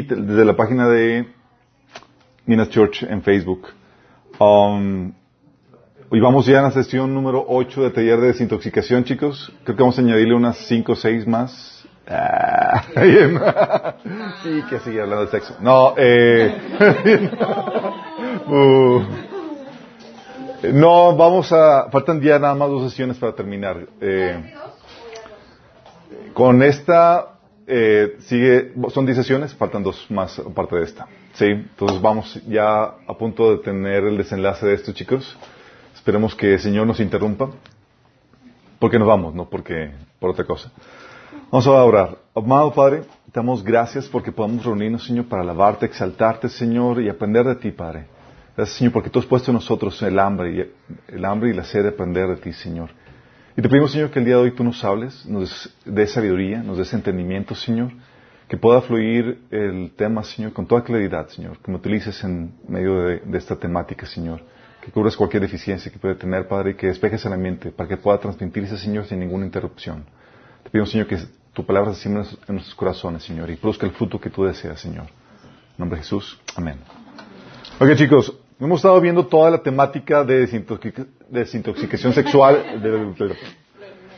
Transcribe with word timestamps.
desde 0.00 0.44
la 0.46 0.56
página 0.56 0.88
de 0.88 1.26
Minas 2.46 2.70
Church 2.70 3.02
en 3.02 3.22
Facebook. 3.22 3.68
Um, 4.38 5.12
hoy 6.08 6.20
vamos 6.20 6.46
ya 6.46 6.60
a 6.60 6.62
la 6.62 6.70
sesión 6.70 7.12
número 7.12 7.44
8 7.46 7.82
de 7.82 7.90
taller 7.90 8.20
de 8.20 8.28
desintoxicación, 8.28 9.04
chicos. 9.04 9.52
Creo 9.64 9.76
que 9.76 9.82
vamos 9.82 9.98
a 9.98 10.00
añadirle 10.00 10.34
unas 10.34 10.56
5 10.66 10.92
o 10.92 10.96
6 10.96 11.26
más. 11.26 11.86
Ah, 12.08 12.84
sí, 14.42 14.62
que 14.70 14.80
sigue 14.80 15.02
hablando 15.02 15.26
de 15.26 15.30
sexo. 15.30 15.56
No, 15.60 15.94
eh. 15.98 16.54
uh, 18.48 19.02
no, 20.72 21.16
vamos 21.16 21.52
a. 21.52 21.90
Faltan 21.90 22.20
ya 22.22 22.38
nada 22.38 22.54
más 22.54 22.70
dos 22.70 22.90
sesiones 22.90 23.18
para 23.18 23.34
terminar. 23.34 23.76
Eh, 24.00 24.54
con 26.32 26.62
esta 26.62 27.31
eh, 27.66 28.16
sigue, 28.20 28.72
son 28.90 29.06
10 29.06 29.16
sesiones, 29.16 29.54
faltan 29.54 29.82
dos 29.82 30.06
más 30.10 30.38
aparte 30.38 30.76
de 30.76 30.84
esta. 30.84 31.06
Sí, 31.34 31.46
entonces 31.46 32.00
vamos 32.00 32.40
ya 32.46 32.84
a 32.84 33.14
punto 33.18 33.50
de 33.50 33.58
tener 33.58 34.04
el 34.04 34.16
desenlace 34.16 34.66
de 34.66 34.74
esto, 34.74 34.92
chicos. 34.92 35.36
Esperemos 35.94 36.34
que 36.34 36.54
el 36.54 36.60
Señor 36.60 36.86
nos 36.86 37.00
interrumpa. 37.00 37.50
Porque 38.78 38.98
nos 38.98 39.06
vamos, 39.06 39.32
no 39.32 39.48
porque 39.48 39.92
por 40.18 40.30
otra 40.30 40.44
cosa. 40.44 40.72
Vamos 41.52 41.66
a 41.66 41.70
orar. 41.70 42.18
Amado 42.34 42.72
Padre, 42.72 43.02
te 43.26 43.32
damos 43.34 43.62
gracias 43.62 44.08
porque 44.08 44.32
podamos 44.32 44.64
reunirnos, 44.64 45.04
Señor, 45.04 45.26
para 45.26 45.42
alabarte, 45.42 45.86
exaltarte, 45.86 46.48
Señor, 46.48 47.00
y 47.00 47.08
aprender 47.08 47.46
de 47.46 47.54
ti, 47.54 47.70
Padre. 47.70 48.06
Gracias, 48.56 48.78
Señor, 48.78 48.92
porque 48.92 49.08
tú 49.08 49.20
has 49.20 49.26
puesto 49.26 49.50
en 49.50 49.56
nosotros 49.56 50.02
el 50.02 50.18
hambre 50.18 50.52
y, 50.52 51.14
el 51.14 51.24
hambre 51.24 51.50
y 51.50 51.52
la 51.52 51.62
sed 51.62 51.84
de 51.84 51.90
aprender 51.90 52.26
de 52.28 52.36
ti, 52.36 52.52
Señor. 52.52 52.90
Y 53.54 53.60
te 53.60 53.68
pedimos, 53.68 53.92
Señor, 53.92 54.10
que 54.10 54.18
el 54.18 54.24
día 54.24 54.36
de 54.36 54.42
hoy 54.42 54.50
tú 54.52 54.64
nos 54.64 54.82
hables, 54.82 55.26
nos 55.26 55.70
des 55.84 56.10
sabiduría, 56.10 56.62
nos 56.62 56.78
des 56.78 56.90
entendimiento, 56.94 57.54
Señor, 57.54 57.92
que 58.48 58.56
pueda 58.56 58.80
fluir 58.80 59.42
el 59.50 59.92
tema, 59.94 60.24
Señor, 60.24 60.54
con 60.54 60.66
toda 60.66 60.82
claridad, 60.82 61.28
Señor, 61.28 61.58
que 61.58 61.70
me 61.70 61.76
utilices 61.76 62.24
en 62.24 62.54
medio 62.66 63.02
de, 63.02 63.20
esta 63.34 63.56
temática, 63.56 64.06
Señor, 64.06 64.40
que 64.80 64.90
cubras 64.90 65.16
cualquier 65.16 65.42
deficiencia 65.42 65.92
que 65.92 65.98
pueda 65.98 66.14
tener, 66.14 66.48
Padre, 66.48 66.70
y 66.70 66.74
que 66.74 66.86
despejes 66.86 67.26
el 67.26 67.34
ambiente 67.34 67.70
para 67.72 67.88
que 67.88 67.98
pueda 67.98 68.18
transmitirse, 68.18 68.78
Señor, 68.78 69.04
sin 69.04 69.20
ninguna 69.20 69.44
interrupción. 69.44 70.06
Te 70.64 70.70
pedimos, 70.70 70.90
Señor, 70.90 71.06
que 71.06 71.18
tu 71.52 71.66
palabra 71.66 71.92
se 71.92 72.08
en 72.08 72.14
nuestros 72.14 72.74
corazones, 72.74 73.22
Señor, 73.22 73.50
y 73.50 73.56
produzca 73.56 73.84
el 73.84 73.92
fruto 73.92 74.18
que 74.18 74.30
tú 74.30 74.44
deseas, 74.44 74.80
Señor. 74.80 75.04
En 75.04 75.76
nombre 75.76 75.98
de 75.98 76.04
Jesús. 76.04 76.40
Amén. 76.56 76.78
Ok, 77.78 77.96
chicos, 77.96 78.34
hemos 78.60 78.78
estado 78.78 79.00
viendo 79.00 79.26
toda 79.26 79.50
la 79.50 79.58
temática 79.58 80.24
de 80.24 80.46
desintoxicación 81.28 82.12
sexual. 82.12 82.62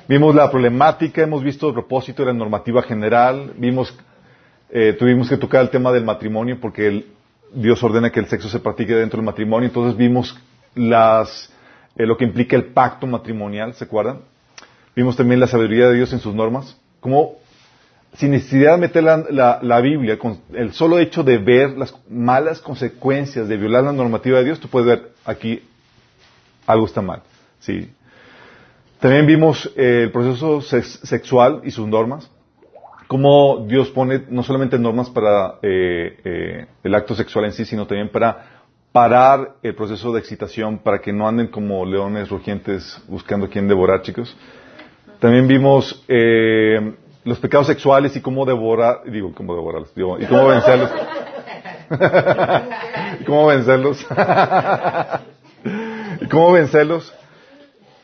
vimos 0.08 0.34
la 0.34 0.50
problemática, 0.50 1.22
hemos 1.22 1.42
visto 1.42 1.68
el 1.68 1.74
propósito 1.74 2.22
de 2.22 2.32
la 2.32 2.38
normativa 2.38 2.82
general, 2.82 3.52
vimos, 3.56 3.96
eh, 4.70 4.94
tuvimos 4.98 5.28
que 5.28 5.36
tocar 5.36 5.62
el 5.62 5.70
tema 5.70 5.92
del 5.92 6.04
matrimonio 6.04 6.58
porque 6.60 7.04
Dios 7.54 7.82
ordena 7.82 8.10
que 8.10 8.20
el 8.20 8.26
sexo 8.26 8.48
se 8.48 8.60
practique 8.60 8.94
dentro 8.94 9.18
del 9.18 9.26
matrimonio, 9.26 9.68
entonces 9.68 9.96
vimos 9.96 10.36
las, 10.74 11.52
eh, 11.96 12.06
lo 12.06 12.16
que 12.16 12.24
implica 12.24 12.56
el 12.56 12.66
pacto 12.66 13.06
matrimonial, 13.06 13.74
¿se 13.74 13.84
acuerdan? 13.84 14.20
Vimos 14.96 15.16
también 15.16 15.40
la 15.40 15.46
sabiduría 15.46 15.88
de 15.88 15.96
Dios 15.96 16.12
en 16.12 16.18
sus 16.20 16.34
normas, 16.34 16.76
como 17.00 17.36
sin 18.14 18.30
necesidad 18.30 18.72
de 18.72 18.78
meter 18.78 19.02
la, 19.02 19.58
la, 19.60 19.80
Biblia, 19.80 20.18
con 20.18 20.38
el 20.52 20.72
solo 20.72 20.98
hecho 20.98 21.24
de 21.24 21.38
ver 21.38 21.70
las 21.76 21.94
malas 22.08 22.60
consecuencias 22.60 23.48
de 23.48 23.56
violar 23.56 23.84
la 23.84 23.92
normativa 23.92 24.38
de 24.38 24.44
Dios, 24.44 24.60
tú 24.60 24.68
puedes 24.68 24.86
ver 24.86 25.12
aquí 25.24 25.62
algo 26.66 26.86
está 26.86 27.02
mal. 27.02 27.22
Sí. 27.58 27.90
También 29.00 29.26
vimos 29.26 29.70
eh, 29.76 30.04
el 30.04 30.12
proceso 30.12 30.60
sexual 30.60 31.62
y 31.64 31.72
sus 31.72 31.88
normas, 31.88 32.30
cómo 33.08 33.66
Dios 33.66 33.90
pone 33.90 34.22
no 34.28 34.42
solamente 34.42 34.78
normas 34.78 35.10
para 35.10 35.56
eh, 35.62 36.16
eh, 36.24 36.66
el 36.84 36.94
acto 36.94 37.14
sexual 37.14 37.46
en 37.46 37.52
sí, 37.52 37.64
sino 37.64 37.86
también 37.86 38.10
para 38.10 38.62
parar 38.92 39.56
el 39.62 39.74
proceso 39.74 40.12
de 40.12 40.20
excitación, 40.20 40.78
para 40.78 41.00
que 41.00 41.12
no 41.12 41.26
anden 41.26 41.48
como 41.48 41.84
leones 41.84 42.28
rugientes 42.28 43.02
buscando 43.08 43.50
quién 43.50 43.66
devorar, 43.66 44.02
chicos. 44.02 44.36
También 45.18 45.48
vimos 45.48 46.04
los 47.24 47.38
pecados 47.38 47.66
sexuales 47.66 48.14
y 48.16 48.20
cómo 48.20 48.44
devorar, 48.44 49.02
digo, 49.06 49.32
cómo 49.34 49.54
devorarlos, 49.54 49.94
digo, 49.94 50.18
y 50.20 50.26
cómo 50.26 50.48
vencerlos. 50.48 50.90
y 53.20 53.24
cómo 53.24 53.46
vencerlos. 53.46 54.06
y 56.20 56.26
cómo 56.26 56.52
vencerlos. 56.52 57.14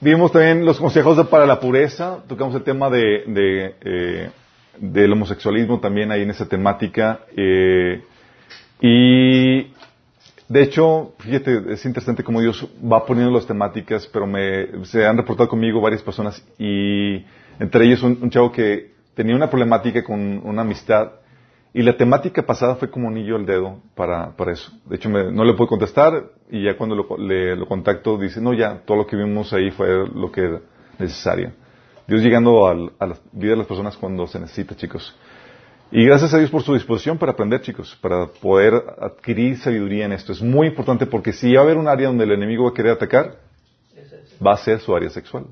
Vimos 0.00 0.32
también 0.32 0.64
los 0.64 0.81
consejos 0.81 1.26
para 1.28 1.44
la 1.44 1.60
pureza, 1.60 2.20
tocamos 2.26 2.54
el 2.54 2.62
tema 2.62 2.88
de, 2.88 3.25
de 3.26 3.75
eh, 3.82 4.31
del 4.78 5.12
homosexualismo 5.12 5.78
también 5.78 6.10
ahí 6.10 6.22
en 6.22 6.31
esa 6.31 6.48
temática. 6.48 7.20
Eh, 7.37 8.02
y 8.81 9.64
de 10.48 10.62
hecho, 10.62 11.12
fíjate, 11.19 11.75
es 11.75 11.84
interesante 11.84 12.25
cómo 12.25 12.41
Dios 12.41 12.66
va 12.82 13.04
poniendo 13.04 13.32
las 13.32 13.47
temáticas, 13.47 14.06
pero 14.06 14.26
me, 14.26 14.87
se 14.87 15.06
han 15.06 15.19
reportado 15.19 15.50
conmigo 15.50 15.82
varias 15.82 16.02
personas 16.02 16.42
y 16.58 17.22
entre 17.58 17.84
ellos 17.84 18.02
un 18.02 18.31
chavo 18.31 18.50
que 18.50 19.00
tenía 19.20 19.36
una 19.36 19.50
problemática 19.50 20.03
con 20.03 20.41
una 20.47 20.62
amistad 20.62 21.10
y 21.75 21.82
la 21.82 21.94
temática 21.94 22.41
pasada 22.41 22.76
fue 22.76 22.91
como 22.91 23.06
un 23.06 23.12
anillo 23.12 23.36
al 23.36 23.44
dedo 23.44 23.82
para, 23.94 24.34
para 24.34 24.53
eso. 24.53 24.72
De 24.86 24.97
hecho, 24.97 25.10
no 25.10 25.44
le 25.44 25.53
puedo 25.53 25.69
contestar 25.69 26.31
y 26.50 26.64
ya 26.64 26.75
cuando 26.78 26.97
lo, 26.97 27.19
le, 27.19 27.54
lo 27.54 27.66
contacto 27.66 28.16
dice, 28.16 28.41
no, 28.41 28.54
ya, 28.54 28.81
todo 28.86 28.97
lo 28.97 29.06
que 29.06 29.16
vimos 29.16 29.53
ahí 29.53 29.70
fue 29.72 30.08
lo 30.08 30.32
que 30.32 30.41
era 30.41 30.60
necesario. 30.98 31.53
Dios 32.08 32.22
llegando 32.22 32.66
a 32.66 33.06
la 33.06 33.14
vida 33.32 33.50
de 33.50 33.58
las 33.58 33.66
personas 33.66 33.94
cuando 33.94 34.26
se 34.26 34.41
necesita, 34.41 34.75
chicos. 34.75 35.14
Y 35.92 36.06
gracias 36.06 36.32
a 36.32 36.38
Dios 36.38 36.50
por 36.50 36.62
su 36.62 36.72
disposición 36.72 37.19
para 37.19 37.32
aprender, 37.32 37.60
chicos, 37.60 37.94
para 38.00 38.26
poder 38.26 38.72
adquirir 38.98 39.58
sabiduría 39.58 40.06
en 40.06 40.12
esto. 40.12 40.32
Es 40.32 40.41
muy 40.41 40.69
importante 40.69 41.04
porque 41.04 41.34
si 41.34 41.52
va 41.52 41.60
a 41.60 41.64
haber 41.64 41.76
un 41.76 41.88
área 41.88 42.06
donde 42.06 42.25
el 42.25 42.32
enemigo 42.32 42.64
va 42.64 42.70
a 42.70 42.75
querer 42.75 42.92
atacar, 42.92 43.37
va 44.44 44.54
a 44.54 44.56
ser 44.56 44.81
su 44.81 44.97
área 44.97 45.10
sexual. 45.10 45.44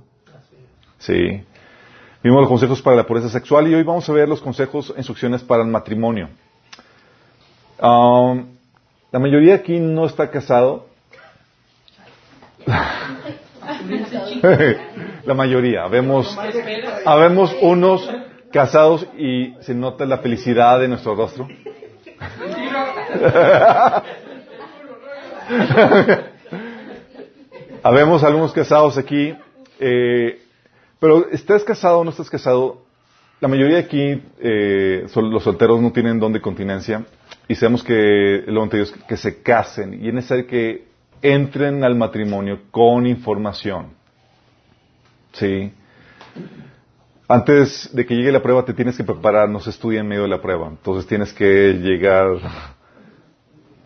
Sí. 1.00 1.44
Vimos 2.20 2.40
los 2.40 2.48
consejos 2.48 2.82
para 2.82 2.96
la 2.96 3.06
pureza 3.06 3.28
sexual 3.28 3.68
y 3.68 3.74
hoy 3.74 3.84
vamos 3.84 4.08
a 4.08 4.12
ver 4.12 4.28
los 4.28 4.40
consejos, 4.40 4.92
instrucciones 4.96 5.44
para 5.44 5.62
el 5.62 5.68
matrimonio. 5.68 6.28
Um, 7.80 8.56
la 9.12 9.20
mayoría 9.20 9.54
aquí 9.54 9.78
no 9.78 10.04
está 10.04 10.28
casado. 10.28 10.88
la 15.24 15.34
mayoría. 15.34 15.84
Habemos, 15.84 16.36
habemos 17.06 17.54
unos 17.62 18.10
casados 18.52 19.06
y 19.16 19.54
se 19.60 19.72
nota 19.74 20.04
la 20.04 20.18
felicidad 20.18 20.80
de 20.80 20.88
nuestro 20.88 21.14
rostro. 21.14 21.46
habemos 27.84 28.24
algunos 28.24 28.52
casados 28.52 28.98
aquí. 28.98 29.36
Eh, 29.78 30.40
pero 31.00 31.28
estés 31.30 31.64
casado 31.64 32.00
o 32.00 32.04
no 32.04 32.10
estás 32.10 32.30
casado, 32.30 32.82
la 33.40 33.48
mayoría 33.48 33.76
de 33.76 33.82
aquí, 33.82 34.22
eh, 34.40 35.06
los 35.14 35.42
solteros 35.42 35.80
no 35.80 35.92
tienen 35.92 36.18
don 36.18 36.32
de 36.32 36.40
continencia 36.40 37.04
y 37.46 37.54
sabemos 37.54 37.84
que 37.84 38.42
lo 38.46 38.66
Dios 38.66 38.92
que 39.06 39.16
se 39.16 39.42
casen 39.42 40.02
y 40.02 40.08
es 40.08 40.14
necesario 40.14 40.46
que 40.46 40.88
entren 41.22 41.84
al 41.84 41.94
matrimonio 41.94 42.60
con 42.70 43.06
información. 43.06 43.90
¿Sí? 45.32 45.72
Antes 47.28 47.94
de 47.94 48.06
que 48.06 48.14
llegue 48.14 48.32
la 48.32 48.42
prueba 48.42 48.64
te 48.64 48.74
tienes 48.74 48.96
que 48.96 49.04
preparar, 49.04 49.48
no 49.48 49.60
se 49.60 49.70
estudia 49.70 50.00
en 50.00 50.08
medio 50.08 50.22
de 50.22 50.28
la 50.28 50.42
prueba. 50.42 50.66
Entonces 50.66 51.06
tienes 51.06 51.32
que 51.32 51.74
llegar 51.74 52.26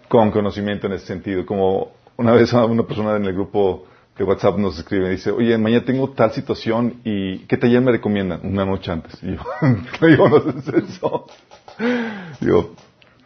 con 0.09 0.31
conocimiento 0.31 0.87
en 0.87 0.95
ese 0.95 1.07
sentido. 1.07 1.45
Como 1.45 1.93
una 2.17 2.33
vez 2.33 2.53
una 2.53 2.85
persona 2.85 3.17
en 3.17 3.25
el 3.25 3.33
grupo 3.35 3.87
de 4.23 4.29
WhatsApp 4.29 4.57
nos 4.57 4.79
escribe 4.79 5.09
y 5.09 5.11
dice, 5.13 5.33
oye, 5.33 5.59
mañana 5.59 5.85
tengo 5.85 6.09
tal 6.11 6.31
situación 6.33 7.01
y 7.05 7.39
¿qué 7.41 7.57
taller 7.57 7.83
me 7.83 7.91
recomiendan? 7.91 8.41
Una 8.45 8.65
noche 8.65 8.93
antes. 8.93 9.21
Y 9.21 9.35
yo, 9.35 9.43
digo, 10.07 10.29
no 10.45 10.59
es 10.59 10.69
eso. 10.69 11.27
Digo, 12.41 12.75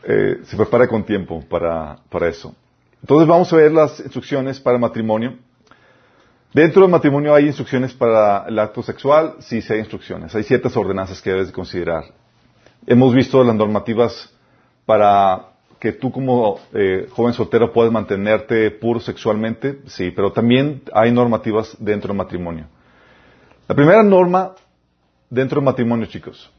eh, 0.05 0.41
se 0.45 0.57
prepara 0.57 0.89
con 0.89 1.05
tiempo 1.05 1.45
para, 1.49 1.99
para 2.09 2.29
eso. 2.29 2.55
Entonces 3.03 3.29
vamos 3.29 3.53
a 3.53 3.57
ver 3.57 3.73
las 3.73 4.01
instrucciones 4.01 4.59
para 4.59 4.77
el 4.77 4.81
matrimonio. 4.81 5.37
Dentro 6.55 6.81
del 6.83 6.91
matrimonio 6.91 7.35
hay 7.35 7.47
instrucciones 7.47 7.93
para 7.93 8.47
el 8.49 8.59
acto 8.59 8.83
sexual, 8.83 9.35
sí, 9.41 9.61
sí 9.61 9.75
hay 9.75 9.81
instrucciones. 9.81 10.35
Hay 10.35 10.45
ciertas 10.45 10.75
ordenanzas 10.79 11.21
que 11.21 11.31
debes 11.31 11.53
considerar. 11.53 12.05
Hemos 12.87 13.15
visto 13.15 13.45
las 13.45 13.55
normativas 13.55 14.33
para 14.87 15.56
que 15.79 15.93
tú 15.93 16.11
como 16.11 16.59
eh, 16.73 17.09
joven 17.11 17.35
soltero 17.35 17.73
puedes 17.73 17.93
mantenerte 17.93 18.71
puro 18.71 19.01
sexualmente, 19.01 19.81
sí, 19.87 20.11
pero 20.11 20.33
también 20.33 20.83
hay 20.93 21.13
normativas 21.13 21.77
dentro 21.79 22.09
del 22.09 22.17
matrimonio. 22.17 22.67
La 23.69 23.75
primera 23.75 24.03
norma 24.03 24.55
dentro 25.29 25.61
del 25.61 25.65
matrimonio, 25.65 26.07
chicos, 26.07 26.51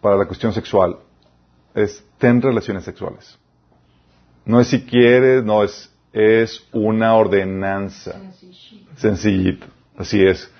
para 0.00 0.16
la 0.16 0.26
cuestión 0.26 0.52
sexual, 0.52 0.98
es 1.74 2.04
ten 2.18 2.40
relaciones 2.40 2.84
sexuales. 2.84 3.38
No 4.44 4.60
es 4.60 4.68
si 4.68 4.82
quieres, 4.84 5.44
no 5.44 5.62
es, 5.62 5.92
es 6.12 6.66
una 6.72 7.14
ordenanza. 7.14 8.12
Sencillito. 8.12 8.96
Sencillito. 8.96 9.66
Así 9.96 10.24
es. 10.24 10.50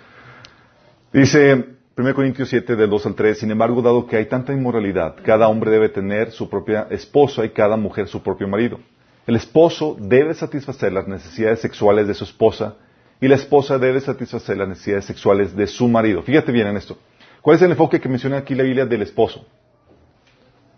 Dice, 1.12 1.76
1 1.96 2.14
Corintios 2.14 2.48
7, 2.48 2.76
del 2.76 2.88
2 2.88 3.06
al 3.06 3.14
3, 3.14 3.38
sin 3.38 3.50
embargo, 3.50 3.82
dado 3.82 4.06
que 4.06 4.16
hay 4.16 4.26
tanta 4.26 4.52
inmoralidad, 4.52 5.16
cada 5.24 5.48
hombre 5.48 5.70
debe 5.70 5.88
tener 5.88 6.30
su 6.30 6.48
propia 6.48 6.86
esposa 6.90 7.44
y 7.44 7.50
cada 7.50 7.76
mujer 7.76 8.08
su 8.08 8.22
propio 8.22 8.48
marido. 8.48 8.78
El 9.26 9.36
esposo 9.36 9.96
debe 9.98 10.34
satisfacer 10.34 10.92
las 10.92 11.06
necesidades 11.06 11.60
sexuales 11.60 12.06
de 12.08 12.14
su 12.14 12.24
esposa 12.24 12.76
y 13.20 13.28
la 13.28 13.34
esposa 13.34 13.78
debe 13.78 14.00
satisfacer 14.00 14.56
las 14.56 14.68
necesidades 14.68 15.04
sexuales 15.04 15.54
de 15.54 15.66
su 15.66 15.88
marido. 15.88 16.22
Fíjate 16.22 16.52
bien 16.52 16.68
en 16.68 16.76
esto. 16.76 16.96
¿Cuál 17.42 17.56
es 17.56 17.62
el 17.62 17.70
enfoque 17.70 18.00
que 18.00 18.08
menciona 18.08 18.38
aquí 18.38 18.54
la 18.54 18.62
Biblia 18.62 18.86
del 18.86 19.02
esposo? 19.02 19.46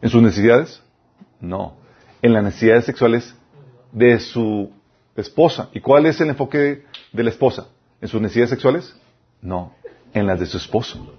¿En 0.01 0.11
sus 0.11 0.23
necesidades? 0.23 0.83
No. 1.41 1.77
En 2.21 2.33
las 2.33 2.43
necesidades 2.43 2.85
sexuales 2.85 3.35
de 3.93 4.19
su 4.19 4.73
esposa. 5.17 5.69
¿Y 5.73 5.81
cuál 5.81 6.07
es 6.07 6.21
el 6.21 6.31
enfoque 6.31 6.85
de 7.13 7.23
la 7.23 7.31
esposa? 7.31 7.69
¿En 8.01 8.09
sus 8.09 8.21
necesidades 8.21 8.51
sexuales? 8.51 8.97
No. 9.41 9.75
En 10.15 10.27
las 10.27 10.41
de 10.41 10.47
su 10.47 10.59
esposo. 10.59 11.15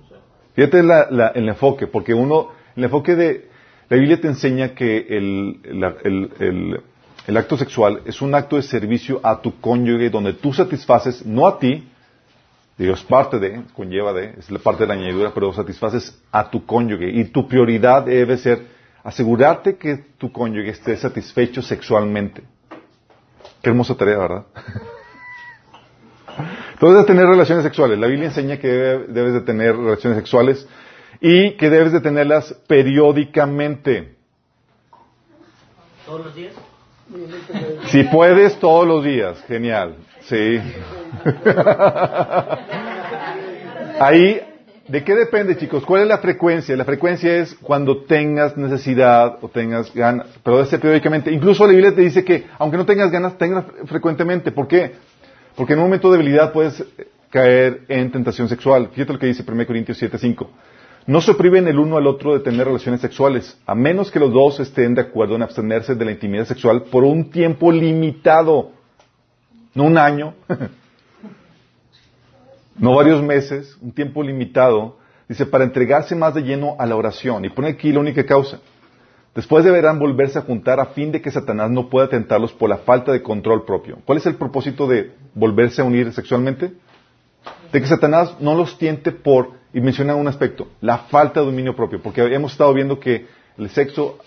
Fíjate 0.53 0.79
el 0.79 1.49
enfoque, 1.49 1.87
porque 1.87 2.13
uno, 2.13 2.49
el 2.75 2.83
enfoque 2.83 3.15
de, 3.15 3.49
la 3.89 3.97
Biblia 3.97 4.21
te 4.21 4.27
enseña 4.27 4.75
que 4.75 5.07
el, 5.09 5.59
el, 6.03 6.81
el 7.25 7.37
acto 7.37 7.57
sexual 7.57 8.01
es 8.05 8.21
un 8.21 8.35
acto 8.35 8.57
de 8.57 8.63
servicio 8.63 9.19
a 9.23 9.41
tu 9.41 9.59
cónyuge 9.59 10.09
donde 10.09 10.33
tú 10.33 10.53
satisfaces, 10.53 11.25
no 11.25 11.47
a 11.47 11.57
ti, 11.57 11.87
Dios 12.77 13.03
parte 13.03 13.39
de, 13.39 13.63
conlleva 13.75 14.13
de, 14.13 14.35
es 14.37 14.49
la 14.49 14.59
parte 14.59 14.83
de 14.83 14.87
la 14.87 14.95
añadidura, 14.95 15.31
pero 15.33 15.53
satisfaces 15.53 16.19
a 16.31 16.49
tu 16.49 16.65
cónyuge. 16.65 17.09
Y 17.09 17.25
tu 17.25 17.47
prioridad 17.47 18.03
debe 18.03 18.37
ser 18.37 18.67
asegurarte 19.03 19.77
que 19.77 19.97
tu 20.17 20.31
cónyuge 20.31 20.69
esté 20.69 20.97
satisfecho 20.97 21.61
sexualmente. 21.61 22.41
Qué 23.61 23.69
hermosa 23.69 23.95
tarea, 23.95 24.17
¿verdad? 24.17 24.45
Entonces, 26.73 27.01
de 27.01 27.05
tener 27.05 27.25
relaciones 27.25 27.63
sexuales. 27.63 27.99
La 27.99 28.07
Biblia 28.07 28.27
enseña 28.27 28.57
que 28.57 28.67
debes 28.67 29.33
de 29.33 29.41
tener 29.41 29.75
relaciones 29.75 30.17
sexuales 30.17 30.67
y 31.21 31.51
que 31.51 31.69
debes 31.69 31.93
de 31.93 32.01
tenerlas 32.01 32.53
periódicamente. 32.67 34.15
¿Todos 36.05 36.25
los 36.25 36.35
días? 36.35 36.53
Si 37.87 38.03
puedes, 38.03 38.59
todos 38.59 38.87
los 38.87 39.03
días. 39.03 39.41
Genial. 39.47 39.95
Sí. 40.21 40.59
Ahí, 43.99 44.41
¿de 44.87 45.03
qué 45.03 45.15
depende, 45.15 45.57
chicos? 45.57 45.85
¿Cuál 45.85 46.03
es 46.03 46.07
la 46.07 46.17
frecuencia? 46.17 46.75
La 46.75 46.85
frecuencia 46.85 47.37
es 47.37 47.53
cuando 47.55 48.03
tengas 48.03 48.57
necesidad 48.57 49.37
o 49.41 49.49
tengas 49.49 49.93
ganas, 49.93 50.27
pero 50.43 50.57
debe 50.57 50.69
ser 50.69 50.79
periódicamente. 50.79 51.31
Incluso 51.31 51.65
la 51.65 51.71
Biblia 51.71 51.93
te 51.93 52.01
dice 52.01 52.25
que, 52.25 52.45
aunque 52.57 52.77
no 52.77 52.85
tengas 52.85 53.11
ganas, 53.11 53.37
tengas 53.37 53.65
frecuentemente. 53.85 54.51
¿Por 54.51 54.67
qué? 54.67 54.95
Porque 55.55 55.73
en 55.73 55.79
un 55.79 55.85
momento 55.85 56.11
de 56.11 56.17
debilidad 56.17 56.51
puedes 56.51 56.83
caer 57.29 57.81
en 57.87 58.11
tentación 58.11 58.47
sexual. 58.47 58.89
Fíjate 58.93 59.13
lo 59.13 59.19
que 59.19 59.27
dice 59.27 59.43
1 59.47 59.65
Corintios 59.65 60.01
7:5. 60.01 60.47
No 61.05 61.19
se 61.19 61.33
priven 61.33 61.67
el 61.67 61.79
uno 61.79 61.97
al 61.97 62.07
otro 62.07 62.33
de 62.33 62.39
tener 62.39 62.65
relaciones 62.65 63.01
sexuales, 63.01 63.59
a 63.65 63.75
menos 63.75 64.09
que 64.09 64.19
los 64.19 64.31
dos 64.31 64.61
estén 64.61 64.95
de 64.95 65.01
acuerdo 65.01 65.35
en 65.35 65.41
abstenerse 65.41 65.95
de 65.95 66.05
la 66.05 66.11
intimidad 66.11 66.45
sexual 66.45 66.83
por 66.83 67.03
un 67.03 67.29
tiempo 67.29 67.71
limitado. 67.71 68.71
No 69.73 69.83
un 69.83 69.97
año, 69.97 70.35
no 72.77 72.95
varios 72.95 73.21
meses, 73.21 73.77
un 73.81 73.91
tiempo 73.91 74.23
limitado. 74.23 74.97
Dice, 75.27 75.45
para 75.45 75.63
entregarse 75.63 76.15
más 76.15 76.35
de 76.35 76.43
lleno 76.43 76.75
a 76.77 76.85
la 76.85 76.95
oración. 76.95 77.43
Y 77.43 77.49
pone 77.49 77.69
aquí 77.69 77.91
la 77.91 77.99
única 77.99 78.25
causa. 78.25 78.59
Después 79.35 79.63
deberán 79.63 79.97
volverse 79.97 80.37
a 80.37 80.43
juntar 80.43 80.79
a 80.79 80.87
fin 80.87 81.11
de 81.11 81.21
que 81.21 81.31
Satanás 81.31 81.71
no 81.71 81.89
pueda 81.89 82.07
tentarlos 82.07 82.53
por 82.53 82.69
la 82.69 82.77
falta 82.77 83.11
de 83.11 83.23
control 83.23 83.65
propio. 83.65 83.97
¿Cuál 84.05 84.19
es 84.19 84.25
el 84.27 84.35
propósito 84.35 84.87
de 84.87 85.11
volverse 85.33 85.81
a 85.81 85.85
unir 85.85 86.13
sexualmente? 86.13 86.73
De 87.71 87.81
que 87.81 87.87
Satanás 87.87 88.35
no 88.39 88.55
los 88.55 88.77
tiente 88.77 89.11
por 89.11 89.63
y 89.73 89.81
menciona 89.81 90.15
un 90.15 90.27
aspecto, 90.27 90.67
la 90.81 90.99
falta 90.99 91.39
de 91.39 91.47
dominio 91.47 91.75
propio, 91.75 91.99
porque 91.99 92.21
hemos 92.21 92.51
estado 92.51 92.71
viendo 92.73 92.99
que 92.99 93.25
el 93.57 93.69
sexo 93.71 94.19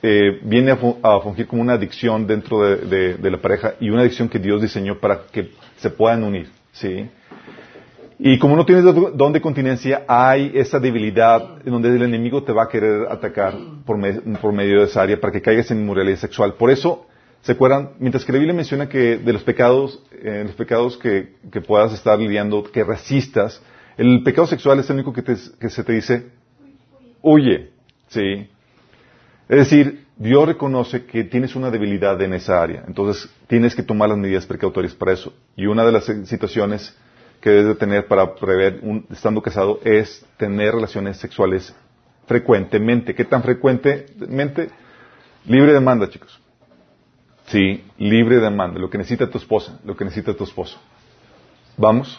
eh, 0.00 0.38
viene 0.42 0.70
a, 0.70 1.20
fungir 1.20 1.46
como 1.48 1.62
una 1.62 1.72
adicción 1.72 2.26
dentro 2.26 2.60
de, 2.60 3.18
la 3.18 3.38
pareja 3.38 3.74
y 3.80 3.90
una 3.90 4.02
adicción 4.02 4.28
que 4.28 4.38
Dios 4.38 4.62
diseñó 4.62 4.98
para 4.98 5.22
que 5.32 5.50
se 5.78 5.90
puedan 5.90 6.22
unir, 6.22 6.48
¿sí? 6.72 7.08
Y 8.18 8.38
como 8.38 8.56
no 8.56 8.64
tienes 8.64 8.84
don 8.84 9.32
de 9.32 9.40
continencia, 9.40 10.04
hay 10.06 10.52
esa 10.54 10.78
debilidad 10.78 11.58
en 11.64 11.72
donde 11.72 11.88
el 11.88 12.02
enemigo 12.02 12.44
te 12.44 12.52
va 12.52 12.64
a 12.64 12.68
querer 12.68 13.08
atacar 13.10 13.54
por, 13.84 13.98
por 14.40 14.52
medio 14.52 14.80
de 14.80 14.86
esa 14.86 15.02
área 15.02 15.20
para 15.20 15.32
que 15.32 15.42
caigas 15.42 15.70
en 15.70 15.80
inmoralidad 15.80 16.18
sexual. 16.18 16.54
Por 16.54 16.70
eso, 16.70 17.06
¿se 17.42 17.52
acuerdan? 17.52 17.90
Mientras 17.98 18.24
que 18.24 18.32
la 18.32 18.38
Biblia 18.38 18.54
menciona 18.54 18.88
que 18.88 19.16
de 19.18 19.32
los 19.32 19.42
pecados, 19.42 20.00
eh, 20.12 20.42
los 20.46 20.54
pecados 20.54 20.96
que, 20.96 21.34
que 21.50 21.60
puedas 21.60 21.92
estar 21.92 22.18
lidiando, 22.18 22.62
que 22.62 22.84
resistas, 22.84 23.60
el 23.96 24.22
pecado 24.22 24.46
sexual 24.46 24.78
es 24.80 24.90
el 24.90 24.96
único 24.96 25.12
que, 25.12 25.36
se 25.70 25.84
te 25.84 25.92
dice, 25.92 26.26
huye, 27.22 27.70
¿sí? 28.08 28.48
Es 29.48 29.58
decir, 29.58 30.06
Dios 30.16 30.46
reconoce 30.46 31.04
que 31.04 31.24
tienes 31.24 31.54
una 31.54 31.70
debilidad 31.70 32.20
en 32.22 32.34
esa 32.34 32.62
área, 32.62 32.84
entonces 32.86 33.28
tienes 33.46 33.74
que 33.74 33.82
tomar 33.82 34.08
las 34.08 34.18
medidas 34.18 34.46
precautorias 34.46 34.94
para 34.94 35.12
eso. 35.12 35.32
Y 35.56 35.66
una 35.66 35.84
de 35.84 35.92
las 35.92 36.04
situaciones 36.24 36.96
que 37.44 37.50
debes 37.50 37.66
de 37.66 37.74
tener 37.74 38.06
para 38.06 38.34
prever, 38.36 38.80
estando 39.10 39.42
casado, 39.42 39.78
es 39.84 40.24
tener 40.38 40.74
relaciones 40.74 41.18
sexuales 41.18 41.76
frecuentemente. 42.26 43.14
¿Qué 43.14 43.26
tan 43.26 43.42
frecuentemente? 43.42 44.70
Libre 45.44 45.74
demanda, 45.74 46.08
chicos. 46.08 46.40
Sí, 47.48 47.84
libre 47.98 48.40
demanda. 48.40 48.80
Lo 48.80 48.88
que 48.88 48.96
necesita 48.96 49.28
tu 49.28 49.36
esposa, 49.36 49.78
lo 49.84 49.94
que 49.94 50.06
necesita 50.06 50.32
tu 50.32 50.42
esposo. 50.44 50.80
¿Vamos? 51.76 52.18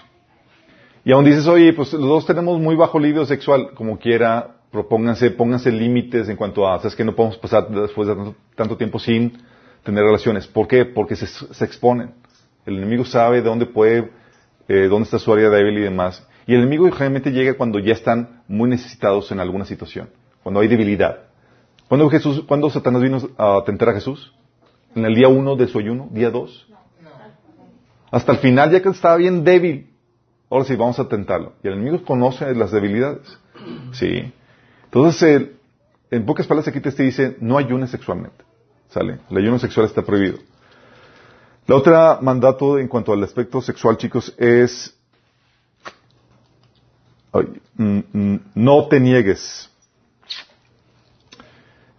Y 1.04 1.12
aún 1.12 1.26
dices, 1.26 1.48
oye, 1.48 1.74
pues 1.74 1.92
los 1.94 2.08
dos 2.08 2.28
tenemos 2.28 2.60
muy 2.60 2.76
bajo 2.76 3.00
libido 3.00 3.26
sexual, 3.26 3.72
como 3.74 3.98
quiera, 3.98 4.58
propónganse, 4.72 5.32
pónganse 5.32 5.72
límites 5.72 6.30
en 6.30 6.36
cuanto 6.36 6.70
a, 6.70 6.78
sabes 6.78 6.96
que 6.96 7.04
no 7.04 7.16
podemos 7.16 7.40
pasar 7.40 7.68
después 7.70 8.08
de 8.08 8.16
tanto, 8.54 8.78
tiempo 8.78 9.00
sin 9.00 9.42
tener 9.84 10.04
relaciones. 10.04 10.46
¿Por 10.46 10.68
qué? 10.68 10.86
Porque 10.86 11.16
se, 11.16 11.66
exponen. 11.66 12.14
El 12.64 12.78
enemigo 12.78 13.06
sabe 13.06 13.38
de 13.38 13.50
dónde 13.50 13.66
puede, 13.66 14.12
eh, 14.68 14.88
dónde 14.90 15.06
está 15.06 15.20
su 15.20 15.32
área 15.32 15.50
débil 15.50 15.78
y 15.78 15.82
demás. 15.82 16.26
Y 16.48 16.54
el 16.54 16.62
enemigo 16.62 16.86
generalmente 16.92 17.32
llega 17.32 17.56
cuando 17.56 17.80
ya 17.80 17.94
están 17.94 18.44
muy 18.48 18.70
necesitados 18.70 19.32
en 19.32 19.40
alguna 19.40 19.66
situación, 19.66 20.10
cuando 20.44 20.60
hay 20.60 20.68
debilidad. 20.68 21.20
¿Cuándo 21.88 22.10
Jesús, 22.10 22.44
cuando 22.48 22.70
Satanás 22.70 23.02
vino 23.02 23.18
a 23.38 23.64
tentar 23.66 23.90
a 23.90 23.94
Jesús? 23.94 24.34
¿En 24.96 25.06
el 25.06 25.14
día 25.14 25.28
uno 25.28 25.56
de 25.56 25.68
su 25.68 25.80
ayuno? 25.80 26.08
¿Día 26.12 26.32
dos? 26.32 26.68
Hasta 28.12 28.32
el 28.32 28.38
final, 28.40 28.72
ya 28.72 28.82
que 28.82 28.90
estaba 28.90 29.18
bien 29.18 29.44
débil. 29.44 29.90
Ahora 30.50 30.66
sí, 30.66 30.76
vamos 30.76 31.00
a 31.00 31.08
tentarlo. 31.08 31.54
Y 31.64 31.68
el 31.68 31.74
enemigo 31.74 32.04
conoce 32.04 32.54
las 32.56 32.72
debilidades. 32.72 33.40
Sí. 33.92 34.32
Entonces, 34.86 35.50
en 36.12 36.26
pocas 36.26 36.48
palabras 36.48 36.68
aquí 36.68 36.80
te 36.80 37.04
dice, 37.04 37.36
no 37.42 37.58
ayunes 37.58 37.90
sexualmente. 37.90 38.44
¿Sale? 38.90 39.20
El 39.30 39.38
ayuno 39.38 39.60
sexual 39.60 39.88
está 39.88 40.04
prohibido. 40.04 40.38
La 41.68 41.76
otra 41.76 42.20
mandato 42.22 42.78
en 42.78 42.88
cuanto 42.88 43.12
al 43.12 43.24
aspecto 43.24 43.60
sexual, 43.60 43.98
chicos, 43.98 44.34
es 44.38 44.96
mm, 47.76 48.00
mm, 48.14 48.40
no 48.54 48.88
te 48.88 49.00
niegues. 49.00 49.72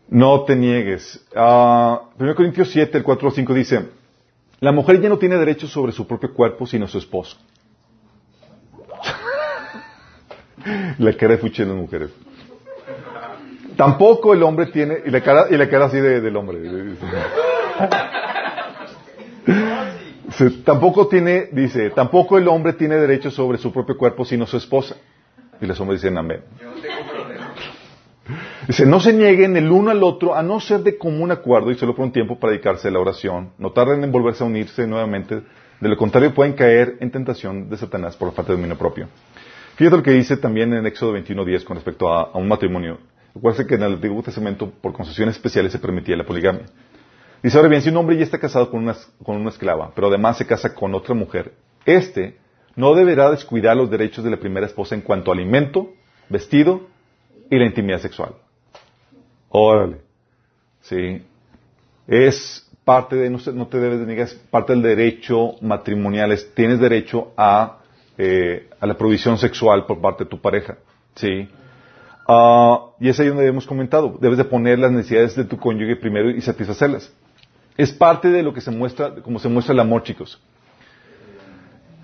No 0.09 0.45
te 0.45 0.55
niegues. 0.55 1.21
Uh, 1.35 1.97
1 2.17 2.35
Corintios 2.37 2.71
7, 2.71 2.99
el 2.99 3.03
4 3.03 3.29
al 3.29 3.35
5 3.35 3.55
dice, 3.55 3.89
la 4.61 4.71
mujer 4.71 5.01
ya 5.01 5.09
no 5.09 5.19
tiene 5.19 5.37
derecho 5.37 5.67
sobre 5.67 5.91
su 5.91 6.07
propio 6.07 6.33
cuerpo 6.33 6.65
sino 6.65 6.87
su 6.87 6.99
esposo. 6.99 7.37
la 10.99 11.13
cara 11.15 11.33
de 11.33 11.39
fuchi 11.39 11.65
de 11.65 11.69
las 11.69 11.77
mujeres. 11.77 12.11
Tampoco 13.77 14.33
el 14.33 14.45
hombre 14.45 14.67
tiene, 14.67 14.99
y 15.05 15.11
la 15.11 15.21
cara, 15.21 15.47
y 15.51 15.57
la 15.57 15.69
cara 15.69 15.87
así 15.87 15.99
de, 15.99 16.21
del 16.21 16.37
hombre. 16.37 16.61
Tampoco 20.65 21.09
tiene, 21.09 21.49
dice, 21.53 21.91
tampoco 21.91 22.39
el 22.39 22.49
hombre 22.49 22.73
tiene 22.75 22.97
derecho 22.97 23.31
sobre 23.31 23.59
su 23.59 23.73
propio 23.73 23.97
cuerpo 23.97 24.25
sino 24.25 24.47
su 24.47 24.57
esposa. 24.57 24.97
Y 25.61 25.67
los 25.67 25.81
hombres 25.81 26.03
dicen 26.03 26.19
amén. 26.19 26.43
Dice, 28.67 28.85
no 28.85 28.99
se 29.01 29.13
nieguen 29.13 29.57
el 29.57 29.71
uno 29.71 29.91
al 29.91 30.03
otro 30.03 30.35
a 30.35 30.43
no 30.43 30.59
ser 30.59 30.81
de 30.81 30.99
común 30.99 31.31
acuerdo 31.31 31.71
y 31.71 31.77
solo 31.77 31.95
por 31.95 32.05
un 32.05 32.13
tiempo 32.13 32.39
para 32.39 32.53
dedicarse 32.53 32.89
a 32.89 32.91
la 32.91 32.99
oración. 32.99 33.53
No 33.59 33.71
tarden 33.71 34.03
en 34.03 34.11
volverse 34.11 34.43
a 34.43 34.47
unirse 34.47 34.87
nuevamente. 34.87 35.43
De 35.81 35.89
lo 35.89 35.97
contrario 35.97 36.35
pueden 36.35 36.55
caer 36.55 36.97
en 37.01 37.11
tentación 37.11 37.69
de 37.69 37.77
Satanás 37.77 38.17
por 38.17 38.29
la 38.29 38.35
falta 38.35 38.53
de 38.53 38.57
dominio 38.57 38.77
propio. 38.77 39.09
Fíjate 39.77 39.97
lo 39.97 40.03
que 40.03 40.13
dice 40.13 40.37
también 40.39 40.73
en 40.73 40.87
Éxodo 40.87 41.15
21.10 41.17 41.65
con 41.65 41.77
respecto 41.77 42.09
a, 42.09 42.37
un 42.37 42.49
matrimonio. 42.49 42.99
Recuerda 43.35 43.67
que 43.67 43.75
en 43.75 43.83
el 43.83 43.93
Antiguo 43.95 44.23
Testamento, 44.23 44.71
por 44.71 44.95
concesiones 44.95 45.37
especiales, 45.37 45.71
se 45.71 45.79
permitía 45.79 46.17
la 46.17 46.25
poligamia. 46.25 46.65
Dice, 47.43 47.57
ahora 47.57 47.69
bien, 47.69 47.83
si 47.83 47.91
un 47.91 47.97
hombre 47.97 48.17
ya 48.17 48.25
está 48.25 48.39
casado 48.39 48.71
con 48.71 48.83
una, 48.83 48.97
con 49.23 49.37
una 49.37 49.51
esclava, 49.51 49.93
pero 49.95 50.09
además 50.09 50.39
se 50.39 50.47
casa 50.47 50.75
con 50.75 50.95
otra 50.95 51.15
mujer, 51.15 51.53
éste 51.85 52.37
no 52.75 52.95
deberá 52.95 53.31
descuidar 53.31 53.77
los 53.77 53.91
derechos 53.91 54.25
de 54.25 54.31
la 54.31 54.37
primera 54.39 54.67
esposa 54.67 54.95
en 54.95 55.01
cuanto 55.01 55.31
a 55.31 55.35
alimento, 55.35 55.93
vestido 56.29 56.89
y 57.51 57.59
la 57.59 57.67
intimidad 57.67 57.99
sexual. 57.99 58.35
Órale. 59.49 59.99
Sí. 60.83 61.23
Es 62.07 62.69
parte 62.85 63.17
de, 63.17 63.31
no, 63.31 63.67
te 63.67 63.81
debes 63.81 64.01
de 64.01 64.07
negar, 64.07 64.27
es 64.27 64.35
parte 64.35 64.73
del 64.73 64.83
derecho 64.83 65.55
matrimonial, 65.61 66.37
tienes 66.55 66.79
derecho 66.79 67.33
a 67.37 67.79
eh, 68.19 68.71
a 68.81 68.87
la 68.87 68.97
provisión 68.97 69.37
sexual 69.37 69.85
por 69.85 70.01
parte 70.01 70.25
de 70.25 70.31
tu 70.31 70.41
pareja. 70.41 70.79
¿sí? 71.15 71.49
Ah, 72.27 72.87
y 72.99 73.09
es 73.09 73.21
ahí 73.21 73.29
donde 73.29 73.47
hemos 73.47 73.67
comentado. 73.67 74.17
Debes 74.21 74.39
de 74.39 74.45
poner 74.45 74.79
las 74.79 74.91
necesidades 74.91 75.37
de 75.37 75.45
tu 75.45 75.59
cónyuge 75.59 75.97
primero 75.97 76.31
y 76.31 76.41
satisfacerlas. 76.41 77.13
Es 77.77 77.93
parte 77.93 78.29
de 78.29 78.43
lo 78.43 78.53
que 78.55 78.61
se 78.61 78.71
muestra, 78.71 79.15
como 79.23 79.39
se 79.39 79.49
muestra 79.49 79.73
el 79.73 79.81
amor, 79.81 80.03
chicos. 80.03 80.41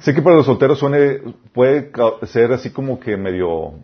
Sé 0.00 0.12
que 0.14 0.21
para 0.21 0.37
los 0.37 0.47
solteros 0.47 0.79
suene, 0.79 1.21
puede 1.52 1.91
ser 2.25 2.52
así 2.52 2.71
como 2.71 2.99
que 2.99 3.17
medio 3.17 3.75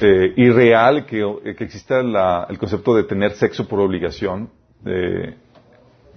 eh, 0.00 0.32
irreal 0.36 1.06
que, 1.06 1.54
que 1.56 1.64
exista 1.64 2.00
el 2.00 2.58
concepto 2.58 2.94
de 2.94 3.04
tener 3.04 3.32
sexo 3.32 3.66
por 3.66 3.80
obligación. 3.80 4.50
Eh, 4.84 5.34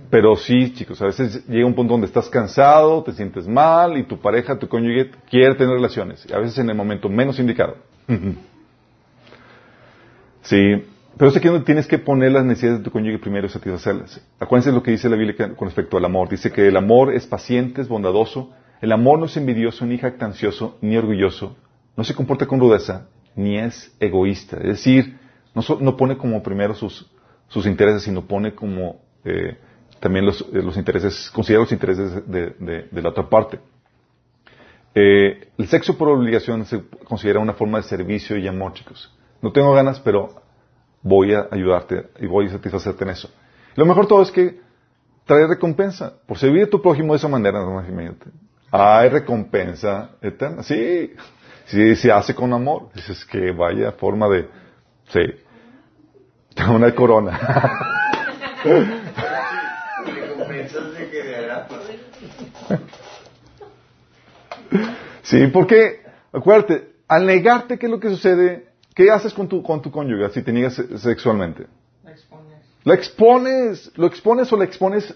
pero 0.10 0.36
sí, 0.36 0.74
chicos, 0.74 1.02
a 1.02 1.06
veces 1.06 1.48
llega 1.48 1.66
un 1.66 1.74
punto 1.74 1.94
donde 1.94 2.08
estás 2.08 2.28
cansado, 2.30 3.02
te 3.04 3.14
sientes 3.14 3.48
mal 3.48 3.98
y 3.98 4.04
tu 4.04 4.20
pareja, 4.20 4.60
tu 4.60 4.68
cónyuge 4.68 5.12
quiere 5.30 5.56
tener 5.56 5.74
relaciones. 5.74 6.30
A 6.34 6.40
veces 6.40 6.58
en 6.58 6.70
el 6.70 6.76
momento 6.76 7.08
menos 7.08 7.40
indicado. 7.40 7.78
sí, 10.42 10.86
pero 11.18 11.30
es 11.30 11.38
aquí 11.38 11.48
donde 11.48 11.66
tienes 11.66 11.88
que 11.88 11.98
poner 11.98 12.32
las 12.32 12.46
necesidades 12.46 12.80
de 12.80 12.84
tu 12.86 12.92
cónyuge 12.92 13.20
primero 13.20 13.46
y 13.46 13.50
satisfacerlas. 13.50 14.22
Acuérdense 14.40 14.72
lo 14.72 14.82
que 14.82 14.92
dice 14.92 15.10
la 15.10 15.18
Biblia 15.18 15.54
con 15.56 15.68
respecto 15.68 15.98
al 15.98 16.06
amor. 16.06 16.30
Dice 16.30 16.52
que 16.52 16.68
el 16.68 16.78
amor 16.78 17.14
es 17.14 17.28
paciente, 17.28 17.82
es 17.82 17.88
bondadoso. 17.88 18.52
El 18.82 18.92
amor 18.92 19.20
no 19.20 19.26
es 19.26 19.38
envidioso, 19.38 19.86
ni 19.86 19.98
jactancioso, 19.98 20.78
ni 20.82 20.98
orgulloso. 20.98 21.56
No 21.96 22.04
se 22.04 22.16
comporta 22.16 22.48
con 22.48 22.60
rudeza, 22.60 23.08
ni 23.36 23.58
es 23.58 23.96
egoísta. 24.00 24.58
Es 24.58 24.64
decir, 24.64 25.20
no, 25.54 25.98
pone 25.98 26.18
como 26.18 26.42
primero 26.42 26.74
sus, 26.74 27.10
sus 27.48 27.66
intereses, 27.66 28.04
sino 28.04 28.26
pone 28.26 28.56
como 28.56 29.02
eh, 29.26 29.58
también 30.00 30.26
los, 30.26 30.42
eh, 30.42 30.62
los, 30.64 30.78
intereses, 30.78 31.30
considera 31.32 31.62
los 31.62 31.72
intereses 31.72 32.24
de, 32.28 32.88
la 32.92 33.10
otra 33.10 33.30
parte. 33.30 33.60
Eh, 34.96 35.50
el 35.58 35.68
sexo 35.68 35.98
por 35.98 36.10
obligación 36.10 36.66
se 36.66 36.82
considera 37.04 37.40
una 37.40 37.54
forma 37.54 37.78
de 37.78 37.84
servicio 37.84 38.38
y 38.38 38.48
amor, 38.48 38.74
chicos. 38.74 39.14
No 39.42 39.52
tengo 39.52 39.74
ganas, 39.74 40.00
pero 40.00 40.42
voy 41.02 41.34
a 41.34 41.48
ayudarte 41.52 42.10
y 42.20 42.28
voy 42.28 42.48
a 42.48 42.52
satisfacerte 42.52 43.04
en 43.04 43.12
eso. 43.12 43.30
Lo 43.76 43.86
mejor 43.86 44.08
todo 44.08 44.22
es 44.22 44.32
que 44.32 44.60
trae 45.26 45.48
recompensa. 45.48 46.14
Por 46.28 46.38
servir 46.38 46.64
a 46.64 46.70
tu 46.70 46.82
prójimo 46.82 47.14
de 47.14 47.18
esa 47.18 47.28
manera, 47.28 47.60
hay 48.72 49.10
recompensa 49.10 50.12
eterna. 50.22 50.64
Sí, 50.64 51.14
si 51.66 51.96
se 51.96 52.12
hace 52.12 52.36
con 52.36 52.54
amor. 52.54 52.90
Dices 52.94 53.26
que 53.26 53.52
vaya 53.52 53.92
forma 53.94 54.28
de... 54.30 54.48
Sí. 55.08 55.22
Una 56.70 56.94
corona. 56.94 57.40
Sí, 65.24 65.48
porque, 65.48 66.02
acuérdate, 66.34 66.94
al 67.08 67.26
negarte, 67.26 67.78
¿qué 67.78 67.86
es 67.86 67.92
lo 67.92 68.00
que 68.00 68.10
sucede? 68.10 68.71
¿Qué 68.94 69.10
haces 69.10 69.34
con 69.34 69.48
tu, 69.48 69.64
con 69.64 69.82
tu 69.82 69.92
cónyuge 69.92 70.30
si 70.32 70.42
te 70.42 70.52
niegas 70.52 70.82
sexualmente? 70.98 71.68
La 72.04 72.12
expones. 72.12 72.58
La 72.84 72.94
expones, 72.94 73.92
lo 73.96 74.08
expones 74.08 74.52
o 74.52 74.58
la 74.58 74.66
expones 74.66 75.14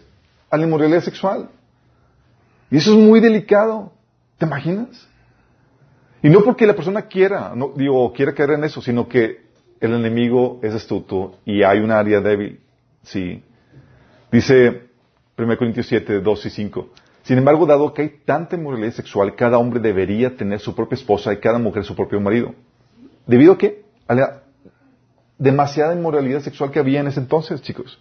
a 0.49 0.57
la 0.57 0.63
inmoralidad 0.63 1.01
sexual. 1.01 1.49
Y 2.71 2.77
eso 2.77 2.91
es 2.93 2.97
muy 2.97 3.19
delicado. 3.19 3.91
¿Te 4.37 4.45
imaginas? 4.45 5.07
Y 6.21 6.29
no 6.29 6.43
porque 6.43 6.65
la 6.65 6.75
persona 6.75 7.03
quiera, 7.03 7.53
no, 7.55 7.73
digo, 7.75 8.11
quiera 8.13 8.33
caer 8.33 8.51
en 8.51 8.63
eso, 8.63 8.81
sino 8.81 9.07
que 9.07 9.45
el 9.79 9.93
enemigo 9.93 10.59
es 10.63 10.73
astuto 10.73 11.37
y 11.45 11.63
hay 11.63 11.79
un 11.79 11.91
área 11.91 12.21
débil. 12.21 12.59
Sí. 13.03 13.43
Dice 14.31 14.87
1 15.37 15.57
Corintios 15.57 15.87
7, 15.87 16.21
2 16.21 16.45
y 16.45 16.49
5. 16.49 16.89
Sin 17.23 17.37
embargo, 17.37 17.65
dado 17.65 17.93
que 17.93 18.03
hay 18.03 18.09
tanta 18.25 18.55
inmoralidad 18.55 18.93
sexual, 18.93 19.35
cada 19.35 19.57
hombre 19.57 19.79
debería 19.79 20.35
tener 20.35 20.59
su 20.59 20.75
propia 20.75 20.95
esposa 20.95 21.33
y 21.33 21.37
cada 21.37 21.59
mujer 21.59 21.83
su 21.83 21.95
propio 21.95 22.19
marido. 22.19 22.53
¿Debido 23.27 23.53
a 23.53 23.57
qué? 23.57 23.85
A 24.07 24.15
la 24.15 24.41
demasiada 25.37 25.93
inmoralidad 25.93 26.41
sexual 26.41 26.71
que 26.71 26.79
había 26.79 26.99
en 26.99 27.07
ese 27.07 27.19
entonces, 27.19 27.61
chicos. 27.61 27.99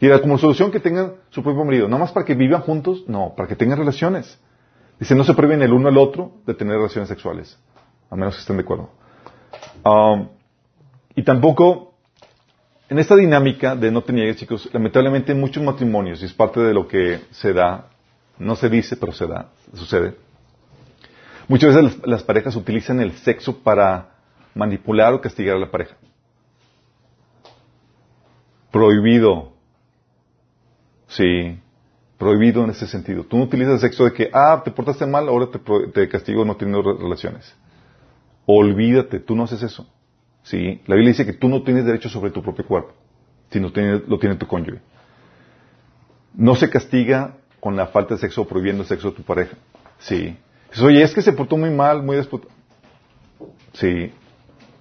Y 0.00 0.06
era 0.06 0.20
como 0.20 0.36
solución 0.38 0.70
que 0.70 0.80
tengan 0.80 1.14
su 1.30 1.42
propio 1.42 1.64
marido. 1.64 1.88
No 1.88 1.98
más 1.98 2.12
para 2.12 2.26
que 2.26 2.34
vivan 2.34 2.62
juntos, 2.62 3.04
no, 3.06 3.34
para 3.34 3.48
que 3.48 3.56
tengan 3.56 3.78
relaciones. 3.78 4.38
Dice, 4.98 5.14
no 5.14 5.24
se 5.24 5.34
prohíben 5.34 5.62
el 5.62 5.72
uno 5.72 5.88
al 5.88 5.98
otro 5.98 6.32
de 6.46 6.54
tener 6.54 6.76
relaciones 6.76 7.08
sexuales, 7.08 7.58
a 8.10 8.16
menos 8.16 8.34
que 8.34 8.40
estén 8.40 8.56
de 8.56 8.62
acuerdo. 8.62 8.90
Um, 9.84 10.28
y 11.14 11.22
tampoco, 11.22 11.94
en 12.88 12.98
esta 12.98 13.14
dinámica 13.16 13.76
de 13.76 13.90
no 13.90 14.02
tener 14.02 14.34
chicos, 14.36 14.68
lamentablemente 14.72 15.32
en 15.32 15.40
muchos 15.40 15.62
matrimonios, 15.62 16.22
y 16.22 16.26
es 16.26 16.32
parte 16.32 16.60
de 16.60 16.74
lo 16.74 16.88
que 16.88 17.20
se 17.30 17.52
da, 17.52 17.88
no 18.38 18.56
se 18.56 18.68
dice, 18.68 18.96
pero 18.96 19.12
se 19.12 19.26
da, 19.26 19.50
sucede. 19.74 20.14
Muchas 21.48 21.74
veces 21.74 22.00
las 22.04 22.22
parejas 22.22 22.56
utilizan 22.56 23.00
el 23.00 23.12
sexo 23.12 23.58
para 23.62 24.15
manipular 24.56 25.12
o 25.12 25.20
castigar 25.20 25.56
a 25.56 25.60
la 25.60 25.70
pareja. 25.70 25.94
Prohibido. 28.72 29.52
Sí, 31.08 31.60
prohibido 32.18 32.64
en 32.64 32.70
ese 32.70 32.86
sentido. 32.86 33.24
Tú 33.24 33.36
no 33.36 33.44
utilizas 33.44 33.74
el 33.74 33.80
sexo 33.80 34.04
de 34.04 34.12
que, 34.12 34.30
ah, 34.32 34.62
te 34.64 34.70
portaste 34.70 35.06
mal, 35.06 35.28
ahora 35.28 35.48
te, 35.92 36.08
castigo 36.08 36.44
no 36.44 36.56
teniendo 36.56 36.82
relaciones. 36.82 37.54
Olvídate, 38.46 39.20
tú 39.20 39.36
no 39.36 39.44
haces 39.44 39.62
eso. 39.62 39.86
Sí, 40.42 40.80
la 40.86 40.94
Biblia 40.94 41.12
dice 41.12 41.26
que 41.26 41.32
tú 41.32 41.48
no 41.48 41.62
tienes 41.62 41.84
derecho 41.84 42.08
sobre 42.08 42.30
tu 42.30 42.42
propio 42.42 42.66
cuerpo, 42.66 42.92
si 43.50 43.60
no 43.60 43.72
lo 44.06 44.18
tiene 44.18 44.36
tu 44.36 44.46
cónyuge. 44.46 44.80
No 46.34 46.54
se 46.54 46.70
castiga 46.70 47.36
con 47.60 47.76
la 47.76 47.88
falta 47.88 48.14
de 48.14 48.20
sexo 48.20 48.46
prohibiendo 48.46 48.82
el 48.82 48.88
sexo 48.88 49.10
de 49.10 49.16
tu 49.16 49.22
pareja. 49.22 49.56
Sí. 49.98 50.36
Oye, 50.82 51.02
es 51.02 51.14
que 51.14 51.22
se 51.22 51.32
portó 51.32 51.56
muy 51.56 51.70
mal, 51.70 52.02
muy 52.02 52.16
despotado. 52.16 52.50
Sí, 53.72 54.12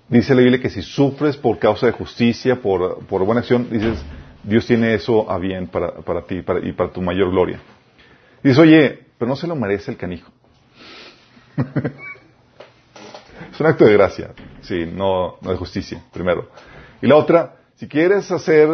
dice 0.07 0.35
la 0.35 0.41
Biblia 0.41 0.61
que 0.61 0.69
si 0.69 0.81
sufres 0.81 1.37
por 1.37 1.57
causa 1.59 1.85
de 1.85 1.91
justicia, 1.91 2.61
por, 2.61 3.05
buena 3.07 3.41
acción, 3.41 3.67
dices, 3.69 4.03
Dios 4.43 4.65
tiene 4.65 4.93
eso 4.93 5.29
a 5.29 5.37
bien 5.37 5.67
para, 5.67 6.21
ti 6.27 6.43
y 6.63 6.71
para 6.71 6.91
tu 6.91 7.01
mayor 7.01 7.31
gloria. 7.31 7.59
dices, 8.43 8.59
oye, 8.59 9.05
pero 9.17 9.29
no 9.29 9.35
se 9.35 9.47
lo 9.47 9.55
merece 9.55 9.91
el 9.91 9.97
canijo. 9.97 10.31
es 13.51 13.59
un 13.59 13.65
acto 13.65 13.85
de 13.85 13.93
gracia, 13.93 14.31
sí, 14.61 14.85
no, 14.85 15.37
no 15.41 15.51
de 15.51 15.57
justicia, 15.57 16.03
primero. 16.11 16.49
Y 17.01 17.07
la 17.07 17.15
otra, 17.15 17.55
si 17.75 17.87
quieres 17.87 18.31
hacer 18.31 18.69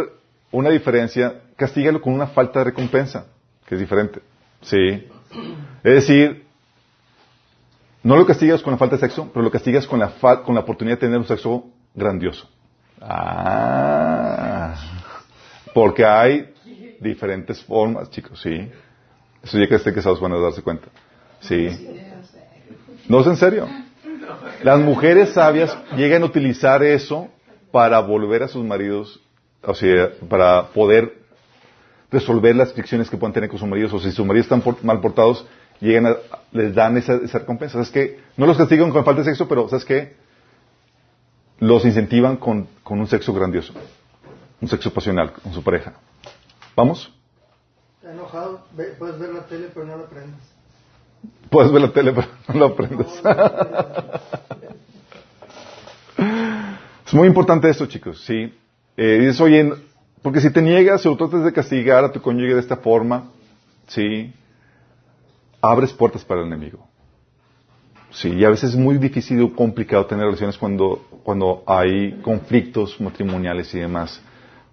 una 0.52 0.70
diferencia, 0.70 1.42
castígalo 1.56 2.02
con 2.02 2.14
una 2.14 2.28
falta 2.28 2.60
de 2.60 2.66
recompensa, 2.66 3.28
que 3.66 3.76
es 3.76 3.82
diferente. 3.82 4.22
Sí. 4.62 5.08
Es 5.84 5.94
decir, 6.08 6.46
no 8.04 8.16
lo 8.16 8.26
castigas 8.26 8.62
con 8.62 8.72
la 8.72 8.78
falta 8.78 8.96
de 8.96 9.02
sexo, 9.02 9.30
pero 9.32 9.44
lo 9.44 9.52
castigas 9.52 9.86
con 9.86 10.00
la, 10.00 10.12
con 10.44 10.56
la 10.56 10.62
oportunidad 10.62 10.98
de 10.98 11.02
tener 11.02 11.18
un 11.18 11.28
sexo 11.28 11.66
grandioso. 11.94 12.48
Ah, 13.00 14.76
porque 15.74 16.06
hay 16.06 16.54
diferentes 17.00 17.64
formas, 17.64 18.10
chicos, 18.10 18.42
sí. 18.42 18.70
Eso 19.44 19.58
ya 19.58 19.68
que 19.68 19.76
estén 19.76 19.94
casados 19.94 20.20
van 20.20 20.34
a 20.34 20.40
darse 20.40 20.62
cuenta. 20.62 20.88
Sí. 21.42 21.68
¿No 23.08 23.22
es 23.22 23.28
en 23.28 23.38
serio? 23.38 23.68
Las 24.64 24.80
mujeres 24.80 25.30
sabias 25.30 25.76
llegan 25.96 26.22
a 26.22 26.26
utilizar 26.26 26.84
eso 26.84 27.30
para 27.72 28.00
volver 28.00 28.44
a 28.44 28.48
sus 28.48 28.64
maridos, 28.64 29.20
o 29.64 29.74
sea, 29.74 30.12
para 30.30 30.68
poder 30.68 31.22
resolver 32.12 32.56
las 32.56 32.74
fricciones 32.74 33.10
que 33.10 33.18
puedan 33.18 33.34
tener 33.34 33.50
con 33.50 33.58
sus 33.58 33.68
maridos, 33.68 33.94
o 33.94 34.00
si 34.00 34.12
sus 34.12 34.26
maridos 34.26 34.46
están 34.46 34.64
mal 34.84 35.00
portados, 35.00 35.46
llegan 35.82 36.06
a, 36.06 36.16
les 36.52 36.74
dan 36.74 36.98
esa, 36.98 37.18
recompensa. 37.18 37.74
¿Sabes 37.74 37.90
qué? 37.90 38.20
No 38.38 38.46
los 38.46 38.58
castigan 38.58 38.92
con 38.92 39.04
falta 39.04 39.22
de 39.22 39.26
sexo, 39.26 39.48
pero 39.48 39.68
¿sabes 39.68 39.86
qué? 39.86 40.16
Los 41.60 41.84
incentivan 41.86 42.38
con, 42.38 42.68
un 42.88 43.08
sexo 43.08 43.34
grandioso, 43.34 43.74
un 44.62 44.68
sexo 44.68 44.94
pasional 44.94 45.34
con 45.34 45.54
su 45.54 45.64
pareja. 45.64 45.94
¿Vamos? 46.76 47.14
Está 47.98 48.14
enojado, 48.14 48.66
puedes 48.98 49.20
ver 49.20 49.34
la 49.34 49.46
tele, 49.46 49.68
pero 49.74 49.86
no 49.86 49.98
lo 49.98 50.06
prendes. 50.06 50.40
Puedes 51.50 51.72
ver 51.72 51.82
la 51.82 51.92
tele, 51.92 52.14
pero 52.14 52.28
no 52.48 52.60
lo 52.60 52.76
prendes. 52.76 53.08
es 57.06 57.14
muy 57.14 57.28
importante 57.28 57.70
esto, 57.70 57.86
chicos, 57.86 58.24
¿sí? 58.26 58.58
Eh, 58.98 59.18
dices, 59.20 59.40
oye, 59.42 59.74
porque 60.22 60.42
si 60.42 60.50
te 60.52 60.62
niegas 60.62 61.06
o 61.06 61.16
tratas 61.16 61.44
de 61.44 61.54
castigar 61.54 62.04
a 62.04 62.12
tu 62.12 62.22
cónyuge 62.22 62.56
de 62.56 62.60
esta 62.60 62.78
forma, 62.78 63.30
¿sí? 63.88 64.34
Abres 65.62 65.94
puertas 65.94 66.26
para 66.26 66.42
el 66.42 66.48
enemigo. 66.48 66.88
Sí, 68.12 68.30
y 68.30 68.44
a 68.44 68.50
veces 68.50 68.72
es 68.72 68.76
muy 68.76 68.98
difícil 68.98 69.42
o 69.42 69.54
complicado 69.56 70.06
tener 70.06 70.26
relaciones 70.26 70.58
cuando, 70.58 71.02
cuando 71.24 71.64
hay 71.66 72.20
conflictos 72.22 73.00
matrimoniales 73.00 73.74
y 73.74 73.80
demás. 73.80 74.22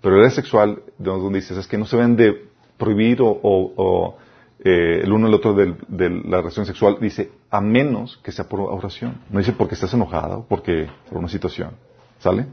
Pero 0.01 0.17
la 0.17 0.31
sexual, 0.31 0.83
donde 0.99 1.39
dices, 1.39 1.57
es 1.57 1.67
que 1.67 1.79
no 1.79 1.85
se 1.85 1.97
ven 1.97 2.17
de 2.17 2.49
prohibir 2.77 3.19
o, 3.21 4.17
eh, 4.65 5.03
el 5.05 5.13
uno 5.13 5.29
el 5.29 5.35
otro 5.35 5.55
de, 5.55 5.77
la 6.25 6.39
relación 6.39 6.67
sexual, 6.67 6.99
dice, 7.01 7.31
a 7.51 7.61
menos 7.61 8.19
que 8.25 8.33
sea 8.33 8.49
por 8.49 8.61
oración. 8.61 9.21
No 9.31 9.39
dice 9.39 9.53
porque 9.53 9.75
estás 9.75 9.95
enojada 9.95 10.39
o 10.39 10.45
porque 10.45 10.89
por 11.09 11.19
una 11.19 11.29
situación. 11.29 11.73
¿Sale? 12.19 12.47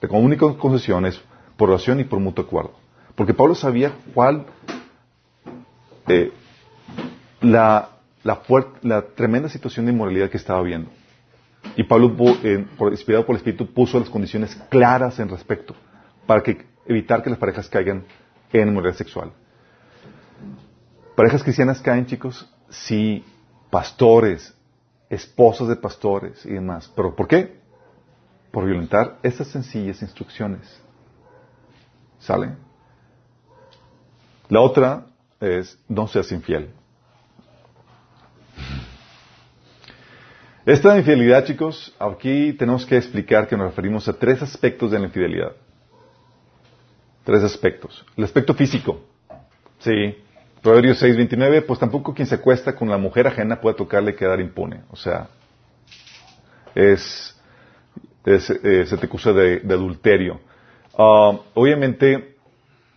La 0.00 0.18
única 0.18 0.46
concesión 0.54 1.06
es 1.06 1.20
por 1.56 1.70
oración 1.70 2.00
y 2.00 2.04
por 2.04 2.18
mutuo 2.18 2.44
acuerdo. 2.44 2.72
Porque 3.14 3.32
Pablo 3.32 3.54
sabía 3.54 3.92
cuál 4.14 4.46
eh, 6.08 6.32
la 7.42 7.92
la, 8.24 8.40
la 8.82 9.02
tremenda 9.02 9.48
situación 9.48 9.86
de 9.86 9.92
inmoralidad 9.92 10.30
que 10.30 10.36
estaba 10.36 10.62
viendo. 10.62 10.90
Y 11.76 11.84
Pablo, 11.84 12.14
inspirado 12.90 13.24
por 13.24 13.34
el 13.34 13.38
Espíritu, 13.38 13.72
puso 13.72 13.98
las 13.98 14.10
condiciones 14.10 14.54
claras 14.68 15.18
en 15.18 15.28
respecto 15.28 15.74
para 16.26 16.42
que, 16.42 16.66
evitar 16.86 17.22
que 17.22 17.30
las 17.30 17.38
parejas 17.38 17.68
caigan 17.68 18.04
en 18.52 18.68
inmoralidad 18.68 18.96
sexual. 18.98 19.32
¿Parejas 21.14 21.42
cristianas 21.42 21.80
caen, 21.80 22.06
chicos? 22.06 22.50
Sí, 22.68 23.24
pastores, 23.70 24.54
esposas 25.08 25.68
de 25.68 25.76
pastores 25.76 26.44
y 26.44 26.50
demás. 26.50 26.90
¿Pero 26.94 27.14
por 27.14 27.28
qué? 27.28 27.60
Por 28.50 28.64
violentar 28.64 29.18
estas 29.22 29.48
sencillas 29.48 30.02
instrucciones. 30.02 30.80
¿Sale? 32.18 32.56
La 34.48 34.60
otra 34.60 35.06
es, 35.40 35.78
no 35.88 36.06
seas 36.06 36.30
infiel. 36.32 36.70
Esta 40.64 40.96
infidelidad, 40.96 41.44
chicos, 41.44 41.92
aquí 41.98 42.52
tenemos 42.52 42.86
que 42.86 42.96
explicar 42.96 43.48
que 43.48 43.56
nos 43.56 43.66
referimos 43.66 44.06
a 44.06 44.12
tres 44.12 44.40
aspectos 44.42 44.92
de 44.92 44.98
la 45.00 45.06
infidelidad. 45.06 45.52
Tres 47.24 47.42
aspectos. 47.42 48.04
El 48.16 48.22
aspecto 48.22 48.54
físico. 48.54 49.00
Sí. 49.80 50.16
Proverbios 50.62 51.02
6:29, 51.02 51.62
pues 51.62 51.80
tampoco 51.80 52.14
quien 52.14 52.28
se 52.28 52.36
acuesta 52.36 52.76
con 52.76 52.88
la 52.88 52.96
mujer 52.96 53.26
ajena 53.26 53.60
puede 53.60 53.74
tocarle 53.76 54.12
y 54.12 54.14
quedar 54.14 54.40
impune. 54.40 54.82
O 54.90 54.96
sea, 54.96 55.26
es, 56.76 57.36
eh, 58.24 58.38
se 58.86 58.96
te 58.96 59.06
acusa 59.06 59.32
de, 59.32 59.62
adulterio. 59.68 60.40
Ah, 60.96 61.40
obviamente, 61.54 62.36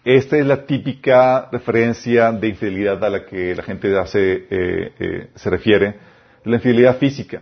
esta 0.03 0.37
es 0.37 0.45
la 0.45 0.67
típica 0.67 1.49
referencia 1.51 2.31
de 2.31 2.49
infidelidad 2.49 3.03
a 3.03 3.09
la 3.09 3.25
que 3.25 3.55
la 3.55 3.63
gente 3.63 3.97
hace, 3.97 4.45
eh, 4.51 4.93
eh, 4.99 5.29
se 5.33 5.49
refiere, 5.49 5.95
la 6.43 6.57
infidelidad 6.57 6.99
física. 6.99 7.41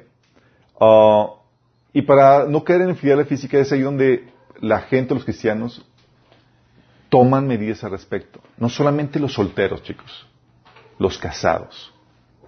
Ah, 0.80 1.36
y 1.94 2.02
para 2.02 2.46
no 2.46 2.64
caer 2.64 2.82
en 2.82 2.90
infidelidad 2.90 3.28
física 3.28 3.60
es 3.60 3.72
ahí 3.72 3.82
donde 3.82 4.28
la 4.60 4.82
gente, 4.82 5.14
los 5.14 5.24
cristianos, 5.24 5.86
toman 7.10 7.48
medidas 7.48 7.84
al 7.84 7.92
respecto. 7.92 8.40
No 8.58 8.70
solamente 8.70 9.20
los 9.20 9.34
solteros, 9.34 9.84
chicos, 9.84 10.28
los 10.98 11.18
casados. 11.18 11.94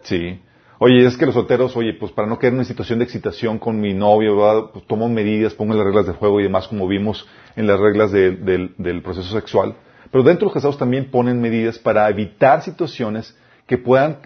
¿Sí? 0.02 0.42
Oye, 0.80 1.06
es 1.06 1.16
que 1.18 1.26
los 1.26 1.36
solteros, 1.36 1.76
oye, 1.78 1.94
pues 1.94 2.12
para 2.12 2.28
no 2.28 2.38
caer 2.38 2.52
en 2.52 2.60
una 2.60 2.66
situación 2.66 3.00
de 3.00 3.06
excitación 3.06 3.60
con 3.60 3.80
mi 3.80 3.94
novio, 3.94 4.72
pues 4.74 4.86
tomo 4.88 5.08
medidas, 5.08 5.54
pongo 5.54 5.74
las 5.74 5.86
reglas 5.86 6.06
del 6.06 6.16
juego 6.16 6.40
y 6.40 6.44
demás, 6.44 6.68
como 6.68 6.88
vimos 6.88 7.28
en 7.56 7.68
las 7.68 7.80
reglas 7.80 8.12
del 8.12 9.02
proceso 9.04 9.34
sexual. 9.34 9.76
Pero 10.12 10.24
dentro 10.24 10.42
de 10.42 10.46
los 10.46 10.54
casados 10.54 10.78
también 10.78 11.12
ponen 11.12 11.40
medidas 11.40 11.80
para 11.80 12.10
evitar 12.10 12.62
situaciones 12.62 13.38
que 13.68 13.78
puedan 13.78 14.18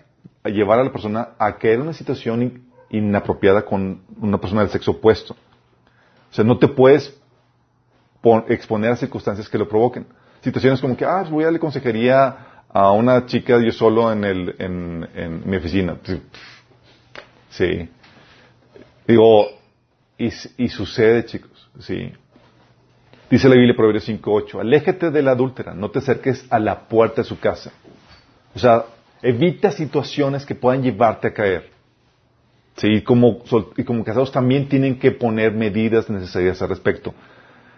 llevar 0.46 0.80
a 0.80 0.84
la 0.86 0.92
persona 0.92 1.30
a 1.38 1.58
caer 1.58 1.76
en 1.76 1.82
una 1.82 1.94
situación 1.94 2.69
inapropiada 2.90 3.64
con 3.64 4.02
una 4.20 4.38
persona 4.40 4.62
del 4.62 4.70
sexo 4.70 4.92
opuesto. 4.92 5.36
O 6.32 6.34
sea, 6.34 6.44
no 6.44 6.58
te 6.58 6.68
puedes 6.68 7.16
exponer 8.48 8.92
a 8.92 8.96
circunstancias 8.96 9.48
que 9.48 9.58
lo 9.58 9.68
provoquen 9.68 10.06
situaciones 10.42 10.80
como 10.80 10.96
que, 10.96 11.06
ah, 11.06 11.26
voy 11.30 11.44
a 11.44 11.48
darle 11.48 11.60
consejería 11.60 12.64
a 12.70 12.92
una 12.92 13.26
chica 13.26 13.60
yo 13.60 13.72
solo 13.72 14.12
en, 14.12 14.24
el, 14.24 14.56
en, 14.60 15.50
mi 15.50 15.58
oficina. 15.58 15.98
Sí. 17.50 17.90
Digo, 19.08 19.48
y, 20.18 20.70
sucede, 20.70 21.26
chicos, 21.26 21.70
sí. 21.80 22.12
Dice 23.30 23.48
la 23.48 23.56
Biblia, 23.56 23.76
Proverbios 23.76 24.08
5.8, 24.08 24.60
aléjate 24.60 25.12
de 25.12 25.22
la 25.22 25.32
adúltera, 25.32 25.74
no 25.74 25.90
te 25.92 26.00
acerques 26.00 26.46
a 26.50 26.60
la 26.60 26.88
puerta 26.88 27.22
de 27.22 27.28
su 27.28 27.40
casa. 27.40 27.72
O 28.56 28.60
sea, 28.60 28.86
evita 29.22 29.72
situaciones 29.72 30.46
que 30.46 30.56
puedan 30.56 30.82
llevarte 30.82 31.28
a 31.28 31.34
caer. 31.34 31.70
Sí, 32.80 33.02
como, 33.02 33.40
y 33.76 33.84
como 33.84 34.06
casados 34.06 34.32
también 34.32 34.70
tienen 34.70 35.00
que 35.00 35.12
poner 35.12 35.52
medidas 35.52 36.10
necesarias 36.10 36.62
al 36.62 36.70
respecto. 36.70 37.14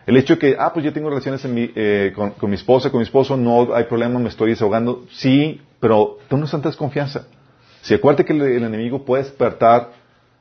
El 0.05 0.15
hecho 0.15 0.35
de 0.35 0.39
que, 0.39 0.55
ah, 0.59 0.71
pues 0.71 0.85
yo 0.85 0.93
tengo 0.93 1.09
relaciones 1.09 1.41
eh, 1.43 2.13
con, 2.15 2.49
mi 2.49 2.55
esposa, 2.55 2.91
con 2.91 2.99
mi 2.99 3.03
esposo, 3.03 3.35
no 3.35 3.73
hay 3.73 3.85
problema, 3.85 4.19
me 4.19 4.29
estoy 4.29 4.51
desahogando. 4.51 5.05
Sí, 5.09 5.59
pero 5.79 6.19
tú 6.27 6.37
no 6.37 6.45
sientes 6.45 6.75
confianza. 6.75 7.25
Si 7.81 7.95
acuérdate 7.95 8.25
que 8.25 8.33
el, 8.33 8.63
enemigo 8.63 9.03
puede 9.03 9.23
despertar 9.23 9.89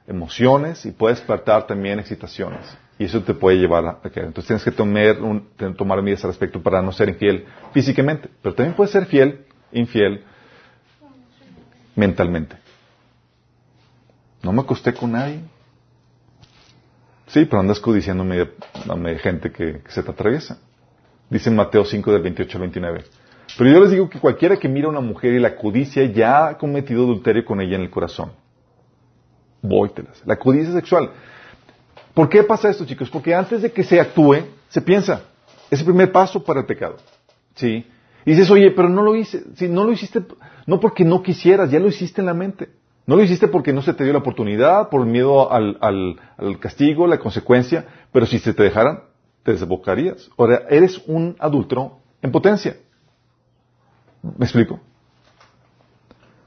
emociones 0.07 0.85
y 0.85 0.91
puede 0.91 1.15
despertar 1.15 1.67
también 1.67 1.99
excitaciones. 1.99 2.61
Y 2.99 3.05
eso 3.05 3.23
te 3.23 3.33
puede 3.33 3.57
llevar 3.57 3.87
a, 3.87 4.11
caer. 4.11 4.27
Entonces 4.27 4.47
tienes 4.47 4.65
que 4.65 4.73
tomar, 4.73 5.17
tomar 5.75 6.03
medidas 6.03 6.23
al 6.25 6.33
respecto 6.33 6.63
para 6.63 6.83
no 6.83 6.93
ser 6.93 7.09
infiel 7.09 7.47
físicamente. 7.73 8.29
Pero 8.43 8.55
también 8.55 8.77
puedes 8.77 8.93
ser 8.93 9.07
fiel, 9.07 9.47
infiel 9.73 10.23
mentalmente. 11.97 12.60
No 14.43 14.53
me 14.53 14.63
acosté 14.63 14.95
con 14.95 15.13
nadie. 15.13 15.41
Sí, 17.27 17.45
pero 17.45 17.61
andas 17.61 17.79
codiciándome 17.79 18.41
a 18.43 19.19
gente 19.19 19.53
que, 19.53 19.83
se 19.89 20.03
te 20.03 20.11
atraviesa. 20.11 20.59
Dice 21.29 21.51
Mateo 21.51 21.85
5 21.85 22.13
del 22.13 22.23
28 22.23 22.57
al 22.57 22.61
29. 22.63 23.05
Pero 23.57 23.71
yo 23.71 23.81
les 23.81 23.91
digo 23.91 24.09
que 24.11 24.19
cualquiera 24.19 24.57
que 24.57 24.69
mira 24.69 24.87
a 24.87 24.91
una 24.91 25.01
mujer 25.01 25.35
y 25.35 25.39
la 25.39 25.55
codicia 25.55 26.05
ya 26.05 26.49
ha 26.49 26.59
cometido 26.59 27.05
adulterio 27.05 27.45
con 27.45 27.61
ella 27.61 27.77
en 27.77 27.83
el 27.83 27.91
corazón. 27.91 28.33
Vóytelas. 29.63 30.23
La 30.25 30.37
codicia 30.37 30.73
sexual. 30.73 31.11
¿Por 32.15 32.29
qué 32.29 32.43
pasa 32.43 32.69
esto, 32.69 32.85
chicos? 32.85 33.09
Porque 33.11 33.35
antes 33.35 33.63
de 33.63 33.71
que 33.71 33.85
se 33.85 34.01
actúe, 34.01 34.39
se 34.69 34.81
piensa. 34.81 35.23
Es 35.71 35.81
el 35.81 35.87
primer 35.87 36.11
paso 36.11 36.43
para 36.43 36.61
el 36.61 36.67
pecado. 36.67 36.97
¿Sí? 37.55 37.87
Y 38.25 38.33
dices, 38.33 38.51
oye, 38.51 38.73
pero 38.73 38.89
no 38.89 39.03
lo 39.03 39.15
hice. 39.15 39.45
Si 39.55 39.69
no 39.69 39.85
lo 39.85 39.93
hiciste, 39.93 40.23
no 40.67 40.81
porque 40.81 41.05
no 41.05 41.23
quisieras, 41.23 41.71
ya 41.71 41.79
lo 41.79 41.89
hiciste 41.89 42.21
en 42.21 42.27
la 42.27 42.35
mente. 42.35 42.80
No 43.11 43.17
lo 43.17 43.25
hiciste 43.25 43.49
porque 43.49 43.73
no 43.73 43.83
se 43.83 43.93
te 43.93 44.05
dio 44.05 44.13
la 44.13 44.21
oportunidad, 44.21 44.89
por 44.89 45.05
miedo 45.05 45.51
al, 45.51 45.79
al, 45.81 46.61
castigo, 46.61 47.09
la 47.09 47.19
consecuencia, 47.19 47.85
pero 48.13 48.25
si 48.25 48.39
se 48.39 48.55
te 48.55 48.63
dejaran, 48.63 49.03
te 49.43 49.51
desbocarías. 49.51 50.31
Ahora, 50.39 50.63
eres 50.71 51.03
un 51.09 51.35
adulto 51.41 51.99
en 52.23 52.31
potencia. 52.31 52.77
¿Me 54.23 54.45
explico? 54.45 54.79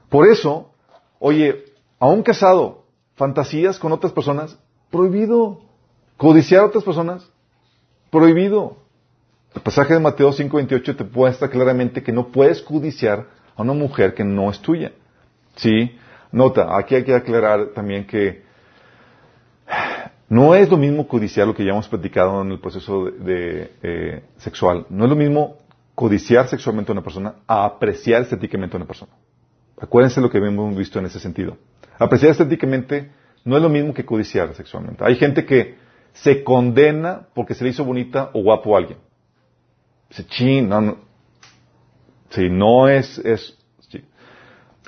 Por 0.08 0.26
eso, 0.26 0.70
oye, 1.18 1.66
a 1.98 2.06
un 2.06 2.22
casado, 2.22 2.86
fantasías 3.14 3.78
con 3.78 3.92
otras 3.92 4.14
personas, 4.14 4.58
prohibido. 4.90 5.60
Codiciar 6.16 6.62
a 6.62 6.66
otras 6.68 6.82
personas, 6.82 7.30
prohibido. 8.10 8.78
El 9.54 9.60
pasaje 9.60 9.92
de 9.92 10.00
Mateo 10.00 10.32
5:28 10.32 10.96
te 10.96 11.04
muestra 11.04 11.50
claramente 11.50 12.02
que 12.02 12.10
no 12.10 12.28
puedes 12.28 12.62
codiciar 12.62 13.26
a 13.54 13.60
una 13.60 13.74
mujer 13.74 14.14
que 14.14 14.24
no 14.24 14.48
es 14.48 14.60
tuya. 14.60 14.92
¿Sí? 15.56 15.94
Nota, 16.34 16.76
aquí 16.76 16.96
hay 16.96 17.04
que 17.04 17.14
aclarar 17.14 17.68
también 17.68 18.08
que 18.08 18.42
no 20.28 20.56
es 20.56 20.68
lo 20.68 20.76
mismo 20.76 21.06
codiciar 21.06 21.46
lo 21.46 21.54
que 21.54 21.64
ya 21.64 21.70
hemos 21.70 21.86
platicado 21.86 22.42
en 22.42 22.50
el 22.50 22.58
proceso 22.58 23.04
de, 23.04 23.70
eh, 23.80 24.24
sexual. 24.38 24.84
No 24.90 25.04
es 25.04 25.10
lo 25.10 25.14
mismo 25.14 25.58
codiciar 25.94 26.48
sexualmente 26.48 26.90
a 26.90 26.94
una 26.94 27.04
persona 27.04 27.36
a 27.46 27.64
apreciar 27.64 28.22
estéticamente 28.22 28.76
a 28.76 28.78
una 28.78 28.86
persona. 28.86 29.12
Acuérdense 29.80 30.20
lo 30.20 30.28
que 30.28 30.38
hemos 30.38 30.76
visto 30.76 30.98
en 30.98 31.06
ese 31.06 31.20
sentido. 31.20 31.56
Apreciar 32.00 32.32
estéticamente 32.32 33.12
no 33.44 33.56
es 33.56 33.62
lo 33.62 33.68
mismo 33.68 33.94
que 33.94 34.04
codiciar 34.04 34.52
sexualmente. 34.54 35.04
Hay 35.04 35.14
gente 35.14 35.46
que 35.46 35.76
se 36.14 36.42
condena 36.42 37.28
porque 37.32 37.54
se 37.54 37.62
le 37.62 37.70
hizo 37.70 37.84
bonita 37.84 38.30
o 38.32 38.42
guapo 38.42 38.74
a 38.74 38.78
alguien. 38.80 38.98
Dice, 40.08 40.26
chin, 40.26 40.68
no, 40.68 40.80
no. 40.80 40.98
No 42.50 42.88
es, 42.88 43.18
es 43.18 43.56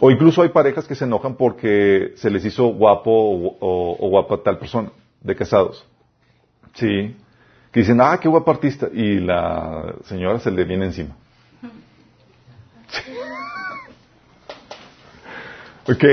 o 0.01 0.11
incluso 0.11 0.43
hay 0.43 0.51
parejas 0.51 0.87
que 0.87 0.95
se 0.95 1.05
enojan 1.05 1.37
porque 1.37 2.13
se 2.17 2.29
les 2.29 2.45
hizo 2.45 2.67
guapo 2.67 3.57
o, 3.61 4.09
guapa 4.11 4.43
tal 4.43 4.59
persona, 4.59 4.91
de 5.23 5.35
casados. 5.35 5.87
Sí. 6.75 7.17
Que 7.73 7.81
dicen, 7.81 7.99
ah, 8.01 8.19
qué 8.21 8.29
guapa 8.29 8.53
artista. 8.53 8.89
Y 8.93 9.21
la 9.21 9.95
señora 10.05 10.39
se 10.39 10.51
le 10.51 10.65
viene 10.65 10.85
encima. 10.87 11.17
ok. 15.89 16.05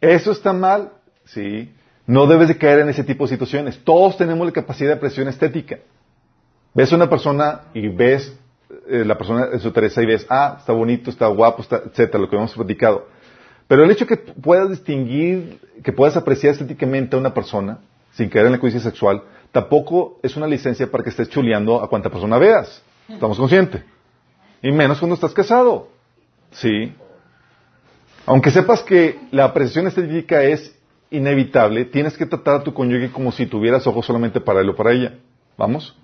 Eso 0.00 0.32
está 0.32 0.52
mal. 0.52 0.92
Sí. 1.24 1.72
No 2.06 2.26
debes 2.26 2.48
de 2.48 2.58
caer 2.58 2.80
en 2.80 2.90
ese 2.90 3.04
tipo 3.04 3.24
de 3.24 3.30
situaciones. 3.30 3.82
Todos 3.84 4.18
tenemos 4.18 4.46
la 4.46 4.52
capacidad 4.52 4.90
de 4.90 4.96
presión 4.96 5.28
estética. 5.28 5.78
Ves 6.74 6.92
a 6.92 6.96
una 6.96 7.08
persona 7.08 7.62
y 7.72 7.88
ves 7.88 8.38
eh, 8.88 9.04
la 9.04 9.16
persona 9.16 9.48
en 9.52 9.60
su 9.60 9.70
Teresa 9.70 10.02
y 10.02 10.06
ves, 10.06 10.26
ah, 10.28 10.56
está 10.58 10.72
bonito, 10.72 11.10
está 11.10 11.26
guapo, 11.28 11.62
está, 11.62 11.82
etcétera, 11.86 12.18
lo 12.18 12.28
que 12.28 12.36
hemos 12.36 12.52
platicado. 12.52 13.06
Pero 13.66 13.84
el 13.84 13.90
hecho 13.90 14.06
que 14.06 14.16
puedas 14.16 14.70
distinguir, 14.70 15.60
que 15.82 15.92
puedas 15.92 16.16
apreciar 16.16 16.52
estéticamente 16.52 17.16
a 17.16 17.18
una 17.18 17.34
persona, 17.34 17.78
sin 18.12 18.28
caer 18.28 18.46
en 18.46 18.52
la 18.52 18.58
codicia 18.58 18.80
sexual, 18.80 19.22
tampoco 19.52 20.18
es 20.22 20.36
una 20.36 20.46
licencia 20.46 20.90
para 20.90 21.04
que 21.04 21.10
estés 21.10 21.28
chuleando 21.28 21.82
a 21.82 21.88
cuanta 21.88 22.10
persona 22.10 22.38
veas. 22.38 22.82
¿Estamos 23.08 23.38
conscientes? 23.38 23.82
Y 24.62 24.72
menos 24.72 24.98
cuando 24.98 25.14
estás 25.14 25.32
casado. 25.32 25.88
¿Sí? 26.50 26.92
Aunque 28.26 28.50
sepas 28.50 28.82
que 28.82 29.18
la 29.30 29.44
apreciación 29.44 29.86
estética 29.86 30.42
es 30.42 30.74
inevitable, 31.10 31.86
tienes 31.86 32.16
que 32.18 32.26
tratar 32.26 32.56
a 32.56 32.62
tu 32.62 32.74
cónyuge 32.74 33.10
como 33.10 33.32
si 33.32 33.46
tuvieras 33.46 33.86
ojos 33.86 34.04
solamente 34.04 34.40
para 34.40 34.60
él 34.60 34.68
o 34.68 34.76
para 34.76 34.92
ella. 34.92 35.14
¿Vamos? 35.56 35.96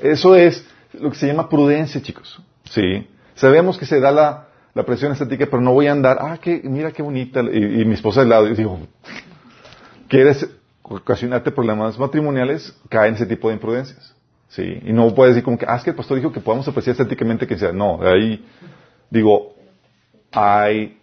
eso 0.00 0.34
es 0.34 0.66
lo 0.94 1.10
que 1.10 1.16
se 1.16 1.26
llama 1.26 1.48
prudencia, 1.48 2.00
chicos. 2.02 2.40
Sí. 2.64 3.06
Sabemos 3.34 3.78
que 3.78 3.86
se 3.86 4.00
da 4.00 4.10
la, 4.10 4.48
la 4.74 4.84
presión 4.84 5.12
estética, 5.12 5.46
pero 5.46 5.60
no 5.60 5.72
voy 5.72 5.86
a 5.86 5.92
andar, 5.92 6.18
ah, 6.20 6.38
que, 6.38 6.60
mira 6.64 6.92
qué 6.92 7.02
bonita, 7.02 7.40
y, 7.40 7.84
mi 7.84 7.94
esposa 7.94 8.22
al 8.22 8.28
lado, 8.28 8.48
y 8.48 8.54
digo, 8.54 8.78
¿quieres 10.08 10.48
ocasionarte 10.82 11.50
problemas 11.50 11.98
matrimoniales? 11.98 12.74
Cae 12.88 13.08
en 13.08 13.14
ese 13.14 13.26
tipo 13.26 13.48
de 13.48 13.54
imprudencias. 13.54 14.14
Sí, 14.48 14.80
y 14.84 14.92
no 14.92 15.14
puedes 15.14 15.34
decir 15.34 15.44
como 15.44 15.56
que, 15.56 15.64
ah, 15.66 15.76
es 15.76 15.82
que 15.82 15.90
el 15.90 15.96
pastor 15.96 16.18
dijo 16.18 16.30
que 16.30 16.40
podamos 16.40 16.68
apreciar 16.68 16.92
estéticamente 16.92 17.46
que 17.46 17.56
sea. 17.56 17.72
No, 17.72 18.00
ahí, 18.02 18.44
digo, 19.08 19.54
hay 20.30 20.98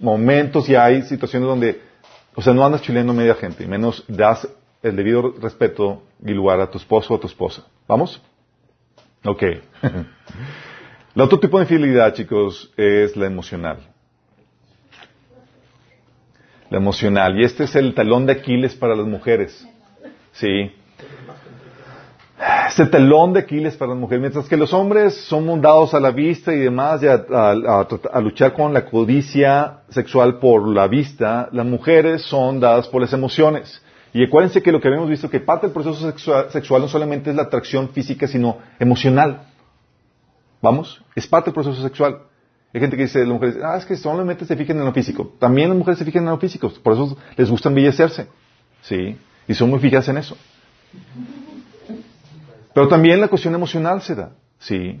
momentos 0.00 0.68
y 0.68 0.74
hay 0.74 1.02
situaciones 1.02 1.48
donde, 1.48 1.80
o 2.34 2.42
sea, 2.42 2.52
no 2.52 2.64
andas 2.64 2.82
chileando 2.82 3.14
media 3.14 3.34
gente, 3.34 3.64
y 3.64 3.66
menos 3.66 4.04
das 4.06 4.46
el 4.82 4.96
debido 4.96 5.34
respeto 5.40 6.02
y 6.24 6.32
lugar 6.32 6.60
a 6.60 6.70
tu 6.70 6.78
esposo 6.78 7.14
o 7.14 7.16
a 7.16 7.20
tu 7.20 7.26
esposa. 7.26 7.64
¿Vamos? 7.86 8.22
Ok. 9.24 9.42
el 9.42 11.20
otro 11.20 11.40
tipo 11.40 11.58
de 11.58 11.64
infidelidad, 11.64 12.14
chicos, 12.14 12.72
es 12.76 13.16
la 13.16 13.26
emocional. 13.26 13.78
La 16.70 16.78
emocional. 16.78 17.38
Y 17.38 17.44
este 17.44 17.64
es 17.64 17.74
el 17.76 17.94
talón 17.94 18.26
de 18.26 18.32
Aquiles 18.32 18.74
para 18.74 18.94
las 18.94 19.06
mujeres. 19.06 19.66
Sí. 20.32 20.70
Este 22.68 22.86
talón 22.86 23.32
de 23.32 23.40
Aquiles 23.40 23.76
para 23.76 23.92
las 23.92 24.00
mujeres. 24.00 24.20
Mientras 24.20 24.48
que 24.48 24.56
los 24.56 24.72
hombres 24.72 25.14
son 25.14 25.60
dados 25.60 25.94
a 25.94 26.00
la 26.00 26.10
vista 26.10 26.54
y 26.54 26.58
demás, 26.58 27.02
y 27.02 27.06
a, 27.08 28.20
luchar 28.20 28.52
con 28.52 28.72
la 28.72 28.84
codicia 28.84 29.80
sexual 29.88 30.38
por 30.38 30.68
la 30.68 30.86
vista, 30.86 31.48
las 31.52 31.66
mujeres 31.66 32.22
son 32.22 32.60
dadas 32.60 32.86
por 32.86 33.00
las 33.00 33.12
emociones. 33.12 33.82
Y 34.12 34.24
acuérdense 34.24 34.62
que 34.62 34.72
lo 34.72 34.80
que 34.80 34.88
habíamos 34.88 35.08
visto, 35.08 35.28
que 35.28 35.40
parte 35.40 35.66
del 35.66 35.74
proceso 35.74 36.10
sexual, 36.50 36.82
no 36.82 36.88
solamente 36.88 37.30
es 37.30 37.36
la 37.36 37.42
atracción 37.42 37.90
física, 37.90 38.26
sino 38.26 38.58
emocional. 38.78 39.42
¿Vamos? 40.62 41.02
Es 41.14 41.26
parte 41.26 41.50
del 41.50 41.54
proceso 41.54 41.82
sexual. 41.82 42.22
Hay 42.72 42.80
gente 42.80 42.96
que 42.96 43.02
dice, 43.02 43.20
las 43.20 43.28
mujeres, 43.28 43.56
ah, 43.62 43.76
es 43.76 43.86
que 43.86 43.96
solamente 43.96 44.44
se 44.44 44.56
fijan 44.56 44.78
en 44.78 44.84
lo 44.84 44.92
físico. 44.92 45.34
También 45.38 45.68
las 45.68 45.78
mujeres 45.78 45.98
se 45.98 46.04
fijan 46.04 46.24
en 46.24 46.30
lo 46.30 46.38
físico, 46.38 46.70
por 46.82 46.92
eso 46.94 47.16
les 47.36 47.50
gusta 47.50 47.68
embellecerse. 47.68 48.28
¿Sí? 48.82 49.16
Y 49.46 49.54
son 49.54 49.70
muy 49.70 49.78
fijas 49.78 50.08
en 50.08 50.18
eso. 50.18 50.36
Pero 52.74 52.88
también 52.88 53.20
la 53.20 53.28
cuestión 53.28 53.54
emocional 53.54 54.02
se 54.02 54.14
da. 54.14 54.30
¿Sí? 54.58 55.00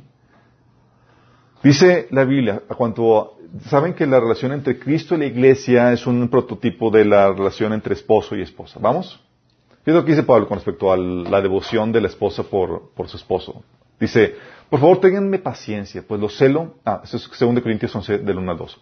Dice 1.62 2.06
la 2.10 2.24
Biblia, 2.24 2.62
a 2.68 2.74
cuanto 2.74 3.38
saben 3.66 3.94
que 3.94 4.06
la 4.06 4.20
relación 4.20 4.52
entre 4.52 4.78
Cristo 4.78 5.14
y 5.14 5.18
la 5.18 5.26
iglesia 5.26 5.92
es 5.92 6.06
un 6.06 6.28
prototipo 6.28 6.90
de 6.90 7.04
la 7.04 7.32
relación 7.32 7.72
entre 7.72 7.94
esposo 7.94 8.36
y 8.36 8.42
esposa. 8.42 8.78
¿Vamos? 8.80 9.20
¿Qué 9.84 9.90
es 9.90 9.94
lo 9.96 10.04
que 10.04 10.12
dice 10.12 10.22
Pablo 10.22 10.46
con 10.46 10.58
respecto 10.58 10.92
a 10.92 10.96
la 10.96 11.40
devoción 11.40 11.90
de 11.90 12.00
la 12.00 12.08
esposa 12.08 12.42
por, 12.42 12.92
su 13.06 13.16
esposo? 13.16 13.62
Dice, 13.98 14.36
por 14.70 14.80
favor, 14.80 15.00
ténganme 15.00 15.38
paciencia, 15.38 16.04
pues 16.06 16.20
lo 16.20 16.28
celo. 16.28 16.74
Ah, 16.84 17.00
eso 17.02 17.16
es 17.16 17.28
2 17.28 17.60
Corintios 17.60 17.94
11, 17.94 18.18
del 18.18 18.38
1 18.38 18.52
al 18.52 18.58
2. 18.58 18.80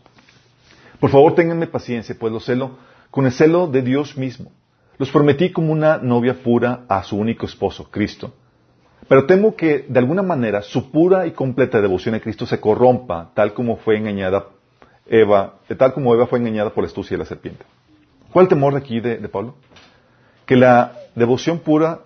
Por 1.01 1.11
favor, 1.11 1.35
ténganme 1.35 1.69
paciencia, 1.69 2.15
pues 2.19 2.33
lo 2.33 2.41
celo 2.41 2.77
con 3.11 3.25
el 3.25 3.33
celo 3.33 3.69
de 3.69 3.83
Dios 3.83 4.17
mismo. 4.17 4.51
Los 4.99 5.11
prometí 5.11 5.53
como 5.53 5.73
una 5.73 5.99
novia 5.99 6.35
pura 6.43 6.85
a 6.89 7.03
su 7.03 7.17
único 7.17 7.47
esposo, 7.47 7.89
Cristo. 7.91 8.35
Pero 9.09 9.27
temo 9.27 9.55
que, 9.55 9.85
de 9.89 9.99
alguna 9.99 10.23
manera, 10.23 10.63
su 10.63 10.91
pura 10.91 11.27
y 11.27 11.33
completa 11.33 11.81
devoción 11.81 12.15
a 12.15 12.21
Cristo 12.21 12.45
se 12.47 12.59
corrompa, 12.59 13.31
tal 13.35 13.55
como 13.55 13.77
fue 13.77 13.97
engañada 13.97 14.47
Eva, 15.07 15.55
tal 15.77 15.93
como 15.95 16.13
Eva 16.15 16.27
fue 16.27 16.41
engañada 16.41 16.71
por 16.71 16.83
la 16.83 16.89
astucia 16.89 17.17
de 17.17 17.23
la 17.23 17.29
serpiente. 17.29 17.65
¿Cuál 18.33 18.45
el 18.45 18.49
temor 18.49 18.73
de 18.73 18.81
aquí 18.81 19.01
de, 19.01 19.17
Pablo? 19.29 19.55
Que 20.45 20.57
la 20.57 20.93
devoción 21.15 21.61
pura, 21.61 22.01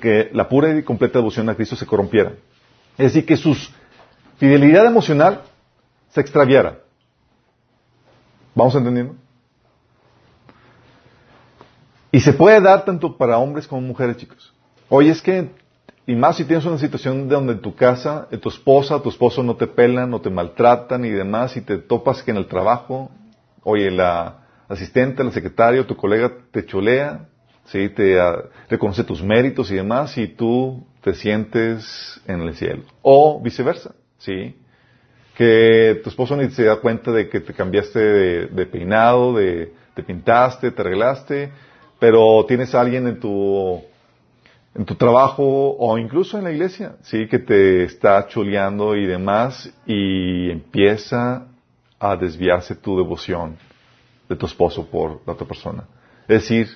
que 0.00 0.30
la 0.32 0.48
pura 0.48 0.74
y 0.76 0.82
completa 0.82 1.18
devoción 1.18 1.48
a 1.50 1.54
Cristo 1.54 1.76
se 1.76 1.86
corrompiera. 1.86 2.32
Es 2.96 3.12
decir, 3.12 3.26
que 3.26 3.36
su 3.36 3.54
fidelidad 4.38 4.86
emocional 4.86 5.42
se 6.08 6.20
extraviara. 6.20 6.78
¿Vamos 8.54 8.74
entendiendo? 8.74 9.14
Y 12.10 12.20
se 12.20 12.32
puede 12.32 12.60
dar 12.60 12.84
tanto 12.86 13.16
para 13.18 13.38
hombres 13.38 13.68
como 13.68 13.82
mujeres, 13.82 14.16
chicos. 14.16 14.52
Oye, 14.88 15.10
es 15.10 15.20
que 15.20 15.50
y 16.08 16.16
más 16.16 16.38
si 16.38 16.46
tienes 16.46 16.64
una 16.64 16.78
situación 16.78 17.28
donde 17.28 17.56
tu 17.56 17.74
casa, 17.74 18.28
tu 18.40 18.48
esposa, 18.48 19.02
tu 19.02 19.10
esposo 19.10 19.42
no 19.42 19.56
te 19.56 19.66
pelan, 19.66 20.08
no 20.08 20.22
te 20.22 20.30
maltratan 20.30 21.04
y 21.04 21.10
demás, 21.10 21.54
y 21.58 21.60
te 21.60 21.76
topas 21.76 22.22
que 22.22 22.30
en 22.30 22.38
el 22.38 22.46
trabajo, 22.46 23.10
oye, 23.62 23.90
la 23.90 24.38
asistente, 24.70 25.22
el 25.22 25.32
secretario, 25.32 25.84
tu 25.84 25.96
colega 25.96 26.32
te 26.50 26.64
cholea, 26.64 27.28
¿sí? 27.66 27.90
te 27.90 28.18
uh, 28.18 28.36
reconoce 28.70 29.04
tus 29.04 29.22
méritos 29.22 29.70
y 29.70 29.74
demás, 29.74 30.16
y 30.16 30.28
tú 30.28 30.86
te 31.02 31.12
sientes 31.12 32.18
en 32.26 32.40
el 32.40 32.54
cielo. 32.54 32.84
O 33.02 33.42
viceversa, 33.42 33.94
¿sí? 34.16 34.56
Que 35.36 36.00
tu 36.02 36.08
esposo 36.08 36.36
ni 36.36 36.48
se 36.48 36.64
da 36.64 36.76
cuenta 36.76 37.12
de 37.12 37.28
que 37.28 37.40
te 37.40 37.52
cambiaste 37.52 37.98
de, 37.98 38.66
peinado, 38.66 39.34
de, 39.34 39.74
te 39.92 40.02
pintaste, 40.02 40.70
te 40.70 40.80
arreglaste, 40.80 41.52
pero 42.00 42.46
tienes 42.48 42.74
a 42.74 42.80
alguien 42.80 43.06
en 43.08 43.20
tu 43.20 43.82
en 44.78 44.84
tu 44.84 44.94
trabajo 44.94 45.42
o 45.76 45.98
incluso 45.98 46.38
en 46.38 46.44
la 46.44 46.52
iglesia, 46.52 46.94
sí, 47.02 47.26
que 47.26 47.40
te 47.40 47.82
está 47.82 48.28
chuleando 48.28 48.94
y 48.94 49.06
demás 49.06 49.68
y 49.84 50.52
empieza 50.52 51.48
a 51.98 52.16
desviarse 52.16 52.76
tu 52.76 52.96
devoción 52.96 53.56
de 54.28 54.36
tu 54.36 54.46
esposo 54.46 54.86
por 54.86 55.20
la 55.26 55.32
otra 55.32 55.48
persona. 55.48 55.82
Es 56.28 56.42
decir, 56.42 56.68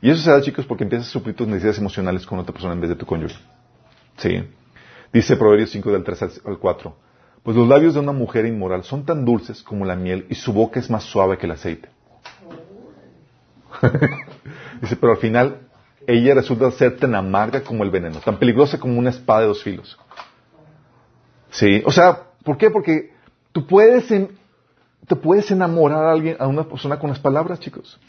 y 0.00 0.08
eso 0.08 0.22
se 0.22 0.30
da, 0.30 0.40
chicos, 0.40 0.66
porque 0.66 0.84
empiezas 0.84 1.08
a 1.08 1.10
suplir 1.10 1.34
tus 1.34 1.48
necesidades 1.48 1.80
emocionales 1.80 2.24
con 2.24 2.38
otra 2.38 2.52
persona 2.52 2.74
en 2.74 2.80
vez 2.80 2.90
de 2.90 2.96
tu 2.96 3.04
cónyuge. 3.04 3.34
Sí. 4.18 4.40
Dice 5.12 5.36
Proverbios 5.36 5.70
5 5.70 5.90
del 5.90 6.04
3 6.04 6.42
al 6.44 6.58
4. 6.58 6.96
Pues 7.42 7.56
los 7.56 7.66
labios 7.66 7.94
de 7.94 8.00
una 8.00 8.12
mujer 8.12 8.46
inmoral 8.46 8.84
son 8.84 9.04
tan 9.04 9.24
dulces 9.24 9.64
como 9.64 9.84
la 9.84 9.96
miel 9.96 10.26
y 10.28 10.36
su 10.36 10.52
boca 10.52 10.78
es 10.78 10.88
más 10.88 11.02
suave 11.02 11.38
que 11.38 11.46
el 11.46 11.52
aceite. 11.52 11.88
Dice, 14.80 14.94
pero 14.94 15.12
al 15.12 15.18
final 15.18 15.67
ella 16.08 16.34
resulta 16.34 16.70
ser 16.70 16.96
tan 16.96 17.14
amarga 17.14 17.62
como 17.62 17.84
el 17.84 17.90
veneno, 17.90 18.18
tan 18.20 18.38
peligrosa 18.38 18.78
como 18.80 18.98
una 18.98 19.10
espada 19.10 19.42
de 19.42 19.46
dos 19.48 19.62
filos. 19.62 19.98
Sí, 21.50 21.82
o 21.84 21.92
sea, 21.92 22.22
¿por 22.42 22.56
qué? 22.56 22.70
Porque 22.70 23.12
tú 23.52 23.66
puedes, 23.66 24.08
te 24.08 25.16
puedes 25.16 25.50
enamorar 25.50 26.06
a 26.06 26.12
alguien, 26.12 26.36
a 26.38 26.46
una 26.46 26.64
persona 26.64 26.98
con 26.98 27.10
las 27.10 27.18
palabras, 27.18 27.60
chicos. 27.60 28.00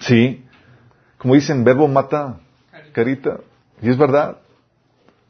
Sí, 0.00 0.44
como 1.16 1.34
dicen, 1.34 1.62
verbo 1.62 1.86
mata 1.86 2.40
carita, 2.92 3.38
y 3.80 3.88
es 3.88 3.96
verdad. 3.96 4.38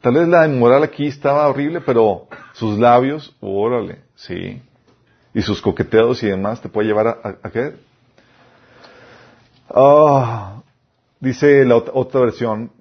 Tal 0.01 0.15
vez 0.15 0.27
la 0.27 0.47
moral 0.47 0.81
aquí 0.81 1.05
estaba 1.05 1.47
horrible, 1.47 1.81
pero 1.81 2.27
sus 2.53 2.79
labios, 2.79 3.35
órale, 3.39 4.01
sí. 4.15 4.63
Y 5.31 5.41
sus 5.43 5.61
coqueteos 5.61 6.23
y 6.23 6.27
demás 6.27 6.59
te 6.59 6.69
puede 6.69 6.87
llevar 6.87 7.07
a, 7.07 7.37
a, 7.43 7.51
qué? 7.51 7.75
Ah, 9.69 10.61
Dice 11.19 11.65
la 11.65 11.77
otra 11.77 12.21
versión, 12.21 12.71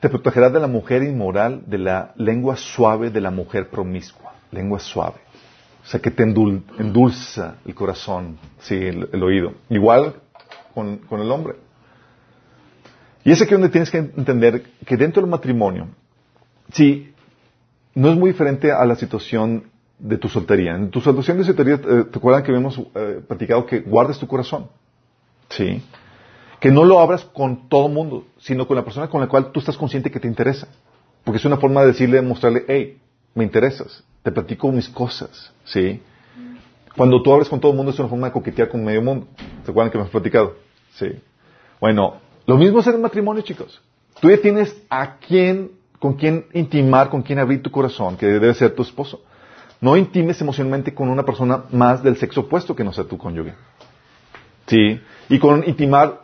te 0.00 0.08
protegerás 0.08 0.52
de 0.52 0.60
la 0.60 0.66
mujer 0.66 1.02
inmoral, 1.02 1.62
de 1.66 1.78
la 1.78 2.12
lengua 2.16 2.56
suave 2.56 3.10
de 3.10 3.20
la 3.20 3.30
mujer 3.30 3.68
promiscua. 3.70 4.34
Lengua 4.50 4.80
suave. 4.80 5.20
O 5.82 5.86
sea, 5.86 6.00
que 6.00 6.10
te 6.10 6.22
endulza 6.22 7.56
el 7.64 7.74
corazón, 7.74 8.38
sí, 8.60 8.74
el, 8.74 9.22
oído. 9.22 9.54
Igual 9.70 10.14
con, 10.74 11.00
el 11.10 11.30
hombre. 11.30 11.54
Y 13.24 13.30
es 13.30 13.40
aquí 13.40 13.52
donde 13.52 13.68
tienes 13.68 13.90
que 13.90 13.98
entender 13.98 14.62
que 14.84 14.96
dentro 14.96 15.22
del 15.22 15.30
matrimonio, 15.30 15.88
sí, 16.72 17.12
no 17.94 18.10
es 18.10 18.18
muy 18.18 18.30
diferente 18.30 18.72
a 18.72 18.84
la 18.84 18.96
situación 18.96 19.64
de 19.98 20.18
tu 20.18 20.28
soltería. 20.28 20.74
En 20.74 20.90
tu 20.90 21.00
situación 21.00 21.38
de 21.38 21.44
soltería, 21.44 21.74
eh, 21.74 22.04
¿te 22.10 22.18
acuerdan 22.18 22.42
que 22.42 22.50
habíamos 22.50 22.78
eh, 22.94 23.20
platicado 23.26 23.66
que 23.66 23.80
guardes 23.80 24.18
tu 24.18 24.26
corazón? 24.26 24.68
Sí 25.48 25.82
que 26.60 26.70
no 26.70 26.84
lo 26.84 27.00
abras 27.00 27.24
con 27.24 27.68
todo 27.68 27.88
mundo, 27.88 28.26
sino 28.38 28.66
con 28.66 28.76
la 28.76 28.84
persona 28.84 29.08
con 29.08 29.20
la 29.20 29.28
cual 29.28 29.52
tú 29.52 29.60
estás 29.60 29.76
consciente 29.76 30.10
que 30.10 30.20
te 30.20 30.28
interesa. 30.28 30.68
Porque 31.24 31.38
es 31.38 31.44
una 31.44 31.58
forma 31.58 31.82
de 31.82 31.88
decirle, 31.88 32.22
mostrarle, 32.22 32.64
hey, 32.68 32.98
me 33.34 33.44
interesas, 33.44 34.02
te 34.22 34.32
platico 34.32 34.72
mis 34.72 34.88
cosas, 34.88 35.52
¿sí? 35.64 36.00
Cuando 36.96 37.22
tú 37.22 37.32
abres 37.32 37.48
con 37.48 37.60
todo 37.60 37.70
el 37.72 37.76
mundo 37.76 37.92
es 37.92 37.98
una 37.98 38.08
forma 38.08 38.26
de 38.26 38.32
coquetear 38.32 38.68
con 38.68 38.84
medio 38.84 39.00
mundo. 39.02 39.28
¿Se 39.64 39.70
acuerdan 39.70 39.92
que 39.92 39.98
me 39.98 40.04
has 40.04 40.10
platicado? 40.10 40.56
Sí. 40.94 41.06
Bueno, 41.80 42.14
lo 42.46 42.56
mismo 42.56 42.80
es 42.80 42.86
en 42.88 42.94
el 42.94 43.00
matrimonio, 43.00 43.42
chicos. 43.42 43.80
Tú 44.20 44.30
ya 44.30 44.40
tienes 44.40 44.76
a 44.90 45.18
quién, 45.18 45.70
con 46.00 46.14
quién 46.14 46.46
intimar, 46.54 47.08
con 47.08 47.22
quién 47.22 47.38
abrir 47.38 47.62
tu 47.62 47.70
corazón, 47.70 48.16
que 48.16 48.26
debe 48.26 48.52
ser 48.54 48.74
tu 48.74 48.82
esposo. 48.82 49.22
No 49.80 49.96
intimes 49.96 50.40
emocionalmente 50.40 50.92
con 50.92 51.08
una 51.08 51.24
persona 51.24 51.64
más 51.70 52.02
del 52.02 52.16
sexo 52.16 52.40
opuesto 52.40 52.74
que 52.74 52.82
no 52.82 52.92
sea 52.92 53.04
tu 53.04 53.16
cónyuge. 53.16 53.54
Sí. 54.66 55.00
Y 55.28 55.38
con 55.38 55.68
intimar 55.68 56.22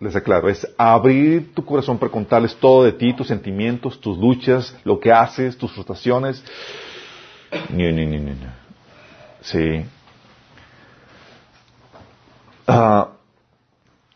les 0.00 0.14
aclaro, 0.14 0.48
es 0.48 0.66
abrir 0.76 1.54
tu 1.54 1.64
corazón 1.64 1.98
para 1.98 2.12
contarles 2.12 2.54
todo 2.56 2.84
de 2.84 2.92
ti, 2.92 3.14
tus 3.14 3.26
sentimientos, 3.26 4.00
tus 4.00 4.16
luchas, 4.18 4.76
lo 4.84 5.00
que 5.00 5.12
haces, 5.12 5.56
tus 5.56 5.72
frustraciones. 5.72 6.42
Ni, 7.70 7.90
ni, 7.92 8.06
ni, 8.06 8.20
ni. 8.20 8.34
Sí. 9.40 9.84
Ah, 12.66 13.08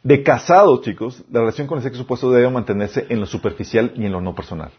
de 0.03 0.23
casado, 0.23 0.81
chicos, 0.83 1.23
la 1.31 1.40
relación 1.40 1.66
con 1.66 1.79
el 1.79 1.85
sexo 1.85 2.03
opuesto 2.03 2.31
debe 2.31 2.51
mantenerse 2.51 3.07
en 3.09 3.21
lo 3.21 3.27
superficial 3.27 3.92
y 3.97 4.05
en 4.05 4.12
lo 4.12 4.21
no 4.21 4.35
personal. 4.35 4.71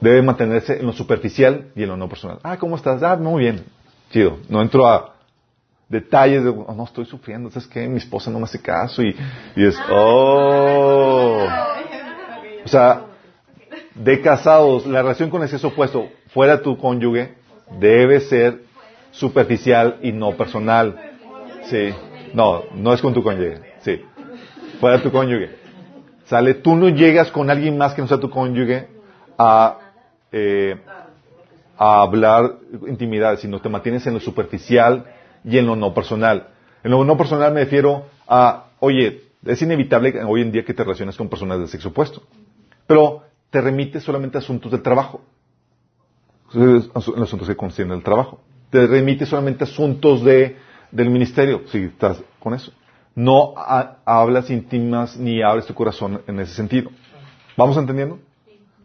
debe 0.00 0.22
mantenerse 0.22 0.78
en 0.78 0.86
lo 0.86 0.92
superficial 0.92 1.72
y 1.74 1.82
en 1.82 1.88
lo 1.88 1.96
no 1.96 2.08
personal. 2.08 2.38
Ah, 2.42 2.56
¿cómo 2.58 2.76
estás? 2.76 3.02
Ah, 3.02 3.16
muy 3.16 3.42
bien. 3.44 3.64
Chido. 4.10 4.38
No 4.48 4.62
entro 4.62 4.86
a 4.86 5.15
detalles 5.88 6.42
de, 6.44 6.50
oh, 6.50 6.74
no, 6.74 6.84
estoy 6.84 7.04
sufriendo, 7.04 7.50
¿sabes 7.50 7.68
qué? 7.68 7.86
Mi 7.88 7.98
esposa 7.98 8.30
no 8.30 8.38
me 8.38 8.44
hace 8.44 8.60
caso 8.60 9.02
y, 9.02 9.14
y 9.54 9.66
es, 9.66 9.76
oh. 9.90 11.46
O 12.64 12.68
sea, 12.68 13.06
de 13.94 14.20
casados, 14.20 14.86
la 14.86 15.02
relación 15.02 15.30
con 15.30 15.42
el 15.42 15.48
sexo 15.48 15.68
opuesto, 15.68 16.08
fuera 16.28 16.60
tu 16.60 16.76
cónyuge, 16.76 17.34
debe 17.78 18.20
ser 18.20 18.62
superficial 19.10 19.98
y 20.02 20.12
no 20.12 20.36
personal. 20.36 20.98
Sí. 21.64 21.94
No, 22.34 22.64
no 22.74 22.92
es 22.92 23.00
con 23.00 23.14
tu 23.14 23.22
cónyuge. 23.22 23.60
Sí. 23.80 24.02
Fuera 24.80 25.00
tu 25.02 25.10
cónyuge. 25.10 25.50
Sale, 26.24 26.54
tú 26.54 26.74
no 26.74 26.88
llegas 26.88 27.30
con 27.30 27.48
alguien 27.48 27.78
más 27.78 27.94
que 27.94 28.02
no 28.02 28.08
sea 28.08 28.18
tu 28.18 28.28
cónyuge 28.28 28.88
a, 29.38 29.78
eh, 30.32 30.76
a 31.78 32.02
hablar 32.02 32.56
intimidad, 32.88 33.38
sino 33.38 33.60
te 33.60 33.68
mantienes 33.68 34.06
en 34.06 34.14
lo 34.14 34.20
superficial 34.20 35.06
y 35.46 35.58
en 35.58 35.66
lo 35.66 35.76
no 35.76 35.94
personal. 35.94 36.48
En 36.82 36.90
lo 36.90 37.04
no 37.04 37.16
personal 37.16 37.54
me 37.54 37.64
refiero 37.64 38.06
a, 38.28 38.66
oye, 38.80 39.22
es 39.44 39.62
inevitable 39.62 40.12
hoy 40.24 40.42
en 40.42 40.50
día 40.52 40.64
que 40.64 40.74
te 40.74 40.82
relaciones 40.82 41.16
con 41.16 41.28
personas 41.28 41.60
de 41.60 41.68
sexo 41.68 41.90
opuesto, 41.90 42.22
pero 42.86 43.22
te 43.50 43.60
remite 43.60 44.00
solamente 44.00 44.36
a 44.36 44.40
asuntos 44.40 44.72
del 44.72 44.82
trabajo, 44.82 45.22
los 46.52 46.90
asuntos 46.96 47.48
que 47.48 47.56
concienden 47.56 47.98
el 47.98 48.04
trabajo. 48.04 48.40
Te 48.70 48.86
remite 48.86 49.24
solamente 49.24 49.64
a 49.64 49.68
asuntos 49.68 50.24
de, 50.24 50.56
del 50.90 51.10
ministerio, 51.10 51.62
si 51.68 51.84
estás 51.84 52.20
con 52.40 52.54
eso. 52.54 52.72
No 53.14 53.54
hablas 53.56 54.50
íntimas 54.50 55.16
ni 55.16 55.42
abres 55.42 55.66
tu 55.66 55.74
corazón 55.74 56.22
en 56.26 56.40
ese 56.40 56.54
sentido. 56.54 56.90
¿Vamos 57.56 57.76
entendiendo? 57.76 58.18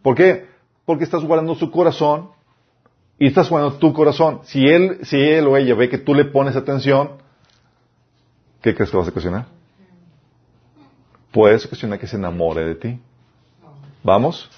¿Por 0.00 0.14
qué? 0.14 0.46
Porque 0.86 1.04
estás 1.04 1.22
guardando 1.22 1.54
su 1.54 1.70
corazón 1.70 2.30
y 3.22 3.26
estás 3.28 3.48
guardando 3.48 3.78
tu 3.78 3.92
corazón. 3.92 4.40
Si 4.42 4.66
él, 4.66 4.98
si 5.04 5.16
él 5.16 5.46
o 5.46 5.56
ella 5.56 5.76
ve 5.76 5.88
que 5.88 5.98
tú 5.98 6.12
le 6.12 6.24
pones 6.24 6.56
atención, 6.56 7.18
¿qué 8.60 8.74
crees 8.74 8.90
que 8.90 8.96
vas 8.96 9.06
a 9.06 9.10
ocasionar? 9.10 9.46
Puedes 11.30 11.64
ocasionar 11.64 12.00
que 12.00 12.08
se 12.08 12.16
enamore 12.16 12.64
de 12.64 12.74
ti. 12.74 12.98
¿Vamos? 14.02 14.50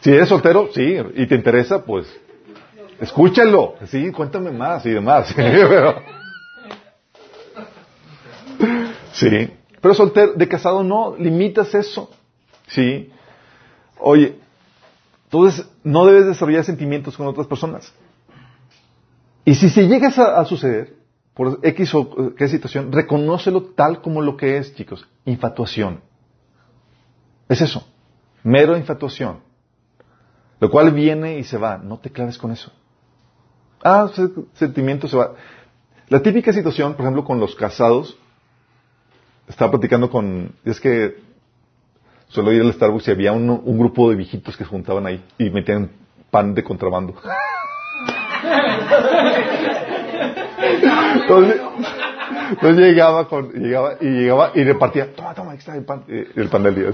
Si 0.00 0.10
eres 0.10 0.28
soltero, 0.28 0.68
sí, 0.74 0.98
y 1.14 1.26
te 1.26 1.36
interesa, 1.36 1.82
pues, 1.82 2.06
escúchalo, 3.00 3.76
sí, 3.86 4.12
cuéntame 4.12 4.50
más 4.50 4.84
y 4.84 4.90
demás. 4.90 5.34
sí, 9.12 9.48
pero 9.80 9.94
soltero, 9.94 10.34
de 10.34 10.46
casado 10.46 10.84
no, 10.84 11.16
limitas 11.16 11.74
eso. 11.74 12.10
Sí. 12.66 13.10
Oye, 13.98 14.41
entonces 15.32 15.66
no 15.82 16.04
debes 16.04 16.26
desarrollar 16.26 16.62
sentimientos 16.62 17.16
con 17.16 17.26
otras 17.26 17.46
personas. 17.46 17.90
Y 19.46 19.54
si 19.54 19.70
se 19.70 19.88
llega 19.88 20.08
a, 20.08 20.44
suceder, 20.44 20.94
por 21.32 21.58
X 21.62 21.94
o 21.94 22.34
qué 22.34 22.48
situación, 22.48 22.92
reconócelo 22.92 23.62
tal 23.62 24.02
como 24.02 24.20
lo 24.20 24.36
que 24.36 24.58
es, 24.58 24.74
chicos, 24.74 25.08
infatuación. 25.24 26.02
Es 27.48 27.62
eso, 27.62 27.88
mero 28.42 28.76
infatuación. 28.76 29.38
Lo 30.60 30.70
cual 30.70 30.92
viene 30.92 31.38
y 31.38 31.44
se 31.44 31.56
va, 31.56 31.78
no 31.78 31.98
te 31.98 32.10
claves 32.10 32.36
con 32.36 32.52
eso. 32.52 32.70
Ah, 33.82 34.10
sentimiento 34.52 35.08
se 35.08 35.16
va. 35.16 35.34
La 36.08 36.20
típica 36.20 36.52
situación, 36.52 36.92
por 36.92 37.06
ejemplo, 37.06 37.24
con 37.24 37.40
los 37.40 37.54
casados, 37.54 38.18
estaba 39.48 39.70
platicando 39.70 40.10
con, 40.10 40.54
es 40.62 40.78
que 40.78 41.31
Suelo 42.32 42.50
ir 42.50 42.62
al 42.62 42.72
Starbucks 42.72 43.08
y 43.08 43.10
había 43.10 43.32
un, 43.32 43.50
un 43.50 43.78
grupo 43.78 44.08
de 44.08 44.16
viejitos 44.16 44.56
que 44.56 44.64
se 44.64 44.70
juntaban 44.70 45.06
ahí 45.06 45.22
y 45.36 45.50
metían 45.50 45.90
pan 46.30 46.54
de 46.54 46.64
contrabando. 46.64 47.14
Entonces, 51.22 51.60
llegaba, 52.78 53.28
con, 53.28 53.52
llegaba 53.52 53.96
y 54.00 54.06
llegaba 54.06 54.52
y 54.54 54.64
repartía, 54.64 55.14
toma, 55.14 55.34
toma, 55.34 55.52
aquí 55.52 55.58
está 55.58 55.76
el 55.76 55.84
pan, 55.84 56.04
eh, 56.08 56.32
el 56.34 56.48
pan 56.48 56.62
del 56.62 56.74
día. 56.74 56.88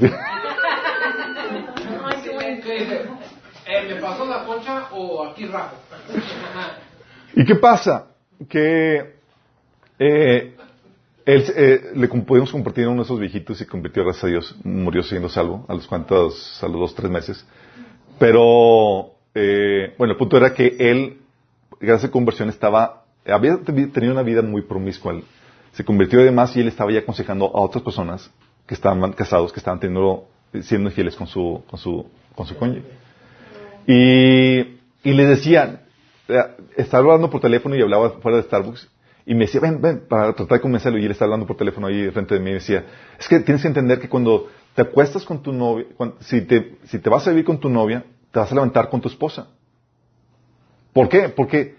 Eh, 3.65 3.95
¿Me 3.95 4.01
pasó 4.01 4.25
la 4.25 4.45
concha 4.45 4.89
o 4.91 5.25
aquí 5.25 5.47
rajo? 5.47 5.77
¿Y 7.35 7.45
qué 7.45 7.55
pasa? 7.55 8.09
Que 8.49 9.15
eh, 10.01 10.57
él, 11.29 11.45
eh, 11.57 11.91
le 11.95 12.09
pudimos 12.09 12.51
compartir 12.51 12.87
a 12.87 12.89
uno 12.89 13.03
de 13.03 13.05
esos 13.05 13.21
viejitos 13.21 13.61
y 13.61 13.67
convirtió, 13.67 14.03
gracias 14.03 14.25
a 14.25 14.29
Dios, 14.29 14.57
murió 14.65 15.03
siendo 15.03 15.29
salvo 15.29 15.67
a 15.69 15.75
los 15.75 15.87
cuantos, 15.87 16.59
a 16.63 16.69
los 16.69 16.81
dos, 16.81 16.95
tres 16.95 17.11
meses. 17.11 17.47
Pero, 18.19 19.11
eh, 19.35 19.95
bueno, 19.99 20.13
el 20.13 20.17
punto 20.17 20.39
era 20.39 20.55
que 20.55 20.75
él, 20.79 21.19
gracias 21.81 22.09
a 22.09 22.13
conversión, 22.13 22.49
estaba, 22.49 23.05
había 23.27 23.59
tenido 23.59 24.13
una 24.13 24.23
vida 24.23 24.41
muy 24.41 24.63
promiscua. 24.63 25.21
Se 25.73 25.85
convirtió 25.85 26.19
además 26.19 26.57
y 26.57 26.61
él 26.61 26.69
estaba 26.69 26.91
ya 26.93 27.01
aconsejando 27.01 27.45
a 27.55 27.61
otras 27.61 27.85
personas 27.85 28.31
que 28.67 28.73
estaban 28.73 29.13
casados, 29.13 29.53
que 29.53 29.61
estaban 29.61 29.81
teniendo, 29.81 30.27
siendo 30.63 30.89
infieles 30.89 31.15
con 31.15 31.27
su, 31.27 31.63
con 31.69 31.79
su, 31.79 32.07
con 32.35 32.47
su 32.47 32.57
cónyuge. 32.57 32.89
Y, 33.87 34.61
y 35.03 35.13
le 35.13 35.27
decían, 35.27 35.83
eh, 36.29 36.39
estaba 36.79 37.05
hablando 37.05 37.29
por 37.29 37.43
teléfono 37.43 37.77
y 37.77 37.83
hablaba 37.83 38.13
fuera 38.13 38.39
de 38.39 38.45
Starbucks 38.45 38.89
y 39.29 39.35
me 39.35 39.45
decía, 39.45 39.61
ven, 39.61 39.79
ven, 39.83 40.07
para 40.09 40.33
tratar 40.33 40.57
de 40.57 40.63
convencerlo. 40.63 40.99
Y 40.99 41.05
él 41.05 41.11
está 41.11 41.27
hablando 41.27 41.47
por 41.47 41.55
teléfono 41.55 41.87
ahí 41.87 42.11
frente 42.13 42.33
de 42.33 42.41
mí 42.41 42.49
y 42.49 42.53
me 42.55 42.59
decía, 42.61 42.87
es 43.21 43.29
que 43.29 43.39
tienes 43.41 43.61
que 43.61 43.69
entender 43.69 44.01
que 44.01 44.09
cuando 44.09 44.49
te 44.75 44.81
acuestas 44.81 45.27
con 45.27 45.43
tu 45.43 45.53
novia, 45.53 45.85
si, 46.21 46.41
te, 46.41 46.79
si 46.85 46.99
te 46.99 47.11
vas 47.11 47.27
a 47.27 47.31
vivir 47.31 47.45
con 47.45 47.61
tu 47.61 47.69
novia, 47.69 48.07
te 48.31 48.39
vas 48.39 48.51
a 48.51 48.55
levantar 48.55 48.89
con 48.89 49.03
tu 49.03 49.09
esposa. 49.09 49.49
¿Por 50.95 51.11
qué? 51.11 51.29
Porque 51.29 51.77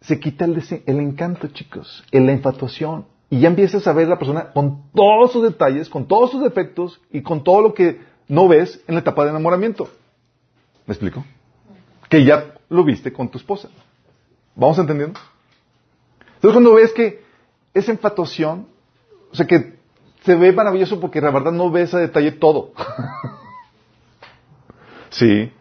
se 0.00 0.18
quita 0.18 0.44
el, 0.44 0.60
el 0.86 0.98
encanto, 0.98 1.46
chicos, 1.46 2.04
en 2.10 2.26
la 2.26 2.32
infatuación. 2.32 3.06
Y 3.30 3.38
ya 3.38 3.48
empiezas 3.48 3.86
a 3.86 3.92
ver 3.92 4.06
a 4.06 4.10
la 4.10 4.18
persona 4.18 4.50
con 4.50 4.90
todos 4.92 5.30
sus 5.30 5.44
detalles, 5.44 5.88
con 5.88 6.08
todos 6.08 6.32
sus 6.32 6.42
defectos 6.42 7.00
y 7.12 7.22
con 7.22 7.44
todo 7.44 7.62
lo 7.62 7.74
que 7.74 8.00
no 8.26 8.48
ves 8.48 8.82
en 8.88 8.96
la 8.96 9.02
etapa 9.02 9.22
de 9.22 9.30
enamoramiento. 9.30 9.88
¿Me 10.84 10.94
explico? 10.94 11.24
Que 12.08 12.24
ya 12.24 12.54
lo 12.68 12.82
viste 12.82 13.12
con 13.12 13.28
tu 13.28 13.38
esposa. 13.38 13.68
¿Vamos 14.56 14.80
entendiendo? 14.80 15.20
Entonces 16.38 16.52
cuando 16.52 16.74
ves 16.74 16.92
que 16.92 17.24
esa 17.74 17.90
infatuación, 17.90 18.68
o 19.32 19.34
sea 19.34 19.44
que 19.44 19.76
se 20.22 20.36
ve 20.36 20.52
maravilloso 20.52 21.00
porque 21.00 21.20
la 21.20 21.32
verdad 21.32 21.50
no 21.50 21.68
ves 21.68 21.92
a 21.94 21.98
detalle 21.98 22.30
todo. 22.30 22.72
sí. 25.10 25.52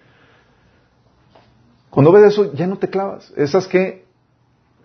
Cuando 1.90 2.12
ves 2.12 2.26
eso, 2.26 2.54
ya 2.54 2.68
no 2.68 2.78
te 2.78 2.92
clavas. 2.92 3.34
Esas 3.36 3.68
que, 3.68 4.06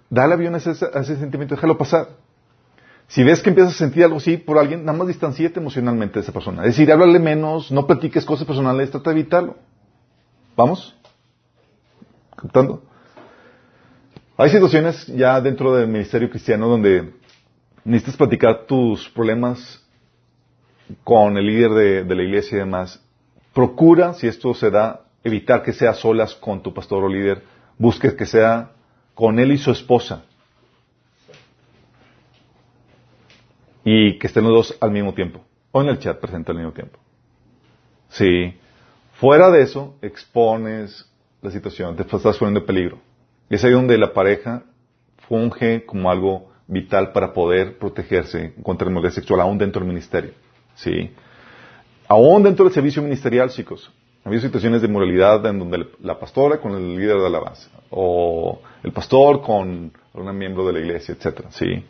dale 0.08 0.32
avión 0.32 0.54
a 0.54 0.58
ese, 0.58 0.70
a 0.70 1.00
ese 1.00 1.16
sentimiento, 1.18 1.56
déjalo 1.56 1.76
pasar. 1.76 2.08
Si 3.08 3.22
ves 3.22 3.42
que 3.42 3.50
empiezas 3.50 3.74
a 3.74 3.78
sentir 3.78 4.04
algo 4.04 4.16
así 4.16 4.38
por 4.38 4.58
alguien, 4.58 4.86
nada 4.86 4.96
más 4.96 5.08
distanciate 5.08 5.60
emocionalmente 5.60 6.14
de 6.14 6.20
esa 6.20 6.32
persona. 6.32 6.62
Es 6.62 6.68
decir, 6.68 6.90
háblale 6.90 7.18
menos, 7.18 7.70
no 7.70 7.86
platiques 7.86 8.24
cosas 8.24 8.46
personales, 8.46 8.90
trata 8.90 9.10
de 9.10 9.20
evitarlo. 9.20 9.56
¿Vamos? 10.56 10.96
¿Captando? 12.34 12.82
Hay 14.36 14.50
situaciones 14.50 15.06
ya 15.08 15.40
dentro 15.40 15.74
del 15.76 15.88
ministerio 15.88 16.30
cristiano 16.30 16.66
donde 16.66 17.12
necesitas 17.84 18.16
platicar 18.16 18.64
tus 18.66 19.08
problemas 19.10 19.84
con 21.04 21.36
el 21.36 21.46
líder 21.46 22.04
de, 22.06 22.14
la 22.14 22.22
iglesia 22.22 22.56
y 22.56 22.58
demás. 22.60 23.02
Procura, 23.52 24.14
si 24.14 24.26
esto 24.26 24.54
se 24.54 24.70
da, 24.70 25.04
evitar 25.22 25.62
que 25.62 25.72
sea 25.72 25.92
solas 25.92 26.34
con 26.34 26.62
tu 26.62 26.72
pastor 26.72 27.04
o 27.04 27.08
líder. 27.08 27.42
Busque 27.76 28.16
que 28.16 28.24
sea 28.24 28.72
con 29.14 29.38
él 29.38 29.52
y 29.52 29.58
su 29.58 29.70
esposa. 29.70 30.24
Y 33.84 34.18
que 34.18 34.28
estén 34.28 34.44
los 34.44 34.52
dos 34.52 34.78
al 34.80 34.92
mismo 34.92 35.12
tiempo. 35.12 35.44
O 35.72 35.82
en 35.82 35.88
el 35.88 35.98
chat 35.98 36.18
presente 36.18 36.52
al 36.52 36.58
mismo 36.58 36.72
tiempo. 36.72 36.98
Sí. 38.08 38.56
Fuera 39.14 39.50
de 39.50 39.62
eso, 39.62 39.96
expones 40.00 41.06
la 41.42 41.50
situación, 41.50 41.96
te 41.96 42.02
estás 42.02 42.38
poniendo 42.38 42.60
en 42.60 42.66
peligro. 42.66 43.11
Es 43.52 43.62
ahí 43.64 43.72
donde 43.72 43.98
la 43.98 44.14
pareja 44.14 44.62
funge 45.28 45.84
como 45.84 46.10
algo 46.10 46.50
vital 46.66 47.12
para 47.12 47.34
poder 47.34 47.76
protegerse 47.76 48.54
contra 48.62 48.86
la 48.86 48.92
inmoralidad 48.92 49.14
sexual, 49.14 49.42
aún 49.42 49.58
dentro 49.58 49.80
del 49.80 49.88
ministerio. 49.88 50.32
¿Sí? 50.74 51.10
Aún 52.08 52.42
dentro 52.42 52.64
del 52.64 52.72
servicio 52.72 53.02
ministerial, 53.02 53.50
chicos. 53.50 53.92
Ha 54.24 54.30
habido 54.30 54.40
situaciones 54.40 54.80
de 54.80 54.88
moralidad 54.88 55.44
en 55.44 55.58
donde 55.58 55.86
la 56.00 56.18
pastora 56.18 56.62
con 56.62 56.72
el 56.72 56.96
líder 56.96 57.18
de 57.18 57.28
la 57.28 57.40
base, 57.40 57.68
o 57.90 58.62
el 58.82 58.92
pastor 58.92 59.42
con 59.42 59.92
un 60.14 60.38
miembro 60.38 60.66
de 60.66 60.72
la 60.72 60.78
iglesia, 60.78 61.14
etcétera, 61.14 61.50
¿sí? 61.50 61.84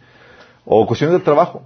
O 0.65 0.85
cuestiones 0.85 1.17
de 1.17 1.25
trabajo. 1.25 1.63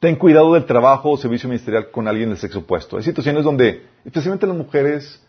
Ten 0.00 0.16
cuidado 0.16 0.52
del 0.54 0.64
trabajo 0.64 1.10
o 1.10 1.16
servicio 1.16 1.48
ministerial 1.48 1.92
con 1.92 2.08
alguien 2.08 2.30
del 2.30 2.38
sexo 2.38 2.58
opuesto. 2.58 2.96
Hay 2.96 3.04
situaciones 3.04 3.44
donde, 3.44 3.86
especialmente 4.04 4.48
las 4.48 4.56
mujeres, 4.56 5.24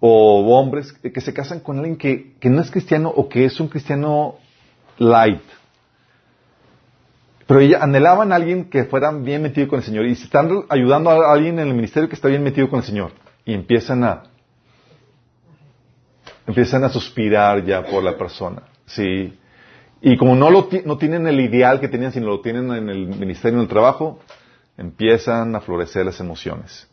o 0.00 0.58
hombres 0.58 0.92
que 0.92 1.20
se 1.20 1.34
casan 1.34 1.60
con 1.60 1.78
alguien 1.78 1.96
que, 1.96 2.36
no 2.48 2.60
es 2.60 2.70
cristiano 2.70 3.12
o 3.14 3.28
que 3.28 3.44
es 3.44 3.58
un 3.60 3.68
cristiano 3.68 4.36
light. 4.98 5.42
Pero 7.46 7.60
ella 7.60 7.78
anhelaban 7.82 8.32
a 8.32 8.36
alguien 8.36 8.68
que 8.68 8.84
fuera 8.84 9.10
bien 9.10 9.42
metido 9.42 9.68
con 9.68 9.78
el 9.78 9.84
Señor 9.84 10.06
y 10.06 10.12
están 10.12 10.64
ayudando 10.68 11.10
a 11.10 11.32
alguien 11.32 11.58
en 11.58 11.68
el 11.68 11.74
ministerio 11.74 12.08
que 12.08 12.14
está 12.14 12.28
bien 12.28 12.42
metido 12.42 12.68
con 12.68 12.80
el 12.80 12.84
Señor 12.84 13.12
y 13.44 13.54
empiezan 13.54 14.04
a 14.04 14.24
empiezan 16.46 16.84
a 16.84 16.88
suspirar 16.88 17.64
ya 17.64 17.82
por 17.82 18.02
la 18.02 18.16
persona, 18.16 18.62
sí. 18.86 19.38
Y 20.00 20.16
como 20.16 20.36
no 20.36 20.50
lo 20.50 20.68
no 20.84 20.96
tienen 20.96 21.26
el 21.26 21.40
ideal 21.40 21.80
que 21.80 21.88
tenían, 21.88 22.12
sino 22.12 22.26
lo 22.26 22.40
tienen 22.40 22.70
en 22.70 22.88
el 22.88 23.06
ministerio 23.06 23.58
en 23.58 23.62
el 23.62 23.68
trabajo, 23.68 24.20
empiezan 24.76 25.54
a 25.56 25.60
florecer 25.60 26.06
las 26.06 26.20
emociones. 26.20 26.88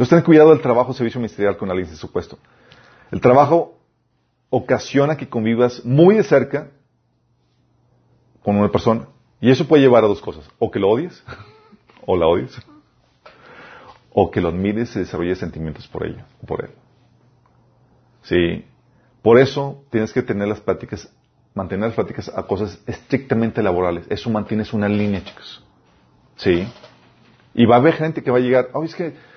Entonces 0.00 0.16
ten 0.16 0.24
cuidado 0.24 0.48
del 0.48 0.62
trabajo 0.62 0.94
servicio 0.94 1.20
ministerial 1.20 1.58
con 1.58 1.68
alguien 1.70 1.90
de 1.90 1.94
su. 1.94 2.10
El 3.10 3.20
trabajo 3.20 3.78
ocasiona 4.48 5.18
que 5.18 5.28
convivas 5.28 5.84
muy 5.84 6.14
de 6.14 6.22
cerca 6.22 6.70
con 8.42 8.56
una 8.56 8.70
persona. 8.70 9.08
Y 9.42 9.50
eso 9.50 9.68
puede 9.68 9.82
llevar 9.82 10.02
a 10.04 10.06
dos 10.06 10.22
cosas. 10.22 10.48
O 10.58 10.70
que 10.70 10.78
lo 10.78 10.88
odies, 10.88 11.22
o 12.06 12.16
la 12.16 12.26
odies, 12.26 12.58
o 14.14 14.30
que 14.30 14.40
lo 14.40 14.48
admires 14.48 14.96
y 14.96 15.00
desarrolles 15.00 15.36
sentimientos 15.36 15.86
por 15.86 16.06
ella, 16.06 16.26
por 16.46 16.64
él. 16.64 16.70
Sí. 18.22 18.64
Por 19.20 19.38
eso 19.38 19.84
tienes 19.90 20.14
que 20.14 20.22
tener 20.22 20.48
las 20.48 20.60
pláticas, 20.60 21.12
mantener 21.52 21.88
las 21.88 21.94
pláticas 21.94 22.32
a 22.34 22.44
cosas 22.44 22.82
estrictamente 22.86 23.62
laborales. 23.62 24.06
Eso 24.08 24.30
mantienes 24.30 24.72
una 24.72 24.88
línea, 24.88 25.22
chicos. 25.22 25.62
Sí. 26.36 26.66
Y 27.52 27.66
va 27.66 27.76
a 27.76 27.80
haber 27.80 27.92
gente 27.96 28.22
que 28.22 28.30
va 28.30 28.38
a 28.38 28.40
llegar, 28.40 28.70
oh, 28.72 28.82
es 28.82 28.94
que 28.94 29.28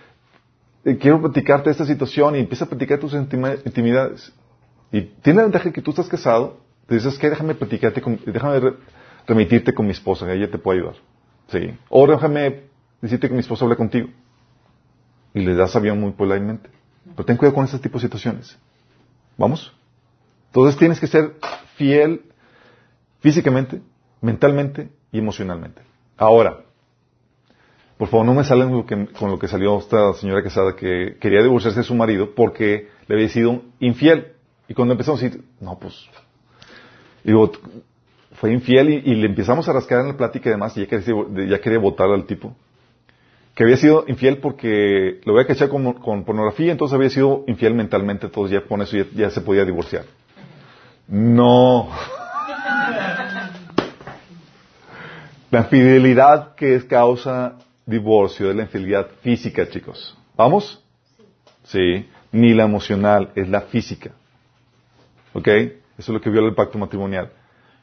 eh, 0.85 0.97
quiero 0.97 1.21
platicarte 1.21 1.69
esta 1.69 1.85
situación 1.85 2.35
y 2.35 2.39
empieza 2.39 2.65
a 2.65 2.69
platicar 2.69 2.99
tus 2.99 3.13
intimidades. 3.13 4.33
Y 4.91 5.01
tiene 5.01 5.37
la 5.37 5.43
ventaja 5.43 5.71
que 5.71 5.81
tú 5.81 5.91
estás 5.91 6.07
casado, 6.07 6.59
te 6.87 6.95
dices 6.95 7.17
que 7.17 7.29
déjame 7.29 7.55
platicarte, 7.55 8.01
con, 8.01 8.19
déjame 8.25 8.73
remitirte 9.25 9.73
con 9.73 9.85
mi 9.85 9.91
esposa, 9.91 10.31
ella 10.31 10.51
te 10.51 10.57
puede 10.57 10.79
ayudar. 10.79 10.95
Sí. 11.47 11.77
O 11.89 12.05
déjame 12.07 12.63
decirte 13.01 13.27
que 13.27 13.33
mi 13.33 13.39
esposa 13.39 13.65
habla 13.65 13.75
contigo. 13.75 14.09
Y 15.33 15.41
le 15.41 15.55
das 15.55 15.75
avión 15.75 15.99
muy 15.99 16.11
politemente. 16.11 16.69
Pero 17.15 17.25
ten 17.25 17.37
cuidado 17.37 17.55
con 17.55 17.65
este 17.65 17.79
tipo 17.79 17.97
de 17.97 18.03
situaciones. 18.03 18.57
¿Vamos? 19.37 19.73
Entonces 20.47 20.77
tienes 20.77 20.99
que 20.99 21.07
ser 21.07 21.33
fiel 21.75 22.21
físicamente, 23.19 23.81
mentalmente 24.21 24.89
y 25.11 25.17
emocionalmente. 25.17 25.81
Ahora, 26.17 26.65
por 27.97 28.07
favor, 28.07 28.25
no 28.25 28.33
me 28.33 28.43
salen 28.43 28.83
con 28.83 29.31
lo 29.31 29.39
que 29.39 29.47
salió 29.47 29.77
esta 29.77 30.13
señora 30.13 30.43
casada 30.43 30.75
que 30.75 31.17
quería 31.19 31.41
divorciarse 31.41 31.81
de 31.81 31.85
su 31.85 31.95
marido 31.95 32.31
porque 32.35 32.89
le 33.07 33.15
había 33.15 33.29
sido 33.29 33.61
infiel. 33.79 34.33
Y 34.67 34.73
cuando 34.73 34.93
empezamos 34.93 35.21
a 35.21 35.25
decir, 35.25 35.43
no, 35.59 35.77
pues, 35.77 36.09
digo, 37.23 37.51
fue 38.33 38.51
infiel 38.51 38.89
y, 38.89 39.15
le 39.15 39.27
empezamos 39.27 39.69
a 39.69 39.73
rascar 39.73 40.01
en 40.01 40.07
la 40.07 40.17
plática 40.17 40.49
y 40.49 40.53
demás 40.53 40.75
y 40.75 40.81
ya 40.81 40.87
quería, 40.87 41.15
ya 41.47 41.61
quería 41.61 41.79
votar 41.79 42.09
al 42.09 42.25
tipo. 42.25 42.55
Que 43.53 43.63
había 43.63 43.77
sido 43.77 44.05
infiel 44.07 44.39
porque 44.39 45.21
lo 45.25 45.33
había 45.33 45.45
cachado 45.45 45.69
con, 45.69 45.93
con 45.93 46.23
pornografía, 46.23 46.71
entonces 46.71 46.95
había 46.95 47.11
sido 47.11 47.43
infiel 47.45 47.75
mentalmente, 47.75 48.25
entonces 48.25 48.59
ya 48.59 48.67
con 48.67 48.81
eso 48.81 48.97
ya 49.13 49.29
se 49.29 49.41
podía 49.41 49.63
divorciar. 49.63 50.05
No. 51.07 51.89
La 55.51 55.65
fidelidad 55.65 56.55
que 56.55 56.73
es 56.73 56.83
causa 56.85 57.59
divorcio 57.85 58.47
de 58.47 58.53
la 58.53 58.63
infidelidad 58.63 59.09
física, 59.21 59.67
chicos. 59.69 60.17
¿Vamos? 60.35 60.83
Sí. 61.63 62.09
Ni 62.31 62.53
la 62.53 62.63
emocional, 62.63 63.31
es 63.35 63.47
la 63.47 63.61
física. 63.61 64.11
¿Ok? 65.33 65.47
Eso 65.47 65.81
es 65.97 66.09
lo 66.09 66.21
que 66.21 66.29
viola 66.29 66.47
el 66.47 66.55
pacto 66.55 66.77
matrimonial. 66.77 67.31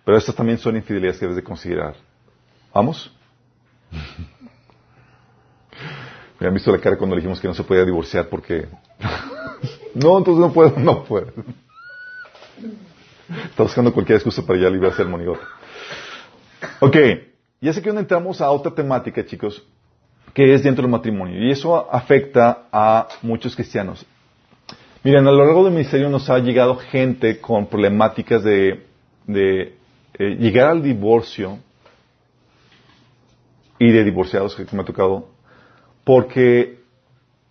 Pero 0.05 0.17
estas 0.17 0.35
también 0.35 0.59
son 0.59 0.77
infidelidades 0.77 1.19
que 1.19 1.27
debes 1.27 1.37
de 1.37 1.45
considerar. 1.45 1.95
¿Vamos? 2.75 3.13
Me 6.41 6.47
han 6.47 6.55
visto 6.55 6.73
la 6.73 6.79
cara 6.79 6.97
cuando 6.97 7.17
dijimos 7.17 7.39
que 7.39 7.49
no 7.49 7.55
se 7.55 7.63
podía 7.63 7.85
divorciar 7.85 8.29
porque... 8.29 8.67
no, 9.95 10.19
entonces 10.19 10.41
no 10.41 10.53
puedo, 10.53 10.79
no 10.79 11.05
puedo. 11.05 11.33
Está 13.45 13.63
buscando 13.63 13.93
cualquier 13.93 14.17
excusa 14.17 14.45
para 14.45 14.59
ya 14.59 14.71
librarse 14.71 15.03
el 15.03 15.09
monigote. 15.09 15.43
Ok, 16.81 16.97
ya 17.61 17.73
sé 17.73 17.83
que 17.83 17.91
donde 17.91 18.03
entramos 18.03 18.41
a 18.41 18.51
otra 18.51 18.75
temática, 18.75 19.25
chicos, 19.25 19.63
que 20.35 20.55
es 20.55 20.63
dentro 20.63 20.83
del 20.83 20.91
matrimonio. 20.91 21.43
Y 21.43 21.51
eso 21.51 21.93
afecta 21.93 22.67
a 22.73 23.09
muchos 23.23 23.55
cristianos. 23.55 24.07
Miren, 25.03 25.27
a 25.27 25.33
lo 25.33 25.45
largo 25.45 25.65
del 25.65 25.73
ministerio 25.73 26.09
nos 26.11 26.29
ha 26.29 26.39
llegado 26.39 26.77
gente 26.77 27.41
con 27.41 27.67
problemáticas 27.67 28.45
de, 28.45 28.87
de 29.27 29.77
eh, 30.19 30.37
llegar 30.39 30.69
al 30.69 30.83
divorcio 30.83 31.59
y 33.79 33.91
de 33.91 34.05
divorciados 34.05 34.55
que 34.55 34.67
me 34.77 34.83
ha 34.83 34.85
tocado, 34.85 35.31
porque 36.05 36.81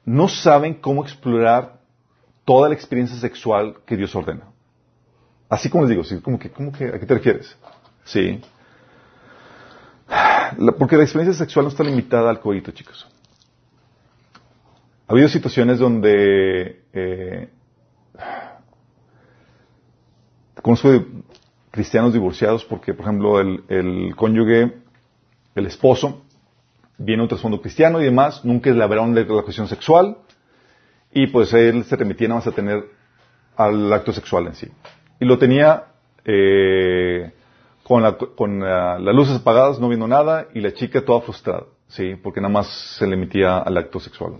no 0.05 0.27
saben 0.27 0.75
cómo 0.75 1.03
explorar 1.03 1.79
toda 2.45 2.69
la 2.69 2.75
experiencia 2.75 3.17
sexual 3.17 3.77
que 3.85 3.97
Dios 3.97 4.15
ordena. 4.15 4.43
Así 5.49 5.71
como 5.71 5.83
les 5.85 5.89
digo, 5.89 6.03
¿sí? 6.03 6.19
¿Cómo 6.21 6.37
que, 6.37 6.51
cómo 6.51 6.71
que, 6.71 6.85
¿a 6.85 6.99
qué 6.99 7.05
te 7.07 7.15
refieres? 7.15 7.57
Sí 8.03 8.39
porque 10.77 10.97
la 10.97 11.03
experiencia 11.03 11.37
sexual 11.37 11.65
no 11.65 11.69
está 11.69 11.83
limitada 11.83 12.29
al 12.29 12.39
coito, 12.39 12.71
chicos. 12.71 13.07
Ha 15.07 15.13
habido 15.13 15.27
situaciones 15.27 15.79
donde 15.79 16.83
eh, 16.93 17.49
conozco 20.61 21.03
cristianos 21.71 22.13
divorciados 22.13 22.63
porque, 22.65 22.93
por 22.93 23.05
ejemplo, 23.05 23.39
el, 23.39 24.13
cónyuge, 24.15 24.73
el 25.55 25.65
esposo, 25.65 26.21
viene 26.97 27.23
un 27.23 27.29
trasfondo 27.29 27.61
cristiano 27.61 28.01
y 28.01 28.05
demás, 28.05 28.45
nunca 28.45 28.69
de 28.71 28.75
la 28.75 29.41
cuestión 29.41 29.67
sexual 29.67 30.17
y 31.11 31.27
pues 31.27 31.53
él 31.53 31.83
se 31.85 31.95
remitía 31.95 32.27
nada 32.27 32.41
más 32.41 32.47
a 32.47 32.51
tener 32.51 32.83
al 33.55 33.91
acto 33.91 34.11
sexual 34.11 34.47
en 34.47 34.55
sí. 34.55 34.67
Y 35.19 35.25
lo 35.25 35.37
tenía 35.37 35.85
eh, 36.23 37.31
con, 37.89 38.59
las 38.59 39.15
luces 39.15 39.37
apagadas, 39.37 39.79
no 39.79 39.87
viendo 39.87 40.07
nada, 40.07 40.47
y 40.53 40.61
la 40.61 40.71
chica 40.73 41.03
toda 41.03 41.21
frustrada, 41.21 41.63
¿sí? 41.87 42.15
Porque 42.21 42.39
nada 42.39 42.53
más 42.53 42.67
se 42.99 43.07
le 43.07 43.15
emitía 43.15 43.57
al 43.57 43.77
acto 43.77 43.99
sexual. 43.99 44.33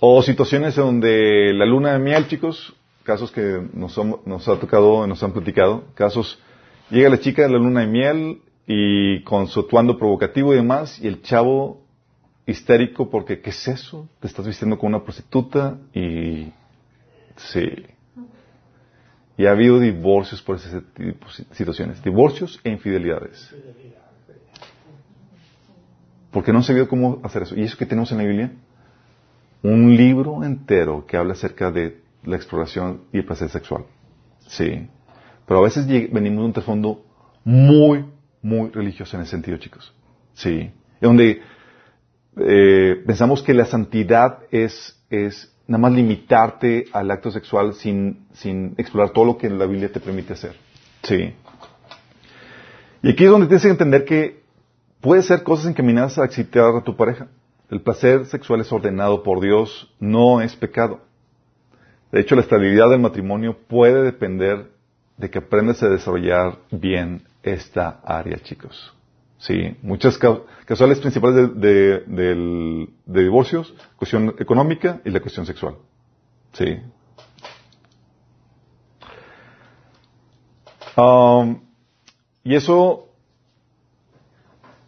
O 0.00 0.20
situaciones 0.20 0.74
donde 0.74 1.52
la 1.54 1.64
luna 1.66 1.92
de 1.92 2.00
miel, 2.00 2.26
chicos, 2.26 2.74
casos 3.04 3.30
que 3.30 3.62
nos, 3.72 3.96
nos 4.26 4.48
ha 4.48 4.58
tocado, 4.58 5.06
nos 5.06 5.22
han 5.22 5.32
platicado, 5.32 5.84
casos, 5.94 6.40
llega 6.90 7.08
la 7.08 7.20
chica 7.20 7.42
de 7.42 7.50
la 7.50 7.58
luna 7.58 7.82
de 7.82 7.86
miel 7.86 8.42
y 8.66 9.22
con 9.22 9.46
su 9.46 9.60
atuendo 9.60 9.96
provocativo 9.96 10.52
y 10.52 10.56
demás, 10.56 10.98
y 11.00 11.06
el 11.06 11.22
chavo 11.22 11.80
histérico 12.44 13.08
porque, 13.08 13.40
¿qué 13.40 13.50
es 13.50 13.68
eso? 13.68 14.08
Te 14.18 14.26
estás 14.26 14.46
vistiendo 14.46 14.78
con 14.78 14.88
una 14.88 15.04
prostituta 15.04 15.78
y... 15.94 16.52
Sí. 17.36 17.70
Y 19.40 19.46
ha 19.46 19.52
habido 19.52 19.80
divorcios 19.80 20.42
por 20.42 20.60
de 20.60 20.82
situaciones. 21.52 22.02
Divorcios 22.02 22.60
e 22.62 22.68
infidelidades. 22.68 23.50
Porque 26.30 26.52
no 26.52 26.62
se 26.62 26.74
vio 26.74 26.86
cómo 26.86 27.22
hacer 27.22 27.44
eso. 27.44 27.56
¿Y 27.56 27.62
eso 27.62 27.78
que 27.78 27.86
tenemos 27.86 28.12
en 28.12 28.18
la 28.18 28.24
Biblia? 28.24 28.52
Un 29.62 29.96
libro 29.96 30.44
entero 30.44 31.06
que 31.06 31.16
habla 31.16 31.32
acerca 31.32 31.72
de 31.72 32.02
la 32.22 32.36
exploración 32.36 33.04
y 33.14 33.16
el 33.20 33.24
placer 33.24 33.48
sexual. 33.48 33.86
Sí. 34.46 34.86
Pero 35.46 35.60
a 35.60 35.62
veces 35.62 35.86
venimos 35.86 36.40
de 36.40 36.44
un 36.44 36.52
trasfondo 36.52 37.02
muy, 37.42 38.04
muy 38.42 38.68
religioso 38.68 39.16
en 39.16 39.22
ese 39.22 39.30
sentido, 39.30 39.56
chicos. 39.56 39.94
Sí. 40.34 40.70
Donde 41.00 41.40
eh, 42.36 43.02
pensamos 43.06 43.42
que 43.42 43.54
la 43.54 43.64
santidad 43.64 44.40
es 44.50 45.00
nada 45.70 45.82
más 45.82 45.92
limitarte 45.92 46.86
al 46.92 47.12
acto 47.12 47.30
sexual 47.30 47.74
sin, 47.74 48.26
sin 48.32 48.74
explorar 48.76 49.10
todo 49.12 49.24
lo 49.24 49.38
que 49.38 49.48
la 49.48 49.66
Biblia 49.66 49.92
te 49.92 50.00
permite 50.00 50.32
hacer. 50.32 50.56
Sí. 51.04 51.32
Y 53.02 53.10
aquí 53.10 53.24
es 53.24 53.30
donde 53.30 53.46
tienes 53.46 53.62
que 53.62 53.68
entender 53.68 54.04
que 54.04 54.42
puede 55.00 55.22
ser 55.22 55.44
cosas 55.44 55.66
encaminadas 55.66 56.18
a 56.18 56.24
excitar 56.24 56.74
a 56.74 56.82
tu 56.82 56.96
pareja. 56.96 57.28
El 57.70 57.82
placer 57.82 58.26
sexual 58.26 58.62
es 58.62 58.72
ordenado 58.72 59.22
por 59.22 59.40
Dios, 59.40 59.94
no 60.00 60.40
es 60.40 60.56
pecado. 60.56 61.02
De 62.10 62.20
hecho, 62.20 62.34
la 62.34 62.40
estabilidad 62.40 62.90
del 62.90 62.98
matrimonio 62.98 63.56
puede 63.68 64.02
depender 64.02 64.72
de 65.18 65.30
que 65.30 65.38
aprendas 65.38 65.80
a 65.84 65.88
desarrollar 65.88 66.58
bien 66.72 67.22
esta 67.44 68.00
área, 68.04 68.38
chicos. 68.38 68.92
Sí, 69.40 69.74
muchas 69.80 70.18
causales 70.18 71.00
principales 71.00 71.58
de, 71.58 72.86
divorcios, 73.06 73.74
cuestión 73.96 74.34
económica 74.38 75.00
y 75.02 75.10
la 75.10 75.20
cuestión 75.20 75.46
sexual. 75.46 75.76
Sí. 76.52 76.78
Um, 80.94 81.62
y 82.44 82.54
eso, 82.54 83.08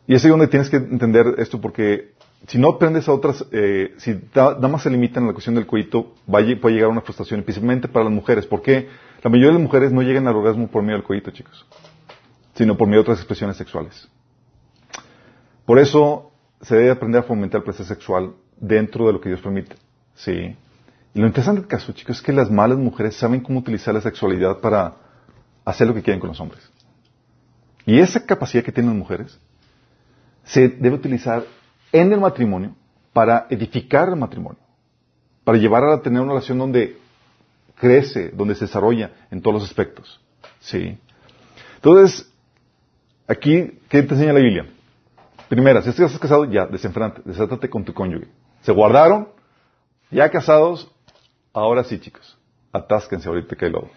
y 0.06 0.14
es 0.14 0.24
ahí 0.24 0.30
donde 0.30 0.48
tienes 0.48 0.68
que 0.68 0.76
entender 0.76 1.36
esto 1.38 1.58
porque 1.58 2.12
si 2.46 2.58
no 2.58 2.72
aprendes 2.72 3.08
a 3.08 3.12
otras, 3.14 3.46
eh, 3.52 3.94
si 3.96 4.20
nada 4.34 4.68
más 4.68 4.82
se 4.82 4.90
limitan 4.90 5.24
a 5.24 5.28
la 5.28 5.32
cuestión 5.32 5.54
del 5.54 5.66
coito, 5.66 6.12
puede 6.26 6.74
llegar 6.74 6.90
a 6.90 6.92
una 6.92 7.00
frustración, 7.00 7.40
especialmente 7.40 7.88
para 7.88 8.04
las 8.04 8.12
mujeres, 8.12 8.46
porque 8.46 8.88
la 9.22 9.30
mayoría 9.30 9.48
de 9.52 9.54
las 9.54 9.62
mujeres 9.62 9.92
no 9.92 10.02
llegan 10.02 10.28
al 10.28 10.36
orgasmo 10.36 10.68
por 10.68 10.82
medio 10.82 10.96
del 10.96 11.04
coito, 11.04 11.30
chicos, 11.30 11.64
sino 12.54 12.76
por 12.76 12.86
medio 12.86 12.98
de 12.98 13.04
otras 13.04 13.18
expresiones 13.18 13.56
sexuales. 13.56 14.10
Por 15.64 15.78
eso 15.78 16.32
se 16.60 16.76
debe 16.76 16.90
aprender 16.90 17.20
a 17.20 17.24
fomentar 17.24 17.60
el 17.60 17.64
placer 17.64 17.86
sexual 17.86 18.34
dentro 18.56 19.06
de 19.06 19.12
lo 19.12 19.20
que 19.20 19.28
Dios 19.28 19.40
permite. 19.40 19.76
Sí. 20.14 20.56
Y 21.14 21.20
lo 21.20 21.26
interesante 21.26 21.60
del 21.60 21.68
caso, 21.68 21.92
chicos, 21.92 22.16
es 22.16 22.22
que 22.22 22.32
las 22.32 22.50
malas 22.50 22.78
mujeres 22.78 23.16
saben 23.16 23.40
cómo 23.40 23.58
utilizar 23.58 23.92
la 23.94 24.00
sexualidad 24.00 24.60
para 24.60 24.94
hacer 25.64 25.86
lo 25.86 25.94
que 25.94 26.02
quieren 26.02 26.20
con 26.20 26.28
los 26.28 26.40
hombres. 26.40 26.68
Y 27.84 27.98
esa 27.98 28.24
capacidad 28.24 28.64
que 28.64 28.72
tienen 28.72 28.92
las 28.92 28.98
mujeres 28.98 29.38
se 30.44 30.68
debe 30.68 30.96
utilizar 30.96 31.44
en 31.90 32.12
el 32.12 32.20
matrimonio 32.20 32.74
para 33.12 33.46
edificar 33.50 34.08
el 34.08 34.16
matrimonio, 34.16 34.60
para 35.44 35.58
llevar 35.58 35.84
a 35.84 36.00
tener 36.00 36.20
una 36.20 36.32
relación 36.32 36.58
donde 36.58 36.96
crece, 37.76 38.30
donde 38.30 38.54
se 38.54 38.66
desarrolla 38.66 39.10
en 39.30 39.42
todos 39.42 39.60
los 39.60 39.64
aspectos. 39.64 40.20
¿Sí? 40.60 40.96
Entonces, 41.76 42.30
aquí, 43.26 43.78
¿qué 43.88 44.02
te 44.02 44.14
enseña 44.14 44.32
la 44.32 44.40
Biblia? 44.40 44.66
Primera, 45.52 45.82
si 45.82 45.90
estás 45.90 46.18
casado, 46.18 46.46
ya, 46.46 46.64
desenfrante, 46.64 47.20
desátate 47.26 47.68
con 47.68 47.84
tu 47.84 47.92
cónyuge. 47.92 48.26
Se 48.62 48.72
guardaron, 48.72 49.28
ya 50.10 50.30
casados, 50.30 50.90
ahora 51.52 51.84
sí, 51.84 51.98
chicos, 51.98 52.38
atásquense 52.72 53.28
ahorita 53.28 53.54
que 53.54 53.66
hay 53.66 53.70
lobo. 53.70 53.90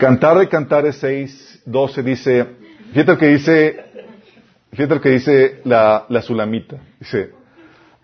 Cantar 0.00 0.36
de 0.36 0.48
Cantares 0.48 0.96
6, 0.96 1.62
12 1.64 2.02
dice, 2.02 2.46
fíjate 2.90 3.12
lo 3.12 3.18
que 3.18 3.26
dice, 3.28 3.84
fíjate 4.72 4.94
lo 4.96 5.00
que 5.00 5.10
dice 5.10 5.60
la, 5.62 6.06
la 6.08 6.22
Sulamita. 6.22 6.78
Dice, 6.98 7.30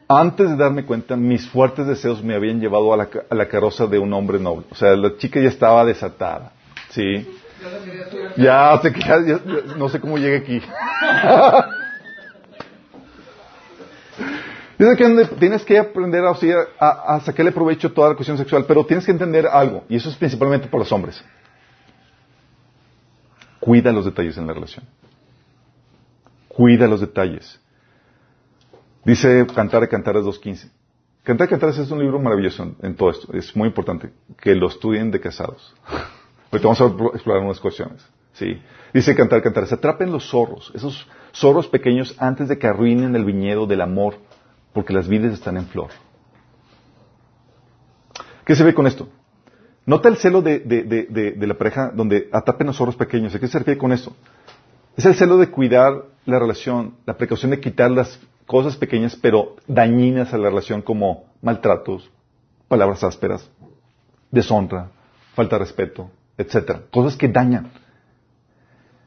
antes 0.06 0.48
de 0.48 0.54
darme 0.54 0.84
cuenta, 0.84 1.16
mis 1.16 1.48
fuertes 1.48 1.88
deseos 1.88 2.22
me 2.22 2.36
habían 2.36 2.60
llevado 2.60 2.94
a 2.94 2.98
la, 2.98 3.08
a 3.28 3.34
la 3.34 3.48
carroza 3.48 3.88
de 3.88 3.98
un 3.98 4.12
hombre 4.12 4.38
noble. 4.38 4.66
O 4.70 4.76
sea, 4.76 4.94
la 4.94 5.16
chica 5.16 5.40
ya 5.40 5.48
estaba 5.48 5.84
desatada. 5.84 6.52
¿Sí? 6.90 7.26
Ya 8.36 8.78
sé 8.82 8.92
que 8.92 9.00
no 9.76 9.88
sé 9.88 10.00
cómo 10.00 10.18
llegué 10.18 10.36
aquí. 10.36 10.60
Dice 14.78 14.96
que 14.96 15.24
tienes 15.38 15.64
que 15.64 15.78
aprender 15.78 16.22
a, 16.24 17.20
sacarle 17.20 17.50
provecho 17.50 17.88
a 17.88 17.94
toda 17.94 18.10
la 18.10 18.14
cuestión 18.14 18.36
sexual, 18.36 18.66
pero 18.66 18.84
tienes 18.84 19.06
que 19.06 19.12
entender 19.12 19.46
algo, 19.46 19.84
y 19.88 19.96
eso 19.96 20.10
es 20.10 20.16
principalmente 20.16 20.68
por 20.68 20.80
los 20.80 20.92
hombres. 20.92 21.24
Cuida 23.58 23.90
los 23.90 24.04
detalles 24.04 24.36
en 24.36 24.46
la 24.46 24.52
relación. 24.52 24.84
Cuida 26.48 26.86
los 26.86 27.00
detalles. 27.00 27.58
Dice 29.04 29.46
Cantar 29.54 29.80
de 29.80 29.88
Cantares 29.88 30.24
2.15. 30.24 30.70
Cantar 31.22 31.46
de 31.46 31.50
Cantares 31.50 31.78
es 31.78 31.90
un 31.90 32.00
libro 32.00 32.20
maravilloso 32.20 32.76
en 32.82 32.94
todo 32.94 33.10
esto. 33.10 33.32
Es 33.32 33.56
muy 33.56 33.68
importante 33.68 34.12
que 34.40 34.54
lo 34.54 34.68
estudien 34.68 35.10
de 35.10 35.20
casados. 35.20 35.74
Ahorita 36.52 36.68
vamos 36.68 36.80
a 36.80 37.14
explorar 37.14 37.42
unas 37.42 37.60
cuestiones. 37.60 38.06
¿sí? 38.32 38.60
Dice 38.92 39.14
Cantar 39.14 39.38
de 39.38 39.42
Cantares, 39.44 39.72
atrapen 39.72 40.12
los 40.12 40.28
zorros, 40.28 40.70
esos 40.74 41.06
zorros 41.34 41.66
pequeños 41.68 42.14
antes 42.18 42.48
de 42.48 42.58
que 42.58 42.66
arruinen 42.66 43.14
el 43.16 43.24
viñedo 43.24 43.66
del 43.66 43.80
amor, 43.80 44.14
porque 44.72 44.92
las 44.92 45.08
vides 45.08 45.32
están 45.32 45.56
en 45.56 45.66
flor. 45.66 45.88
¿Qué 48.44 48.54
se 48.54 48.62
ve 48.64 48.74
con 48.74 48.86
esto? 48.86 49.08
Nota 49.86 50.08
el 50.08 50.16
celo 50.16 50.42
de- 50.42 50.60
de- 50.60 50.82
de- 50.84 51.32
de 51.32 51.46
la 51.46 51.54
pareja 51.54 51.90
donde 51.94 52.28
atrapen 52.32 52.66
los 52.68 52.76
zorros 52.76 52.96
pequeños. 52.96 53.34
¿A 53.34 53.38
qué 53.40 53.48
se 53.48 53.58
refiere 53.58 53.78
con 53.78 53.92
esto? 53.92 54.12
Es 54.96 55.04
el 55.04 55.14
celo 55.14 55.36
de 55.36 55.50
cuidar 55.50 56.04
la 56.24 56.38
relación, 56.38 56.94
la 57.06 57.16
precaución 57.16 57.50
de 57.50 57.60
quitar 57.60 57.90
las 57.90 58.20
cosas 58.46 58.76
pequeñas 58.76 59.16
pero 59.16 59.56
dañinas 59.66 60.32
a 60.32 60.38
la 60.38 60.48
relación 60.48 60.80
como 60.82 61.24
maltratos, 61.42 62.10
palabras 62.68 63.02
ásperas, 63.04 63.48
deshonra, 64.30 64.90
falta 65.34 65.56
de 65.56 65.60
respeto, 65.64 66.10
etcétera, 66.38 66.82
cosas 66.90 67.16
que 67.16 67.28
dañan. 67.28 67.70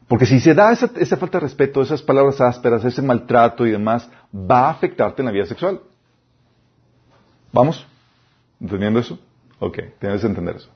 Porque 0.08 0.26
si 0.26 0.40
se 0.40 0.56
da 0.56 0.72
esa, 0.72 0.88
falta 1.18 1.38
de 1.38 1.44
respeto, 1.44 1.82
esas 1.82 2.02
palabras 2.02 2.42
ásperas, 2.42 2.84
ese 2.84 3.02
maltrato 3.02 3.66
y 3.68 3.72
demás, 3.72 4.10
va 4.34 4.68
a 4.68 4.70
afectarte 4.72 5.22
en 5.22 5.28
la 5.28 5.32
vida 5.32 5.46
sexual. 5.46 5.82
¿Vamos? 7.52 7.86
¿Entendiendo 8.60 9.00
eso? 9.00 9.20
Ok, 9.60 9.78
tienes 10.00 10.22
que 10.22 10.28
entender 10.28 10.56
eso. 10.56 10.70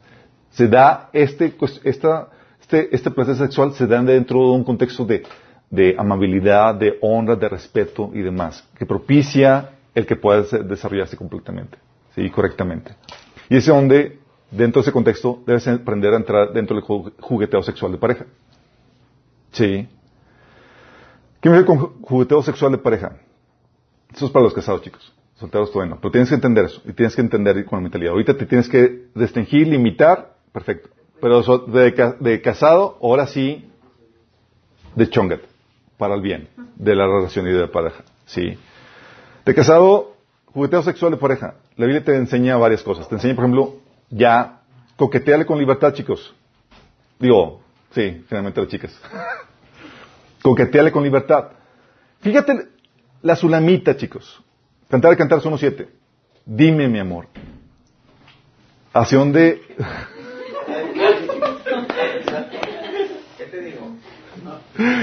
Se 0.52 0.68
da 0.68 1.10
este, 1.14 1.58
cues- 1.58 1.82
esta, 1.84 2.30
este, 2.62 2.96
este 2.96 3.10
placer 3.10 3.36
sexual 3.36 3.74
se 3.74 3.88
da 3.88 4.02
dentro 4.04 4.38
de 4.40 4.52
un 4.52 4.64
contexto 4.64 5.04
de, 5.06 5.96
amabilidad, 5.98 6.76
de 6.76 6.98
honra, 7.02 7.36
de 7.36 7.50
respeto 7.50 8.12
y 8.14 8.22
demás, 8.22 8.64
que 8.78 8.86
propicia 8.86 9.72
el 9.96 10.06
que 10.06 10.16
pueda 10.16 10.44
se- 10.44 10.60
desarrollarse 10.64 11.18
completamente, 11.18 11.78
sí, 12.14 12.30
correctamente. 12.30 12.94
Y 13.50 13.58
es 13.58 13.66
donde, 13.66 14.20
dentro 14.56 14.82
de 14.82 14.84
ese 14.84 14.92
contexto, 14.92 15.42
debes 15.46 15.68
aprender 15.68 16.14
a 16.14 16.18
entrar 16.18 16.54
dentro 16.54 16.76
del 16.76 16.84
ju- 16.86 17.12
jugueteo 17.20 17.62
sexual 17.64 17.92
de 17.92 17.98
pareja. 17.98 18.26
Sí. 19.52 19.88
¿Qué 21.42 21.50
me 21.50 21.66
con 21.66 21.80
ju- 21.80 21.92
jugueteo 22.02 22.42
sexual 22.44 22.72
de 22.72 22.78
pareja? 22.78 23.18
Eso 24.14 24.26
es 24.26 24.32
para 24.32 24.44
los 24.44 24.54
casados, 24.54 24.82
chicos. 24.82 25.14
Solteros 25.36 25.72
todavía 25.72 25.96
no. 25.96 26.00
Pero 26.02 26.12
tienes 26.12 26.30
que 26.30 26.36
entender 26.36 26.66
eso. 26.66 26.82
Y 26.86 26.94
tienes 26.94 27.16
que 27.16 27.22
entender 27.22 27.66
con 27.66 27.80
la 27.80 27.84
mentalidad. 27.84 28.12
Ahorita 28.12 28.36
te 28.38 28.46
tienes 28.46 28.70
que 28.70 29.08
restringir, 29.16 29.68
limitar. 29.68 30.36
Perfecto. 30.52 30.90
Pero 31.20 31.42
so- 31.44 31.60
de, 31.60 31.92
de 32.20 32.42
casado, 32.42 32.98
ahora 33.02 33.28
sí, 33.28 33.70
de 34.96 35.10
chongat. 35.10 35.42
Para 35.98 36.16
el 36.16 36.22
bien 36.22 36.50
de 36.76 36.96
la 36.96 37.06
relación 37.08 37.48
y 37.48 37.52
de 37.52 37.60
la 37.62 37.72
pareja. 37.72 38.04
Sí. 38.26 38.58
De 39.46 39.54
casado, 39.56 40.14
jugueteo 40.54 40.82
sexual 40.84 41.12
de 41.12 41.18
pareja. 41.18 41.56
La 41.76 41.86
Biblia 41.86 42.04
te 42.04 42.16
enseña 42.16 42.56
varias 42.58 42.84
cosas. 42.84 43.08
Te 43.10 43.16
enseña, 43.16 43.36
por 43.36 43.44
ejemplo, 43.46 43.76
ya 44.16 44.62
coquetearle 44.96 45.46
con 45.46 45.58
libertad, 45.60 45.94
chicos. 45.94 46.34
Digo, 47.20 47.62
sí, 47.92 48.24
finalmente 48.28 48.62
las 48.62 48.70
chicas. 48.70 49.00
coquetearle 50.42 50.92
con 50.92 51.04
libertad. 51.04 51.50
Fíjate 52.22 52.68
la 53.22 53.36
sulamita, 53.36 53.96
chicos. 53.98 54.42
Cantar 54.90 55.12
de 55.12 55.18
Cantar 55.18 55.40
1.7. 55.40 55.88
Dime, 56.46 56.88
mi 56.88 57.00
amor. 57.00 57.28
¿Hacia 58.94 59.18
dónde? 59.18 59.62
¿Qué 63.38 63.46
te 63.46 63.62
digo? 63.62 63.96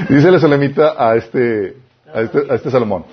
Dice 0.09 0.31
la 0.31 0.39
sulamita 0.39 0.95
a 0.97 1.17
este, 1.17 1.77
a 2.13 2.21
este, 2.21 2.39
a 2.51 2.55
este 2.55 2.71
Salomón. 2.71 3.05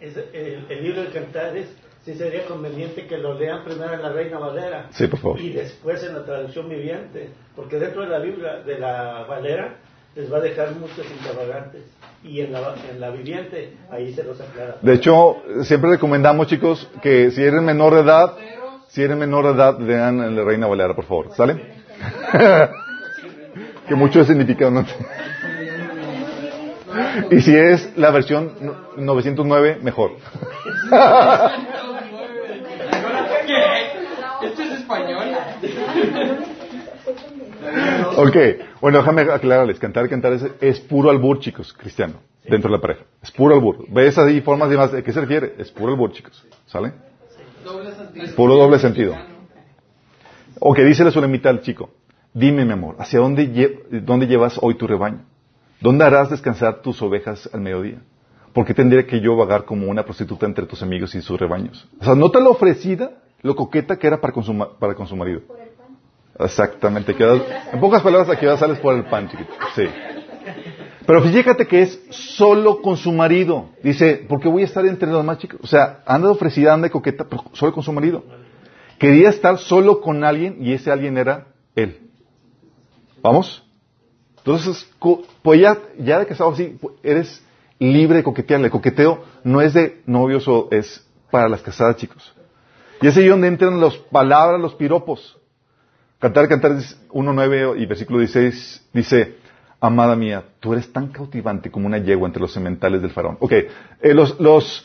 Es- 0.00 0.16
el, 0.32 0.66
el 0.68 0.82
libro 0.84 1.02
de 1.02 1.08
Cantares 1.10 1.68
sí 2.08 2.14
sería 2.14 2.46
conveniente 2.46 3.06
que 3.06 3.18
lo 3.18 3.34
lean 3.38 3.64
primero 3.64 3.92
en 3.92 4.02
la 4.02 4.10
Reina 4.12 4.38
Valera 4.38 4.86
Sí, 4.92 5.06
por 5.08 5.18
favor. 5.20 5.38
y 5.40 5.50
después 5.52 6.02
en 6.04 6.14
la 6.14 6.24
traducción 6.24 6.66
viviente, 6.68 7.28
porque 7.54 7.78
dentro 7.78 8.00
de 8.02 8.08
la 8.08 8.18
Biblia, 8.18 8.56
de 8.64 8.78
la 8.78 9.24
Valera, 9.28 9.74
les 10.16 10.32
va 10.32 10.38
a 10.38 10.40
dejar 10.40 10.70
muchos 10.72 11.04
interrogantes 11.10 11.82
y 12.24 12.40
en 12.40 12.52
la, 12.52 12.74
en 12.90 12.98
la 12.98 13.10
viviente 13.10 13.74
ahí 13.90 14.14
se 14.14 14.24
los 14.24 14.40
aclara. 14.40 14.76
De 14.80 14.94
hecho, 14.94 15.36
siempre 15.64 15.90
recomendamos, 15.90 16.46
chicos, 16.46 16.88
que 17.02 17.30
si 17.30 17.42
eres 17.44 17.60
menor 17.60 17.94
de 17.94 18.00
edad, 18.00 18.32
si 18.88 19.02
eres 19.02 19.16
menor 19.18 19.44
de 19.44 19.52
edad, 19.52 19.78
lean 19.78 20.20
en 20.22 20.34
la 20.34 20.44
Reina 20.44 20.66
Valera, 20.66 20.94
por 20.94 21.04
favor. 21.04 21.30
¿Sale? 21.36 21.60
que 23.86 23.94
mucho 23.94 24.24
significado 24.24 24.70
no 24.70 24.86
Y 27.30 27.40
si 27.42 27.54
es 27.54 27.96
la 27.98 28.10
versión 28.10 28.54
no- 28.60 28.76
909, 28.96 29.78
mejor. 29.82 30.12
¿Qué? 33.46 34.46
¿Esto 34.46 34.62
es 34.62 34.70
español? 34.80 35.26
ok, 38.16 38.36
bueno, 38.80 38.98
déjame 38.98 39.22
aclararles. 39.22 39.78
Cantar, 39.78 40.08
cantar 40.08 40.32
es, 40.34 40.44
es 40.60 40.80
puro 40.80 41.10
albur, 41.10 41.40
chicos, 41.40 41.72
cristiano, 41.72 42.14
dentro 42.44 42.70
de 42.70 42.76
la 42.76 42.80
pareja. 42.80 43.02
Es 43.22 43.30
puro 43.30 43.54
albur. 43.54 43.84
¿Ves 43.88 44.18
ahí 44.18 44.40
formas 44.40 44.70
demás? 44.70 44.92
¿De 44.92 45.02
qué 45.02 45.12
se 45.12 45.20
refiere? 45.20 45.54
Es 45.58 45.70
puro 45.70 45.92
albur, 45.92 46.12
chicos. 46.12 46.44
¿Sale? 46.66 46.92
Puro 48.34 48.56
doble 48.56 48.78
sentido. 48.78 49.14
O 50.60 50.74
que 50.74 50.84
dice 50.84 51.04
la 51.04 51.10
sulamita 51.10 51.50
al 51.50 51.60
chico, 51.60 51.90
dime 52.34 52.64
mi 52.64 52.72
amor, 52.72 52.96
¿hacia 52.98 53.20
dónde, 53.20 53.48
lle- 53.52 53.82
dónde 54.02 54.26
llevas 54.26 54.58
hoy 54.60 54.76
tu 54.76 54.86
rebaño? 54.86 55.24
¿Dónde 55.80 56.04
harás 56.04 56.30
descansar 56.30 56.82
tus 56.82 57.00
ovejas 57.02 57.48
al 57.52 57.60
mediodía? 57.60 58.00
¿Por 58.52 58.66
qué 58.66 58.74
tendría 58.74 59.06
que 59.06 59.20
yo 59.20 59.36
vagar 59.36 59.64
como 59.64 59.86
una 59.88 60.04
prostituta 60.04 60.46
entre 60.46 60.66
tus 60.66 60.82
amigos 60.82 61.14
y 61.14 61.22
sus 61.22 61.38
rebaños? 61.38 61.86
O 62.00 62.04
sea, 62.04 62.16
nota 62.16 62.40
lo 62.40 62.50
ofrecida, 62.50 63.12
lo 63.42 63.54
coqueta 63.54 63.96
que 63.98 64.08
era 64.08 64.20
para 64.20 64.32
con 64.32 64.42
su, 64.42 64.52
ma- 64.52 64.76
para 64.78 64.94
con 64.96 65.06
su 65.06 65.14
marido. 65.14 65.42
Exactamente. 66.38 67.14
en 67.72 67.80
pocas 67.80 68.02
palabras, 68.02 68.30
aquí 68.30 68.46
sales 68.58 68.78
por 68.78 68.94
el 68.94 69.04
pan. 69.04 69.28
Sí. 69.74 69.88
Pero 71.06 71.22
fíjate 71.22 71.66
que 71.66 71.82
es 71.82 72.02
solo 72.10 72.82
con 72.82 72.96
su 72.96 73.12
marido. 73.12 73.70
Dice, 73.82 74.26
¿por 74.28 74.40
qué 74.40 74.48
voy 74.48 74.62
a 74.62 74.66
estar 74.66 74.84
entre 74.86 75.08
los 75.08 75.24
más 75.24 75.38
chicos? 75.38 75.58
O 75.62 75.66
sea, 75.66 76.02
anda 76.06 76.30
ofrecida, 76.30 76.74
anda 76.74 76.90
coqueta, 76.90 77.24
pero 77.24 77.44
solo 77.54 77.72
con 77.72 77.82
su 77.82 77.92
marido. 77.92 78.24
Quería 78.98 79.30
estar 79.30 79.58
solo 79.58 80.00
con 80.00 80.22
alguien 80.22 80.58
y 80.60 80.74
ese 80.74 80.90
alguien 80.90 81.16
era 81.16 81.46
él. 81.74 82.10
¿Vamos? 83.22 83.64
Entonces, 84.36 84.88
pues 85.42 85.60
ya, 85.60 85.78
ya 85.98 86.18
de 86.18 86.26
casado 86.26 86.50
así, 86.50 86.76
pues, 86.80 86.94
eres 87.02 87.42
libre 87.78 88.18
de 88.18 88.22
coquetear. 88.22 88.60
El 88.60 88.70
coqueteo 88.70 89.24
no 89.44 89.60
es 89.60 89.74
de 89.74 90.02
novios 90.04 90.46
o 90.46 90.68
es 90.70 91.06
para 91.30 91.48
las 91.48 91.62
casadas, 91.62 91.96
chicos. 91.96 92.34
Y 93.00 93.06
es 93.06 93.16
ahí 93.16 93.28
donde 93.28 93.48
entran 93.48 93.80
las 93.80 93.96
palabras, 93.96 94.60
los 94.60 94.74
piropos. 94.74 95.37
Cantar, 96.18 96.48
cantar 96.48 96.72
1.9 96.72 97.80
y 97.80 97.86
versículo 97.86 98.18
16 98.18 98.88
dice, 98.92 99.36
amada 99.80 100.16
mía, 100.16 100.42
tú 100.58 100.72
eres 100.72 100.92
tan 100.92 101.06
cautivante 101.08 101.70
como 101.70 101.86
una 101.86 101.98
yegua 101.98 102.26
entre 102.26 102.42
los 102.42 102.52
sementales 102.52 103.00
del 103.02 103.12
faraón. 103.12 103.36
Ok, 103.38 103.52
eh, 103.52 103.68
los, 104.14 104.40
los, 104.40 104.84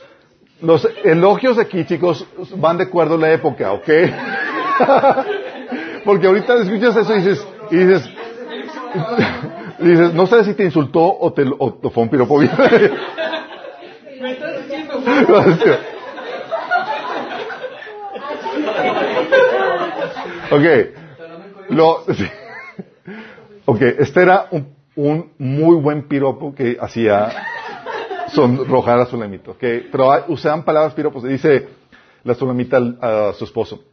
los 0.62 0.88
elogios 1.04 1.58
aquí, 1.58 1.86
chicos, 1.86 2.28
van 2.58 2.78
de 2.78 2.84
acuerdo 2.84 3.16
a 3.16 3.18
la 3.18 3.34
época, 3.34 3.74
¿ok? 3.74 3.90
Porque 6.06 6.28
ahorita 6.28 6.58
escuchas 6.58 6.98
eso 6.98 7.16
y 7.16 7.18
dices, 7.18 7.48
y 7.72 7.78
dices, 7.78 8.10
dices, 9.80 10.14
no 10.14 10.28
sabes 10.28 10.46
si 10.46 10.54
te 10.54 10.66
insultó 10.66 11.18
o 11.20 11.34
te 11.34 11.46
o, 11.46 11.80
o 11.82 11.90
fue 11.90 12.04
un 12.04 12.10
piropo 12.10 12.38
bien. 12.38 12.52
Ok, 20.52 21.03
lo, 21.70 22.04
sí. 22.14 22.28
ok, 23.66 23.82
este 24.00 24.22
era 24.22 24.48
un, 24.52 25.32
muy 25.38 25.76
buen 25.78 26.08
piropo 26.08 26.54
que 26.54 26.78
hacía 26.80 27.32
sonrojar 28.28 29.00
a 29.00 29.06
Sulamita, 29.06 29.52
ok, 29.52 29.64
pero 29.92 30.26
usaban 30.28 30.64
palabras 30.64 30.94
piropos, 30.94 31.24
dice 31.24 31.68
la 32.24 32.34
Sulamita 32.36 32.78
a 33.02 33.34
su 33.34 33.44
esposo, 33.46 33.84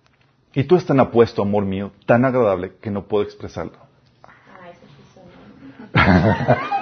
y 0.52 0.64
tú 0.64 0.76
es 0.76 0.84
tan 0.84 1.00
apuesto, 1.00 1.42
amor 1.42 1.64
mío, 1.64 1.92
tan 2.06 2.24
agradable 2.24 2.72
que 2.80 2.90
no 2.90 3.04
puedo 3.04 3.24
expresarlo. 3.24 3.78
Ah, 4.22 4.68
eso 4.70 4.80
sí 4.96 5.02
son. 5.14 6.80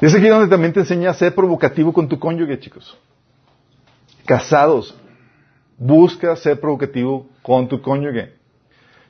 Y 0.00 0.06
es 0.06 0.14
aquí 0.14 0.28
donde 0.28 0.48
también 0.48 0.72
te 0.72 0.80
enseña 0.80 1.10
a 1.10 1.14
ser 1.14 1.34
provocativo 1.34 1.92
con 1.92 2.08
tu 2.08 2.18
cónyuge, 2.18 2.60
chicos. 2.60 2.96
Casados, 4.24 4.94
busca 5.78 6.34
ser 6.36 6.60
provocativo 6.60 7.28
con 7.42 7.68
tu 7.68 7.80
cónyuge. 7.80 8.34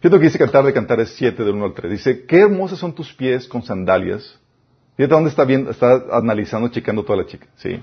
Fíjate 0.00 0.18
que 0.18 0.24
dice 0.26 0.38
Cantar 0.38 0.64
de 0.64 0.72
Cantares 0.72 1.14
7 1.16 1.42
del 1.42 1.54
1 1.54 1.64
al 1.64 1.74
3. 1.74 1.90
Dice, 1.90 2.24
qué 2.26 2.40
hermosos 2.40 2.78
son 2.78 2.94
tus 2.94 3.12
pies 3.12 3.48
con 3.48 3.62
sandalias. 3.62 4.38
Fíjate 4.96 5.14
dónde 5.14 5.30
está 5.30 5.44
viendo, 5.44 5.70
está 5.70 6.04
analizando, 6.12 6.68
checando 6.68 7.04
toda 7.04 7.18
la 7.18 7.26
chica, 7.26 7.46
¿sí? 7.56 7.80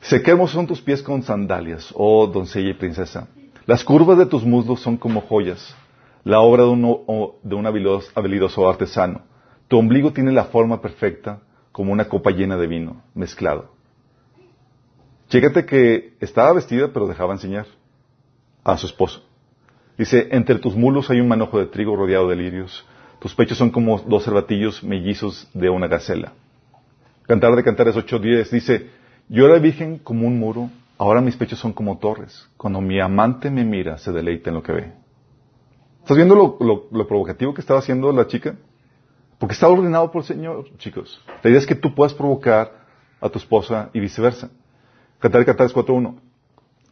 Dice, 0.00 0.22
qué 0.22 0.32
hermosos 0.32 0.54
son 0.54 0.66
tus 0.66 0.80
pies 0.80 1.02
con 1.02 1.22
sandalias, 1.22 1.92
oh 1.94 2.26
doncella 2.26 2.70
y 2.70 2.74
princesa. 2.74 3.28
Las 3.66 3.84
curvas 3.84 4.18
de 4.18 4.26
tus 4.26 4.44
muslos 4.44 4.80
son 4.80 4.96
como 4.96 5.20
joyas, 5.22 5.74
la 6.24 6.40
obra 6.40 6.64
de 6.64 6.70
un, 6.70 7.32
de 7.42 7.54
un 7.54 7.66
habilidoso 7.66 8.68
artesano. 8.68 9.22
Tu 9.68 9.78
ombligo 9.78 10.12
tiene 10.12 10.32
la 10.32 10.44
forma 10.44 10.80
perfecta, 10.80 11.40
como 11.72 11.92
una 11.92 12.08
copa 12.08 12.30
llena 12.30 12.56
de 12.56 12.66
vino, 12.66 13.02
mezclado. 13.14 13.73
Chécate 15.28 15.64
que 15.66 16.14
estaba 16.20 16.52
vestida, 16.52 16.88
pero 16.92 17.06
dejaba 17.06 17.32
enseñar 17.32 17.66
a 18.62 18.76
su 18.76 18.86
esposo. 18.86 19.22
Dice, 19.96 20.28
entre 20.32 20.58
tus 20.58 20.74
mulos 20.74 21.10
hay 21.10 21.20
un 21.20 21.28
manojo 21.28 21.58
de 21.58 21.66
trigo 21.66 21.96
rodeado 21.96 22.28
de 22.28 22.36
lirios. 22.36 22.84
Tus 23.20 23.34
pechos 23.34 23.56
son 23.58 23.70
como 23.70 23.98
dos 24.00 24.24
cervatillos 24.24 24.82
mellizos 24.82 25.48
de 25.54 25.70
una 25.70 25.86
gacela. 25.88 26.32
Cantar 27.26 27.54
de 27.56 27.62
Cantares 27.64 27.96
8.10 27.96 28.50
dice, 28.50 28.90
yo 29.28 29.46
era 29.46 29.58
virgen 29.58 29.98
como 29.98 30.26
un 30.26 30.38
muro, 30.38 30.68
ahora 30.98 31.20
mis 31.20 31.36
pechos 31.36 31.58
son 31.58 31.72
como 31.72 31.98
torres. 31.98 32.46
Cuando 32.56 32.80
mi 32.80 33.00
amante 33.00 33.50
me 33.50 33.64
mira, 33.64 33.96
se 33.98 34.12
deleita 34.12 34.50
en 34.50 34.56
lo 34.56 34.62
que 34.62 34.72
ve. 34.72 34.92
¿Estás 36.02 36.16
viendo 36.18 36.34
lo, 36.34 36.58
lo- 36.60 36.86
lo 36.90 37.08
provocativo 37.08 37.54
que 37.54 37.62
estaba 37.62 37.78
haciendo 37.80 38.12
la 38.12 38.26
chica? 38.26 38.56
Porque 39.38 39.54
está 39.54 39.68
ordenado 39.68 40.10
por 40.10 40.20
el 40.22 40.28
Señor, 40.28 40.66
chicos. 40.76 41.20
La 41.42 41.48
idea 41.50 41.60
es 41.60 41.66
que 41.66 41.74
tú 41.74 41.94
puedas 41.94 42.12
provocar 42.12 42.72
a 43.20 43.28
tu 43.30 43.38
esposa 43.38 43.88
y 43.94 44.00
viceversa. 44.00 44.50
Cantar 45.24 45.46
Cantares 45.46 45.74
4.1. 45.74 46.16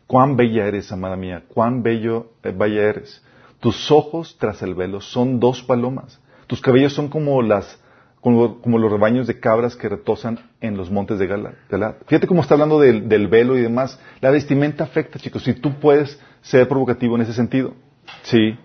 Cuán 0.06 0.36
bella 0.38 0.66
eres, 0.66 0.90
amada 0.90 1.16
mía, 1.16 1.42
cuán 1.52 1.82
bello, 1.82 2.28
eh, 2.42 2.50
bella 2.56 2.80
eres. 2.84 3.22
Tus 3.60 3.90
ojos 3.90 4.38
tras 4.40 4.62
el 4.62 4.74
velo 4.74 5.02
son 5.02 5.38
dos 5.38 5.62
palomas. 5.62 6.18
Tus 6.46 6.62
cabellos 6.62 6.94
son 6.94 7.08
como 7.08 7.42
las, 7.42 7.78
como, 8.22 8.62
como 8.62 8.78
los 8.78 8.90
rebaños 8.90 9.26
de 9.26 9.38
cabras 9.38 9.76
que 9.76 9.86
retosan 9.86 10.38
en 10.62 10.78
los 10.78 10.90
montes 10.90 11.18
de 11.18 11.26
Gala- 11.26 11.52
Galaad. 11.68 11.96
Fíjate 12.06 12.26
cómo 12.26 12.40
está 12.40 12.54
hablando 12.54 12.80
del, 12.80 13.06
del 13.06 13.28
velo 13.28 13.54
y 13.58 13.60
demás. 13.60 14.00
La 14.22 14.30
vestimenta 14.30 14.84
afecta, 14.84 15.18
chicos. 15.18 15.44
Si 15.44 15.52
tú 15.52 15.74
puedes 15.78 16.18
ser 16.40 16.66
provocativo 16.66 17.16
en 17.16 17.22
ese 17.22 17.34
sentido. 17.34 17.74
Sí. 18.22 18.56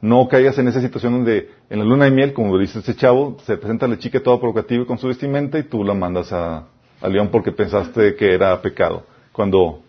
No 0.00 0.26
caigas 0.26 0.58
en 0.58 0.66
esa 0.66 0.80
situación 0.80 1.12
donde 1.12 1.48
en 1.70 1.78
la 1.78 1.84
luna 1.84 2.06
de 2.06 2.10
miel, 2.10 2.32
como 2.32 2.58
dice 2.58 2.80
este 2.80 2.96
chavo, 2.96 3.36
se 3.46 3.56
presenta 3.56 3.86
la 3.86 3.98
chica 3.98 4.20
toda 4.20 4.40
provocativa 4.40 4.84
con 4.84 4.98
su 4.98 5.06
vestimenta 5.06 5.60
y 5.60 5.62
tú 5.62 5.84
la 5.84 5.94
mandas 5.94 6.32
a, 6.32 6.66
a 7.00 7.08
León 7.08 7.28
porque 7.30 7.52
pensaste 7.52 8.16
que 8.16 8.34
era 8.34 8.60
pecado. 8.60 9.11
Cuando 9.32 9.82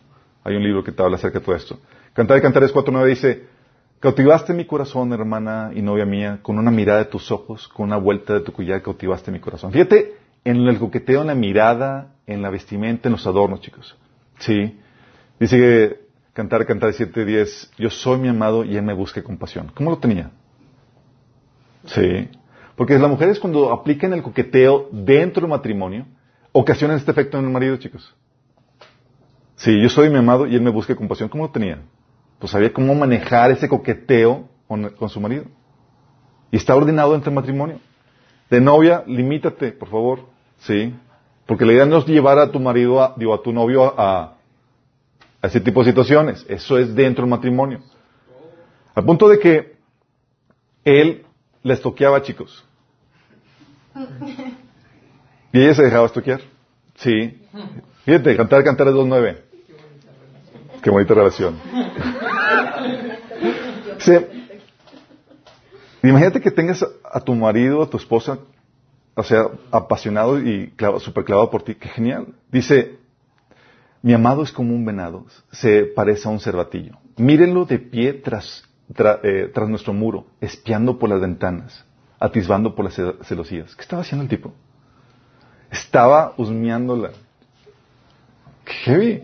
hay 0.43 0.55
un 0.55 0.63
libro 0.63 0.83
que 0.83 0.91
te 0.91 1.01
habla 1.01 1.17
acerca 1.17 1.39
de 1.39 1.45
todo 1.45 1.55
esto. 1.55 1.79
Cantar 2.13 2.35
de 2.35 2.41
Cantares 2.41 2.73
4.9 2.73 3.05
dice, 3.07 3.43
cautivaste 3.99 4.53
mi 4.53 4.65
corazón, 4.65 5.13
hermana 5.13 5.71
y 5.73 5.81
novia 5.81 6.05
mía, 6.05 6.39
con 6.41 6.59
una 6.59 6.71
mirada 6.71 6.99
de 6.99 7.05
tus 7.05 7.31
ojos, 7.31 7.67
con 7.67 7.87
una 7.87 7.97
vuelta 7.97 8.33
de 8.33 8.41
tu 8.41 8.51
collar, 8.51 8.81
cautivaste 8.81 9.31
mi 9.31 9.39
corazón. 9.39 9.71
Fíjate 9.71 10.15
en 10.45 10.57
el 10.67 10.77
coqueteo, 10.79 11.21
en 11.21 11.27
la 11.27 11.35
mirada, 11.35 12.13
en 12.27 12.41
la 12.41 12.49
vestimenta, 12.49 13.07
en 13.07 13.13
los 13.13 13.25
adornos, 13.25 13.61
chicos. 13.61 13.95
Sí. 14.39 14.77
Dice 15.39 15.57
que 15.57 16.03
Cantar, 16.33 16.65
Cantar 16.65 16.91
7.10, 16.91 17.71
yo 17.77 17.89
soy 17.89 18.19
mi 18.19 18.27
amado 18.27 18.63
y 18.63 18.75
él 18.75 18.83
me 18.83 18.93
busca 18.93 19.23
con 19.23 19.37
pasión. 19.37 19.71
¿Cómo 19.73 19.91
lo 19.91 19.97
tenía? 19.97 20.31
Sí. 21.85 22.27
Porque 22.75 22.97
las 22.97 23.09
mujeres 23.09 23.39
cuando 23.39 23.71
aplican 23.71 24.13
el 24.13 24.23
coqueteo 24.23 24.89
dentro 24.91 25.41
del 25.41 25.49
matrimonio, 25.49 26.05
ocasionan 26.51 26.97
este 26.97 27.11
efecto 27.11 27.37
en 27.37 27.45
el 27.45 27.51
marido, 27.51 27.77
chicos. 27.77 28.15
Sí, 29.63 29.81
yo 29.81 29.87
soy 29.87 30.09
mi 30.09 30.17
amado 30.17 30.45
y 30.45 30.55
él 30.55 30.61
me 30.61 30.71
busca 30.71 30.93
con 30.93 31.07
pasión. 31.07 31.29
¿Cómo 31.29 31.45
lo 31.45 31.49
tenía? 31.49 31.79
Pues 32.37 32.51
sabía 32.51 32.73
cómo 32.73 32.93
manejar 32.95 33.49
ese 33.49 33.69
coqueteo 33.69 34.49
con, 34.67 34.89
con 34.89 35.07
su 35.07 35.21
marido. 35.21 35.45
Y 36.51 36.57
está 36.57 36.75
ordenado 36.75 37.15
entre 37.15 37.31
matrimonio. 37.31 37.79
De 38.49 38.59
novia, 38.59 39.05
limítate, 39.07 39.71
por 39.71 39.87
favor. 39.87 40.19
Sí. 40.57 40.93
Porque 41.45 41.63
la 41.63 41.71
idea 41.71 41.85
no 41.85 41.99
es 41.99 42.05
llevar 42.05 42.39
a 42.39 42.51
tu 42.51 42.59
marido, 42.59 43.01
a, 43.01 43.13
digo, 43.15 43.33
a 43.33 43.41
tu 43.41 43.53
novio 43.53 43.97
a, 43.97 44.35
a 45.41 45.47
ese 45.47 45.61
tipo 45.61 45.79
de 45.79 45.91
situaciones. 45.91 46.45
Eso 46.49 46.77
es 46.77 46.93
dentro 46.93 47.23
del 47.23 47.29
matrimonio. 47.29 47.79
Al 48.93 49.05
punto 49.05 49.29
de 49.29 49.39
que 49.39 49.77
él 50.83 51.25
les 51.61 51.81
toqueaba, 51.81 52.21
chicos. 52.21 52.65
Y 55.53 55.61
ella 55.61 55.75
se 55.75 55.83
dejaba 55.83 56.07
estoquear. 56.07 56.41
Sí. 56.95 57.39
Fíjate, 58.05 58.35
cantar, 58.35 58.63
cantar 58.63 58.87
es 58.87 58.95
2.9. 58.95 59.52
Qué 60.83 60.89
bonita 60.89 61.13
relación. 61.13 61.55
Sí. 63.99 64.13
Imagínate 66.03 66.41
que 66.41 66.51
tengas 66.51 66.85
a 67.09 67.19
tu 67.21 67.33
marido, 67.33 67.81
a 67.81 67.89
tu 67.89 67.95
esposa, 67.97 68.39
o 69.15 69.23
sea, 69.23 69.45
apasionado 69.71 70.39
y 70.39 70.71
clava, 70.75 70.99
super 70.99 71.23
clavado 71.23 71.49
por 71.49 71.63
ti. 71.63 71.75
Qué 71.75 71.87
genial. 71.87 72.27
Dice, 72.51 72.97
mi 74.01 74.13
amado 74.13 74.43
es 74.43 74.51
como 74.51 74.75
un 74.75 74.83
venado, 74.85 75.25
se 75.51 75.83
parece 75.85 76.27
a 76.27 76.31
un 76.31 76.41
cervatillo. 76.41 76.97
Mírenlo 77.15 77.63
de 77.65 77.79
pie 77.79 78.13
tras, 78.13 78.63
tra- 78.93 79.19
eh, 79.23 79.49
tras 79.53 79.69
nuestro 79.69 79.93
muro, 79.93 80.25
espiando 80.41 80.99
por 80.99 81.09
las 81.09 81.21
ventanas, 81.21 81.85
atisbando 82.19 82.75
por 82.75 82.85
las 82.85 82.95
ce- 82.95 83.13
celosías. 83.23 83.73
¿Qué 83.75 83.83
estaba 83.83 84.01
haciendo 84.01 84.23
el 84.23 84.29
tipo? 84.29 84.53
Estaba 85.71 86.33
husmeándola. 86.37 87.11
¡Qué 88.65 88.73
heavy! 88.73 89.23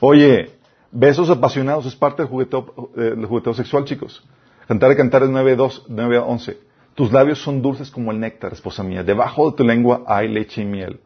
Oye, 0.00 0.50
besos 0.98 1.30
apasionados 1.30 1.86
es 1.86 1.94
parte 1.94 2.22
del 2.22 2.30
jugueteo, 2.30 2.90
eh, 2.96 3.00
del 3.00 3.26
jugueteo 3.26 3.54
sexual, 3.54 3.84
chicos. 3.84 4.26
Cantar 4.66 4.92
y 4.92 4.96
cantar 4.96 5.22
es 5.22 5.28
9, 5.28 5.56
2, 5.56 5.86
9 5.88 6.16
a 6.16 6.22
11. 6.22 6.58
Tus 6.94 7.12
labios 7.12 7.40
son 7.40 7.60
dulces 7.60 7.90
como 7.90 8.10
el 8.10 8.18
néctar, 8.18 8.52
esposa 8.52 8.82
mía. 8.82 9.04
Debajo 9.04 9.50
de 9.50 9.56
tu 9.56 9.64
lengua 9.64 10.02
hay 10.06 10.28
leche 10.28 10.62
y 10.62 10.64
miel. 10.64 11.00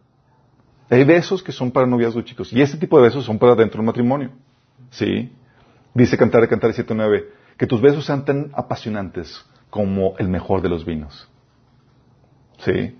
Hay 0.89 1.05
besos 1.05 1.43
que 1.43 1.53
son 1.53 1.71
para 1.71 1.87
noviazgo, 1.87 2.23
chicos. 2.23 2.53
Y 2.53 2.63
este 2.63 2.79
tipo 2.79 2.97
de 2.97 3.05
besos 3.05 3.25
son 3.25 3.39
para 3.39 3.55
dentro 3.55 3.79
del 3.79 3.87
matrimonio. 3.87 4.31
¿Sí? 4.91 5.33
Dice 5.93 6.17
Cantar 6.17 6.45
y 6.45 6.49
Cantar 6.49 6.71
7.9, 6.71 7.27
que 7.57 7.67
tus 7.67 7.81
besos 7.81 8.05
sean 8.07 8.25
tan 8.25 8.51
apasionantes 8.55 9.45
como 9.69 10.15
el 10.19 10.29
mejor 10.29 10.63
de 10.63 10.69
los 10.69 10.85
vinos. 10.85 11.29
¿Sí? 12.59 12.97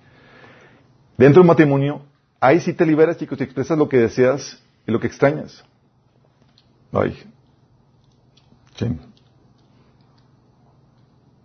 Dentro 1.17 1.41
del 1.41 1.47
matrimonio, 1.47 2.01
ahí 2.39 2.59
sí 2.59 2.73
te 2.73 2.85
liberas, 2.85 3.17
chicos, 3.17 3.39
y 3.39 3.43
expresas 3.43 3.77
lo 3.77 3.87
que 3.87 3.97
deseas 3.97 4.61
y 4.85 4.91
lo 4.91 4.99
que 4.99 5.07
extrañas. 5.07 5.63
Ay. 6.93 7.17
Sí. 8.75 8.85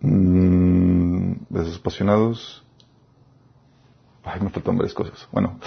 Mm, 0.00 1.32
apasionados. 1.76 2.62
Ay, 4.24 4.40
me 4.40 4.50
faltan 4.50 4.76
varias 4.76 4.94
cosas. 4.94 5.26
Bueno. 5.30 5.58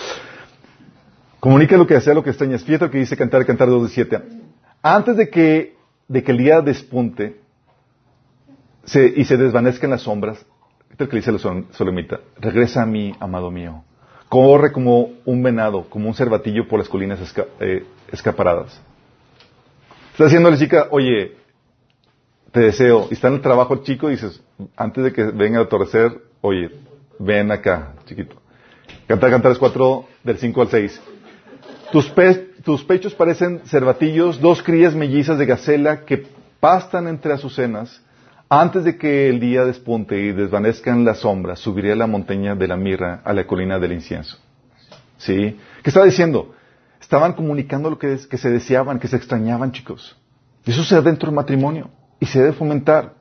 Comunica 1.39 1.77
lo 1.77 1.88
que 1.88 1.93
desea, 1.93 2.13
lo 2.13 2.23
que 2.23 2.32
extrañas. 2.32 2.63
Fíjate 2.63 2.86
lo 2.86 2.91
que 2.91 2.97
dice 2.97 3.15
Cantar, 3.15 3.45
Cantar 3.45 3.69
2 3.69 3.84
de 3.84 3.89
7. 3.89 4.21
Antes 4.82 5.15
de 5.17 5.30
que, 5.30 5.77
de 6.07 6.23
que 6.23 6.32
el 6.32 6.38
día 6.38 6.61
despunte 6.61 7.39
se- 8.84 9.13
y 9.15 9.23
se 9.25 9.38
desvanezca 9.38 9.86
en 9.88 9.91
las 9.91 10.01
sombras, 10.01 10.45
fíjate 10.88 11.03
lo 11.05 11.09
que 11.09 11.15
dice 11.17 11.32
la 11.32 11.39
sol- 11.39 11.67
solemita. 11.71 12.19
Regresa 12.38 12.84
a 12.84 12.86
mí, 12.86 13.13
amado 13.19 13.49
mío. 13.51 13.84
Corre 14.27 14.71
como 14.71 15.11
un 15.25 15.41
venado, 15.41 15.89
como 15.89 16.07
un 16.09 16.13
cervatillo 16.13 16.67
por 16.67 16.80
las 16.80 16.89
colinas 16.89 17.19
eh, 17.61 17.86
escaparadas. 18.11 18.80
Está 20.20 20.26
diciendo 20.26 20.51
la 20.51 20.57
chica, 20.57 20.88
oye, 20.91 21.32
te 22.51 22.59
deseo. 22.59 23.07
Y 23.09 23.13
está 23.13 23.30
en 23.30 23.36
el 23.36 23.41
trabajo 23.41 23.74
el 23.74 23.84
chico 23.84 24.09
y 24.09 24.15
dices, 24.15 24.43
antes 24.76 25.01
de 25.05 25.13
que 25.13 25.24
venga 25.24 25.59
a 25.59 25.63
atardecer, 25.63 26.11
oye, 26.41 26.72
ven 27.20 27.49
acá, 27.53 27.93
chiquito. 28.05 28.36
Cantar 29.07 29.30
Cantares 29.30 29.57
4 29.57 30.05
del 30.26 30.38
5 30.38 30.61
al 30.61 30.67
6. 30.67 31.01
Tus, 31.93 32.09
pe- 32.09 32.49
tus 32.65 32.84
pechos 32.84 33.15
parecen 33.15 33.61
cervatillos, 33.65 34.41
dos 34.41 34.61
crías 34.61 34.93
mellizas 34.93 35.38
de 35.38 35.45
gacela 35.45 36.03
que 36.03 36.28
pastan 36.59 37.07
entre 37.07 37.32
azucenas. 37.32 38.01
Antes 38.49 38.84
de 38.84 38.97
que 38.97 39.30
el 39.30 39.39
día 39.39 39.63
despunte 39.63 40.20
y 40.20 40.34
desvanezcan 40.34 41.05
las 41.05 41.20
sombras, 41.20 41.59
subiré 41.59 41.93
a 41.93 41.95
la 41.95 42.07
montaña 42.07 42.55
de 42.55 42.67
la 42.67 42.76
mirra, 42.76 43.22
a 43.24 43.32
la 43.32 43.47
colina 43.47 43.80
del 43.80 43.93
incienso. 43.93 44.38
¿Sí? 45.17 45.57
¿Qué 45.82 45.89
estaba 45.89 46.05
diciendo? 46.05 46.55
Estaban 47.10 47.34
comunicando 47.34 47.89
lo 47.89 47.97
que, 47.97 48.20
que 48.30 48.38
se 48.38 48.51
deseaban, 48.51 48.99
que 48.99 49.07
se 49.07 49.16
extrañaban, 49.16 49.72
chicos. 49.72 50.16
Eso 50.64 50.84
se 50.84 50.93
da 50.93 51.01
dentro 51.01 51.26
del 51.32 51.36
matrimonio. 51.36 51.89
Y 52.20 52.28
se 52.28 52.38
debe 52.38 52.53
fomentar. 52.53 53.16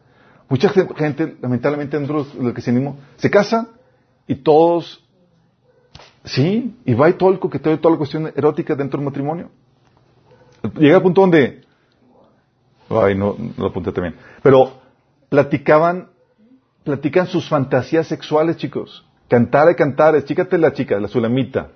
Mucha 0.46 0.68
gen- 0.68 0.94
gente, 0.94 1.38
lamentablemente, 1.40 1.96
dentro 1.98 2.22
del 2.24 2.52
cristianismo, 2.52 2.98
se 3.16 3.30
casan 3.30 3.66
y 4.26 4.34
todos, 4.34 5.02
sí, 6.22 6.76
y 6.84 6.92
va 6.92 7.08
y 7.08 7.14
todo 7.14 7.30
el 7.30 7.38
coqueteo 7.38 7.78
toda 7.80 7.92
la 7.92 7.96
cuestión 7.96 8.30
erótica 8.36 8.74
dentro 8.74 8.98
del 8.98 9.06
matrimonio. 9.06 9.48
Llega 10.78 10.96
al 10.96 11.02
punto 11.02 11.22
donde, 11.22 11.62
ay, 12.90 13.14
no, 13.14 13.36
no 13.38 13.52
lo 13.56 13.68
apunté 13.68 13.90
también, 13.90 14.16
pero 14.42 14.82
platicaban, 15.30 16.08
platican 16.84 17.26
sus 17.26 17.48
fantasías 17.48 18.06
sexuales, 18.06 18.58
chicos. 18.58 19.06
Cantar 19.28 19.70
y 19.70 19.76
cantar, 19.76 20.22
chícate 20.24 20.58
la 20.58 20.74
chica, 20.74 21.00
la 21.00 21.08
sulamita. 21.08 21.70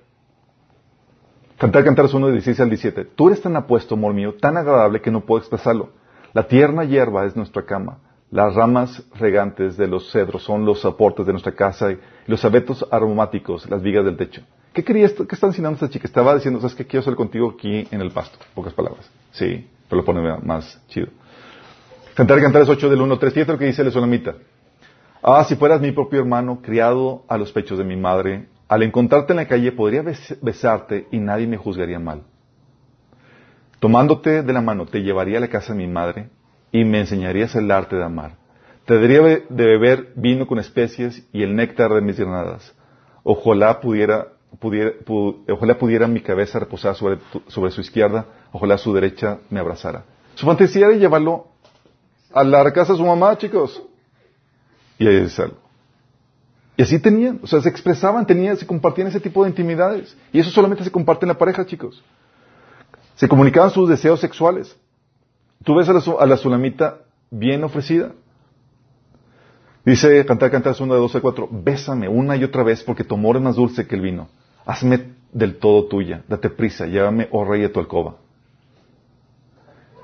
Cantar, 1.63 1.85
cantar 1.85 2.07
es 2.07 2.15
uno 2.15 2.27
de 2.27 2.33
16 2.33 2.59
al 2.59 2.71
17. 2.71 3.05
Tú 3.15 3.29
eres 3.29 3.41
tan 3.41 3.55
apuesto, 3.55 3.95
amor 3.95 4.15
mío, 4.15 4.35
tan 4.35 4.57
agradable 4.57 5.01
que 5.01 5.13
no 5.13 5.21
puedo 5.21 5.39
expresarlo. 5.39 5.91
La 6.33 6.49
tierna 6.49 6.83
hierba 6.83 7.25
es 7.25 7.37
nuestra 7.37 7.65
cama. 7.65 7.99
Las 8.33 8.57
ramas 8.57 9.05
regantes 9.15 9.77
de 9.77 9.87
los 9.87 10.11
cedros 10.11 10.43
son 10.43 10.65
los 10.65 10.85
aportes 10.85 11.25
de 11.25 11.31
nuestra 11.31 11.53
casa 11.53 11.93
y 11.93 12.01
los 12.27 12.45
abetos 12.45 12.85
aromáticos, 12.91 13.71
las 13.71 13.81
vigas 13.81 14.05
del 14.05 14.17
techo. 14.17 14.43
¿Qué 14.73 14.83
quería 14.83 15.07
esto? 15.07 15.25
¿Qué 15.25 15.37
está 15.37 15.47
enseñando 15.47 15.77
esta 15.77 15.89
chica? 15.89 16.05
Estaba 16.05 16.35
diciendo, 16.35 16.61
¿sabes 16.61 16.75
qué? 16.75 16.85
Quiero 16.85 17.05
ser 17.05 17.15
contigo 17.15 17.55
aquí 17.55 17.87
en 17.93 18.01
el 18.01 18.11
pasto. 18.11 18.37
Pocas 18.57 18.73
palabras. 18.73 19.09
Sí, 19.31 19.65
pero 19.89 20.01
lo 20.01 20.05
pone 20.05 20.39
más 20.43 20.85
chido. 20.89 21.11
Cantar, 22.15 22.41
cantar 22.41 22.63
es 22.63 22.69
8 22.71 22.91
del 22.91 23.03
1 23.03 23.15
al 23.15 23.21
3. 23.21 23.35
Fíjate 23.35 23.53
lo 23.53 23.59
que 23.59 23.67
dice 23.67 23.83
el 23.83 23.93
solamita. 23.93 24.35
Ah, 25.23 25.45
si 25.45 25.55
fueras 25.55 25.81
mi 25.81 25.93
propio 25.93 26.19
hermano, 26.19 26.59
criado 26.61 27.23
a 27.29 27.39
los 27.39 27.53
pechos 27.53 27.79
de 27.79 27.85
mi 27.85 27.97
madre, 27.97 28.49
al 28.73 28.83
encontrarte 28.83 29.33
en 29.35 29.37
la 29.37 29.47
calle 29.53 29.70
podría 29.73 30.03
bes- 30.03 30.39
besarte 30.41 31.07
y 31.11 31.18
nadie 31.18 31.47
me 31.47 31.59
juzgaría 31.59 31.99
mal. 31.99 32.23
Tomándote 33.81 34.43
de 34.43 34.53
la 34.53 34.62
mano, 34.62 34.87
te 34.87 35.03
llevaría 35.03 35.37
a 35.39 35.41
la 35.41 35.49
casa 35.49 35.73
de 35.75 35.79
mi 35.79 35.87
madre 35.89 36.31
y 36.70 36.85
me 36.85 37.01
enseñarías 37.01 37.55
el 37.55 37.70
arte 37.70 37.97
de 37.97 38.05
amar. 38.05 38.37
Te 38.87 38.95
daría 39.01 39.20
de 39.20 39.64
beber 39.73 40.12
vino 40.16 40.47
con 40.47 40.59
especies 40.59 41.23
y 41.33 41.43
el 41.43 41.55
néctar 41.55 41.93
de 41.93 42.01
mis 42.01 42.18
granadas. 42.18 42.75
Ojalá 43.25 43.79
pudiera, 43.81 44.29
pudiera, 44.59 44.93
pu- 45.05 45.45
ojalá 45.51 45.75
pudiera 45.79 46.07
mi 46.09 46.20
cabeza 46.23 46.59
reposar 46.59 46.95
sobre, 46.95 47.18
su 47.70 47.81
izquierda, 47.81 48.25
ojalá 48.53 48.79
su 48.79 48.95
derecha 48.95 49.39
me 49.51 49.61
abrazara. 49.61 50.05
Su 50.35 50.47
fantasía 50.47 50.89
de 50.89 50.99
llevarlo 50.99 51.49
a 52.33 52.43
la 52.43 52.73
casa 52.73 52.93
de 52.95 52.99
su 52.99 53.05
mamá, 53.05 53.37
chicos. 53.37 53.83
Y 54.99 55.07
ahí 55.07 55.16
es. 55.16 55.41
Y 56.83 56.85
así 56.85 56.99
tenían, 56.99 57.39
o 57.41 57.47
sea, 57.47 57.61
se 57.61 57.68
expresaban, 57.68 58.26
tenían, 58.26 58.57
se 58.57 58.66
compartían 58.66 59.07
ese 59.07 59.20
tipo 59.20 59.45
de 59.45 59.51
intimidades. 59.51 60.16
Y 60.33 60.41
eso 60.41 60.51
solamente 60.51 60.83
se 60.83 60.91
comparte 60.91 61.24
en 61.24 61.28
la 61.28 61.39
pareja, 61.39 61.64
chicos. 61.64 62.03
Se 63.14 63.28
comunicaban 63.28 63.70
sus 63.70 63.89
deseos 63.89 64.18
sexuales. 64.18 64.76
Tú 65.62 65.76
ves 65.76 65.89
a 65.89 65.93
la, 65.93 66.03
a 66.18 66.26
la 66.26 66.37
sulamita 66.37 66.99
bien 67.30 67.62
ofrecida. 67.62 68.11
Dice 69.85 70.26
Cantar, 70.26 70.51
Cantar, 70.51 70.74
1 70.76 70.93
de 70.93 71.01
12 71.01 71.18
a 71.18 71.20
4, 71.20 71.49
bésame 71.53 72.09
una 72.09 72.35
y 72.35 72.43
otra 72.43 72.64
vez 72.64 72.83
porque 72.83 73.05
tu 73.05 73.14
amor 73.14 73.37
es 73.37 73.43
más 73.43 73.55
dulce 73.55 73.87
que 73.87 73.95
el 73.95 74.01
vino. 74.01 74.28
Hazme 74.66 75.12
del 75.33 75.59
todo 75.59 75.85
tuya, 75.85 76.24
date 76.26 76.51
prisa, 76.51 76.87
llévame, 76.87 77.28
oh 77.30 77.45
rey, 77.45 77.62
a 77.62 77.72
tu 77.72 77.78
alcoba. 77.78 78.16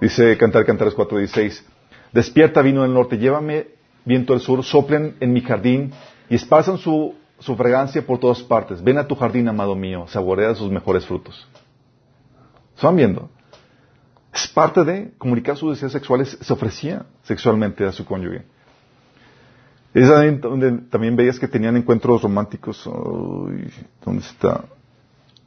Dice 0.00 0.38
Cantar, 0.38 0.64
Cantar 0.64 0.92
4, 0.94 1.18
16, 1.18 1.66
despierta 2.12 2.62
vino 2.62 2.82
del 2.82 2.94
norte, 2.94 3.18
llévame 3.18 3.66
viento 4.04 4.32
del 4.32 4.42
sur, 4.42 4.62
soplen 4.62 5.16
en 5.18 5.32
mi 5.32 5.40
jardín 5.40 5.92
y 6.28 6.34
esparzan 6.34 6.78
su, 6.78 7.14
su 7.38 7.56
fragancia 7.56 8.04
por 8.04 8.18
todas 8.18 8.42
partes. 8.42 8.82
Ven 8.82 8.98
a 8.98 9.06
tu 9.06 9.14
jardín, 9.14 9.48
amado 9.48 9.74
mío, 9.74 10.06
saborea 10.08 10.54
sus 10.54 10.70
mejores 10.70 11.06
frutos. 11.06 11.48
¿Están 12.74 12.96
viendo? 12.96 13.30
Es 14.32 14.46
parte 14.46 14.84
de 14.84 15.12
comunicar 15.18 15.56
sus 15.56 15.70
deseos 15.70 15.92
sexuales, 15.92 16.38
se 16.40 16.52
ofrecía 16.52 17.06
sexualmente 17.22 17.84
a 17.86 17.92
su 17.92 18.04
cónyuge. 18.04 18.44
Es 19.94 20.10
ahí 20.10 20.36
donde 20.36 20.72
también 20.90 21.16
veías 21.16 21.38
que 21.38 21.48
tenían 21.48 21.76
encuentros 21.76 22.22
románticos. 22.22 22.84
¿Dónde 22.84 24.20
está? 24.20 24.64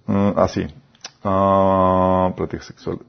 Ah, 0.07 0.33
ah, 0.35 0.47
sí. 0.47 0.67
Ah, 1.23 2.33
práctica 2.35 2.63
sexual. 2.63 2.99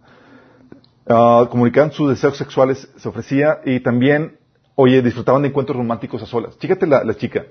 Ah, 1.08 1.48
comunicaban 1.50 1.90
sus 1.90 2.10
deseos 2.10 2.36
sexuales, 2.36 2.88
se 2.96 3.08
ofrecía 3.08 3.60
y 3.64 3.80
también, 3.80 4.38
oye, 4.76 5.02
disfrutaban 5.02 5.42
de 5.42 5.48
encuentros 5.48 5.76
románticos 5.76 6.22
a 6.22 6.26
solas. 6.26 6.56
Chícate 6.58 6.86
la, 6.86 7.02
la 7.02 7.14
chica. 7.14 7.44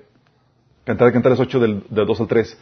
Cantar, 0.84 1.12
cantar 1.12 1.32
es 1.32 1.40
8 1.40 1.60
del, 1.60 1.82
del 1.88 2.06
2 2.06 2.20
al 2.20 2.26
3. 2.26 2.58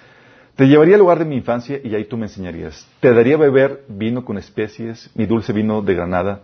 Te 0.56 0.66
llevaría 0.66 0.94
al 0.96 1.00
lugar 1.00 1.18
de 1.18 1.24
mi 1.24 1.36
infancia 1.36 1.80
y 1.82 1.94
ahí 1.94 2.04
tú 2.04 2.16
me 2.16 2.26
enseñarías. 2.26 2.86
Te 3.00 3.14
daría 3.14 3.36
a 3.36 3.38
beber 3.38 3.84
vino 3.88 4.24
con 4.24 4.36
especies, 4.36 5.10
mi 5.14 5.26
dulce 5.26 5.52
vino 5.52 5.80
de 5.80 5.94
granada. 5.94 6.42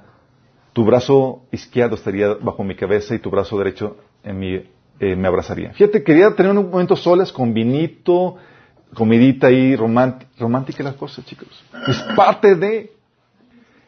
Tu 0.72 0.84
brazo 0.84 1.42
izquierdo 1.52 1.96
estaría 1.96 2.34
bajo 2.34 2.62
mi 2.64 2.74
cabeza 2.74 3.14
y 3.14 3.18
tu 3.18 3.30
brazo 3.30 3.58
derecho 3.58 3.96
en 4.22 4.38
mi, 4.38 4.54
eh, 5.00 5.16
me 5.16 5.28
abrazaría. 5.28 5.72
Fíjate, 5.72 6.02
quería 6.02 6.34
tener 6.34 6.52
un 6.52 6.70
momento 6.70 6.96
solas 6.96 7.32
con 7.32 7.52
vinito, 7.52 8.36
comidita 8.94 9.48
ahí, 9.48 9.74
romántica, 9.76 10.82
las 10.82 10.94
cosas, 10.94 11.24
chicos. 11.24 11.48
Es 11.86 11.98
parte 12.14 12.54
de... 12.54 12.92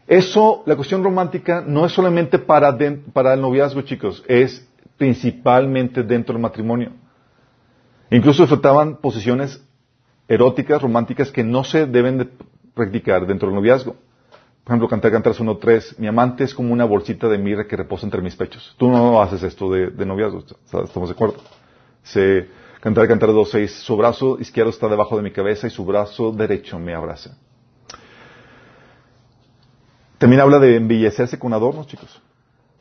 Eso, 0.07 0.63
la 0.65 0.75
cuestión 0.75 1.05
romántica, 1.05 1.63
no 1.67 1.85
es 1.85 1.93
solamente 1.93 2.39
para, 2.39 2.73
den- 2.73 3.05
para 3.13 3.35
el 3.35 3.41
noviazgo, 3.43 3.83
chicos, 3.83 4.25
es 4.27 4.67
principalmente 4.97 6.03
dentro 6.03 6.33
del 6.33 6.41
matrimonio. 6.43 6.93
Incluso 8.11 8.43
disfrutaban 8.43 8.97
posiciones 8.97 9.63
eróticas, 10.29 10.81
románticas, 10.81 11.31
que 11.31 11.45
no 11.45 11.65
se 11.65 11.87
deben 11.87 12.19
de 12.19 12.29
practicar 12.75 13.27
dentro 13.27 13.49
del 13.49 13.57
noviazgo. 13.57 13.97
Por 14.65 14.73
ejemplo, 14.73 14.89
cantar 14.89 15.13
Cantares 15.13 15.41
1.3, 15.41 15.99
mi 15.99 16.07
amante 16.07 16.45
es 16.45 16.55
como 16.55 16.73
una 16.73 16.85
bolsita 16.85 17.29
de 17.29 17.39
mirra 17.39 17.67
que 17.67 17.77
reposa 17.77 18.07
entre 18.07 18.21
mis 18.21 18.37
pechos. 18.37 18.75
Tú 18.79 18.91
no 18.91 19.21
haces 19.23 19.43
esto 19.43 19.71
de, 19.71 19.91
de 19.91 20.07
noviazgo, 20.07 20.45
¿estamos 20.85 21.09
de 21.09 21.15
acuerdo? 21.15 21.37
Se, 22.03 22.49
cantar 22.81 23.09
Cantares 23.09 23.35
2.6, 23.35 23.67
su 23.69 23.97
brazo 23.97 24.39
izquierdo 24.39 24.71
está 24.71 24.89
debajo 24.89 25.17
de 25.17 25.23
mi 25.23 25.31
cabeza 25.31 25.67
y 25.67 25.71
su 25.71 25.85
brazo 25.87 26.33
derecho 26.33 26.79
me 26.79 26.95
abraza. 26.95 27.37
También 30.19 30.41
habla 30.43 30.59
de 30.59 30.77
embellecerse 30.77 31.39
con 31.39 31.53
adornos, 31.55 31.87
chicos. 31.87 32.21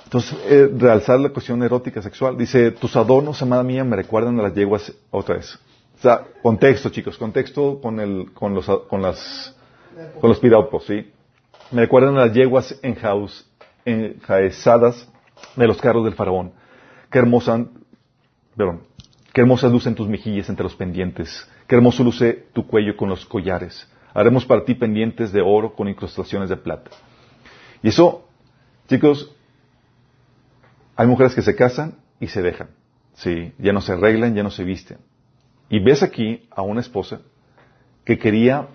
Entonces, 0.08 0.39
eh, 0.45 0.70
realzar 0.74 1.20
la 1.20 1.28
cuestión 1.28 1.62
erótica 1.62 2.01
sexual. 2.01 2.38
Dice, 2.38 2.72
tus 2.72 2.95
adornos, 2.95 3.41
amada 3.41 3.62
mía, 3.62 3.84
me 3.84 3.97
recuerdan 3.97 4.39
a 4.39 4.43
las 4.43 4.53
yeguas 4.53 4.93
otra 5.12 5.36
vez. 5.36 5.60
O 5.97 6.01
sea, 6.01 6.26
contexto, 6.41 6.88
chicos, 6.88 7.18
contexto 7.18 7.82
con, 7.82 7.99
el, 7.99 8.32
con, 8.34 8.53
los, 8.53 8.66
con, 8.88 9.01
las, 9.01 9.53
con 10.22 10.30
los 10.30 10.39
piropos, 10.39 10.86
¿sí? 10.86 11.12
Me 11.72 11.82
recuerdan 11.82 12.16
a 12.16 12.28
las 12.28 12.34
yeguas 12.34 12.80
enjauz, 12.84 13.45
enjaezadas 13.84 15.10
de 15.58 15.68
los 15.68 15.82
carros 15.82 16.05
del 16.05 16.14
faraón. 16.14 16.53
Qué 17.12 17.20
hermosa, 17.20 17.66
perdón, 18.55 18.84
qué 19.34 19.41
hermosa 19.41 19.68
lucen 19.68 19.93
tus 19.93 20.08
mejillas 20.08 20.47
entre 20.47 20.64
los 20.64 20.76
pendientes. 20.76 21.45
Qué 21.68 21.76
hermoso 21.76 22.05
luce 22.05 22.45
tu 22.53 22.66
cuello 22.66 22.95
con 22.95 23.10
los 23.10 23.26
collares. 23.26 23.86
Haremos 24.14 24.45
para 24.45 24.64
ti 24.64 24.74
pendientes 24.74 25.34
de 25.34 25.41
oro 25.41 25.74
con 25.74 25.89
incrustaciones 25.89 26.47
de 26.47 26.55
plata. 26.55 26.91
Y 27.84 27.89
eso, 27.89 28.26
chicos, 28.88 29.36
hay 30.98 31.08
mujeres 31.08 31.34
que 31.36 31.41
se 31.41 31.56
casan 31.56 31.95
y 32.20 32.28
se 32.28 32.41
dejan. 32.41 32.70
Sí, 33.14 33.54
ya 33.58 33.72
no 33.72 33.82
se 33.82 33.93
arreglan, 33.93 34.36
ya 34.36 34.43
no 34.43 34.52
se 34.52 34.64
visten. 34.64 34.98
Y 35.70 35.80
ves 35.80 36.04
aquí 36.04 36.48
a 36.52 36.62
una 36.62 36.82
esposa 36.82 37.22
que 38.04 38.18
quería 38.18 38.68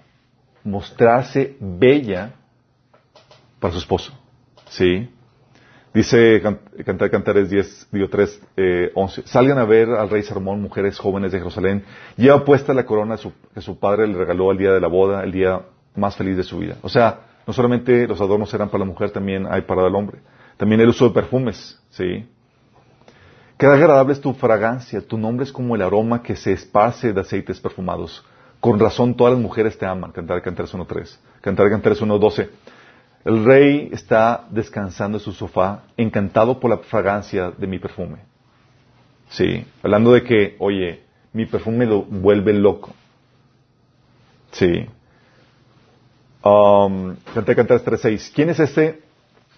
mostrarse 0.65 1.57
bella 1.61 2.33
para 3.61 3.73
su 3.73 3.79
esposo. 3.81 4.13
Sí. 4.69 5.09
Dice 5.95 6.41
Can- 6.43 6.61
Cantar 6.87 7.11
Cantares 7.11 7.51
10, 7.51 7.89
digo 7.93 8.09
3, 8.09 8.43
eh, 8.57 8.91
11. 8.95 9.23
Salgan 9.27 9.59
a 9.59 9.65
ver 9.65 9.91
al 9.91 10.09
rey 10.09 10.23
Salomón, 10.23 10.63
mujeres 10.63 10.99
jóvenes 10.99 11.33
de 11.33 11.39
Jerusalén. 11.39 11.85
Lleva 12.17 12.45
puesta 12.45 12.73
la 12.73 12.87
corona 12.87 13.17
que 13.55 13.61
su 13.61 13.79
padre 13.79 14.07
le 14.07 14.15
regaló 14.17 14.51
el 14.53 14.59
día 14.59 14.73
de 14.73 14.81
la 14.81 14.89
boda, 14.89 15.23
el 15.23 15.33
día 15.33 15.61
más 15.95 16.17
feliz 16.17 16.37
de 16.37 16.43
su 16.45 16.59
vida. 16.59 16.77
O 16.83 16.89
sea, 16.89 17.21
no 17.47 17.53
solamente 17.53 18.07
los 18.07 18.21
adornos 18.21 18.53
eran 18.55 18.69
para 18.71 18.81
la 18.81 18.91
mujer, 18.91 19.11
también 19.11 19.47
hay 19.51 19.63
para 19.63 19.87
el 19.87 19.95
hombre. 19.95 20.21
También 20.63 20.81
el 20.81 20.91
uso 20.91 21.09
de 21.09 21.11
perfumes, 21.11 21.77
¿sí? 21.91 22.25
Qué 23.59 23.67
agradable 23.67 24.15
tu 24.15 24.33
fragancia, 24.33 25.01
tu 25.01 25.19
nombre 25.19 25.43
es 25.43 25.51
como 25.51 25.75
el 25.75 25.83
aroma 25.83 26.23
que 26.23 26.37
se 26.37 26.53
esparce 26.53 27.13
de 27.13 27.21
aceites 27.21 27.59
perfumados. 27.59 28.25
Con 28.61 28.79
razón 28.79 29.17
todas 29.17 29.33
las 29.33 29.43
mujeres 29.43 29.77
te 29.77 29.87
aman. 29.87 30.13
Cantar 30.13 30.41
Cantares 30.41 30.73
1.3. 30.73 31.19
Cantar 31.41 31.69
Cantares 31.69 32.01
1.12. 32.01 32.49
El 33.25 33.45
rey 33.45 33.89
está 33.91 34.47
descansando 34.51 35.19
en 35.19 35.25
su 35.25 35.33
sofá, 35.33 35.83
encantado 35.97 36.61
por 36.61 36.71
la 36.71 36.79
fragancia 36.79 37.51
de 37.51 37.67
mi 37.67 37.81
perfume. 37.81 38.19
Sí, 39.31 39.67
hablando 39.83 40.13
de 40.13 40.23
que, 40.23 40.55
oye, 40.61 41.03
mi 41.33 41.45
perfume 41.45 41.87
lo 41.87 42.03
vuelve 42.03 42.53
loco. 42.53 42.95
Sí. 44.53 44.87
Um, 46.45 47.17
Cantar 47.35 47.57
Cantares 47.57 47.85
3.6. 47.85 48.31
¿Quién 48.33 48.51
es 48.51 48.61
este? 48.61 49.11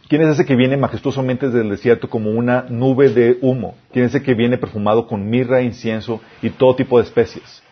¿Quién 0.08 0.20
es 0.22 0.28
ese 0.28 0.44
que 0.44 0.54
viene 0.54 0.76
majestuosamente 0.76 1.46
desde 1.46 1.62
el 1.62 1.70
desierto 1.70 2.10
como 2.10 2.30
una 2.30 2.66
nube 2.68 3.08
de 3.08 3.38
humo? 3.40 3.74
¿Quién 3.90 4.04
es 4.04 4.14
ese 4.14 4.22
que 4.22 4.34
viene 4.34 4.58
perfumado 4.58 5.06
con 5.06 5.28
mirra, 5.28 5.62
incienso 5.62 6.20
y 6.42 6.50
todo 6.50 6.76
tipo 6.76 6.98
de 6.98 7.04
especies? 7.04 7.62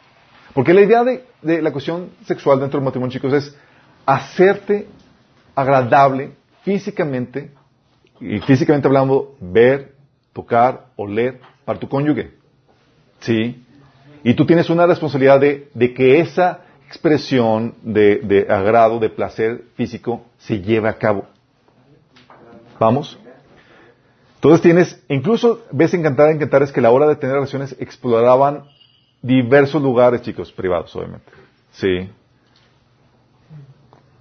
Porque 0.55 0.73
la 0.73 0.81
idea 0.81 1.05
de, 1.05 1.63
la 1.63 1.73
cuestión 1.73 2.11
sexual 2.25 2.61
dentro 2.61 2.79
del 2.79 2.85
matrimonio, 2.85 3.13
chicos, 3.13 3.33
es 3.35 3.57
hacerte 4.07 4.87
agradable 5.55 6.33
físicamente, 6.63 7.51
y 8.21 8.39
físicamente 8.41 8.89
hablando, 8.89 9.37
ver, 9.41 9.95
tocar, 10.33 10.87
oler 10.97 11.41
para 11.65 11.79
tu 11.79 11.89
cónyuge. 11.89 12.31
¿Sí? 13.21 13.63
Y 14.25 14.35
tú 14.35 14.47
tienes 14.47 14.71
una 14.71 14.87
responsabilidad 14.87 15.41
de, 15.41 15.95
que 15.95 16.21
esa 16.21 16.61
expresión 16.87 17.75
de 17.83 18.47
agrado, 18.49 18.99
de 18.99 19.11
placer 19.11 19.65
físico, 19.75 20.25
se 20.39 20.61
lleve 20.61 20.89
a 20.89 20.95
cabo. 20.95 21.27
¿Vamos? 22.79 23.19
Entonces 24.37 24.61
tienes, 24.61 25.05
incluso 25.09 25.61
ves 25.71 25.95
encantar 25.95 26.31
encantar 26.31 26.63
es 26.63 26.73
que 26.73 26.81
a 26.81 26.83
la 26.83 26.91
hora 26.91 27.07
de 27.07 27.15
tener 27.15 27.37
relaciones 27.37 27.77
exploraban 27.79 28.65
diversos 29.23 29.81
lugares, 29.81 30.23
chicos, 30.23 30.51
privados, 30.51 30.95
obviamente. 30.97 31.31
Sí. 31.71 32.11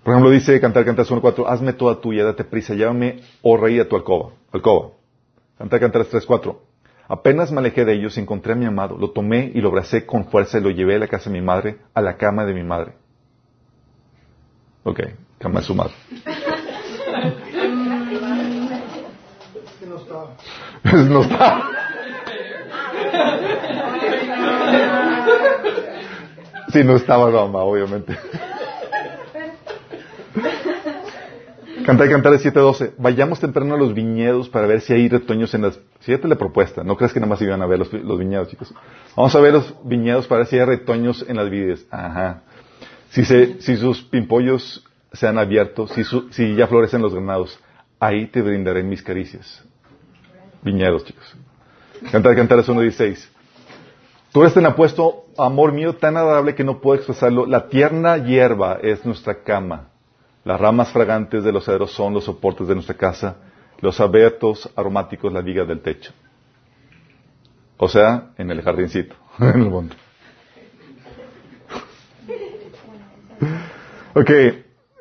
Por 0.03 0.13
ejemplo, 0.13 0.31
dice 0.31 0.59
Cantar 0.59 0.85
Cantar 0.85 1.05
1.4, 1.05 1.45
hazme 1.47 1.73
toda 1.73 1.99
tuya, 2.01 2.23
date 2.23 2.43
prisa, 2.43 2.73
llévame, 2.73 3.21
oh 3.41 3.57
rey, 3.57 3.79
a 3.79 3.87
tu 3.87 3.95
alcoba. 3.95 4.31
alcoba. 4.51 4.91
Cantar 5.57 5.79
Cantar 5.79 6.05
3.4, 6.05 6.57
apenas 7.07 7.51
me 7.51 7.59
alejé 7.59 7.85
de 7.85 7.93
ellos, 7.93 8.17
encontré 8.17 8.53
a 8.53 8.55
mi 8.55 8.65
amado, 8.65 8.97
lo 8.97 9.11
tomé 9.11 9.51
y 9.53 9.61
lo 9.61 9.69
abracé 9.69 10.05
con 10.05 10.25
fuerza 10.25 10.57
y 10.57 10.61
lo 10.61 10.71
llevé 10.71 10.95
a 10.95 10.99
la 10.99 11.07
casa 11.07 11.29
de 11.29 11.39
mi 11.39 11.45
madre, 11.45 11.77
a 11.93 12.01
la 12.01 12.17
cama 12.17 12.45
de 12.45 12.53
mi 12.53 12.63
madre. 12.63 12.93
Ok, 14.83 15.01
cama 15.37 15.59
de 15.59 15.65
su 15.65 15.75
madre. 15.75 15.93
no 21.09 21.21
está. 21.21 21.63
Sí, 26.71 26.83
no 26.83 26.95
estaba 26.95 27.29
Roma, 27.29 27.59
obviamente. 27.63 28.17
Cantar 31.85 32.07
y 32.07 32.09
cantar 32.11 32.33
es 32.35 32.45
7.12. 32.45 32.93
Vayamos 32.97 33.39
temprano 33.39 33.73
a 33.73 33.77
los 33.77 33.93
viñedos 33.93 34.47
para 34.49 34.67
ver 34.67 34.81
si 34.81 34.93
hay 34.93 35.09
retoños 35.09 35.53
en 35.53 35.63
las... 35.63 35.79
Fíjate 35.99 36.27
la 36.27 36.35
propuesta. 36.35 36.83
No 36.83 36.95
crees 36.95 37.11
que 37.11 37.19
nada 37.19 37.29
más 37.29 37.41
iban 37.41 37.61
a 37.61 37.65
ver 37.65 37.79
los, 37.79 37.91
los 37.91 38.19
viñedos, 38.19 38.47
chicos. 38.49 38.73
Vamos 39.15 39.35
a 39.35 39.39
ver 39.39 39.53
los 39.53 39.73
viñedos 39.83 40.27
para 40.27 40.39
ver 40.39 40.47
si 40.47 40.59
hay 40.59 40.65
retoños 40.65 41.25
en 41.27 41.37
las 41.37 41.49
vides. 41.49 41.85
Ajá. 41.89 42.43
Si, 43.09 43.25
se, 43.25 43.59
si 43.61 43.75
sus 43.77 44.01
pimpollos 44.03 44.85
se 45.11 45.27
han 45.27 45.37
abierto, 45.37 45.87
si, 45.87 46.03
su- 46.03 46.29
si 46.31 46.55
ya 46.55 46.67
florecen 46.67 47.01
los 47.01 47.13
granados, 47.13 47.59
ahí 47.99 48.27
te 48.27 48.41
brindaré 48.41 48.83
mis 48.83 49.01
caricias. 49.01 49.63
Viñedos, 50.63 51.05
chicos. 51.05 51.35
Cantar, 52.11 52.35
cantar 52.35 52.59
es 52.59 52.69
1.16. 52.69 53.27
Tú 54.31 54.41
eres 54.41 54.53
tan 54.53 54.65
apuesto, 54.65 55.25
amor 55.37 55.73
mío, 55.73 55.95
tan 55.95 56.15
agradable 56.15 56.55
que 56.55 56.63
no 56.63 56.79
puedo 56.79 56.95
expresarlo. 56.95 57.45
La 57.45 57.67
tierna 57.67 58.17
hierba 58.17 58.79
es 58.81 59.05
nuestra 59.05 59.43
cama. 59.43 59.89
Las 60.43 60.59
ramas 60.59 60.91
fragantes 60.91 61.43
de 61.43 61.51
los 61.51 61.65
cedros 61.65 61.91
son 61.91 62.13
los 62.13 62.23
soportes 62.23 62.67
de 62.67 62.75
nuestra 62.75 62.95
casa. 62.95 63.37
Los 63.81 63.99
abetos 63.99 64.69
aromáticos, 64.75 65.31
la 65.33 65.41
viga 65.41 65.65
del 65.65 65.81
techo. 65.81 66.13
O 67.77 67.87
sea, 67.87 68.29
en 68.37 68.51
el 68.51 68.61
jardincito, 68.61 69.15
en 69.39 69.61
el 69.61 69.69
monte. 69.69 69.95
Ok, 74.13 74.29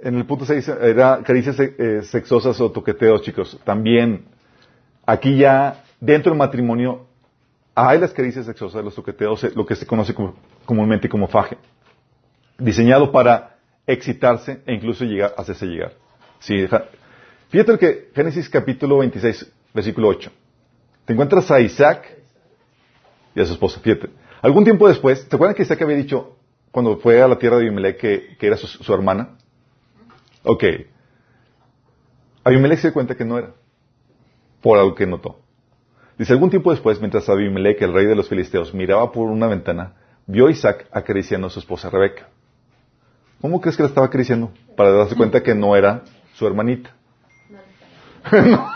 en 0.03 0.17
el 0.17 0.25
punto 0.25 0.45
6 0.45 0.69
era 0.69 1.21
caricias 1.23 1.59
eh, 1.61 2.03
sexosas 2.05 2.61
o 2.61 2.71
toqueteos, 2.71 3.23
chicos. 3.23 3.59
También, 3.65 4.25
aquí 5.13 5.37
ya, 5.37 5.83
dentro 6.01 6.31
del 6.33 6.39
matrimonio, 6.39 7.07
hay 7.75 7.99
las 7.99 8.13
caricias 8.13 8.47
sexosas, 8.47 8.85
los 8.85 8.95
toqueteos, 8.95 9.55
lo 9.55 9.65
que 9.67 9.77
se 9.77 9.87
conoce 9.87 10.15
comúnmente 10.65 11.09
como 11.09 11.27
faje. 11.29 11.57
Diseñado 12.59 13.11
para 13.11 13.57
excitarse 13.87 14.63
e 14.67 14.75
incluso 14.75 15.05
llegar, 15.05 15.35
hacerse 15.37 15.67
llegar. 15.67 15.93
Sí, 16.41 16.67
ja- 16.67 16.85
fíjate 17.49 17.79
que 17.79 18.11
Génesis 18.15 18.49
capítulo 18.49 18.99
26, 18.99 19.51
versículo 19.75 20.09
8. 20.09 20.31
Te 21.07 21.13
encuentras 21.13 21.51
a 21.51 21.61
Isaac 21.61 22.05
y 23.35 23.41
a 23.41 23.47
su 23.47 23.53
esposa, 23.55 23.81
fíjate. 23.81 24.11
Algún 24.43 24.65
tiempo 24.65 24.89
después, 24.89 25.27
¿te 25.29 25.37
acuerdan 25.37 25.55
que 25.55 25.63
Isaac 25.63 25.81
había 25.83 25.97
dicho 25.97 26.37
cuando 26.71 26.99
fue 26.99 27.21
a 27.23 27.29
la 27.29 27.37
tierra 27.39 27.57
de 27.57 27.63
Abimelech 27.67 27.99
que, 27.99 28.37
que 28.39 28.47
era 28.47 28.57
su, 28.57 28.67
su 28.67 28.95
hermana? 28.95 29.37
Ok. 30.45 30.65
Abimelech 32.45 32.79
se 32.79 32.89
dio 32.89 32.95
cuenta 32.95 33.15
que 33.17 33.25
no 33.25 33.39
era, 33.39 33.51
por 34.61 34.79
algo 34.79 34.95
que 34.95 35.07
notó. 35.07 35.39
Dice, 36.19 36.33
algún 36.33 36.51
tiempo 36.51 36.71
después, 36.71 37.01
mientras 37.01 37.29
Abimelech, 37.29 37.81
el 37.81 37.95
rey 37.95 38.07
de 38.07 38.15
los 38.15 38.29
filisteos, 38.29 38.75
miraba 38.75 39.11
por 39.11 39.29
una 39.29 39.47
ventana, 39.47 39.95
vio 40.27 40.49
a 40.49 40.51
Isaac 40.51 40.87
acariciando 40.93 41.47
a 41.47 41.51
su 41.51 41.61
esposa 41.61 41.89
Rebeca. 41.89 42.29
¿Cómo 43.41 43.61
crees 43.61 43.77
que 43.77 43.83
la 43.85 43.89
estaba 43.89 44.07
acariciando? 44.07 44.53
Para 44.77 44.91
darse 44.91 45.17
cuenta 45.17 45.43
que 45.43 45.55
no 45.55 45.75
era 45.75 46.03
su 46.35 46.47
hermanita. 46.47 46.95
no. 48.33 48.71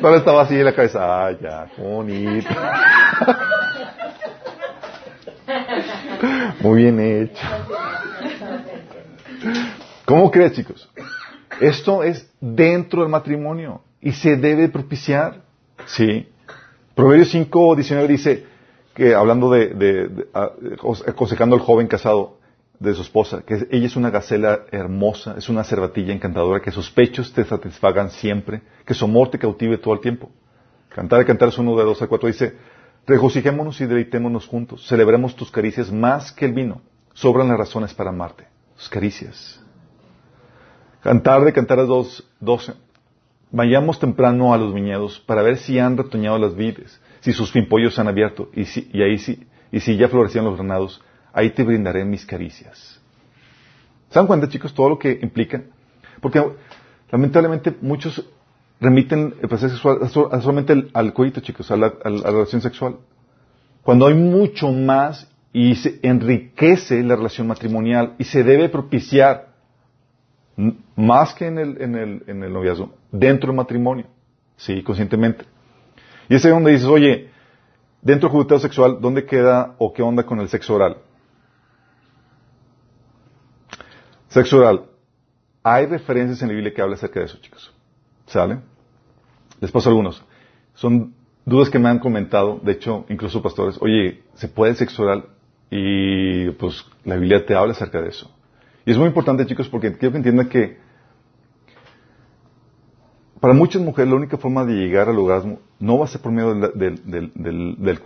No 0.00 0.16
estaba 0.16 0.42
así 0.42 0.56
en 0.56 0.64
la 0.64 0.74
cabeza. 0.74 0.98
Ah, 1.00 1.30
ya, 1.40 1.68
qué 1.76 1.80
bonito. 1.80 2.48
Muy 6.60 6.82
bien 6.82 7.00
hecho. 7.00 7.46
¿Cómo 10.04 10.30
crees, 10.30 10.54
chicos? 10.54 10.90
Esto 11.60 12.02
es 12.02 12.28
dentro 12.40 13.02
del 13.02 13.10
matrimonio 13.10 13.82
y 14.02 14.12
se 14.12 14.36
debe 14.36 14.68
propiciar. 14.68 15.42
Sí. 15.86 16.28
Proverbios 16.94 17.30
5, 17.30 17.74
19 17.76 18.08
dice 18.08 18.44
que 18.94 19.14
hablando 19.14 19.50
de, 19.50 19.68
de- 19.68 20.08
de- 20.08 20.26
aconsejando 21.06 21.56
al 21.56 21.62
joven 21.62 21.86
casado 21.86 22.38
de 22.78 22.92
su 22.94 23.02
esposa, 23.02 23.42
que 23.46 23.66
ella 23.70 23.86
es 23.86 23.96
una 23.96 24.10
gacela 24.10 24.62
hermosa, 24.72 25.36
es 25.38 25.48
una 25.48 25.64
cervatilla 25.64 26.12
encantadora, 26.12 26.60
que 26.60 26.72
sus 26.72 26.90
pechos 26.90 27.32
te 27.32 27.44
satisfagan 27.44 28.10
siempre, 28.10 28.60
que 28.84 28.92
su 28.92 29.04
amor 29.04 29.30
te 29.30 29.38
cautive 29.38 29.78
todo 29.78 29.94
el 29.94 30.00
tiempo. 30.00 30.30
Cantar 30.88 31.22
y 31.22 31.24
cantar 31.24 31.48
es 31.48 31.58
uno 31.58 31.76
de 31.76 31.84
dos 31.84 32.02
a 32.02 32.06
cuatro. 32.08 32.26
Dice, 32.26 32.54
regocijémonos 33.06 33.80
y 33.80 33.86
deleitémonos 33.86 34.46
juntos, 34.46 34.86
celebremos 34.86 35.34
tus 35.36 35.50
caricias 35.50 35.90
más 35.90 36.32
que 36.32 36.44
el 36.44 36.52
vino. 36.52 36.82
Sobran 37.14 37.48
las 37.48 37.56
razones 37.58 37.94
para 37.94 38.10
amarte. 38.10 38.44
Tus 38.76 38.88
caricias. 38.88 39.60
Cantar 41.02 41.44
de 41.44 41.52
cantar 41.52 41.78
a 41.78 41.84
dos, 41.84 42.28
doce. 42.40 42.74
Vayamos 43.52 43.98
temprano 44.00 44.54
a 44.54 44.58
los 44.58 44.72
viñedos 44.72 45.20
para 45.20 45.42
ver 45.42 45.58
si 45.58 45.78
han 45.78 45.96
retoñado 45.96 46.38
las 46.38 46.56
vides, 46.56 46.98
si 47.20 47.32
sus 47.34 47.52
pimpollos 47.52 47.98
han 47.98 48.08
abierto, 48.08 48.48
y, 48.54 48.64
si, 48.64 48.90
ahí 48.94 49.18
y 49.70 49.80
si 49.80 49.96
ya 49.96 50.08
florecían 50.08 50.46
los 50.46 50.54
granados, 50.56 51.02
ahí 51.34 51.50
te 51.50 51.62
brindaré 51.62 52.04
mis 52.04 52.24
caricias. 52.24 52.98
¿Se 54.10 54.18
dan 54.22 54.48
chicos, 54.48 54.72
todo 54.74 54.88
lo 54.88 54.98
que 54.98 55.18
implica? 55.22 55.62
Porque 56.20 56.42
lamentablemente 57.10 57.74
muchos 57.82 58.24
remiten 58.80 59.34
el 59.40 59.48
placer 59.48 59.70
sexual 59.70 60.08
solamente 60.10 60.88
al, 60.92 61.12
coito, 61.12 61.40
chicos, 61.40 61.70
a 61.70 61.76
la, 61.76 61.92
a 62.04 62.10
la- 62.10 62.30
relación 62.30 62.60
sexual. 62.60 62.96
Cuando 63.82 64.06
hay 64.06 64.14
mucho 64.14 64.70
más 64.72 65.30
y 65.52 65.74
se 65.74 66.00
enriquece 66.02 67.02
la 67.02 67.16
relación 67.16 67.46
matrimonial 67.46 68.14
y 68.18 68.24
se 68.24 68.42
debe 68.44 68.68
propiciar 68.68 69.51
más 70.96 71.34
que 71.34 71.46
en 71.46 71.58
el, 71.58 71.80
en 71.80 71.94
el, 71.94 72.22
en 72.26 72.42
el 72.42 72.52
noviazgo, 72.52 72.94
dentro 73.10 73.48
del 73.48 73.56
matrimonio, 73.56 74.06
sí, 74.56 74.82
conscientemente. 74.82 75.44
Y 76.28 76.34
es 76.34 76.44
ahí 76.44 76.50
donde 76.50 76.72
dices, 76.72 76.86
oye, 76.86 77.30
dentro 78.00 78.28
del 78.28 78.32
jugueteo 78.32 78.58
sexual, 78.58 78.98
¿dónde 79.00 79.24
queda 79.24 79.74
o 79.78 79.92
qué 79.92 80.02
onda 80.02 80.24
con 80.24 80.40
el 80.40 80.48
sexo 80.48 80.74
oral? 80.74 80.98
Sexo 84.28 84.58
oral. 84.58 84.84
Hay 85.62 85.86
referencias 85.86 86.42
en 86.42 86.48
la 86.48 86.54
Biblia 86.54 86.72
que 86.74 86.82
habla 86.82 86.94
acerca 86.94 87.20
de 87.20 87.26
eso, 87.26 87.38
chicos. 87.38 87.72
¿Sale? 88.26 88.60
Les 89.60 89.70
paso 89.70 89.88
algunos. 89.88 90.24
Son 90.74 91.14
dudas 91.44 91.70
que 91.70 91.78
me 91.78 91.88
han 91.88 91.98
comentado, 91.98 92.58
de 92.62 92.72
hecho, 92.72 93.04
incluso 93.08 93.42
pastores, 93.42 93.76
oye, 93.80 94.22
¿se 94.34 94.48
puede 94.48 94.74
sexo 94.74 95.02
oral? 95.02 95.26
Y 95.70 96.50
pues 96.52 96.84
la 97.04 97.16
Biblia 97.16 97.44
te 97.44 97.54
habla 97.54 97.72
acerca 97.72 98.00
de 98.00 98.08
eso. 98.08 98.30
Y 98.84 98.90
es 98.90 98.98
muy 98.98 99.06
importante, 99.06 99.46
chicos, 99.46 99.68
porque 99.68 99.92
quiero 99.92 100.12
que 100.12 100.18
entiendan 100.18 100.48
que 100.48 100.78
para 103.40 103.54
muchas 103.54 103.82
mujeres 103.82 104.08
la 104.10 104.16
única 104.16 104.36
forma 104.36 104.64
de 104.64 104.74
llegar 104.74 105.08
al 105.08 105.18
orgasmo 105.18 105.58
no 105.80 105.98
va 105.98 106.04
a 106.04 106.08
ser 106.08 106.20
por 106.20 106.30
medio 106.30 106.54
del, 106.54 107.02
del, 107.04 108.00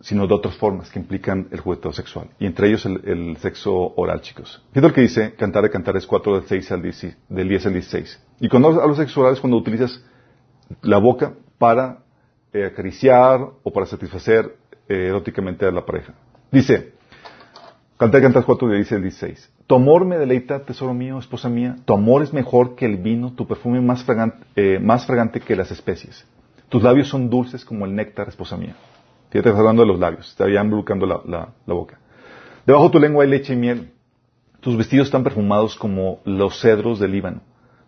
sino 0.00 0.26
de 0.28 0.34
otras 0.34 0.56
formas 0.56 0.90
que 0.90 1.00
implican 1.00 1.48
el 1.50 1.60
jugueteo 1.60 1.92
sexual. 1.92 2.28
Y 2.38 2.46
entre 2.46 2.68
ellos 2.68 2.86
el, 2.86 3.36
sexo 3.38 3.94
oral, 3.96 4.20
chicos. 4.20 4.62
Fíjate 4.68 4.88
lo 4.88 4.94
que 4.94 5.00
dice 5.00 5.34
Cantar 5.34 5.64
de 5.64 5.70
Cantares 5.70 6.06
4 6.06 6.34
del, 6.40 6.48
6 6.48 6.72
al 6.72 6.82
10, 6.82 7.16
del 7.28 7.48
10 7.48 7.66
al 7.66 7.72
16. 7.72 8.22
Y 8.40 8.48
cuando 8.48 8.68
hablo 8.68 8.94
de 8.94 9.04
sexo 9.04 9.20
oral 9.20 9.32
es 9.32 9.40
cuando 9.40 9.56
utilizas 9.56 10.04
la 10.82 10.98
boca 10.98 11.34
para 11.58 11.98
eh, 12.52 12.66
acariciar 12.66 13.40
o 13.62 13.72
para 13.72 13.86
satisfacer 13.86 14.56
eh, 14.88 15.06
eróticamente 15.08 15.66
a 15.66 15.72
la 15.72 15.84
pareja. 15.84 16.14
Dice, 16.52 16.92
Cantar 17.98 18.20
de 18.20 18.26
Cantares 18.26 18.44
4 18.44 18.68
del 18.68 18.76
10 18.78 18.92
al 18.92 19.02
16. 19.02 19.52
Tu 19.66 19.74
amor 19.74 20.04
me 20.04 20.18
deleita, 20.18 20.58
tesoro 20.66 20.92
mío, 20.92 21.18
esposa 21.18 21.48
mía. 21.48 21.76
Tu 21.86 21.94
amor 21.94 22.22
es 22.22 22.30
mejor 22.30 22.74
que 22.74 22.84
el 22.84 22.98
vino, 22.98 23.32
tu 23.32 23.46
perfume 23.46 23.80
más 23.80 24.04
fragante, 24.04 24.46
eh, 24.54 24.78
más 24.78 25.06
fragante 25.06 25.40
que 25.40 25.56
las 25.56 25.70
especies. 25.70 26.26
Tus 26.68 26.82
labios 26.82 27.08
son 27.08 27.30
dulces 27.30 27.64
como 27.64 27.86
el 27.86 27.94
néctar, 27.94 28.28
esposa 28.28 28.58
mía. 28.58 28.76
Fíjate, 29.30 29.48
hablando 29.48 29.80
de 29.80 29.88
los 29.88 29.98
labios, 29.98 30.34
te 30.36 30.52
ya 30.52 30.60
embrucando 30.60 31.06
la, 31.06 31.22
la, 31.24 31.74
boca. 31.74 31.98
Debajo 32.66 32.84
de 32.84 32.90
tu 32.90 32.98
lengua 32.98 33.24
hay 33.24 33.30
leche 33.30 33.54
y 33.54 33.56
miel. 33.56 33.90
Tus 34.60 34.76
vestidos 34.76 35.06
están 35.06 35.24
perfumados 35.24 35.74
como 35.74 36.20
los 36.24 36.60
cedros 36.60 36.98
del 36.98 37.12
Líbano. 37.12 37.40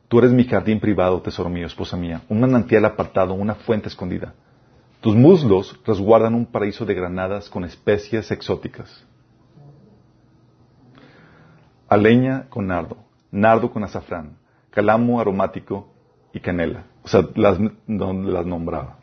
Tú 0.09 0.21
eres 0.21 0.33
mi 0.33 0.45
jardín 0.45 0.81
privado, 0.81 1.21
tesoro 1.21 1.51
mío, 1.51 1.67
esposa 1.67 1.99
mía, 1.99 2.23
un 2.31 2.41
manantial 2.41 2.87
apartado, 2.87 3.35
una 3.35 3.57
fuente 3.57 3.89
escondida. 3.89 4.33
Tus 5.03 5.15
muslos 5.15 5.79
resguardan 5.85 6.35
un 6.35 6.47
paraíso 6.47 6.87
de 6.87 6.95
granadas 6.95 7.51
con 7.51 7.65
especias 7.65 8.31
exóticas. 8.31 9.05
Aleña 11.89 12.47
con 12.51 12.67
nardo, 12.67 12.99
nardo 13.31 13.71
con 13.71 13.83
azafrán, 13.83 14.37
calamo 14.71 15.21
aromático 15.21 15.89
y 16.33 16.41
canela. 16.41 16.85
O 17.03 17.09
sea, 17.09 17.27
las, 17.35 17.59
las 17.87 18.47
nombraba. 18.47 18.99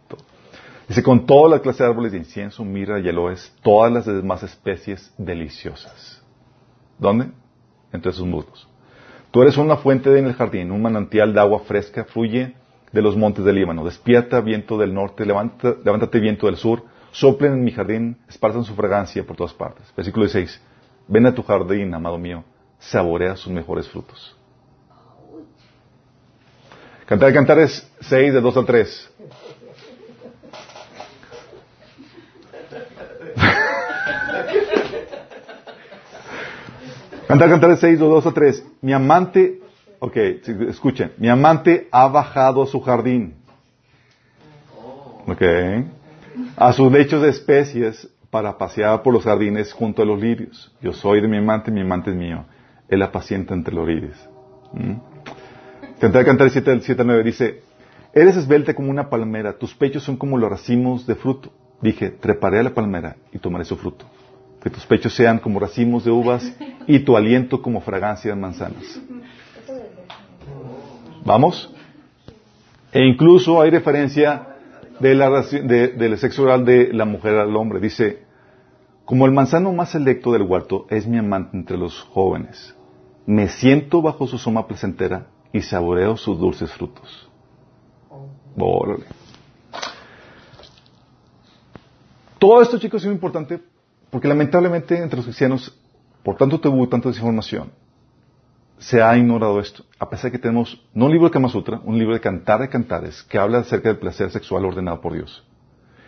Dice, 0.88 1.02
con 1.02 1.26
toda 1.26 1.50
la 1.50 1.62
clase 1.62 1.84
de 1.84 1.90
árboles 1.90 2.12
de 2.12 2.20
incienso, 2.20 2.64
mirra 2.64 3.00
y 3.00 3.10
aloes, 3.10 3.52
todas 3.64 3.92
las 3.92 4.06
demás 4.06 4.44
especies 4.44 5.12
deliciosas. 5.18 6.22
¿Dónde? 7.00 7.30
Entre 7.92 8.12
sus 8.12 8.28
muslos. 8.28 8.68
Tú 9.32 9.42
eres 9.42 9.58
una 9.58 9.78
fuente 9.78 10.18
en 10.18 10.28
el 10.28 10.34
jardín, 10.34 10.72
un 10.72 10.84
manantial 10.84 11.34
de 11.34 11.40
agua 11.40 11.60
fresca, 11.62 12.06
fluye 12.06 12.54
de 12.92 13.02
los 13.02 13.18
montes 13.18 13.44
del 13.44 13.56
Líbano. 13.56 13.84
Despierta 13.84 14.40
viento 14.42 14.78
del 14.78 14.94
norte, 14.94 15.26
levántate 15.26 16.20
viento 16.20 16.46
del 16.46 16.58
sur, 16.58 16.84
soplen 17.12 17.54
en 17.54 17.64
mi 17.64 17.72
jardín, 17.72 18.18
esparzan 18.30 18.64
su 18.64 18.76
fragancia 18.76 19.26
por 19.26 19.36
todas 19.36 19.54
partes. 19.54 19.92
Versículo 19.98 20.26
16. 20.26 20.62
Ven 21.08 21.26
a 21.26 21.34
tu 21.34 21.42
jardín, 21.42 21.94
amado 21.94 22.18
mío, 22.20 22.44
saborea 22.90 23.36
sus 23.36 23.52
mejores 23.52 23.88
frutos. 23.88 24.36
Cantar 27.06 27.30
de 27.30 27.36
Cantares 27.36 27.92
6, 28.02 28.34
de 28.34 28.42
2 28.42 28.58
al 28.58 28.66
3. 28.66 29.12
Cantar 37.28 37.50
Cantares 37.50 37.80
6, 37.80 38.00
de 38.00 38.06
2 38.06 38.26
a 38.26 38.32
3. 38.32 38.66
Mi 38.82 38.94
amante, 38.94 39.60
ok, 40.00 40.16
escuchen, 40.70 41.12
mi 41.18 41.28
amante 41.28 41.88
ha 41.92 42.08
bajado 42.08 42.62
a 42.64 42.68
su 42.68 42.80
jardín. 42.82 43.36
Ok. 45.28 45.42
A 46.56 46.72
sus 46.74 46.92
lechos 46.92 47.22
de 47.22 47.30
especies 47.30 48.08
para 48.30 48.58
pasear 48.58 49.02
por 49.02 49.14
los 49.14 49.24
jardines 49.24 49.74
junto 49.74 50.02
a 50.02 50.06
los 50.06 50.20
lirios. 50.20 50.72
Yo 50.82 50.94
soy 50.94 51.22
de 51.22 51.28
mi 51.28 51.38
amante, 51.38 51.72
mi 51.72 51.82
amante 51.82 52.12
es 52.12 52.16
mío. 52.16 52.46
Él 52.90 53.02
apacienta 53.02 53.54
entre 53.54 53.74
los 53.74 53.88
lirios. 53.88 54.18
¿Mm? 54.74 54.94
Cantar 56.00 56.26
Cantar 56.26 56.50
7 56.50 56.70
del 56.72 56.82
7 56.82 57.02
al 57.02 57.08
9 57.08 57.24
dice, 57.24 57.62
Eres 58.14 58.38
esbelta 58.38 58.74
como 58.74 58.90
una 58.90 59.10
palmera, 59.10 59.54
tus 59.58 59.74
pechos 59.74 60.04
son 60.04 60.18
como 60.18 60.38
los 60.38 60.50
racimos 60.50 61.06
de 61.08 61.16
fruto. 61.16 61.52
Dije, 61.82 62.10
treparé 62.10 62.60
a 62.60 62.64
la 62.64 62.74
palmera 62.74 63.18
y 63.34 63.40
tomaré 63.40 63.66
su 63.66 63.76
fruto. 63.76 64.06
Que 64.64 64.70
tus 64.70 64.86
pechos 64.86 65.14
sean 65.14 65.40
como 65.40 65.60
racimos 65.60 66.06
de 66.06 66.12
uvas 66.12 66.52
y 66.88 67.00
tu 67.00 67.16
aliento 67.18 67.62
como 67.62 67.82
fragancia 67.82 68.32
de 68.34 68.40
manzanas. 68.40 69.00
¿Vamos? 71.24 71.74
E 72.92 73.04
incluso 73.06 73.62
hay 73.62 73.70
referencia 73.72 74.48
de 75.00 75.14
la, 75.16 75.42
de- 75.42 75.90
del 75.90 76.18
sexo 76.18 76.44
oral 76.44 76.64
de 76.66 76.94
la 76.94 77.06
mujer 77.06 77.36
al 77.36 77.56
hombre. 77.56 77.80
Dice, 77.80 78.24
como 79.06 79.28
el 79.28 79.32
manzano 79.32 79.72
más 79.72 79.92
selecto 79.92 80.32
del 80.32 80.42
huerto 80.42 80.88
es 80.90 81.08
mi 81.08 81.18
amante 81.18 81.56
entre 81.56 81.78
los 81.78 82.02
jóvenes. 82.02 82.76
Me 83.28 83.48
siento 83.48 84.02
bajo 84.02 84.28
su 84.28 84.38
soma 84.38 84.68
placentera 84.68 85.28
y 85.54 85.62
saboreo 85.62 86.18
sus 86.18 86.40
dulces 86.40 86.72
frutos. 86.72 87.30
Órale. 88.58 89.06
Todo 92.40 92.62
esto, 92.62 92.80
chicos, 92.80 93.02
es 93.02 93.08
muy 93.08 93.16
importante 93.16 93.62
porque 94.10 94.28
lamentablemente 94.28 94.98
entre 94.98 95.18
los 95.18 95.26
cristianos, 95.26 95.78
por 96.24 96.36
tanto 96.38 96.60
tabú, 96.60 96.88
tanta 96.88 97.10
desinformación, 97.10 97.72
se 98.78 99.02
ha 99.02 99.16
ignorado 99.18 99.60
esto. 99.60 99.84
A 100.00 100.10
pesar 100.10 100.26
de 100.26 100.38
que 100.38 100.42
tenemos 100.42 100.84
no 100.94 101.06
un 101.06 101.12
libro 101.12 101.28
de 101.28 101.32
Kama 101.32 101.50
Sutra, 101.50 101.80
un 101.84 101.98
libro 101.98 102.14
de 102.14 102.22
Cantar 102.22 102.62
de 102.62 102.70
Cantares 102.70 103.24
que 103.24 103.38
habla 103.38 103.60
acerca 103.60 103.90
del 103.90 104.00
placer 104.00 104.32
sexual 104.32 104.66
ordenado 104.66 105.00
por 105.02 105.14
Dios. 105.14 105.46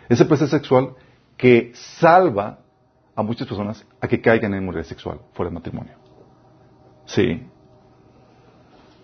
Ese 0.08 0.24
placer 0.24 0.48
sexual 0.48 0.94
que 1.36 1.72
salva 1.74 2.60
a 3.18 3.22
muchas 3.24 3.48
personas 3.48 3.84
a 4.00 4.06
que 4.06 4.20
caigan 4.20 4.54
en 4.54 4.60
inmoralidad 4.60 4.88
sexual 4.88 5.18
fuera 5.32 5.48
del 5.48 5.54
matrimonio. 5.54 5.94
Sí. 7.04 7.42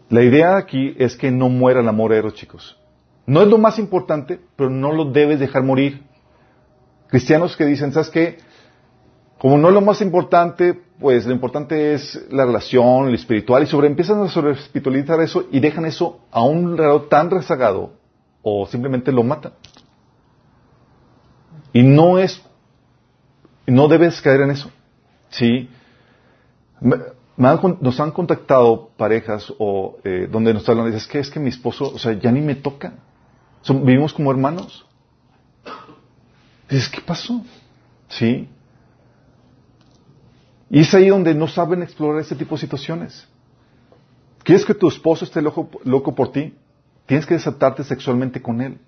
La 0.09 0.23
idea 0.23 0.57
aquí 0.57 0.95
es 0.97 1.17
que 1.17 1.33
no 1.33 1.49
muera 1.49 1.81
el 1.81 1.89
amor 1.89 2.13
eros, 2.13 2.35
chicos. 2.35 2.79
No 3.27 3.43
es 3.43 3.49
lo 3.49 3.59
más 3.59 3.77
importante, 3.81 4.39
pero 4.55 4.71
no 4.71 4.93
lo 4.93 5.07
debes 5.07 5.41
dejar 5.41 5.65
morir. 5.65 6.05
Cristianos 7.09 7.57
que 7.57 7.65
dicen, 7.65 7.93
¿sabes 7.93 8.09
qué? 8.09 8.39
Como 9.37 9.59
no 9.59 9.67
es 9.67 9.75
lo 9.75 9.81
más 9.81 10.01
importante, 10.01 10.81
pues 11.01 11.27
lo 11.27 11.33
importante 11.33 11.95
es 11.95 12.25
la 12.31 12.45
relación, 12.45 13.09
lo 13.09 13.15
espiritual, 13.17 13.65
y 13.65 13.67
sobre 13.67 13.89
empiezan 13.89 14.23
a 14.23 14.29
sobre 14.29 14.53
espiritualizar 14.53 15.21
eso 15.23 15.49
y 15.51 15.59
dejan 15.59 15.87
eso 15.87 16.21
a 16.31 16.45
un 16.45 16.77
grado 16.77 17.03
tan 17.03 17.31
rezagado 17.31 17.95
o 18.43 18.65
simplemente 18.69 19.11
lo 19.11 19.25
matan. 19.25 19.55
Y 21.73 21.83
no 21.83 22.21
es, 22.21 22.41
no 23.67 23.89
debes 23.89 24.21
caer 24.21 24.43
en 24.43 24.51
eso. 24.51 24.71
Sí. 25.31 25.69
Me- 26.81 26.97
me 27.37 27.49
han 27.49 27.59
nos 27.81 27.99
han 27.99 28.13
contactado 28.13 28.91
parejas 28.97 29.53
o 29.59 29.99
eh, 30.05 30.29
donde 30.31 30.55
nos 30.55 30.69
hablan 30.69 30.93
es 30.93 31.07
que 31.07 31.19
es 31.19 31.31
que 31.31 31.41
mi 31.41 31.49
esposo, 31.49 31.93
o 31.93 31.99
sea, 31.99 32.13
ya 32.13 32.31
ni 32.31 32.41
me 32.41 32.55
toca. 32.55 32.95
Vivimos 33.69 34.13
como 34.13 34.31
hermanos. 34.31 34.87
Dices, 36.69 36.89
¿qué 36.89 37.01
pasó? 37.01 37.45
Sí. 38.09 38.49
Y 40.71 40.81
es 40.81 40.95
ahí 40.95 41.09
donde 41.09 41.35
no 41.35 41.49
saben 41.49 41.83
explorar 41.83 42.21
ese 42.21 42.35
tipo 42.37 42.55
de 42.55 42.61
situaciones. 42.61 43.27
¿Quieres 44.43 44.65
que 44.65 44.75
tu 44.75 44.89
esposo 44.89 45.25
esté 45.25 45.41
loco, 45.41 45.71
loco 45.85 46.15
por 46.15 46.31
ti? 46.33 46.55
Tienes 47.07 47.27
que 47.27 47.35
desatarte 47.35 47.85
sexualmente 47.85 48.41
con 48.43 48.61
él. 48.61 48.79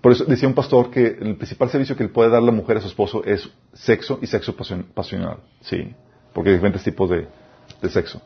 Por 0.00 0.12
eso 0.12 0.24
decía 0.24 0.48
un 0.48 0.54
pastor 0.54 0.90
que 0.90 1.06
el 1.06 1.36
principal 1.36 1.68
servicio 1.68 1.94
que 1.96 2.04
le 2.04 2.08
puede 2.08 2.30
dar 2.30 2.42
la 2.42 2.52
mujer 2.52 2.78
a 2.78 2.80
su 2.80 2.86
esposo 2.88 3.22
es 3.24 3.50
sexo 3.74 4.18
y 4.22 4.26
sexo 4.26 4.56
pasion- 4.56 4.84
pasional. 4.94 5.38
Sí. 5.60 5.94
Porque 6.32 6.50
hay 6.50 6.54
diferentes 6.56 6.82
tipos 6.84 7.10
de, 7.10 7.26
de 7.82 7.88
sexo. 7.90 8.22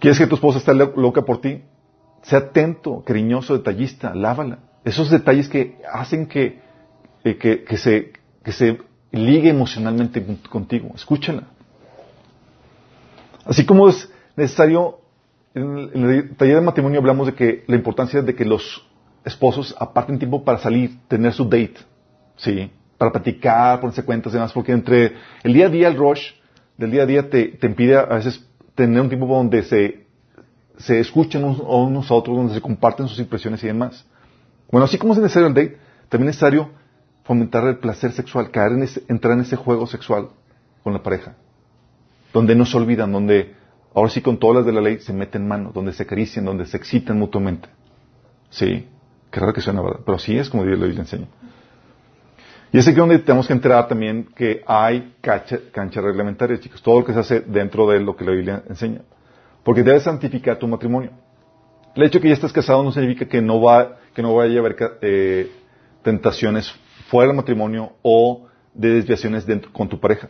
¿Quieres 0.00 0.18
que 0.18 0.26
tu 0.26 0.34
esposa 0.34 0.58
esté 0.58 0.74
lo- 0.74 0.92
loca 0.96 1.22
por 1.22 1.40
ti? 1.40 1.62
Sea 2.22 2.38
atento, 2.40 3.02
cariñoso, 3.04 3.56
detallista, 3.56 4.14
lávala. 4.14 4.58
Esos 4.84 5.10
detalles 5.10 5.48
que 5.48 5.76
hacen 5.92 6.26
que, 6.26 6.60
eh, 7.24 7.36
que, 7.36 7.62
que 7.64 7.76
se, 7.76 8.12
que 8.42 8.52
se 8.52 8.78
ligue 9.12 9.50
emocionalmente 9.50 10.24
con- 10.24 10.36
contigo. 10.36 10.90
Escúchala. 10.94 11.44
Así 13.44 13.64
como 13.64 13.88
es 13.88 14.10
necesario, 14.34 14.98
en 15.54 15.78
el, 15.78 15.90
en 15.94 16.10
el 16.10 16.36
taller 16.36 16.56
de 16.56 16.60
matrimonio 16.62 16.98
hablamos 16.98 17.28
de 17.28 17.34
que 17.34 17.64
la 17.68 17.76
importancia 17.76 18.22
de 18.22 18.34
que 18.34 18.44
los 18.44 18.85
esposos 19.26 19.74
aparten 19.78 20.18
tiempo 20.18 20.44
para 20.44 20.58
salir, 20.58 20.98
tener 21.08 21.32
su 21.32 21.44
date, 21.44 21.74
¿sí? 22.36 22.70
Para 22.96 23.10
platicar, 23.10 23.80
ponerse 23.80 24.04
cuentas 24.04 24.32
y 24.32 24.36
demás, 24.36 24.52
porque 24.52 24.72
entre 24.72 25.14
el 25.42 25.52
día 25.52 25.66
a 25.66 25.68
día, 25.68 25.88
el 25.88 25.96
rush 25.96 26.30
del 26.78 26.92
día 26.92 27.02
a 27.02 27.06
día 27.06 27.28
te, 27.28 27.58
impide 27.62 27.98
a 27.98 28.04
veces 28.04 28.46
tener 28.74 29.00
un 29.00 29.08
tiempo 29.08 29.26
donde 29.26 29.62
se, 29.64 30.06
se 30.78 31.00
escuchen 31.00 31.42
unos, 31.44 32.10
a 32.10 32.14
otros, 32.14 32.36
donde 32.36 32.54
se 32.54 32.60
comparten 32.60 33.08
sus 33.08 33.18
impresiones 33.18 33.62
y 33.64 33.66
demás. 33.66 34.06
Bueno, 34.70 34.84
así 34.84 34.96
como 34.96 35.12
es 35.12 35.18
necesario 35.18 35.48
el 35.48 35.54
date, 35.54 35.78
también 36.08 36.28
es 36.28 36.36
necesario 36.36 36.70
fomentar 37.24 37.66
el 37.66 37.78
placer 37.78 38.12
sexual, 38.12 38.52
caer 38.52 38.72
en 38.72 38.84
ese, 38.84 39.02
entrar 39.08 39.34
en 39.34 39.40
ese 39.40 39.56
juego 39.56 39.88
sexual 39.88 40.28
con 40.84 40.92
la 40.92 41.02
pareja, 41.02 41.34
donde 42.32 42.54
no 42.54 42.64
se 42.64 42.76
olvidan, 42.76 43.10
donde 43.10 43.54
ahora 43.92 44.08
sí 44.08 44.20
con 44.20 44.38
todas 44.38 44.58
las 44.58 44.66
de 44.66 44.72
la 44.72 44.80
ley 44.80 45.00
se 45.00 45.12
meten 45.12 45.48
mano, 45.48 45.72
donde 45.74 45.92
se 45.92 46.04
acarician, 46.04 46.44
donde 46.44 46.64
se 46.66 46.76
excitan 46.76 47.18
mutuamente. 47.18 47.68
Sí, 48.50 48.86
qué 49.30 49.40
raro 49.40 49.52
que 49.52 49.60
suena, 49.60 49.82
¿verdad? 49.82 50.00
Pero 50.04 50.16
así 50.16 50.36
es 50.38 50.48
como 50.48 50.64
Dios 50.64 50.78
le 50.78 50.86
enseña. 50.86 51.26
Y 52.72 52.78
es 52.78 52.88
aquí 52.88 52.96
donde 52.96 53.18
tenemos 53.20 53.46
que 53.46 53.52
enterar 53.52 53.88
también 53.88 54.28
que 54.34 54.62
hay 54.66 55.14
cancha, 55.20 55.58
cancha 55.72 56.00
reglamentaria, 56.00 56.58
chicos, 56.58 56.82
todo 56.82 57.00
lo 57.00 57.06
que 57.06 57.12
se 57.12 57.20
hace 57.20 57.40
dentro 57.40 57.88
de 57.88 58.00
lo 58.00 58.16
que 58.16 58.24
la 58.24 58.32
Biblia 58.32 58.62
enseña. 58.68 59.02
Porque 59.62 59.82
debes 59.82 60.02
santificar 60.02 60.58
tu 60.58 60.68
matrimonio. 60.68 61.10
El 61.94 62.02
hecho 62.02 62.18
de 62.18 62.22
que 62.22 62.28
ya 62.28 62.34
estés 62.34 62.52
casado 62.52 62.82
no 62.82 62.92
significa 62.92 63.26
que 63.26 63.40
no 63.40 63.60
va, 63.60 63.98
que 64.14 64.20
no 64.20 64.34
vaya 64.34 64.56
a 64.56 64.60
haber 64.60 64.76
eh, 65.00 65.50
tentaciones 66.02 66.70
fuera 67.08 67.28
del 67.28 67.36
matrimonio 67.36 67.92
o 68.02 68.46
de 68.74 68.90
desviaciones 68.90 69.46
dentro, 69.46 69.72
con 69.72 69.88
tu 69.88 69.98
pareja. 69.98 70.28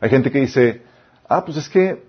Hay 0.00 0.10
gente 0.10 0.30
que 0.30 0.40
dice, 0.40 0.82
ah, 1.28 1.44
pues 1.44 1.56
es 1.56 1.68
que 1.68 2.04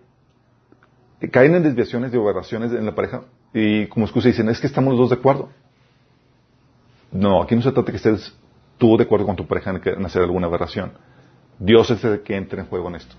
caen 1.31 1.55
en 1.55 1.63
desviaciones 1.63 2.11
de 2.11 2.19
aberraciones 2.19 2.71
en 2.73 2.85
la 2.85 2.93
pareja 2.93 3.23
y 3.53 3.87
como 3.87 4.05
excusa 4.05 4.27
dicen, 4.27 4.49
es 4.49 4.59
que 4.59 4.67
estamos 4.67 4.91
los 4.91 4.99
dos 4.99 5.09
de 5.11 5.15
acuerdo. 5.15 5.49
No, 7.17 7.41
aquí 7.41 7.55
no 7.55 7.63
se 7.63 7.71
trata 7.71 7.87
de 7.87 7.91
que 7.93 7.97
estés 7.97 8.37
tú 8.77 8.95
de 8.95 9.05
acuerdo 9.05 9.25
con 9.25 9.35
tu 9.35 9.47
pareja 9.47 9.71
en 9.71 10.05
hacer 10.05 10.21
alguna 10.21 10.45
aberración. 10.45 10.91
Dios 11.57 11.89
es 11.89 12.03
el 12.03 12.21
que 12.21 12.35
entra 12.35 12.61
en 12.61 12.67
juego 12.67 12.89
en 12.89 12.95
esto. 12.95 13.15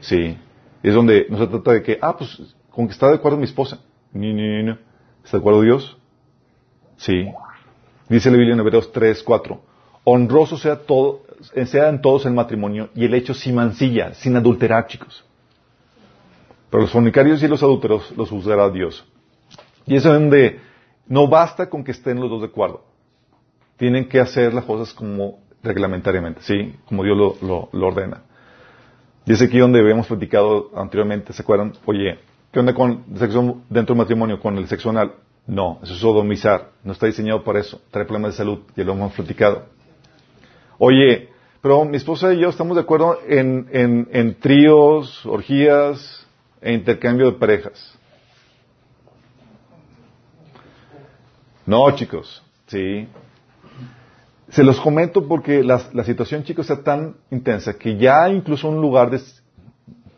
Sí. 0.00 0.38
Es 0.84 0.94
donde 0.94 1.26
no 1.28 1.38
se 1.38 1.48
trata 1.48 1.72
de 1.72 1.82
que, 1.82 1.98
ah, 2.00 2.16
pues 2.16 2.54
con 2.70 2.86
que 2.86 2.92
está 2.92 3.08
de 3.08 3.16
acuerdo 3.16 3.36
mi 3.36 3.44
esposa. 3.44 3.80
Ni, 4.12 4.32
ni, 4.32 4.62
ni, 4.62 4.70
¿Está 5.24 5.38
de 5.38 5.38
acuerdo 5.38 5.62
Dios? 5.62 5.96
Sí. 6.96 7.26
Dice 8.08 8.30
la 8.30 8.36
Biblia 8.36 8.54
en 8.54 8.60
Hebreos 8.60 8.92
3, 8.92 9.20
4. 9.24 9.60
Honroso 10.04 10.56
sea, 10.56 10.76
todo, 10.76 11.22
sea 11.66 11.88
en 11.88 12.00
todos 12.00 12.26
el 12.26 12.34
matrimonio 12.34 12.90
y 12.94 13.04
el 13.04 13.14
hecho 13.14 13.34
sin 13.34 13.56
mancilla, 13.56 14.14
sin 14.14 14.36
adulterar, 14.36 14.86
chicos. 14.86 15.24
Pero 16.70 16.82
los 16.82 16.92
fornicarios 16.92 17.42
y 17.42 17.48
los 17.48 17.64
adúlteros 17.64 18.12
los 18.16 18.30
juzgará 18.30 18.70
Dios. 18.70 19.04
Y 19.86 19.96
es 19.96 20.04
donde 20.04 20.60
no 21.08 21.26
basta 21.26 21.68
con 21.68 21.82
que 21.82 21.90
estén 21.90 22.20
los 22.20 22.30
dos 22.30 22.42
de 22.42 22.46
acuerdo. 22.46 22.93
Tienen 23.76 24.08
que 24.08 24.20
hacer 24.20 24.54
las 24.54 24.64
cosas 24.64 24.94
como 24.94 25.38
reglamentariamente, 25.62 26.42
¿sí? 26.42 26.76
Como 26.86 27.02
Dios 27.02 27.16
lo, 27.42 27.68
lo, 27.72 27.86
ordena. 27.86 28.22
Y 29.26 29.32
es 29.32 29.42
aquí 29.42 29.58
donde 29.58 29.80
habíamos 29.80 30.06
platicado 30.06 30.70
anteriormente, 30.76 31.32
¿se 31.32 31.42
acuerdan? 31.42 31.72
Oye, 31.86 32.18
¿qué 32.52 32.60
onda 32.60 32.74
con 32.74 33.04
el 33.10 33.18
sexo 33.18 33.62
dentro 33.68 33.94
del 33.94 34.02
matrimonio, 34.02 34.38
con 34.38 34.56
el 34.58 34.68
sexo 34.68 34.90
anal? 34.90 35.12
No, 35.46 35.80
eso 35.82 35.92
es 35.94 35.98
sodomizar, 35.98 36.70
no 36.84 36.92
está 36.92 37.06
diseñado 37.06 37.42
para 37.42 37.60
eso, 37.60 37.80
trae 37.90 38.04
problemas 38.04 38.32
de 38.32 38.38
salud, 38.38 38.60
ya 38.76 38.84
lo 38.84 38.92
hemos 38.92 39.12
platicado. 39.12 39.66
Oye, 40.78 41.28
pero 41.60 41.84
mi 41.84 41.96
esposa 41.96 42.32
y 42.32 42.40
yo 42.40 42.50
estamos 42.50 42.76
de 42.76 42.82
acuerdo 42.82 43.18
en, 43.26 43.68
en, 43.72 44.08
en 44.12 44.34
tríos, 44.38 45.24
orgías 45.26 46.26
e 46.60 46.72
intercambio 46.72 47.26
de 47.26 47.38
parejas. 47.38 47.98
No, 51.66 51.90
chicos, 51.92 52.42
sí. 52.66 53.08
Se 54.50 54.62
los 54.62 54.80
comento 54.80 55.26
porque 55.26 55.62
la, 55.64 55.82
la, 55.92 56.04
situación, 56.04 56.44
chicos, 56.44 56.68
está 56.70 56.82
tan 56.82 57.16
intensa 57.30 57.74
que 57.74 57.96
ya 57.96 58.28
incluso 58.28 58.68
un 58.68 58.80
lugar 58.80 59.10
de... 59.10 59.20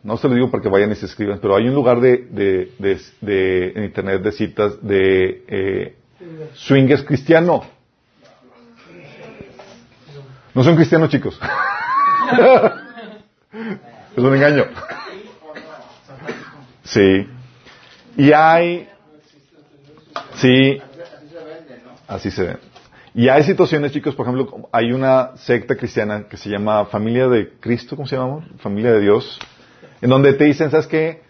No 0.03 0.17
se 0.17 0.27
lo 0.27 0.35
digo 0.35 0.51
para 0.51 0.61
que 0.61 0.69
vayan 0.69 0.91
y 0.91 0.95
se 0.95 1.05
escriban, 1.05 1.39
pero 1.41 1.55
hay 1.55 1.67
un 1.67 1.73
lugar 1.75 1.99
de, 1.99 2.17
de, 2.29 2.71
de, 2.77 3.01
de 3.21 3.71
en 3.75 3.83
internet 3.85 4.21
de 4.21 4.31
citas 4.31 4.85
de 4.85 5.43
eh, 5.47 5.95
swingers 6.53 7.03
cristiano. 7.03 7.63
No 10.53 10.63
son 10.63 10.75
cristianos, 10.75 11.09
chicos. 11.09 11.39
es 14.15 14.23
un 14.23 14.35
engaño. 14.35 14.65
Sí. 16.83 17.27
Y 18.17 18.31
hay... 18.31 18.89
Sí. 20.35 20.81
Así 22.07 22.31
se 22.31 22.43
ve. 22.43 22.66
Y 23.17 23.29
hay 23.29 23.41
situaciones, 23.41 23.91
chicos, 23.93 24.13
por 24.13 24.27
ejemplo, 24.27 24.69
hay 24.71 24.91
una 24.91 25.35
secta 25.37 25.75
cristiana 25.75 26.27
que 26.29 26.37
se 26.37 26.51
llama 26.51 26.85
Familia 26.85 27.27
de 27.27 27.49
Cristo, 27.59 27.95
¿cómo 27.95 28.07
se 28.07 28.15
llama? 28.15 28.47
Familia 28.59 28.91
de 28.91 29.01
Dios, 29.01 29.39
en 30.03 30.11
donde 30.11 30.33
te 30.33 30.43
dicen, 30.43 30.69
¿sabes 30.69 30.85
qué? 30.85 31.23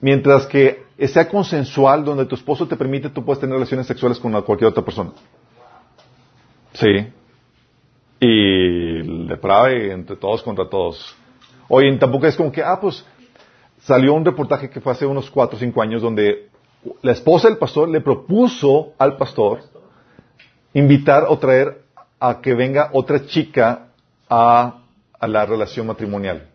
Mientras 0.00 0.46
que 0.46 0.84
sea 1.08 1.28
consensual, 1.28 2.02
donde 2.02 2.24
tu 2.24 2.34
esposo 2.34 2.66
te 2.66 2.78
permite, 2.78 3.10
tú 3.10 3.22
puedes 3.26 3.40
tener 3.40 3.52
relaciones 3.52 3.86
sexuales 3.86 4.18
con 4.18 4.32
cualquier 4.40 4.70
otra 4.70 4.82
persona. 4.82 5.10
Sí. 6.72 7.06
Y 8.18 9.26
deprave 9.26 9.92
entre 9.92 10.16
todos 10.16 10.42
contra 10.42 10.66
todos. 10.66 11.14
Oye, 11.68 11.94
tampoco 11.98 12.26
es 12.26 12.36
como 12.36 12.50
que, 12.50 12.62
ah, 12.62 12.78
pues, 12.80 13.04
salió 13.82 14.14
un 14.14 14.24
reportaje 14.24 14.70
que 14.70 14.80
fue 14.80 14.92
hace 14.92 15.04
unos 15.04 15.30
cuatro 15.30 15.58
o 15.58 15.60
cinco 15.60 15.82
años 15.82 16.00
donde 16.00 16.48
la 17.02 17.12
esposa 17.12 17.48
del 17.48 17.58
pastor 17.58 17.90
le 17.90 18.00
propuso 18.00 18.94
al 18.96 19.18
pastor 19.18 19.71
invitar 20.74 21.24
o 21.28 21.38
traer 21.38 21.82
a 22.18 22.40
que 22.40 22.54
venga 22.54 22.90
otra 22.92 23.26
chica 23.26 23.88
a, 24.28 24.78
la 25.20 25.46
relación 25.46 25.86
matrimonial. 25.86 26.48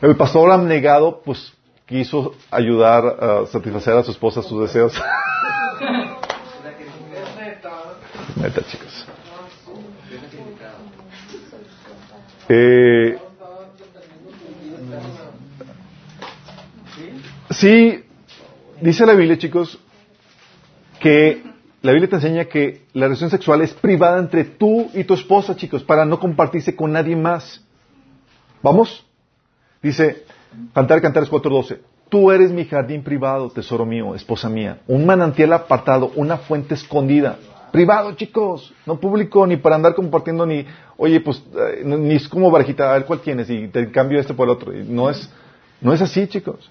El 0.00 0.16
pastor 0.16 0.52
abnegado, 0.52 1.20
pues, 1.24 1.52
quiso 1.86 2.34
ayudar 2.50 3.04
a 3.04 3.46
satisfacer 3.46 3.94
a 3.94 4.02
su 4.04 4.12
esposa 4.12 4.42
sus 4.42 4.60
deseos. 4.62 4.94
Neta, 8.36 8.62
chicos. 8.62 9.06
Eh, 12.48 13.18
sí, 17.50 18.04
dice 18.80 19.04
la 19.04 19.14
Biblia, 19.14 19.36
chicos, 19.36 19.78
que 21.00 21.42
la 21.82 21.92
Biblia 21.92 22.10
te 22.10 22.16
enseña 22.16 22.44
que 22.46 22.82
la 22.92 23.06
relación 23.06 23.30
sexual 23.30 23.62
es 23.62 23.72
privada 23.72 24.18
entre 24.18 24.44
tú 24.44 24.90
y 24.94 25.04
tu 25.04 25.14
esposa, 25.14 25.54
chicos, 25.56 25.82
para 25.84 26.04
no 26.04 26.18
compartirse 26.18 26.74
con 26.74 26.92
nadie 26.92 27.14
más. 27.14 27.64
¿Vamos? 28.62 29.06
Dice, 29.82 30.24
Cantar 30.74 31.00
Cantares 31.00 31.30
4.12. 31.30 31.78
Tú 32.08 32.30
eres 32.30 32.50
mi 32.50 32.64
jardín 32.64 33.02
privado, 33.02 33.50
tesoro 33.50 33.84
mío, 33.84 34.14
esposa 34.14 34.48
mía. 34.48 34.80
Un 34.86 35.04
manantial 35.04 35.52
apartado, 35.52 36.10
una 36.16 36.38
fuente 36.38 36.74
escondida. 36.74 37.38
Privado, 37.70 38.12
chicos. 38.12 38.74
No 38.86 38.98
público, 38.98 39.46
ni 39.46 39.58
para 39.58 39.76
andar 39.76 39.94
compartiendo, 39.94 40.46
ni, 40.46 40.64
oye, 40.96 41.20
pues, 41.20 41.42
eh, 41.54 41.82
ni 41.84 42.14
es 42.14 42.28
como 42.28 42.50
barajita, 42.50 42.90
a 42.90 42.94
ver 42.94 43.04
cuál 43.04 43.20
tienes, 43.20 43.50
y 43.50 43.68
te 43.68 43.90
cambio 43.90 44.18
este 44.18 44.32
por 44.32 44.48
el 44.48 44.52
otro. 44.52 44.72
No 44.72 45.10
es, 45.10 45.30
no 45.80 45.92
es 45.92 46.00
así, 46.00 46.26
chicos. 46.26 46.70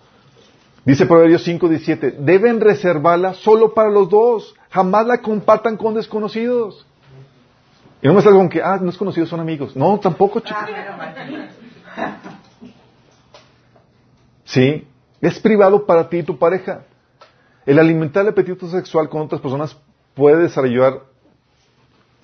Dice 0.87 1.05
Proverbios 1.05 1.45
5:17, 1.45 2.15
deben 2.19 2.61
reservarla 2.61 3.33
solo 3.33 3.73
para 3.73 3.89
los 3.89 4.07
dos, 4.07 4.55
jamás 4.69 5.05
la 5.05 5.17
compartan 5.17 5.75
con 5.75 5.93
desconocidos. 5.93 6.87
Y 8.01 8.07
no 8.07 8.13
me 8.13 8.21
salgo 8.21 8.39
con 8.39 8.47
que, 8.47 8.61
ah, 8.63 8.77
desconocidos 8.77 9.27
son 9.27 9.41
amigos. 9.41 9.75
No, 9.75 9.99
tampoco, 9.99 10.39
chicos. 10.39 10.63
Sí, 14.45 14.87
es 15.19 15.37
privado 15.41 15.85
para 15.85 16.07
ti 16.07 16.19
y 16.19 16.23
tu 16.23 16.37
pareja. 16.37 16.85
El 17.65 17.79
alimentar 17.79 18.23
el 18.23 18.29
apetito 18.29 18.65
sexual 18.69 19.09
con 19.09 19.23
otras 19.23 19.41
personas 19.41 19.75
puede 20.15 20.43
desarrollar 20.43 21.01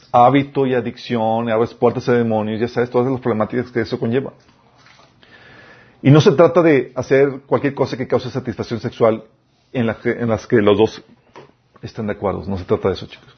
hábito 0.09 0.65
y 0.65 0.73
adicción, 0.73 1.49
y 1.49 1.51
abres 1.51 1.73
puertas 1.73 2.07
a 2.07 2.13
demonios, 2.13 2.61
ya 2.61 2.69
sabes, 2.69 2.89
todas 2.89 3.11
las 3.11 3.19
problemáticas 3.19 3.69
que 3.71 3.81
eso 3.81 3.99
conlleva. 3.99 4.31
Y 6.03 6.11
no 6.11 6.19
se 6.19 6.33
trata 6.33 6.61
de 6.61 6.91
hacer 6.95 7.43
cualquier 7.47 7.73
cosa 7.73 7.95
que 7.95 8.09
cause 8.09 8.29
satisfacción 8.29 8.81
sexual 8.81 9.23
en, 9.71 9.87
las 9.87 10.47
que 10.47 10.57
los 10.57 10.77
dos 10.77 11.01
estén 11.81 12.07
de 12.07 12.13
acuerdo. 12.13 12.43
No 12.45 12.57
se 12.57 12.65
trata 12.65 12.89
de 12.89 12.95
eso, 12.95 13.07
chicos. 13.07 13.33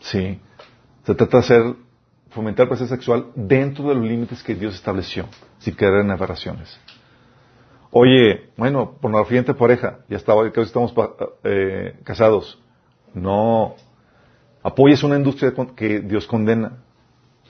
Sí. 0.00 0.40
Se 1.04 1.14
trata 1.14 1.36
de 1.36 1.44
hacer, 1.44 1.74
fomentar 2.30 2.64
el 2.64 2.68
placer 2.68 2.88
sexual 2.88 3.26
dentro 3.36 3.88
de 3.88 3.94
los 3.94 4.04
límites 4.04 4.42
que 4.42 4.56
Dios 4.56 4.74
estableció, 4.74 5.26
sin 5.60 5.74
caer 5.76 6.00
en 6.00 6.10
aberraciones. 6.10 6.80
Oye, 7.92 8.50
bueno, 8.56 8.96
pornografía 9.00 9.38
entre 9.38 9.54
pareja, 9.54 10.00
ya 10.08 10.16
estaba, 10.16 10.50
que 10.50 10.60
estamos 10.62 10.92
eh, 11.44 11.96
casados. 12.02 12.60
No. 13.14 13.76
Apoyes 14.64 15.04
una 15.04 15.14
industria 15.16 15.54
que 15.76 16.00
Dios 16.00 16.26
condena. 16.26 16.78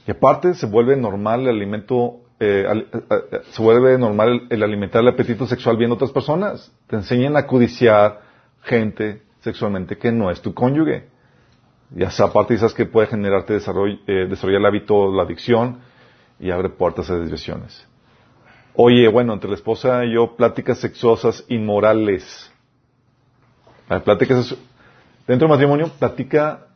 Y 0.07 0.11
aparte 0.11 0.53
se 0.53 0.67
vuelve 0.67 0.99
normal 0.99 1.41
el 1.41 1.49
alimento 1.49 2.21
eh, 2.43 2.65
eh, 2.67 3.03
eh, 3.11 3.41
se 3.51 3.63
vuelve 3.63 3.99
normal 3.99 4.47
el, 4.49 4.63
alimentar 4.63 5.03
el 5.03 5.09
apetito 5.09 5.47
sexual 5.47 5.77
viendo 5.77 5.97
otras 5.97 6.11
personas. 6.11 6.73
Te 6.87 6.97
enseñan 6.97 7.37
a 7.37 7.47
codiciar 7.47 8.23
gente 8.63 9.21
sexualmente 9.41 9.99
que 9.99 10.11
no 10.11 10.31
es 10.31 10.41
tu 10.41 10.55
cónyuge. 10.55 11.07
Y 11.95 12.03
aparte 12.03 12.57
sabes 12.57 12.73
que 12.73 12.87
puede 12.87 13.09
generarte 13.09 13.53
desarrollo, 13.53 13.99
desarrollar 14.07 14.61
el 14.61 14.67
hábito, 14.67 15.13
la 15.13 15.25
adicción 15.25 15.81
y 16.39 16.51
abre 16.51 16.71
puertas 16.71 17.11
a 17.11 17.19
desviaciones. 17.19 17.87
Oye, 18.75 19.09
bueno, 19.09 19.35
entre 19.35 19.51
la 19.51 19.57
esposa 19.57 20.05
y 20.07 20.15
yo, 20.15 20.37
pláticas 20.37 20.79
sexuosas 20.79 21.45
inmorales. 21.49 22.51
Pláticas, 24.05 24.57
dentro 25.27 25.47
del 25.47 25.49
matrimonio, 25.49 25.91
platica 25.99 26.69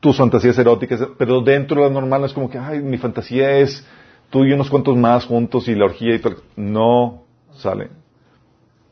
tus 0.00 0.16
fantasías 0.16 0.58
eróticas, 0.58 1.06
pero 1.18 1.42
dentro 1.42 1.82
de 1.82 1.88
lo 1.88 2.00
normal 2.00 2.22
no 2.22 2.26
es 2.26 2.32
como 2.32 2.48
que, 2.48 2.58
ay, 2.58 2.80
mi 2.80 2.96
fantasía 2.96 3.58
es 3.58 3.86
tú 4.30 4.44
y 4.44 4.52
unos 4.52 4.70
cuantos 4.70 4.96
más 4.96 5.24
juntos 5.24 5.68
y 5.68 5.74
la 5.74 5.86
orgía 5.86 6.14
y 6.14 6.18
todo. 6.18 6.36
No 6.56 7.24
sale. 7.54 7.90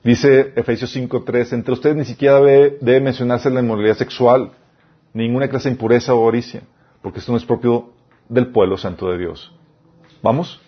Dice 0.03 0.53
Efesios 0.55 0.95
5.3, 0.95 1.55
entre 1.55 1.73
ustedes 1.73 1.97
ni 1.97 2.05
siquiera 2.05 2.39
debe, 2.41 3.01
mencionarse 3.01 3.49
la 3.49 3.61
inmoralidad 3.61 3.97
sexual, 3.97 4.53
ninguna 5.15 5.49
clase 5.49 5.71
de 5.71 5.75
impureza 5.75 6.15
o 6.15 6.23
avaricia, 6.23 6.63
porque 7.01 7.21
esto 7.21 7.33
no 7.33 7.39
es 7.39 7.45
propio 7.45 7.91
del 8.29 8.49
pueblo 8.49 8.77
santo 8.77 9.11
de 9.11 9.19
Dios. 9.19 9.51
¿Vamos? 10.23 10.61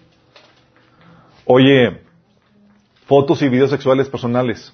Oye, 1.45 2.01
fotos 3.07 3.43
y 3.43 3.49
videos 3.49 3.71
sexuales 3.71 4.09
personales. 4.09 4.73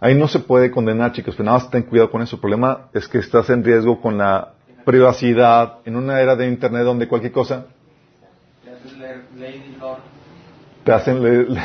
Ahí 0.00 0.14
no 0.14 0.28
se 0.28 0.40
puede 0.40 0.70
condenar, 0.70 1.12
chicos, 1.12 1.34
pero 1.34 1.46
nada 1.46 1.58
más 1.58 1.70
ten 1.70 1.82
cuidado 1.82 2.10
con 2.10 2.20
eso. 2.20 2.36
El 2.36 2.40
problema 2.40 2.90
es 2.92 3.08
que 3.08 3.18
estás 3.18 3.48
en 3.48 3.64
riesgo 3.64 4.02
con 4.02 4.18
la 4.18 4.53
privacidad 4.84 5.78
en 5.84 5.96
una 5.96 6.20
era 6.20 6.36
de 6.36 6.46
Internet 6.46 6.82
donde 6.84 7.08
cualquier 7.08 7.32
cosa 7.32 7.66
leer 8.96 9.22
te 10.84 10.92
hacen... 10.92 11.22
le- 11.22 11.44
le- 11.44 11.60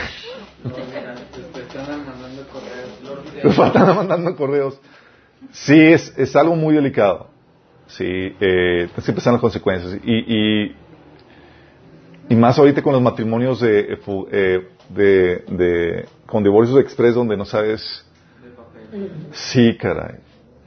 Te 1.53 1.61
están 1.61 2.05
mandando 2.05 2.43
correos. 2.47 3.01
Lord 3.03 3.23
de- 3.33 3.43
Nos 3.43 3.55
faltan 3.55 3.95
mandando 3.95 4.35
correos. 4.35 4.79
Sí, 5.51 5.79
es, 5.79 6.13
es 6.17 6.35
algo 6.35 6.55
muy 6.55 6.75
delicado. 6.75 7.27
Sí, 7.87 8.05
eh, 8.05 8.89
en 8.95 9.31
las 9.33 9.41
consecuencias. 9.41 9.97
Y, 10.03 10.13
y, 10.67 10.75
y 12.29 12.35
más 12.35 12.57
ahorita 12.59 12.81
con 12.81 12.93
los 12.93 13.01
matrimonios 13.01 13.59
de, 13.61 13.93
eh, 13.93 13.97
fu- 13.97 14.27
eh, 14.31 14.69
de, 14.89 15.43
de- 15.47 16.05
con 16.25 16.43
divorcios 16.43 16.79
express 16.79 17.15
donde 17.15 17.35
no 17.35 17.45
sabes. 17.45 18.05
de. 18.91 19.09
Sí, 19.31 19.77
caray. 19.77 20.15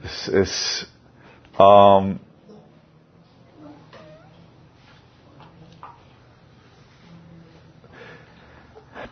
Es, 0.03 0.27
es, 0.27 0.91
um, 1.57 2.17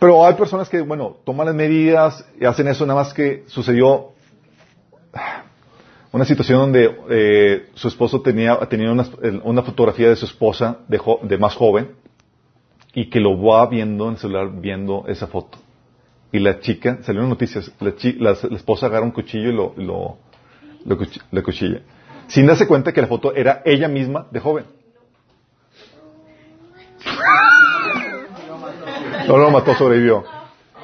pero 0.01 0.25
hay 0.25 0.33
personas 0.33 0.67
que, 0.67 0.81
bueno, 0.81 1.17
toman 1.23 1.45
las 1.45 1.53
medidas 1.53 2.25
y 2.39 2.45
hacen 2.45 2.67
eso, 2.67 2.87
nada 2.87 3.01
más 3.03 3.13
que 3.13 3.43
sucedió 3.45 4.13
una 6.11 6.25
situación 6.25 6.57
donde 6.57 6.97
eh, 7.11 7.69
su 7.75 7.87
esposo 7.87 8.19
tenía, 8.21 8.57
tenía 8.67 8.91
una, 8.91 9.05
una 9.43 9.61
fotografía 9.61 10.09
de 10.09 10.15
su 10.15 10.25
esposa 10.25 10.79
de, 10.87 10.97
jo- 10.97 11.19
de 11.21 11.37
más 11.37 11.55
joven 11.55 11.91
y 12.95 13.11
que 13.11 13.19
lo 13.19 13.39
va 13.39 13.67
viendo 13.67 14.05
en 14.07 14.13
el 14.13 14.17
celular 14.17 14.49
viendo 14.59 15.05
esa 15.07 15.27
foto. 15.27 15.59
Y 16.31 16.39
la 16.39 16.59
chica, 16.61 16.97
salieron 17.03 17.29
noticias, 17.29 17.71
la, 17.79 17.95
chi- 17.95 18.13
la- 18.19 18.35
la 18.49 18.57
esposa 18.57 18.87
agarra 18.87 19.05
un 19.05 19.11
cuchillo 19.11 19.49
y 19.51 19.53
lo, 19.53 19.73
lo, 19.77 20.17
lo 20.83 20.97
cuchi- 20.97 21.21
la 21.29 21.43
cuchilla. 21.43 21.81
Sin 22.25 22.47
darse 22.47 22.65
cuenta 22.65 22.91
que 22.91 23.01
la 23.01 23.07
foto 23.07 23.35
era 23.35 23.61
ella 23.65 23.87
misma 23.87 24.25
de 24.31 24.39
joven. 24.39 24.65
No 29.31 29.37
lo 29.37 29.51
mató, 29.51 29.73
sobrevivió. 29.75 30.25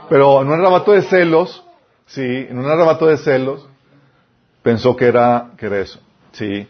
Pero 0.10 0.42
en 0.42 0.48
un 0.48 0.54
arrebato 0.54 0.94
de 0.94 1.02
celos, 1.02 1.66
sí, 2.06 2.48
en 2.50 2.58
un 2.58 2.66
arrebato 2.66 3.06
de 3.08 3.18
celos, 3.18 3.68
pensó 4.64 4.96
que 4.96 5.06
era, 5.06 5.52
que 5.58 5.66
era 5.66 5.80
eso, 5.80 6.00
sí. 6.32 6.66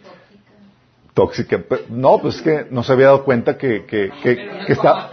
Tóxica. 1.13 1.63
No, 1.89 2.19
pues 2.19 2.37
es 2.37 2.41
que 2.41 2.65
no 2.71 2.83
se 2.83 2.93
había 2.93 3.07
dado 3.07 3.23
cuenta 3.23 3.57
que, 3.57 3.85
que, 3.85 4.11
que, 4.23 4.35
que 4.65 4.73
está... 4.73 5.09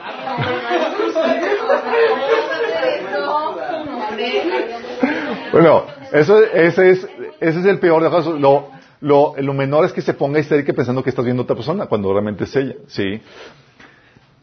Bueno, 5.52 5.84
eso, 6.12 6.42
ese, 6.44 6.90
es, 6.90 7.08
ese 7.40 7.60
es 7.60 7.66
el 7.66 7.78
peor 7.78 8.02
de 8.02 8.08
los 8.08 8.18
casos. 8.18 8.40
Lo, 8.40 8.70
lo, 9.00 9.34
lo 9.36 9.54
menor 9.54 9.84
es 9.84 9.92
que 9.92 10.00
se 10.00 10.14
ponga 10.14 10.40
histérica 10.40 10.72
pensando 10.72 11.02
que 11.02 11.10
estás 11.10 11.24
viendo 11.24 11.42
a 11.42 11.44
otra 11.44 11.56
persona, 11.56 11.86
cuando 11.86 12.10
realmente 12.12 12.44
es 12.44 12.56
ella, 12.56 12.74
¿sí? 12.86 13.20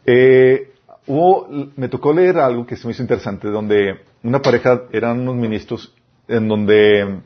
Eh, 0.05 0.70
hubo, 1.07 1.47
me 1.75 1.87
tocó 1.87 2.13
leer 2.13 2.37
algo 2.37 2.65
que 2.65 2.75
se 2.75 2.87
me 2.87 2.93
hizo 2.93 3.01
interesante, 3.01 3.47
donde 3.49 4.01
una 4.23 4.41
pareja, 4.41 4.83
eran 4.91 5.19
unos 5.21 5.35
ministros, 5.35 5.93
en 6.27 6.47
donde 6.47 7.19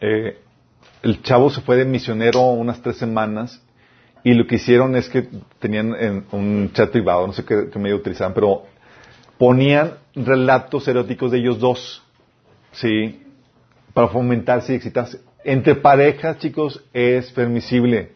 eh, 0.00 0.38
el 1.02 1.22
chavo 1.22 1.50
se 1.50 1.60
fue 1.60 1.76
de 1.76 1.84
misionero 1.84 2.40
unas 2.40 2.80
tres 2.80 2.96
semanas 2.96 3.62
y 4.22 4.32
lo 4.32 4.46
que 4.46 4.56
hicieron 4.56 4.96
es 4.96 5.08
que 5.08 5.28
tenían 5.58 5.94
en 5.94 6.24
un 6.32 6.70
chat 6.72 6.90
privado, 6.90 7.26
no 7.26 7.32
sé 7.32 7.44
qué, 7.44 7.68
medio 7.78 7.96
utilizaban, 7.96 8.32
pero 8.32 8.62
ponían 9.36 9.94
relatos 10.14 10.88
eróticos 10.88 11.30
de 11.30 11.38
ellos 11.38 11.58
dos, 11.58 12.02
¿sí? 12.72 13.22
Para 13.92 14.08
fomentarse 14.08 14.72
y 14.72 14.76
excitarse. 14.76 15.20
Entre 15.44 15.74
parejas, 15.74 16.38
chicos, 16.38 16.82
es 16.94 17.30
permisible. 17.32 18.12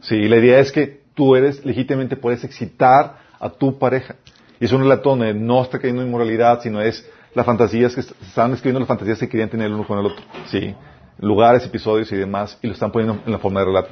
Sí, 0.00 0.16
la 0.28 0.36
idea 0.38 0.58
es 0.58 0.72
que 0.72 1.02
tú 1.14 1.36
eres, 1.36 1.64
legítimamente 1.64 2.16
puedes 2.16 2.42
excitar 2.42 3.21
a 3.42 3.50
tu 3.50 3.78
pareja. 3.78 4.16
Y 4.60 4.64
es 4.64 4.72
un 4.72 4.82
relato 4.82 5.10
donde 5.10 5.34
no 5.34 5.62
está 5.62 5.78
cayendo 5.78 6.02
en 6.02 6.08
inmoralidad, 6.08 6.60
sino 6.62 6.80
es 6.80 7.08
las 7.34 7.44
fantasías 7.44 7.94
que 7.94 8.00
est- 8.00 8.12
estaban 8.22 8.52
escribiendo 8.52 8.80
las 8.80 8.88
fantasías 8.88 9.18
que 9.18 9.28
querían 9.28 9.48
tener 9.50 9.66
el 9.66 9.74
uno 9.74 9.86
con 9.86 9.98
el 9.98 10.06
otro. 10.06 10.24
Sí, 10.46 10.74
lugares, 11.18 11.64
episodios 11.66 12.10
y 12.12 12.16
demás, 12.16 12.58
y 12.62 12.66
lo 12.68 12.72
están 12.72 12.92
poniendo 12.92 13.20
en 13.26 13.32
la 13.32 13.38
forma 13.38 13.60
de 13.60 13.66
relato. 13.66 13.90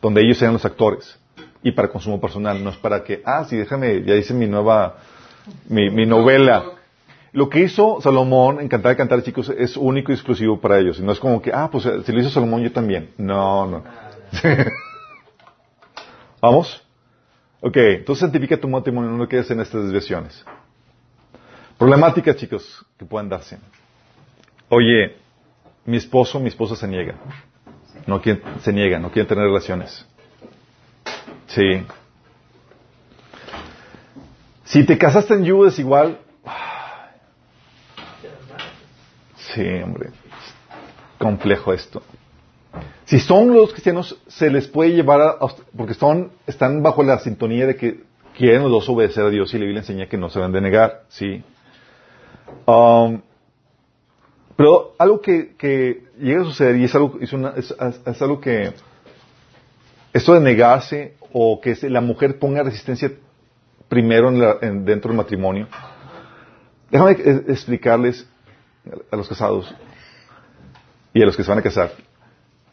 Donde 0.00 0.22
ellos 0.22 0.38
sean 0.38 0.52
los 0.54 0.64
actores. 0.64 1.18
Y 1.62 1.72
para 1.72 1.88
consumo 1.88 2.20
personal, 2.20 2.62
no 2.64 2.70
es 2.70 2.76
para 2.76 3.04
que, 3.04 3.22
ah, 3.24 3.44
sí, 3.44 3.56
déjame, 3.56 4.02
ya 4.04 4.16
hice 4.16 4.34
mi 4.34 4.46
nueva, 4.48 4.96
mi, 5.68 5.90
mi 5.90 6.06
novela. 6.06 6.64
Lo 7.32 7.48
que 7.48 7.60
hizo 7.60 7.98
Salomón 8.00 8.60
en 8.60 8.68
Cantar 8.68 8.92
y 8.92 8.96
Cantar, 8.96 9.22
chicos, 9.22 9.48
es 9.56 9.76
único 9.76 10.10
y 10.10 10.14
exclusivo 10.14 10.60
para 10.60 10.78
ellos. 10.78 10.98
Y 10.98 11.02
no 11.02 11.12
es 11.12 11.20
como 11.20 11.40
que, 11.40 11.52
ah, 11.52 11.68
pues 11.70 11.86
eh, 11.86 12.02
si 12.04 12.12
lo 12.12 12.20
hizo 12.20 12.30
Salomón, 12.30 12.62
yo 12.62 12.72
también. 12.72 13.10
No, 13.16 13.66
no. 13.66 13.84
¿Vamos? 16.40 16.82
Ok, 17.64 17.76
entonces 17.76 18.20
santifica 18.20 18.56
tu 18.56 18.68
matrimonio, 18.68 19.12
no 19.12 19.28
quedes 19.28 19.48
en 19.52 19.60
estas 19.60 19.84
desviaciones. 19.84 20.44
Problemáticas, 21.78 22.36
chicos, 22.36 22.84
que 22.98 23.04
pueden 23.04 23.28
darse. 23.28 23.56
Oye, 24.68 25.16
mi 25.84 25.96
esposo, 25.96 26.40
mi 26.40 26.48
esposa 26.48 26.74
se 26.74 26.88
niega. 26.88 27.14
No 28.04 28.20
quiere, 28.20 28.42
se 28.62 28.72
niega, 28.72 28.98
no 28.98 29.12
quiere 29.12 29.28
tener 29.28 29.44
relaciones. 29.44 30.04
Sí. 31.46 31.86
Si 34.64 34.84
te 34.84 34.98
casaste 34.98 35.34
en 35.34 35.44
yugo 35.44 35.64
desigual, 35.64 36.18
Sí, 39.36 39.64
hombre. 39.84 40.10
Complejo 41.18 41.72
esto. 41.72 42.02
Si 43.04 43.18
son 43.20 43.52
los 43.52 43.72
cristianos, 43.72 44.18
se 44.28 44.50
les 44.50 44.66
puede 44.68 44.90
llevar 44.92 45.20
a, 45.20 45.36
porque 45.76 45.92
están 46.46 46.82
bajo 46.82 47.02
la 47.02 47.18
sintonía 47.18 47.66
de 47.66 47.76
que 47.76 48.00
quieren 48.36 48.62
los 48.62 48.70
dos 48.70 48.88
obedecer 48.88 49.24
a 49.24 49.30
Dios 49.30 49.52
y 49.52 49.58
la 49.58 49.64
Biblia 49.64 49.80
enseña 49.80 50.06
que 50.08 50.16
no 50.16 50.30
se 50.30 50.38
deben 50.38 50.52
de 50.52 50.60
negar, 50.62 51.02
sí. 51.08 51.42
Um, 52.66 53.20
pero 54.56 54.94
algo 54.98 55.20
que, 55.20 56.04
llega 56.18 56.42
a 56.42 56.44
suceder 56.44 56.76
y 56.76 56.84
es 56.84 56.94
algo, 56.94 57.18
es, 57.20 57.74
es- 58.06 58.22
algo 58.22 58.40
que, 58.40 58.72
esto 60.12 60.34
de 60.34 60.40
negarse 60.40 61.14
o 61.32 61.60
que 61.60 61.76
la 61.88 62.00
mujer 62.00 62.38
ponga 62.38 62.62
resistencia 62.62 63.10
primero 63.88 64.28
en 64.28 64.40
la- 64.40 64.56
en- 64.62 64.84
dentro 64.84 65.08
del 65.10 65.16
matrimonio, 65.16 65.66
déjame 66.90 67.12
eh, 67.12 67.44
explicarles 67.48 68.26
a 69.10 69.16
los 69.16 69.28
casados 69.28 69.74
y 71.12 71.22
a 71.22 71.26
los 71.26 71.36
que 71.36 71.42
se 71.42 71.50
van 71.50 71.58
a 71.58 71.62
casar 71.62 71.92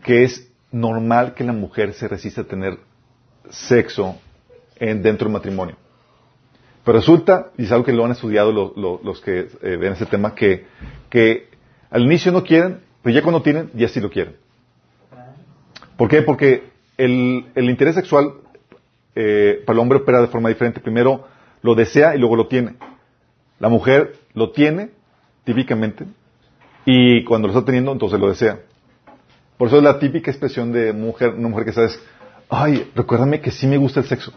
que 0.04 0.24
es 0.24 0.50
normal 0.72 1.34
que 1.34 1.44
la 1.44 1.54
mujer 1.54 1.94
se 1.94 2.08
resista 2.08 2.42
a 2.42 2.44
tener 2.46 2.78
sexo 3.50 4.16
en- 4.78 5.02
dentro 5.02 5.26
del 5.26 5.34
matrimonio. 5.34 5.76
Pero 6.84 6.98
resulta, 7.00 7.52
y 7.58 7.66
es 7.66 7.72
algo 7.72 7.86
que 7.86 7.94
lo 7.94 8.06
han 8.06 8.12
estudiado 8.12 8.52
lo- 8.52 8.74
lo- 8.76 9.02
los 9.04 9.20
que 9.22 9.48
eh, 9.62 9.78
ven 9.78 9.94
este 9.94 10.06
tema, 10.06 10.34
que, 10.36 10.66
que 11.10 11.50
al 11.90 12.04
inicio 12.04 12.32
no 12.32 12.44
quieren, 12.44 12.80
pero 13.02 13.16
ya 13.16 13.22
cuando 13.22 13.42
tienen, 13.42 13.70
ya 13.74 13.88
sí 13.88 14.00
lo 14.00 14.10
quieren. 14.10 14.36
¿Por 15.98 16.08
qué? 16.10 16.22
Porque 16.22 16.64
el, 16.98 17.46
el 17.56 17.70
interés 17.70 17.96
sexual 17.96 18.34
eh, 19.16 19.62
para 19.66 19.76
el 19.76 19.80
hombre 19.82 19.98
opera 20.00 20.22
de 20.22 20.28
forma 20.28 20.50
diferente. 20.50 20.80
Primero 20.80 21.28
lo 21.62 21.76
desea 21.76 22.16
y 22.16 22.20
luego 22.20 22.36
lo 22.36 22.48
tiene. 22.48 22.76
La 23.60 23.68
mujer 23.68 24.16
lo 24.34 24.52
tiene, 24.52 24.92
típicamente, 25.44 26.06
y 26.86 27.24
cuando 27.26 27.48
lo 27.50 27.54
está 27.54 27.66
teniendo, 27.66 27.92
entonces 27.92 28.18
lo 28.20 28.30
desea. 28.30 28.60
Por 29.60 29.68
eso 29.68 29.76
es 29.76 29.84
la 29.84 30.00
típica 30.00 30.32
expresión 30.32 30.72
de 30.72 30.94
mujer, 30.94 31.32
una 31.32 31.50
mujer 31.50 31.66
que 31.66 31.74
sabes, 31.74 32.02
ay, 32.48 32.90
recuérdame 32.96 33.42
que 33.42 33.52
sí 33.52 33.68
me 33.68 33.76
gusta 33.76 34.00
el 34.00 34.06
sexo. 34.06 34.32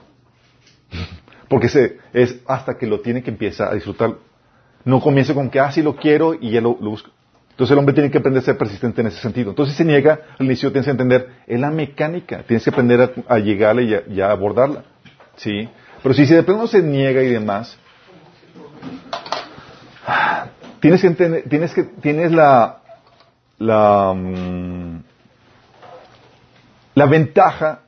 Porque 1.48 1.68
se, 1.68 1.98
es 2.12 2.40
hasta 2.44 2.76
que 2.76 2.88
lo 2.88 3.02
tiene 3.02 3.22
que 3.22 3.30
empieza 3.30 3.70
a 3.70 3.74
disfrutar. 3.74 4.16
No 4.84 5.00
comienza 5.00 5.32
con 5.32 5.48
que, 5.48 5.60
ah, 5.60 5.70
sí 5.70 5.80
lo 5.80 5.94
quiero 5.94 6.34
y 6.34 6.50
ya 6.50 6.60
lo, 6.60 6.74
busco. 6.74 7.10
Entonces 7.50 7.70
el 7.70 7.78
hombre 7.78 7.94
tiene 7.94 8.10
que 8.10 8.18
aprender 8.18 8.42
a 8.42 8.46
ser 8.46 8.58
persistente 8.58 9.00
en 9.00 9.06
ese 9.06 9.20
sentido. 9.20 9.50
Entonces 9.50 9.76
si 9.76 9.78
se 9.78 9.84
niega, 9.84 10.18
al 10.40 10.44
inicio 10.44 10.72
tienes 10.72 10.86
que 10.86 10.90
entender, 10.90 11.28
es 11.46 11.60
la 11.60 11.70
mecánica, 11.70 12.42
tienes 12.42 12.64
que 12.64 12.70
aprender 12.70 13.14
a, 13.28 13.38
llegarle 13.38 14.02
y 14.08 14.20
a, 14.20 14.32
abordarla. 14.32 14.82
¿Sí? 15.36 15.68
Pero 16.02 16.16
si, 16.16 16.26
si 16.26 16.34
de 16.34 16.42
pronto 16.42 16.66
se 16.66 16.82
niega 16.82 17.22
y 17.22 17.28
demás, 17.28 17.78
tienes 20.80 21.00
que 21.00 21.06
entender, 21.06 21.44
tienes 21.48 21.72
que, 21.72 21.84
tienes 21.84 22.32
la, 22.32 22.82
la, 23.58 24.12
mm, 24.14 24.71
la 26.94 27.06
ventaja, 27.06 27.80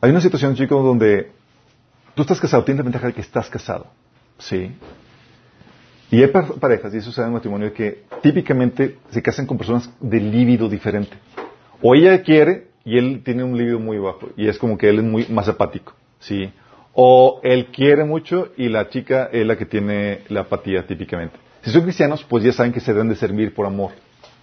hay 0.00 0.10
una 0.10 0.20
situación, 0.20 0.54
chicos, 0.54 0.84
donde 0.84 1.32
tú 2.14 2.22
estás 2.22 2.40
casado, 2.40 2.64
tienes 2.64 2.78
la 2.78 2.84
ventaja 2.84 3.06
de 3.08 3.12
que 3.12 3.20
estás 3.20 3.48
casado, 3.50 3.86
¿sí? 4.38 4.72
Y 6.10 6.22
hay 6.22 6.28
par- 6.28 6.54
parejas, 6.54 6.94
y 6.94 6.98
eso 6.98 7.10
se 7.12 7.20
da 7.20 7.26
en 7.26 7.32
matrimonio, 7.32 7.72
que 7.72 8.04
típicamente 8.22 8.98
se 9.10 9.22
casan 9.22 9.46
con 9.46 9.58
personas 9.58 9.90
de 10.00 10.20
líbido 10.20 10.68
diferente. 10.68 11.16
O 11.82 11.94
ella 11.94 12.22
quiere 12.22 12.68
y 12.84 12.96
él 12.96 13.22
tiene 13.24 13.42
un 13.42 13.58
líbido 13.58 13.78
muy 13.80 13.98
bajo, 13.98 14.30
y 14.36 14.48
es 14.48 14.58
como 14.58 14.78
que 14.78 14.88
él 14.88 14.98
es 14.98 15.04
muy 15.04 15.26
más 15.28 15.48
apático, 15.48 15.94
¿sí? 16.20 16.52
O 16.94 17.40
él 17.42 17.66
quiere 17.66 18.04
mucho 18.04 18.52
y 18.56 18.68
la 18.68 18.88
chica 18.88 19.28
es 19.32 19.44
la 19.46 19.56
que 19.58 19.66
tiene 19.66 20.20
la 20.28 20.42
apatía 20.42 20.86
típicamente. 20.86 21.36
Si 21.66 21.72
son 21.72 21.82
cristianos, 21.82 22.22
pues 22.22 22.44
ya 22.44 22.52
saben 22.52 22.72
que 22.72 22.78
se 22.78 22.92
deben 22.92 23.08
de 23.08 23.16
servir 23.16 23.52
por 23.52 23.66
amor. 23.66 23.90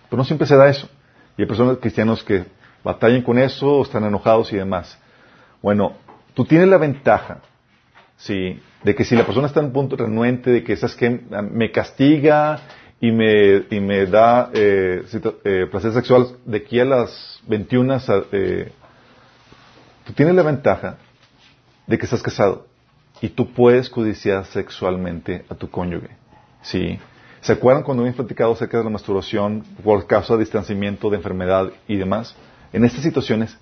Pero 0.09 0.17
no 0.17 0.25
siempre 0.25 0.45
se 0.45 0.57
da 0.57 0.67
eso. 0.67 0.89
Y 1.37 1.43
hay 1.43 1.47
personas 1.47 1.77
cristianos 1.77 2.21
que 2.21 2.43
batallan 2.83 3.21
con 3.21 3.39
eso, 3.39 3.81
están 3.81 4.03
enojados 4.03 4.51
y 4.51 4.57
demás. 4.57 4.99
Bueno, 5.61 5.93
tú 6.33 6.43
tienes 6.43 6.67
la 6.67 6.77
ventaja, 6.77 7.39
sí, 8.17 8.59
de 8.83 8.93
que 8.93 9.05
si 9.05 9.15
la 9.15 9.25
persona 9.25 9.47
está 9.47 9.61
en 9.61 9.67
un 9.67 9.71
punto 9.71 9.95
renuente, 9.95 10.51
de 10.51 10.65
que 10.65 10.73
esas 10.73 10.95
que 10.95 11.21
me 11.49 11.71
castiga 11.71 12.59
y 12.99 13.13
me, 13.13 13.67
y 13.69 13.79
me 13.79 14.05
da 14.05 14.49
eh, 14.53 15.05
eh, 15.45 15.67
placer 15.71 15.93
sexual 15.93 16.27
de 16.43 16.57
aquí 16.57 16.81
a 16.81 16.83
las 16.83 17.39
21, 17.47 18.01
eh, 18.33 18.69
tú 20.03 20.11
tienes 20.11 20.35
la 20.35 20.43
ventaja 20.43 20.97
de 21.87 21.97
que 21.97 22.03
estás 22.03 22.21
casado 22.21 22.67
y 23.21 23.29
tú 23.29 23.53
puedes 23.53 23.89
codiciar 23.89 24.43
sexualmente 24.43 25.45
a 25.47 25.55
tu 25.55 25.69
cónyuge. 25.69 26.09
¿Sí? 26.63 26.99
¿Se 27.43 27.51
acuerdan 27.51 27.83
cuando 27.83 28.03
habían 28.03 28.15
platicado 28.15 28.53
acerca 28.53 28.77
de 28.77 28.85
la 28.85 28.89
masturbación 28.89 29.65
por 29.83 30.07
causa 30.07 30.35
de 30.35 30.39
distanciamiento, 30.39 31.09
de 31.09 31.17
enfermedad 31.17 31.71
y 31.89 31.97
demás? 31.97 32.33
En 32.71 32.85
estas 32.85 33.03
situaciones 33.03 33.57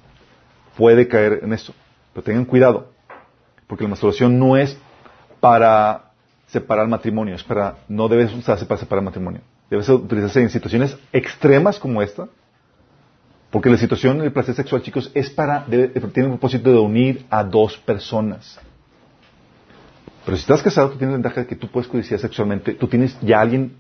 puede 0.78 1.08
caer 1.08 1.40
en 1.42 1.52
esto. 1.52 1.74
Pero 2.14 2.24
tengan 2.24 2.46
cuidado, 2.46 2.92
porque 3.66 3.84
la 3.84 3.90
masturbación 3.90 4.38
no 4.38 4.56
es 4.56 4.78
para 5.40 6.12
separar 6.46 6.88
matrimonio, 6.88 7.36
no 7.88 8.08
debe 8.08 8.26
usarse 8.26 8.68
para 8.68 8.80
separar 8.80 9.04
matrimonio. 9.04 9.42
Debe 9.68 9.92
utilizarse 9.92 10.42
en 10.42 10.52
situaciones 10.52 10.96
extremas 11.12 11.80
como 11.80 12.04
esta, 12.04 12.28
porque 13.50 13.72
la 13.72 13.78
situación 13.78 14.20
del 14.20 14.32
placer 14.32 14.54
sexual, 14.54 14.84
chicos, 14.84 15.10
es 15.16 15.32
para, 15.32 15.66
tiene 15.66 15.92
el 15.96 16.12
propósito 16.28 16.72
de 16.72 16.78
unir 16.78 17.26
a 17.32 17.44
dos 17.44 17.78
personas. 17.80 18.60
Pero 20.26 20.38
si 20.38 20.42
estás 20.42 20.62
casado, 20.62 20.92
tú 20.92 20.98
tienes 20.98 21.14
la 21.14 21.18
ventaja 21.18 21.42
de 21.42 21.48
que 21.48 21.56
tú 21.56 21.68
puedes 21.68 21.88
codiciar 21.88 22.20
sexualmente, 22.20 22.74
tú 22.74 22.88
tienes 22.88 23.18
ya 23.22 23.42
alguien 23.42 23.78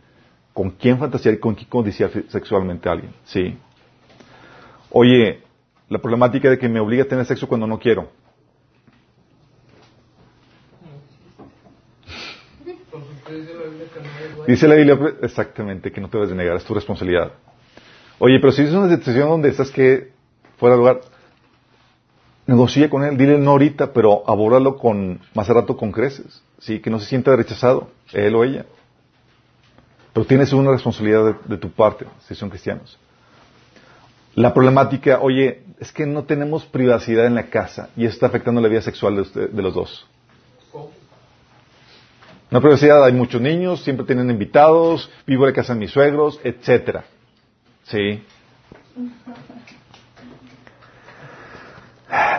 con 0.53 0.72
quien 0.72 0.97
fantasear 0.97 1.35
y 1.35 1.39
con 1.39 1.55
quien 1.55 1.69
codiciar 1.69 2.11
sexualmente 2.30 2.89
a 2.89 2.93
alguien, 2.93 3.13
¿sí? 3.26 3.57
Oye, 4.89 5.41
la 5.88 5.99
problemática 5.99 6.49
de 6.49 6.57
que 6.57 6.68
me 6.68 6.80
obliga 6.80 7.03
a 7.03 7.07
tener 7.07 7.26
sexo 7.26 7.47
cuando 7.47 7.68
no 7.68 7.80
quiero. 7.80 8.09
Dice 14.47 14.68
la 14.68 14.76
Biblia 14.76 14.97
exactamente 15.22 15.91
que 15.91 16.01
no 16.01 16.09
te 16.09 16.18
debes 16.18 16.31
de 16.31 16.35
negar, 16.35 16.57
es 16.57 16.63
tu 16.63 16.73
responsabilidad. 16.73 17.31
Oye, 18.19 18.39
pero 18.39 18.51
si 18.51 18.63
es 18.63 18.72
una 18.72 18.93
situación 18.95 19.30
donde 19.30 19.49
estás 19.49 19.72
que 19.72 20.11
fuera 20.57 20.76
de 20.76 20.80
lugar, 20.80 21.01
negocia 22.47 22.89
con 22.89 23.03
él, 23.03 23.18
dile 23.18 23.38
no 23.38 23.51
ahorita, 23.51 23.93
pero 23.93 24.23
abóralo 24.27 24.77
con 24.77 25.19
más 25.34 25.49
a 25.49 25.53
rato 25.53 25.77
con 25.77 25.91
creces, 25.91 26.41
sí, 26.59 26.80
que 26.80 26.89
no 26.89 26.99
se 26.99 27.05
sienta 27.05 27.35
rechazado, 27.35 27.89
él 28.13 28.35
o 28.35 28.43
ella. 28.43 28.65
Pero 30.13 30.26
tienes 30.26 30.51
una 30.51 30.72
responsabilidad 30.72 31.35
de, 31.45 31.57
tu 31.57 31.72
parte, 31.72 32.05
si 32.27 32.35
son 32.35 32.49
cristianos. 32.49 32.97
La 34.35 34.53
problemática, 34.53 35.19
oye, 35.22 35.63
es 35.80 35.91
que 35.91 36.05
no 36.05 36.23
tenemos 36.23 36.65
privacidad 36.65 37.26
en 37.26 37.35
la 37.35 37.47
casa 37.49 37.89
y 37.95 38.05
eso 38.05 38.13
está 38.13 38.27
afectando 38.27 38.61
la 38.61 38.68
vida 38.68 38.81
sexual 38.81 39.15
de, 39.15 39.22
usted- 39.22 39.49
de 39.49 39.61
los 39.61 39.73
dos. 39.73 40.07
No 40.73 42.57
hay 42.57 42.61
privacidad, 42.61 43.03
hay 43.05 43.13
muchos 43.13 43.39
niños, 43.41 43.81
siempre 43.84 44.05
tienen 44.05 44.30
invitados, 44.30 45.09
vivo 45.26 45.45
en 45.45 45.51
la 45.51 45.55
casa 45.55 45.73
de 45.73 45.80
mis 45.80 45.91
suegros, 45.91 46.39
etcétera. 46.43 47.05
Sí. 47.84 48.22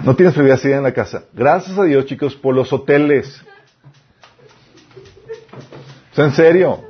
No 0.05 0.17
tienes 0.17 0.35
privacidad 0.35 0.79
en 0.79 0.85
la 0.85 0.93
casa. 0.93 1.23
Gracias 1.33 1.79
a 1.79 1.85
Dios, 1.85 2.07
chicos, 2.07 2.35
por 2.35 2.55
los 2.57 2.73
hoteles. 2.73 3.41
¿Es 6.13 6.19
en 6.19 6.33
serio? 6.33 6.83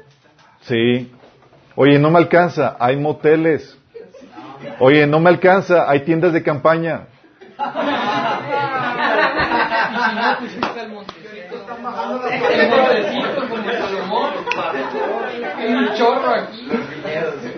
Sí. 0.62 1.12
Oye, 1.76 1.98
no 1.98 2.10
me 2.10 2.18
alcanza, 2.18 2.76
hay 2.80 2.96
moteles. 2.96 3.76
Oye, 4.78 5.06
no 5.06 5.20
me 5.20 5.28
alcanza, 5.28 5.90
hay 5.90 6.00
tiendas 6.00 6.32
de 6.32 6.42
campaña. 6.42 7.06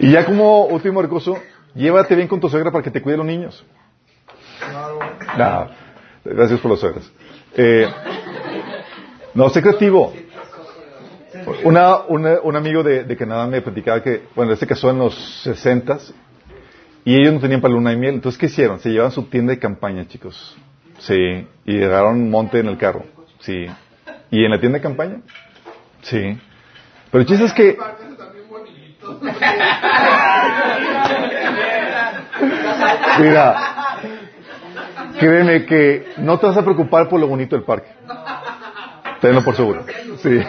Y 0.01 0.11
ya 0.11 0.25
como 0.27 0.67
último 0.67 1.01
recurso, 1.01 1.39
llévate 1.75 2.17
bien 2.17 2.27
con 2.27 2.41
tu 2.41 2.49
suegra 2.49 2.73
para 2.73 2.83
que 2.83 2.91
te 2.91 3.01
cuide 3.01 3.17
los 3.17 3.27
niños. 3.27 3.65
No, 5.39 5.69
gracias 6.25 6.61
por 6.61 6.71
los 6.71 6.81
suegros. 6.81 7.11
Eh, 7.57 7.87
no, 9.35 9.49
sé 9.51 9.63
creativo. 9.63 10.13
Una, 11.65 11.97
una- 12.09 12.41
un 12.43 12.57
amigo 12.57 12.83
de, 12.83 13.17
Canadá 13.17 13.47
me 13.47 13.61
platicaba 13.61 14.03
que, 14.03 14.23
bueno, 14.35 14.53
él 14.53 14.59
se 14.59 14.67
casó 14.67 14.91
en 14.91 14.99
los 14.99 15.15
60 15.43 15.99
y 17.05 17.17
ellos 17.17 17.35
no 17.35 17.41
tenían 17.41 17.61
para 17.61 17.75
luna 17.75 17.91
de 17.91 17.97
miel. 17.97 18.15
Entonces, 18.15 18.39
¿qué 18.39 18.47
hicieron? 18.47 18.81
Se 18.81 18.91
llevaban 18.91 19.13
su 19.13 19.25
tienda 19.25 19.53
de 19.53 19.59
campaña, 19.59 20.07
chicos. 20.07 20.57
Sí. 20.99 21.47
Y 21.67 21.73
llegaron 21.73 22.15
un 22.15 22.31
monte 22.31 22.61
en 22.61 22.69
el 22.69 22.79
carro. 22.79 23.05
Sí. 23.41 23.67
¿Y 24.31 24.45
en 24.45 24.51
la 24.51 24.59
tienda 24.61 24.79
de 24.79 24.83
campaña? 24.83 25.21
Sí. 26.03 26.39
Pero 27.11 27.21
el 27.23 27.27
chiste 27.27 27.45
es 27.45 27.53
que. 27.53 27.77
Mira, 33.21 33.74
créeme 35.19 35.67
que 35.67 36.07
no 36.19 36.39
te 36.39 36.47
vas 36.47 36.57
a 36.57 36.63
preocupar 36.63 37.09
por 37.09 37.21
lo 37.21 37.29
bonito 37.29 37.57
del 37.57 37.65
parque. 37.65 37.89
Tenlo 39.21 39.43
por 39.43 39.57
seguro. 39.57 39.85
Sí. 40.19 40.41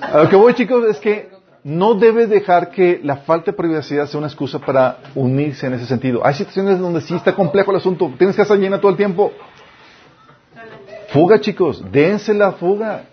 A 0.00 0.18
lo 0.18 0.28
que 0.28 0.36
voy, 0.36 0.54
chicos, 0.54 0.84
es 0.84 0.98
que 0.98 1.30
no 1.64 1.94
debes 1.94 2.30
dejar 2.30 2.70
que 2.70 3.00
la 3.02 3.16
falta 3.16 3.50
de 3.50 3.56
privacidad 3.56 4.06
sea 4.06 4.18
una 4.18 4.28
excusa 4.28 4.60
para 4.60 4.98
unirse 5.14 5.66
en 5.66 5.74
ese 5.74 5.86
sentido. 5.86 6.24
Hay 6.24 6.34
situaciones 6.34 6.78
donde 6.78 7.00
sí 7.00 7.14
está 7.14 7.34
complejo 7.34 7.72
el 7.72 7.78
asunto. 7.78 8.12
Tienes 8.16 8.36
casa 8.36 8.54
llena 8.54 8.80
todo 8.80 8.92
el 8.92 8.96
tiempo. 8.96 9.32
Fuga, 11.08 11.40
chicos. 11.40 11.82
Dense 11.90 12.34
la 12.34 12.52
fuga. 12.52 13.06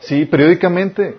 Sí, 0.00 0.26
periódicamente. 0.26 1.16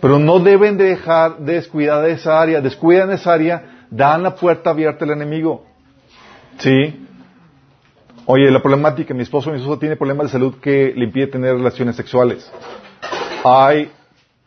Pero 0.00 0.18
no 0.18 0.38
deben 0.38 0.78
de 0.78 0.84
dejar 0.84 1.38
de 1.38 1.54
descuidar 1.54 2.08
esa 2.08 2.40
área. 2.40 2.62
Descuidan 2.62 3.10
esa 3.10 3.34
área, 3.34 3.86
dan 3.90 4.22
la 4.22 4.34
puerta 4.36 4.70
abierta 4.70 5.04
al 5.04 5.10
enemigo. 5.10 5.67
¿Sí? 6.58 7.06
Oye, 8.26 8.50
la 8.50 8.60
problemática, 8.60 9.14
mi 9.14 9.22
esposo, 9.22 9.50
mi 9.50 9.56
esposo 9.56 9.78
tiene 9.78 9.96
problemas 9.96 10.26
de 10.26 10.32
salud 10.32 10.56
que 10.60 10.92
le 10.94 11.04
impide 11.04 11.28
tener 11.28 11.54
relaciones 11.54 11.96
sexuales. 11.96 12.50
Hay, 13.44 13.90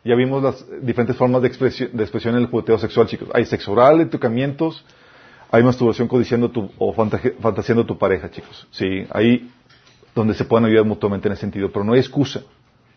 ya 0.04 0.14
vimos 0.14 0.42
las 0.42 0.64
diferentes 0.82 1.16
formas 1.16 1.42
de 1.42 1.48
expresión, 1.48 1.90
de 1.92 2.02
expresión 2.02 2.36
en 2.36 2.42
el 2.42 2.46
jugueteo 2.46 2.78
sexual, 2.78 3.08
chicos. 3.08 3.28
Hay 3.34 3.44
sexo 3.44 3.72
oral, 3.72 4.00
entucamientos, 4.00 4.84
hay 5.50 5.62
masturbación 5.62 6.06
codiciando 6.06 6.50
tu, 6.50 6.70
o 6.78 6.92
fantaseando 6.92 7.84
tu 7.84 7.98
pareja, 7.98 8.30
chicos. 8.30 8.68
Sí, 8.70 9.04
ahí 9.10 9.50
donde 10.14 10.34
se 10.34 10.44
pueden 10.44 10.66
ayudar 10.66 10.84
mutuamente 10.84 11.26
en 11.28 11.32
ese 11.32 11.40
sentido, 11.40 11.72
pero 11.72 11.84
no 11.84 11.94
hay 11.94 12.00
excusa 12.00 12.42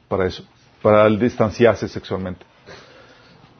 para 0.07 0.27
eso, 0.27 0.43
para 0.81 1.09
distanciarse 1.09 1.87
sexualmente. 1.87 2.45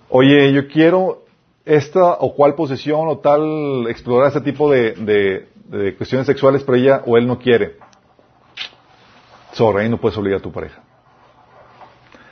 Oye, 0.10 0.54
yo 0.54 0.68
quiero 0.68 1.25
esta 1.66 2.14
o 2.14 2.36
cual 2.36 2.56
posesión 2.56 3.08
o 3.08 3.18
tal, 3.18 3.88
explorar 3.90 4.28
este 4.30 4.42
tipo 4.42 4.72
de, 4.72 4.92
de- 4.94 5.50
de 5.66 5.96
cuestiones 5.96 6.28
sexuales, 6.28 6.64
pero 6.64 6.78
ella 6.78 7.02
o 7.06 7.18
él 7.18 7.26
no 7.26 7.40
quiere. 7.40 7.78
Sorry, 9.54 9.84
ahí 9.84 9.90
no 9.90 10.00
puedes 10.00 10.18
obligar 10.18 10.40
a 10.40 10.44
tu 10.44 10.52
pareja. 10.52 10.82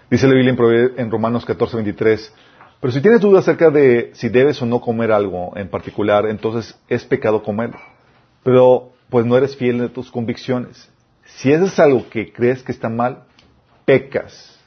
Dice 0.10 0.28
la 0.28 0.34
Biblia 0.36 0.56
en, 0.98 1.10
Romanos 1.10 1.44
14, 1.46 1.78
23. 1.78 2.34
Pero 2.80 2.92
si 2.94 3.02
tienes 3.02 3.22
dudas 3.22 3.44
acerca 3.44 3.70
de 3.72 4.12
si 4.14 4.30
debes 4.30 4.62
o 4.62 4.66
no 4.66 4.80
comer 4.82 5.12
algo 5.12 5.54
en 5.56 5.70
particular, 5.70 6.28
entonces 6.28 6.78
es 6.88 7.04
pecado 7.06 7.42
comerlo. 7.42 7.80
Pero 8.44 8.92
pues 9.10 9.26
no 9.26 9.36
eres 9.38 9.56
fiel 9.56 9.80
de 9.80 9.90
tus 9.90 10.12
convicciones. 10.12 10.90
Si 11.26 11.52
eso 11.52 11.66
es 11.66 11.80
algo 11.80 12.08
que 12.10 12.32
crees 12.32 12.62
que 12.62 12.72
está 12.72 12.90
mal, 12.90 13.24
pecas. 13.86 14.60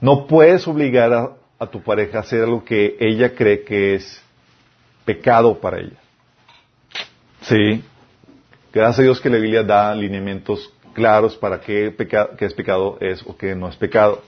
No 0.00 0.26
puedes 0.26 0.66
obligar 0.66 1.12
a, 1.12 1.30
a 1.62 1.70
tu 1.70 1.80
pareja 1.82 2.18
hacer 2.20 2.42
algo 2.42 2.64
que 2.64 2.96
ella 2.98 3.34
cree 3.34 3.62
que 3.64 3.94
es 3.94 4.22
pecado 5.04 5.58
para 5.60 5.78
ella. 5.78 5.98
Sí. 7.42 7.82
Gracias 8.72 9.00
a 9.00 9.02
Dios 9.02 9.20
que 9.20 9.30
la 9.30 9.36
Biblia 9.38 9.62
da 9.62 9.94
lineamientos 9.94 10.72
claros 10.94 11.36
para 11.36 11.60
qué, 11.60 11.90
peca- 11.90 12.30
qué 12.36 12.46
es 12.46 12.54
pecado 12.54 12.96
es 13.00 13.22
o 13.26 13.36
qué 13.36 13.54
no 13.54 13.68
es 13.68 13.76
pecado. 13.76 14.22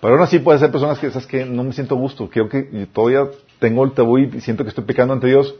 Pero 0.00 0.14
aún 0.14 0.22
así 0.22 0.38
puede 0.38 0.58
ser 0.58 0.70
personas 0.70 0.98
que 0.98 1.08
esas 1.08 1.26
que 1.26 1.44
no 1.44 1.62
me 1.64 1.72
siento 1.72 1.96
gusto, 1.96 2.28
creo 2.30 2.48
que 2.48 2.62
todavía 2.92 3.26
tengo 3.58 3.84
el 3.84 3.92
tabú 3.92 4.18
y 4.18 4.40
siento 4.40 4.62
que 4.64 4.70
estoy 4.70 4.84
pecando 4.84 5.12
ante 5.12 5.26
Dios. 5.26 5.54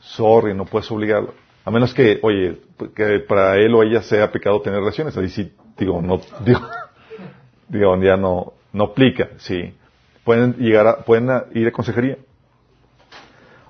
Sorry, 0.00 0.54
no 0.54 0.64
puedes 0.66 0.90
obligarlo. 0.90 1.34
A 1.64 1.70
menos 1.70 1.94
que, 1.94 2.18
oye, 2.22 2.58
que 2.94 3.20
para 3.20 3.56
él 3.56 3.74
o 3.74 3.82
ella 3.82 4.02
sea 4.02 4.30
pecado 4.32 4.60
tener 4.60 4.80
relaciones. 4.80 5.16
Ahí 5.16 5.28
sí, 5.28 5.52
digo, 5.78 6.00
no, 6.02 6.20
digo, 6.44 6.60
digo, 7.68 8.02
ya 8.02 8.16
no, 8.16 8.52
no 8.72 8.84
aplica, 8.84 9.28
sí. 9.38 9.74
Pueden 10.24 10.54
llegar 10.54 10.86
a, 10.86 10.96
pueden 10.98 11.30
ir 11.54 11.68
a 11.68 11.72
consejería. 11.72 12.18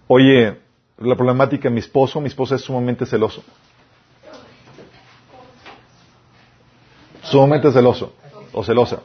Oye, 0.06 0.59
la 0.98 1.16
problemática, 1.16 1.70
mi 1.70 1.81
esposo, 1.81 2.20
mi 2.20 2.28
esposa 2.28 2.56
es 2.56 2.62
sumamente 2.62 3.06
celoso. 3.06 3.43
Sumamente 7.22 7.70
celoso 7.70 8.12
o 8.52 8.64
celosa. 8.64 9.01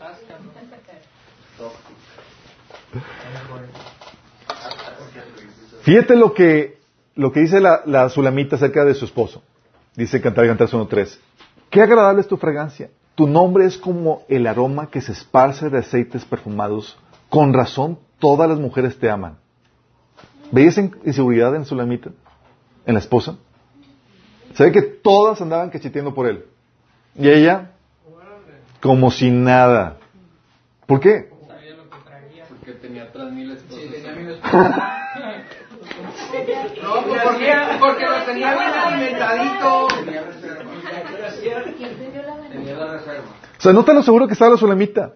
Fíjate 5.83 6.15
lo 6.15 6.33
que, 6.33 6.79
lo 7.13 7.31
que 7.31 7.41
dice 7.41 7.61
la, 7.61 7.83
la 7.85 8.09
Sulamita 8.09 8.55
acerca 8.55 8.83
de 8.83 8.95
su 8.95 9.05
esposo. 9.05 9.43
Dice 9.95 10.19
Cantar 10.19 10.47
Cantar 10.47 10.67
1.3. 10.67 11.19
Qué 11.69 11.81
agradable 11.81 12.21
es 12.21 12.27
tu 12.27 12.37
fragancia. 12.37 12.89
Tu 13.13 13.27
nombre 13.27 13.65
es 13.65 13.77
como 13.77 14.23
el 14.27 14.47
aroma 14.47 14.89
que 14.89 14.99
se 14.99 15.11
esparce 15.11 15.69
de 15.69 15.77
aceites 15.77 16.25
perfumados. 16.25 16.97
Con 17.35 17.53
razón, 17.53 17.99
todas 18.17 18.47
las 18.47 18.61
mujeres 18.61 18.97
te 18.97 19.09
aman. 19.09 19.35
¿Veis 20.53 20.77
inseguridad 20.77 21.53
en 21.53 21.65
Sulamita? 21.65 22.11
¿En 22.85 22.93
la 22.93 23.01
esposa? 23.01 23.35
Se 24.53 24.63
ve 24.63 24.71
que 24.71 24.81
todas 24.81 25.41
andaban 25.41 25.69
cacheteando 25.69 26.13
por 26.13 26.27
él. 26.27 26.45
Y 27.13 27.27
ella, 27.27 27.71
como 28.81 29.11
si 29.11 29.31
nada. 29.31 29.97
¿Por 30.85 31.01
qué? 31.01 31.29
Porque 32.47 32.71
tenía 32.75 33.03
atrás 33.03 33.29
mil 33.33 33.51
esposas. 33.51 33.83
Sí, 33.83 33.89
tenía 33.91 34.15
mil 34.15 34.29
esposas. 34.29 34.79
No, 36.81 37.03
pues 37.05 37.21
porque, 37.21 37.53
porque 37.79 38.05
lo 38.05 38.23
tenía 38.25 38.53
bien 38.53 38.71
alimentadito. 38.71 39.87
Tenía 40.05 40.21
reserva. 40.23 40.71
Tenía 42.49 42.75
la 42.77 42.93
reserva. 42.93 43.25
O 43.57 43.61
sea, 43.61 43.73
nota 43.73 43.93
lo 43.93 44.03
seguro 44.03 44.25
que 44.25 44.33
estaba 44.33 44.51
la 44.51 44.57
Sulamita. 44.57 45.15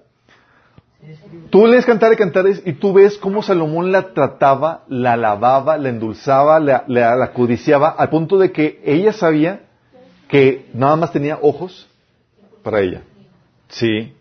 Tú 1.50 1.66
lees 1.66 1.86
Cantar 1.86 2.14
y 2.14 2.16
Cantares 2.16 2.62
y 2.66 2.74
tú 2.74 2.94
ves 2.94 3.18
cómo 3.18 3.42
Salomón 3.42 3.92
la 3.92 4.14
trataba, 4.14 4.84
la 4.88 5.14
alababa, 5.14 5.78
la 5.78 5.90
endulzaba, 5.90 6.60
la, 6.60 6.84
la, 6.88 7.16
la 7.16 7.34
codiciaba, 7.34 7.90
al 7.90 8.10
punto 8.10 8.38
de 8.38 8.52
que 8.52 8.82
ella 8.86 9.14
sabía 9.14 9.62
que 10.28 10.70
nada 10.74 10.96
más 10.96 11.12
tenía 11.12 11.40
ojos 11.42 11.88
para 12.62 12.82
ella. 12.82 13.02
Sí. 13.68 14.14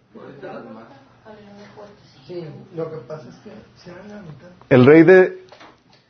El 4.71 4.87
rey 4.87 5.03
de, 5.03 5.43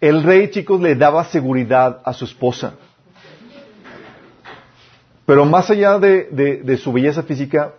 el 0.00 0.22
rey, 0.22 0.50
chicos, 0.50 0.80
le 0.80 0.94
daba 0.94 1.24
seguridad 1.24 2.00
a 2.04 2.12
su 2.12 2.24
esposa. 2.24 2.74
Pero 5.26 5.44
más 5.44 5.68
allá 5.70 5.98
de, 5.98 6.28
de- 6.30 6.56
de 6.62 6.76
su 6.76 6.92
belleza 6.92 7.22
física, 7.22 7.74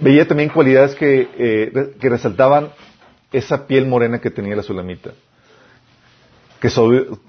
veía 0.00 0.26
también 0.26 0.48
cualidades 0.48 0.94
que, 0.94 1.28
eh, 1.38 1.94
que 2.00 2.08
resaltaban 2.08 2.70
esa 3.32 3.66
piel 3.66 3.86
morena 3.86 4.20
que 4.20 4.30
tenía 4.30 4.56
la 4.56 4.62
sulamita. 4.62 5.10
Que 6.60 6.70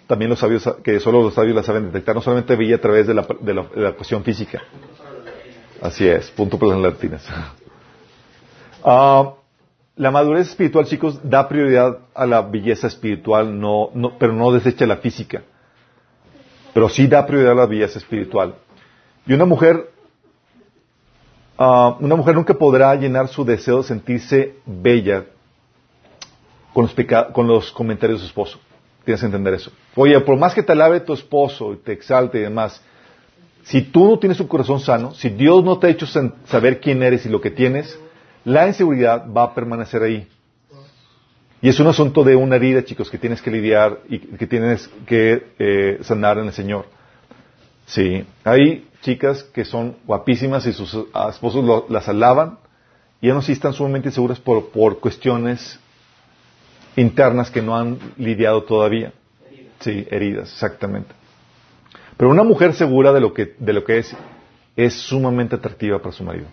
también 0.08 0.30
los 0.30 0.40
sabios, 0.40 0.64
que 0.84 1.00
solo 1.00 1.22
los 1.22 1.34
sabios 1.34 1.56
la 1.56 1.64
saben 1.64 1.88
detectar. 1.88 2.16
No 2.16 2.22
solamente 2.22 2.56
veía 2.56 2.78
a 2.78 2.82
través 2.82 3.06
de 3.06 3.14
la, 3.14 3.28
de 3.42 3.54
la, 3.54 3.64
de 3.64 3.82
la 3.82 3.92
cuestión 3.92 4.24
física. 4.24 4.62
Así 5.82 6.08
es, 6.08 6.32
punto 6.32 6.58
para 6.58 6.74
las 6.74 6.94
latinas. 6.94 7.28
Ah, 8.88 9.34
la 9.96 10.12
madurez 10.12 10.50
espiritual, 10.50 10.86
chicos, 10.86 11.20
da 11.24 11.48
prioridad 11.50 11.98
a 12.14 12.28
la 12.28 12.44
belleza 12.44 12.86
espiritual, 12.86 13.60
no, 13.60 13.90
no, 13.96 14.16
pero 14.20 14.32
no 14.32 14.52
desecha 14.52 14.86
la 14.86 14.98
física. 14.98 15.42
Pero 16.72 16.88
sí 16.88 17.08
da 17.08 17.26
prioridad 17.26 17.54
a 17.54 17.56
la 17.56 17.66
belleza 17.66 17.98
espiritual. 17.98 18.54
Y 19.26 19.34
una 19.34 19.46
mujer, 19.46 19.90
ah, 21.58 21.98
una 22.00 22.16
mujer 22.16 22.36
nunca 22.36 22.54
podrá 22.54 22.96
llenar 22.96 23.28
su 23.28 23.46
deseo 23.46 23.78
de 23.78 23.84
sentirse 23.84 24.56
bella 24.66 25.26
con 26.74 26.84
los, 26.86 26.96
con 27.32 27.48
los 27.48 27.72
comentarios 27.72 28.20
de 28.20 28.24
su 28.26 28.28
esposo. 28.28 28.60
Tienes 29.04 29.22
que 29.22 29.28
entender 29.28 29.54
eso. 29.54 29.72
Oye, 29.96 30.20
por 30.22 30.38
más 30.38 30.54
que 30.54 30.64
te 30.64 30.72
alabe 30.72 31.00
tu 31.00 31.14
esposo 31.14 31.74
y 31.74 31.78
te 31.78 31.94
exalte 31.94 32.40
y 32.40 32.42
demás, 32.42 32.82
si 33.64 33.82
tú 33.82 34.08
no 34.08 34.20
tienes 34.20 34.40
un 34.40 34.48
corazón 34.48 34.80
sano, 34.80 35.14
si 35.14 35.30
Dios 35.30 35.64
no 35.64 35.78
te 35.80 35.88
ha 35.88 35.90
hecho 35.90 36.06
saber 36.06 36.80
quién 36.80 37.02
eres 37.02 37.26
y 37.26 37.30
lo 37.30 37.42
que 37.42 37.52
tienes, 37.52 38.00
la 38.44 38.68
inseguridad 38.68 39.26
va 39.32 39.44
a 39.44 39.54
permanecer 39.56 40.04
ahí. 40.04 40.28
Y 41.62 41.70
es 41.70 41.80
un 41.80 41.88
asunto 41.88 42.24
de 42.24 42.36
una 42.36 42.58
herida, 42.58 42.84
chicos, 42.84 43.10
que 43.10 43.18
tienes 43.18 43.42
que 43.42 43.50
lidiar 43.50 44.02
y 44.08 44.20
que 44.20 44.46
tienes 44.46 44.88
que 45.08 45.48
eh, 45.58 45.98
sanar 46.02 46.38
en 46.38 46.46
el 46.46 46.54
Señor. 46.54 46.86
Sí, 47.88 48.24
hay 48.44 48.88
chicas 49.06 49.44
que 49.44 49.64
son 49.66 49.96
guapísimas 50.08 50.66
y 50.66 50.74
sus 50.74 50.98
esposos 51.30 51.64
lo- 51.64 51.86
las 51.90 52.08
alaban 52.10 52.58
y 53.22 53.30
aún 53.30 53.38
así 53.40 53.52
están 53.52 53.72
sumamente 53.74 54.10
inseguras 54.10 54.40
por, 54.40 54.70
por 54.70 55.00
cuestiones 55.00 55.80
internas 56.96 57.52
que 57.52 57.62
no 57.62 57.78
han 57.78 58.00
lidiado 58.18 58.64
todavía. 58.64 59.14
Sí, 59.80 60.08
heridas, 60.10 60.52
exactamente. 60.52 61.14
Pero 62.18 62.32
una 62.32 62.44
mujer 62.44 62.74
segura 62.74 63.14
de 63.14 63.20
lo 63.22 63.32
que, 63.34 63.56
de 63.60 63.74
lo 63.74 63.84
que 63.84 64.00
es, 64.00 64.16
es 64.76 64.94
sumamente 64.96 65.56
atractiva 65.56 66.00
para 66.00 66.12
su 66.16 66.24
marido. 66.24 66.48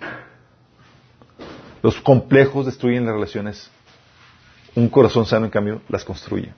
Los 1.83 2.01
complejos 2.01 2.67
destruyen 2.67 3.07
las 3.07 3.15
relaciones. 3.15 3.71
Un 4.75 4.89
corazón 4.89 5.25
sano, 5.25 5.47
en 5.47 5.51
cambio, 5.51 5.81
las 5.89 6.05
construye. 6.05 6.53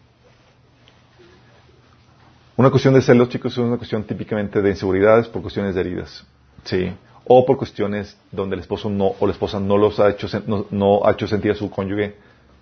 Una 2.56 2.70
cuestión 2.70 2.94
de 2.94 3.02
celos, 3.02 3.28
chicos, 3.31 3.52
es 3.52 3.59
una 3.59 3.76
cuestión 3.76 4.05
típicamente 4.05 4.62
de 4.62 4.70
inseguridades 4.70 5.26
por 5.26 5.43
cuestiones 5.43 5.74
de 5.74 5.81
heridas. 5.81 6.24
Sí. 6.62 6.93
O 7.24 7.44
por 7.44 7.56
cuestiones 7.56 8.16
donde 8.31 8.55
el 8.55 8.60
esposo 8.60 8.89
no, 8.89 9.14
o 9.18 9.26
la 9.26 9.32
esposa 9.32 9.59
no 9.59 9.76
los 9.76 9.98
ha 9.98 10.10
hecho, 10.10 10.28
no 10.70 11.05
ha 11.05 11.12
hecho 11.12 11.26
sentir 11.26 11.51
a 11.51 11.55
su 11.56 11.68
cónyuge 11.68 12.14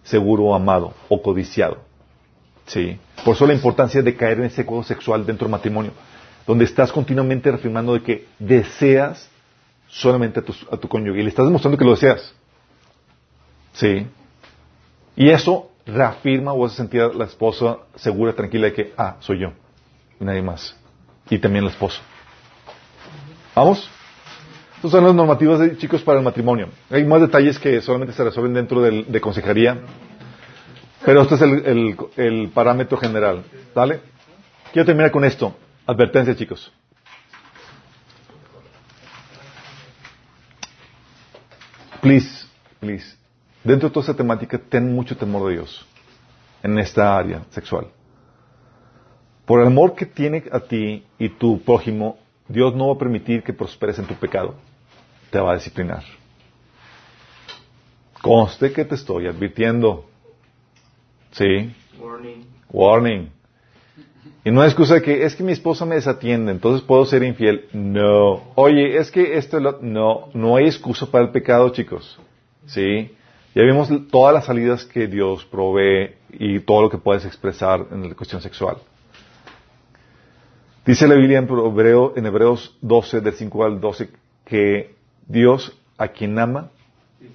seguro, 0.02 0.54
amado 0.54 0.94
o 1.08 1.20
codiciado. 1.20 1.78
Sí. 2.66 2.98
Por 3.22 3.34
eso 3.34 3.46
la 3.46 3.52
importancia 3.52 4.02
de 4.02 4.16
caer 4.16 4.38
en 4.38 4.44
ese 4.44 4.64
juego 4.64 4.82
sexual 4.82 5.26
dentro 5.26 5.46
del 5.46 5.52
matrimonio, 5.52 5.92
donde 6.46 6.64
estás 6.64 6.90
continuamente 6.90 7.50
reafirmando 7.50 7.92
de 7.92 8.02
que 8.02 8.26
deseas 8.38 9.28
solamente 9.88 10.40
a 10.40 10.42
tu, 10.42 10.54
a 10.70 10.76
tu 10.78 10.88
cónyuge 10.88 11.20
y 11.20 11.22
le 11.22 11.28
estás 11.28 11.44
demostrando 11.44 11.76
que 11.76 11.84
lo 11.84 11.90
deseas. 11.90 12.34
Sí. 13.74 14.06
Y 15.16 15.28
eso 15.28 15.70
reafirma 15.84 16.54
o 16.54 16.64
hace 16.64 16.76
sentir 16.76 17.02
a 17.02 17.08
la 17.08 17.24
esposa 17.24 17.78
segura, 17.96 18.32
tranquila 18.32 18.68
de 18.68 18.72
que, 18.72 18.94
ah, 18.96 19.16
soy 19.20 19.40
yo, 19.40 19.52
y 20.22 20.24
nadie 20.24 20.40
más. 20.42 20.74
Y 21.28 21.38
también 21.38 21.64
la 21.64 21.70
esposa. 21.70 22.00
¿Vamos? 23.54 23.90
Estas 24.76 24.90
son 24.92 25.04
las 25.04 25.14
normativas, 25.14 25.58
de- 25.60 25.76
chicos, 25.76 26.00
para 26.02 26.18
el 26.18 26.24
matrimonio. 26.24 26.68
Hay 26.90 27.04
más 27.04 27.20
detalles 27.20 27.58
que 27.58 27.80
solamente 27.82 28.14
se 28.14 28.24
resuelven 28.24 28.54
dentro 28.54 28.80
de 28.80 29.20
consejería, 29.20 29.78
pero 31.04 31.22
este 31.22 31.34
es 31.34 31.42
el, 31.42 31.66
el- 31.66 31.96
el 32.16 32.48
parámetro 32.50 32.96
general. 32.98 33.44
¿Vale? 33.74 34.00
Quiero 34.72 34.86
terminar 34.86 35.10
con 35.10 35.24
esto. 35.24 35.54
Advertencia, 35.86 36.34
chicos. 36.36 36.72
Please, 42.00 42.46
please. 42.80 43.14
Dentro 43.62 43.88
de 43.88 43.92
toda 43.94 44.02
esta 44.04 44.16
temática, 44.16 44.58
ten 44.58 44.92
mucho 44.92 45.16
temor 45.16 45.46
de 45.48 45.54
Dios 45.54 45.86
en 46.62 46.78
esta 46.78 47.16
área 47.16 47.42
sexual. 47.50 47.86
Por 49.44 49.60
el 49.60 49.66
amor 49.66 49.94
que 49.94 50.06
tiene 50.06 50.44
a 50.52 50.60
ti 50.60 51.04
y 51.18 51.28
tu 51.28 51.60
prójimo, 51.62 52.18
Dios 52.48 52.74
no 52.74 52.88
va 52.88 52.94
a 52.94 52.98
permitir 52.98 53.42
que 53.42 53.52
prosperes 53.52 53.98
en 53.98 54.06
tu 54.06 54.14
pecado. 54.14 54.54
Te 55.30 55.40
va 55.40 55.52
a 55.52 55.54
disciplinar. 55.56 56.04
Conste 58.20 58.72
que 58.72 58.84
te 58.84 58.94
estoy 58.94 59.26
advirtiendo. 59.26 60.04
¿Sí? 61.32 61.74
Warning. 61.98 62.46
Warning. 62.70 63.30
Y 64.44 64.50
no 64.50 64.60
hay 64.60 64.68
excusa 64.68 64.94
de 64.94 65.02
que 65.02 65.24
es 65.24 65.34
que 65.34 65.42
mi 65.42 65.52
esposa 65.52 65.84
me 65.84 65.94
desatiende, 65.96 66.52
entonces 66.52 66.82
puedo 66.82 67.04
ser 67.04 67.22
infiel. 67.22 67.68
No. 67.72 68.42
Oye, 68.54 68.96
es 68.96 69.10
que 69.10 69.36
esto 69.36 69.58
lo... 69.58 69.78
No, 69.80 70.28
no 70.34 70.56
hay 70.56 70.66
excusa 70.66 71.06
para 71.06 71.24
el 71.24 71.30
pecado, 71.30 71.68
chicos. 71.70 72.18
¿Sí? 72.66 73.10
Ya 73.54 73.62
vimos 73.62 73.88
todas 74.10 74.34
las 74.34 74.46
salidas 74.46 74.84
que 74.84 75.06
Dios 75.06 75.44
provee 75.44 76.14
y 76.30 76.60
todo 76.60 76.82
lo 76.82 76.90
que 76.90 76.98
puedes 76.98 77.24
expresar 77.24 77.86
en 77.90 78.08
la 78.08 78.14
cuestión 78.14 78.40
sexual. 78.40 78.78
Dice 80.84 81.06
la 81.06 81.14
Biblia 81.14 81.38
en, 81.38 81.48
Hebreo- 81.48 82.12
en 82.16 82.26
Hebreos 82.26 82.76
12, 82.80 83.20
del 83.20 83.34
5 83.34 83.64
al 83.64 83.80
12, 83.80 84.10
que 84.44 84.94
Dios 85.26 85.78
a 85.96 86.08
quien 86.08 86.38
ama, 86.38 86.70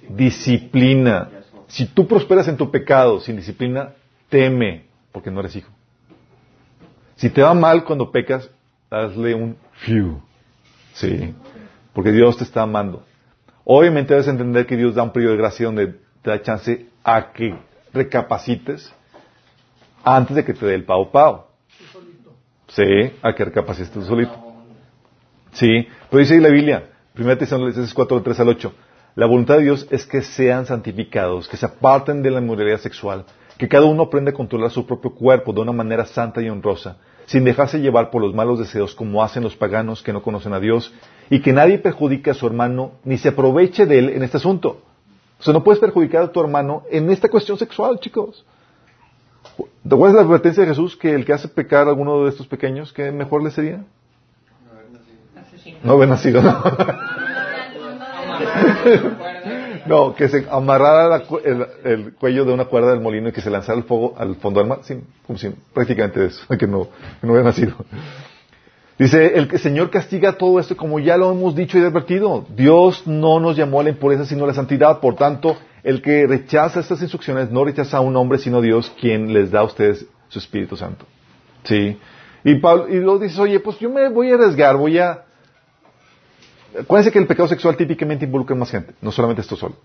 disciplina. 0.08 1.30
Si 1.66 1.86
tú 1.86 2.06
prosperas 2.06 2.46
en 2.48 2.56
tu 2.56 2.70
pecado 2.70 3.20
sin 3.20 3.36
disciplina, 3.36 3.94
teme, 4.28 4.84
porque 5.12 5.30
no 5.30 5.40
eres 5.40 5.56
hijo. 5.56 5.70
Si 7.16 7.30
te 7.30 7.42
va 7.42 7.54
mal 7.54 7.84
cuando 7.84 8.10
pecas, 8.10 8.50
hazle 8.90 9.34
un 9.34 9.56
fiu. 9.72 10.20
Sí. 10.92 11.34
Porque 11.92 12.12
Dios 12.12 12.36
te 12.36 12.44
está 12.44 12.62
amando. 12.62 13.04
Obviamente 13.64 14.14
debes 14.14 14.28
entender 14.28 14.66
que 14.66 14.76
Dios 14.76 14.94
da 14.94 15.02
un 15.02 15.10
periodo 15.12 15.32
de 15.32 15.38
gracia 15.38 15.66
donde 15.66 15.88
te 16.22 16.30
da 16.30 16.40
chance 16.42 16.86
a 17.02 17.32
que 17.32 17.54
recapacites 17.92 18.92
antes 20.04 20.36
de 20.36 20.44
que 20.44 20.54
te 20.54 20.64
dé 20.66 20.74
el 20.74 20.84
pao 20.84 21.10
pao. 21.10 21.47
Sí, 22.68 23.12
a 23.22 23.34
que 23.34 23.44
recapacites 23.44 23.90
tú 23.90 24.02
solito. 24.02 24.32
Sí, 25.52 25.88
pero 26.10 26.20
dice 26.20 26.34
ahí 26.34 26.40
la 26.40 26.50
Biblia, 26.50 26.90
1 27.18 27.38
Tesalonicenses 27.38 27.94
4, 27.94 28.22
3 28.22 28.40
al 28.40 28.48
8, 28.48 28.72
la 29.16 29.26
voluntad 29.26 29.56
de 29.56 29.64
Dios 29.64 29.86
es 29.90 30.06
que 30.06 30.22
sean 30.22 30.66
santificados, 30.66 31.48
que 31.48 31.56
se 31.56 31.66
aparten 31.66 32.22
de 32.22 32.30
la 32.30 32.40
inmoralidad 32.40 32.78
sexual, 32.78 33.24
Que 33.56 33.66
cada 33.66 33.86
uno 33.86 34.04
aprenda 34.04 34.30
a 34.30 34.34
controlar 34.34 34.70
su 34.70 34.86
propio 34.86 35.12
cuerpo 35.12 35.52
de 35.52 35.60
una 35.60 35.72
manera 35.72 36.06
santa 36.06 36.40
y 36.40 36.48
honrosa, 36.48 36.98
sin 37.26 37.42
dejarse 37.42 37.80
llevar 37.80 38.10
por 38.10 38.22
los 38.22 38.32
malos 38.32 38.60
deseos 38.60 38.94
como 38.94 39.20
hacen 39.20 39.42
los 39.42 39.56
paganos 39.56 40.00
que 40.00 40.12
no 40.12 40.22
conocen 40.22 40.52
a 40.52 40.60
Dios, 40.60 40.94
y 41.28 41.40
que 41.40 41.52
nadie 41.52 41.78
perjudique 41.78 42.30
a 42.30 42.34
su 42.34 42.46
hermano 42.46 42.92
ni 43.02 43.18
se 43.18 43.30
aproveche 43.30 43.84
de 43.86 43.98
él 43.98 44.08
en 44.10 44.22
este 44.22 44.36
asunto. 44.36 44.82
O 45.40 45.42
sea, 45.42 45.52
no 45.52 45.64
puedes 45.64 45.80
perjudicar 45.80 46.22
a 46.22 46.30
tu 46.30 46.40
hermano 46.40 46.84
en 46.88 47.10
esta 47.10 47.28
cuestión 47.28 47.58
sexual, 47.58 47.98
chicos. 47.98 48.44
¿Te 49.88 49.94
acuerdas 49.94 50.16
la 50.16 50.22
advertencia 50.22 50.62
de 50.62 50.68
Jesús 50.68 50.96
que 50.96 51.14
el 51.14 51.24
que 51.24 51.32
hace 51.32 51.48
pecar 51.48 51.86
a 51.86 51.90
alguno 51.90 52.24
de 52.24 52.30
estos 52.30 52.46
pequeños, 52.46 52.92
¿qué 52.92 53.10
mejor 53.10 53.42
le 53.42 53.50
sería? 53.50 53.84
No 55.82 55.92
haber 55.92 56.08
nacido, 56.08 56.42
no. 56.42 56.62
No, 59.86 60.14
que 60.14 60.28
se 60.28 60.46
amarrara 60.50 61.22
el, 61.44 61.66
el 61.84 62.14
cuello 62.14 62.44
de 62.44 62.52
una 62.52 62.66
cuerda 62.66 62.90
del 62.90 63.00
molino 63.00 63.30
y 63.30 63.32
que 63.32 63.40
se 63.40 63.48
lanzara 63.48 63.78
al 63.78 63.84
fuego 63.84 64.14
al 64.18 64.36
fondo 64.36 64.60
del 64.60 64.68
mar. 64.68 64.80
Sí, 64.82 65.00
como 65.26 65.38
si 65.38 65.50
prácticamente 65.72 66.26
eso, 66.26 66.46
que 66.58 66.66
no, 66.66 66.88
que 67.20 67.26
no 67.26 67.32
hubiera 67.32 67.48
nacido. 67.48 67.74
Dice, 68.98 69.38
el 69.38 69.58
Señor 69.58 69.90
castiga 69.90 70.32
todo 70.32 70.58
esto 70.58 70.76
como 70.76 70.98
ya 70.98 71.16
lo 71.16 71.30
hemos 71.30 71.54
dicho 71.54 71.78
y 71.78 71.82
advertido. 71.82 72.44
Dios 72.54 73.06
no 73.06 73.40
nos 73.40 73.56
llamó 73.56 73.80
a 73.80 73.84
la 73.84 73.90
impureza 73.90 74.26
sino 74.26 74.44
a 74.44 74.48
la 74.48 74.54
santidad. 74.54 75.00
Por 75.00 75.14
tanto, 75.14 75.56
el 75.82 76.02
que 76.02 76.26
rechaza 76.26 76.80
estas 76.80 77.00
instrucciones 77.00 77.50
no 77.50 77.64
rechaza 77.64 77.98
a 77.98 78.00
un 78.00 78.16
hombre 78.16 78.38
sino 78.38 78.58
a 78.58 78.60
Dios 78.60 78.92
quien 79.00 79.32
les 79.32 79.50
da 79.50 79.60
a 79.60 79.64
ustedes 79.64 80.06
su 80.28 80.38
Espíritu 80.38 80.76
Santo. 80.76 81.06
Sí. 81.64 81.98
Y 82.44 82.54
Pablo, 82.56 82.88
y 82.88 82.96
luego 82.96 83.18
dices, 83.18 83.38
oye, 83.38 83.60
pues 83.60 83.78
yo 83.78 83.90
me 83.90 84.08
voy 84.08 84.30
a 84.30 84.34
arriesgar, 84.34 84.76
voy 84.76 84.98
a... 84.98 85.24
Acuérdense 86.80 87.10
que 87.10 87.18
el 87.18 87.26
pecado 87.26 87.48
sexual 87.48 87.76
típicamente 87.76 88.24
involucra 88.24 88.54
a 88.54 88.58
más 88.58 88.70
gente, 88.70 88.94
no 89.00 89.10
solamente 89.10 89.42
esto 89.42 89.56
solo. 89.56 89.76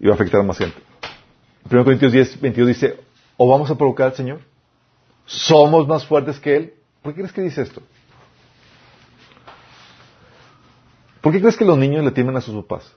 Y 0.00 0.06
va 0.06 0.12
a 0.12 0.14
afectar 0.14 0.40
a 0.40 0.44
más 0.44 0.58
gente. 0.58 0.76
1 1.70 1.84
Corintios 1.84 2.12
10, 2.12 2.40
22 2.40 2.68
dice, 2.68 3.00
o 3.36 3.48
vamos 3.48 3.70
a 3.70 3.74
provocar 3.74 4.08
al 4.08 4.14
Señor. 4.14 4.40
Somos 5.26 5.86
más 5.88 6.06
fuertes 6.06 6.38
que 6.38 6.56
Él. 6.56 6.74
¿Por 7.02 7.12
qué 7.12 7.20
crees 7.20 7.32
que 7.32 7.42
dice 7.42 7.62
esto? 7.62 7.82
¿Por 11.20 11.32
qué 11.32 11.40
crees 11.40 11.56
que 11.56 11.64
los 11.64 11.76
niños 11.76 12.04
le 12.04 12.12
temen 12.12 12.36
a 12.36 12.40
sus 12.40 12.54
papás? 12.64 12.94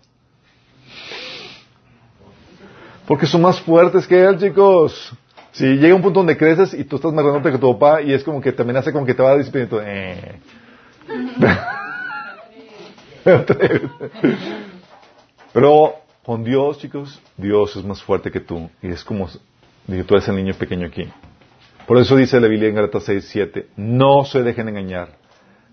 Porque 3.09 3.25
son 3.25 3.41
más 3.41 3.59
fuertes 3.61 4.05
que 4.05 4.23
Él, 4.23 4.37
chicos. 4.37 5.11
Si 5.51 5.65
llega 5.65 5.95
un 5.95 6.03
punto 6.03 6.19
donde 6.19 6.37
creces 6.37 6.75
y 6.75 6.83
tú 6.83 6.97
estás 6.97 7.11
más 7.11 7.25
grande 7.25 7.51
que 7.51 7.57
tu 7.57 7.73
papá 7.73 8.03
y 8.03 8.13
es 8.13 8.23
como 8.23 8.39
que 8.39 8.51
también 8.51 8.77
hace 8.77 8.93
como 8.93 9.03
que 9.03 9.15
te 9.15 9.23
va 9.23 9.31
a 9.31 9.37
eh. 9.83 10.39
Pero 15.53 15.95
con 16.23 16.43
Dios, 16.43 16.77
chicos, 16.77 17.19
Dios 17.35 17.75
es 17.75 17.83
más 17.83 18.03
fuerte 18.03 18.29
que 18.29 18.41
tú. 18.41 18.69
Y 18.79 18.89
es 18.89 19.03
como 19.03 19.27
que 19.87 20.03
tú 20.03 20.13
eres 20.13 20.27
el 20.27 20.35
niño 20.35 20.53
pequeño 20.53 20.85
aquí. 20.85 21.09
Por 21.87 21.97
eso 21.97 22.15
dice 22.15 22.39
la 22.39 22.47
Biblia 22.47 22.69
en 22.69 22.75
Galatas 22.75 23.05
6, 23.05 23.27
7, 23.27 23.69
no 23.75 24.23
se 24.23 24.43
dejen 24.43 24.69
engañar. 24.69 25.17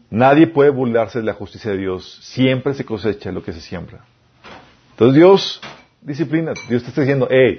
Nadie 0.08 0.46
puede 0.46 0.70
burlarse 0.70 1.18
de 1.18 1.26
la 1.26 1.34
justicia 1.34 1.72
de 1.72 1.76
Dios. 1.76 2.18
Siempre 2.22 2.72
se 2.72 2.86
cosecha 2.86 3.30
lo 3.30 3.42
que 3.42 3.52
se 3.52 3.60
siembra. 3.60 4.06
Entonces 4.92 5.16
Dios 5.16 5.60
disciplina. 6.06 6.54
Dios 6.68 6.82
te 6.82 6.88
está 6.88 7.00
diciendo, 7.02 7.26
hey, 7.30 7.58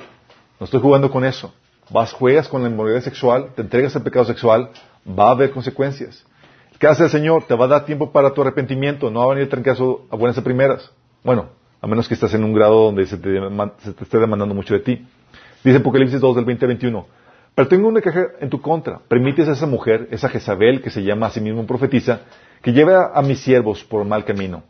no 0.60 0.64
estoy 0.64 0.80
jugando 0.80 1.11
con 1.11 1.26
eso. 1.26 1.53
Vas, 1.90 2.14
juegas 2.14 2.48
con 2.48 2.64
la 2.64 2.69
inmoralidad 2.69 3.03
sexual, 3.03 3.49
te 3.56 3.61
entregas 3.61 3.95
al 3.95 4.03
pecado 4.03 4.26
sexual, 4.26 4.69
va 5.07 5.28
a 5.28 5.32
haber 5.32 5.52
consecuencias. 5.52 6.26
¿Qué 6.80 6.88
hace 6.88 7.03
el 7.03 7.10
Señor? 7.10 7.44
Te 7.44 7.56
va 7.56 7.65
a 7.65 7.68
dar 7.68 7.86
tiempo 7.86 8.11
para 8.11 8.34
tu 8.34 8.41
arrepentimiento. 8.41 9.10
No 9.10 9.19
va 9.19 9.32
a 9.32 9.36
venir 9.36 9.49
trancazo 9.49 10.06
a 10.10 10.15
buenas 10.15 10.38
a 10.38 10.44
primeras. 10.44 10.91
Bueno, 11.24 11.49
a 11.82 11.88
menos 11.88 12.07
que 12.07 12.14
estés 12.14 12.34
en 12.36 12.44
un 12.44 12.53
grado 12.53 12.86
donde 12.86 13.06
se 13.06 13.18
te, 13.18 13.40
esté 14.02 14.18
demandando 14.19 14.53
mucho 14.53 14.74
de 14.74 14.82
ti. 14.82 15.06
Dice 15.64 15.78
Apocalipsis 15.78 16.22
2 16.22 16.36
del 16.36 16.45
20 16.45 16.65
al 16.65 16.69
21. 16.69 17.07
Pero 17.56 17.68
tengo 17.68 17.88
una 17.88 18.02
queja 18.02 18.28
en 18.40 18.49
tu 18.49 18.61
contra. 18.61 18.99
Permites 19.07 19.48
a 19.48 19.53
esa 19.53 19.65
mujer, 19.65 20.07
esa 20.11 20.30
Jezabel, 20.30 20.82
que 20.82 20.91
se 20.91 21.03
llama 21.03 21.28
a 21.28 21.32
sí 21.32 21.41
misma 21.41 21.65
profetisa, 21.65 22.22
que 22.61 22.72
lleve 22.72 22.94
a 22.95 23.22
mis 23.24 23.40
siervos 23.40 23.84
por 23.84 24.06
mal 24.06 24.24
camino. 24.24 24.64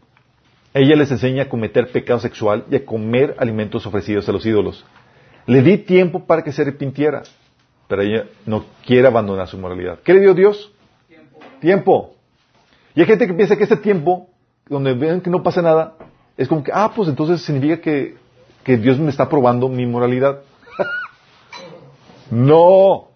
Ella 0.74 0.96
les 0.96 1.12
enseña 1.12 1.44
a 1.44 1.50
cometer 1.50 1.92
pecado 1.92 2.20
sexual 2.20 2.66
y 2.70 2.76
a 2.76 2.86
comer 2.86 3.36
alimentos 3.40 3.86
ofrecidos 3.86 4.28
a 4.30 4.32
los 4.32 4.46
ídolos. 4.46 4.86
Le 5.46 5.62
di 5.62 5.78
tiempo 5.78 6.26
para 6.26 6.44
que 6.44 6.52
se 6.52 6.62
arrepintiera, 6.62 7.24
pero 7.88 8.02
ella 8.02 8.26
no 8.46 8.66
quiere 8.86 9.08
abandonar 9.08 9.48
su 9.48 9.58
moralidad. 9.58 10.00
¿Qué 10.04 10.14
le 10.14 10.20
dio 10.20 10.34
Dios? 10.34 10.72
Tiempo. 11.62 12.16
Y 12.94 13.02
hay 13.02 13.08
gente 13.08 13.28
que 13.28 13.34
piensa 13.34 13.56
que 13.56 13.64
este 13.64 13.78
tiempo, 13.78 14.30
donde 14.68 14.94
ven 14.94 15.22
que 15.22 15.30
no 15.30 15.42
pasa 15.42 15.62
nada, 15.62 15.96
es 16.36 16.48
como 16.48 16.64
que, 16.64 16.72
ah, 16.74 16.92
pues 16.96 17.10
entonces 17.10 17.42
significa 17.42 17.80
que, 17.82 18.16
que 18.64 18.78
Dios 18.78 19.00
me 19.00 19.10
está 19.10 19.30
probando 19.30 19.70
mi 19.70 19.86
moralidad. 19.86 20.42
no. 22.30 23.08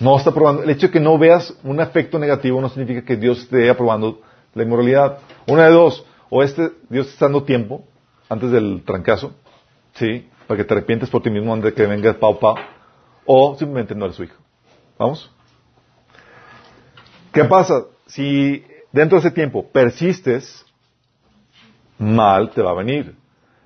No 0.00 0.18
está 0.18 0.32
probando. 0.32 0.64
El 0.64 0.70
hecho 0.70 0.88
de 0.88 0.92
que 0.92 1.00
no 1.00 1.16
veas 1.16 1.56
un 1.62 1.80
efecto 1.80 2.18
negativo 2.18 2.60
no 2.60 2.68
significa 2.68 3.04
que 3.04 3.16
Dios 3.16 3.42
esté 3.42 3.70
aprobando 3.70 4.20
la 4.54 4.62
inmoralidad. 4.62 5.18
Una 5.46 5.66
de 5.66 5.72
dos. 5.72 6.04
O 6.30 6.42
este, 6.42 6.72
Dios 6.88 7.08
está 7.08 7.26
dando 7.26 7.44
tiempo 7.44 7.84
antes 8.28 8.50
del 8.50 8.82
trancazo, 8.84 9.34
¿sí? 9.94 10.28
Para 10.46 10.58
que 10.58 10.64
te 10.64 10.74
arrepientes 10.74 11.10
por 11.10 11.22
ti 11.22 11.30
mismo 11.30 11.52
antes 11.52 11.70
de 11.70 11.74
que 11.74 11.86
venga 11.86 12.10
el 12.10 12.16
pau 12.16 12.38
pau. 12.38 12.56
O 13.26 13.56
simplemente 13.56 13.94
no 13.94 14.04
eres 14.06 14.16
su 14.16 14.24
hijo. 14.24 14.36
¿Vamos? 14.98 15.30
¿Qué 17.32 17.44
pasa? 17.44 17.84
Si 18.06 18.64
dentro 18.92 19.20
de 19.20 19.26
ese 19.26 19.34
tiempo 19.34 19.66
persistes, 19.66 20.64
mal 21.98 22.50
te 22.50 22.62
va 22.62 22.70
a 22.70 22.74
venir. 22.74 23.16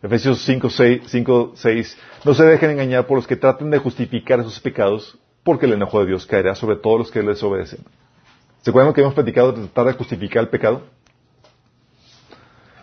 Efesios 0.03 0.43
5, 0.45 0.71
6, 0.71 1.03
5, 1.07 1.53
6. 1.55 1.99
No 2.25 2.35
se 2.35 2.45
dejen 2.45 2.71
engañar 2.71 3.07
por 3.07 3.17
los 3.17 3.27
que 3.27 3.37
traten 3.37 3.71
de 3.71 3.79
justificar 3.79 4.41
esos 4.41 4.61
pecados, 4.61 5.19
porque 5.43 5.67
el 5.67 5.73
enojo 5.73 6.01
de 6.01 6.07
Dios 6.07 6.25
caerá 6.25 6.55
sobre 6.55 6.77
todos 6.77 6.99
los 6.99 7.11
que 7.11 7.23
les 7.23 7.43
obedecen. 7.43 7.81
¿Se 8.69 8.71
acuerdan 8.71 8.93
que 8.93 9.01
hemos 9.01 9.15
platicado 9.15 9.53
de 9.53 9.63
tratar 9.63 9.87
de 9.87 9.93
justificar 9.95 10.43
el 10.43 10.51
pecado? 10.51 10.83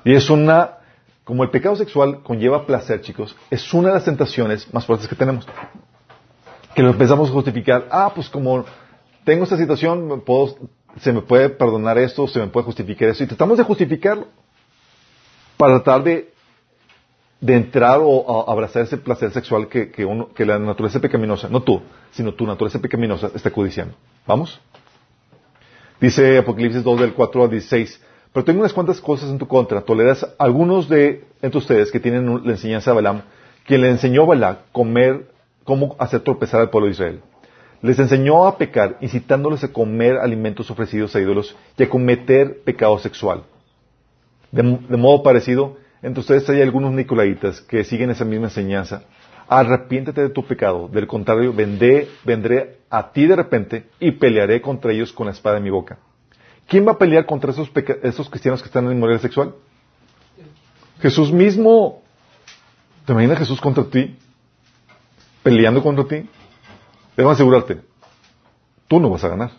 Y 0.03 0.15
es 0.15 0.31
una, 0.31 0.77
como 1.23 1.43
el 1.43 1.51
pecado 1.51 1.75
sexual 1.75 2.23
conlleva 2.23 2.65
placer, 2.65 3.01
chicos, 3.01 3.35
es 3.51 3.71
una 3.71 3.89
de 3.89 3.93
las 3.93 4.03
tentaciones 4.05 4.73
más 4.73 4.83
fuertes 4.83 5.07
que 5.07 5.15
tenemos. 5.15 5.47
Que 6.73 6.81
lo 6.81 6.89
empezamos 6.89 7.29
a 7.29 7.33
justificar. 7.33 7.87
Ah, 7.91 8.11
pues 8.15 8.29
como 8.29 8.65
tengo 9.25 9.43
esta 9.43 9.57
situación, 9.57 10.23
puedo- 10.25 10.57
se 11.01 11.13
me 11.13 11.21
puede 11.21 11.49
perdonar 11.51 11.99
esto, 11.99 12.27
se 12.27 12.39
me 12.39 12.47
puede 12.47 12.65
justificar 12.65 13.09
eso. 13.09 13.23
Y 13.23 13.27
tratamos 13.27 13.59
de 13.59 13.63
justificarlo 13.63 14.25
para 15.55 15.75
tratar 15.83 16.03
de, 16.03 16.33
de 17.41 17.55
entrar 17.55 17.99
o 18.01 18.49
abrazar 18.49 18.81
ese 18.81 18.97
placer 18.97 19.29
sexual 19.29 19.67
que, 19.67 19.91
que, 19.91 20.03
uno, 20.03 20.33
que 20.33 20.47
la 20.47 20.57
naturaleza 20.57 20.99
pecaminosa, 20.99 21.47
no 21.47 21.61
tú, 21.61 21.79
sino 22.11 22.33
tu 22.33 22.47
naturaleza 22.47 22.79
pecaminosa 22.79 23.29
está 23.35 23.51
codiciando. 23.51 23.93
¿Vamos? 24.25 24.59
Dice 25.99 26.37
Apocalipsis 26.37 26.83
2 26.83 27.01
del 27.01 27.13
4 27.13 27.43
al 27.43 27.49
16. 27.49 28.01
Pero 28.33 28.43
tengo 28.43 28.59
unas 28.59 28.73
cuantas 28.73 28.99
cosas 28.99 29.29
en 29.29 29.37
tu 29.37 29.47
contra. 29.47 29.81
Toleras 29.81 30.27
algunos 30.37 30.89
de 30.89 31.23
entre 31.41 31.57
ustedes 31.57 31.91
que 31.91 31.99
tienen 31.99 32.41
la 32.43 32.51
enseñanza 32.51 32.91
de 32.91 32.95
Balaam, 32.95 33.21
quien 33.65 33.81
le 33.81 33.89
enseñó 33.89 34.23
a 34.23 34.25
Balac 34.25 34.71
comer, 34.71 35.29
cómo 35.63 35.95
hacer 35.99 36.19
tropezar 36.21 36.59
al 36.59 36.69
pueblo 36.69 36.87
de 36.87 36.93
Israel. 36.93 37.21
Les 37.81 37.97
enseñó 37.99 38.45
a 38.45 38.57
pecar, 38.57 38.97
incitándoles 39.01 39.63
a 39.63 39.71
comer 39.71 40.17
alimentos 40.17 40.69
ofrecidos 40.69 41.15
a 41.15 41.21
ídolos 41.21 41.55
y 41.77 41.83
a 41.83 41.89
cometer 41.89 42.61
pecado 42.63 42.97
sexual. 42.99 43.43
De, 44.51 44.63
de 44.63 44.97
modo 44.97 45.23
parecido, 45.23 45.77
entre 46.01 46.19
ustedes 46.19 46.49
hay 46.49 46.61
algunos 46.61 46.93
nicolaitas 46.93 47.61
que 47.61 47.83
siguen 47.83 48.09
esa 48.09 48.25
misma 48.25 48.47
enseñanza. 48.47 49.03
Arrepiéntete 49.47 50.21
de 50.21 50.29
tu 50.29 50.43
pecado, 50.45 50.87
del 50.87 51.05
contrario, 51.05 51.53
vendré, 51.53 52.09
vendré 52.23 52.79
a 52.89 53.11
ti 53.11 53.27
de 53.27 53.35
repente 53.35 53.89
y 53.99 54.11
pelearé 54.11 54.61
contra 54.61 54.91
ellos 54.91 55.13
con 55.13 55.27
la 55.27 55.33
espada 55.33 55.55
de 55.55 55.61
mi 55.61 55.69
boca. 55.69 55.99
¿Quién 56.67 56.87
va 56.87 56.93
a 56.93 56.97
pelear 56.97 57.25
contra 57.25 57.51
esos, 57.51 57.71
esos 58.01 58.29
cristianos 58.29 58.61
que 58.61 58.67
están 58.67 58.85
en 58.85 58.93
inmoralidad 58.93 59.21
sexual? 59.21 59.53
Jesús 60.99 61.31
mismo. 61.31 62.01
¿Te 63.05 63.13
imaginas 63.13 63.37
Jesús 63.37 63.61
contra 63.61 63.83
ti? 63.83 64.17
Peleando 65.43 65.83
contra 65.83 66.05
ti. 66.05 66.27
Debo 67.15 67.29
asegurarte, 67.29 67.81
tú 68.87 68.99
no 68.99 69.09
vas 69.09 69.23
a 69.23 69.29
ganar. 69.29 69.51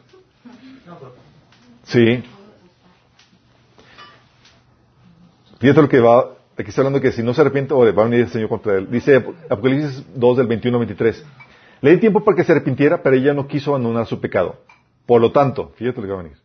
Sí. 1.84 2.22
Fíjate 5.58 5.82
lo 5.82 5.88
que 5.88 6.00
va, 6.00 6.35
aquí 6.58 6.70
está 6.70 6.80
hablando 6.80 7.00
que 7.00 7.12
si 7.12 7.22
no 7.22 7.34
se 7.34 7.40
arrepiente, 7.40 7.74
ore, 7.74 7.92
va 7.92 8.02
a 8.02 8.06
venir 8.06 8.20
el 8.20 8.28
Señor 8.28 8.48
contra 8.48 8.76
él. 8.76 8.90
Dice 8.90 9.16
Apocalipsis 9.16 10.04
2 10.14 10.36
del 10.38 10.46
21 10.46 10.76
al 10.76 10.86
23. 10.86 11.24
Le 11.82 11.90
di 11.90 11.98
tiempo 11.98 12.24
para 12.24 12.36
que 12.36 12.44
se 12.44 12.52
arrepintiera, 12.52 13.02
pero 13.02 13.16
ella 13.16 13.34
no 13.34 13.46
quiso 13.46 13.70
abandonar 13.70 14.06
su 14.06 14.20
pecado. 14.20 14.62
Por 15.04 15.20
lo 15.20 15.32
tanto, 15.32 15.72
fíjate 15.76 16.00
lo 16.00 16.06
que 16.06 16.12
va 16.12 16.20
a 16.20 16.22
venir. 16.22 16.38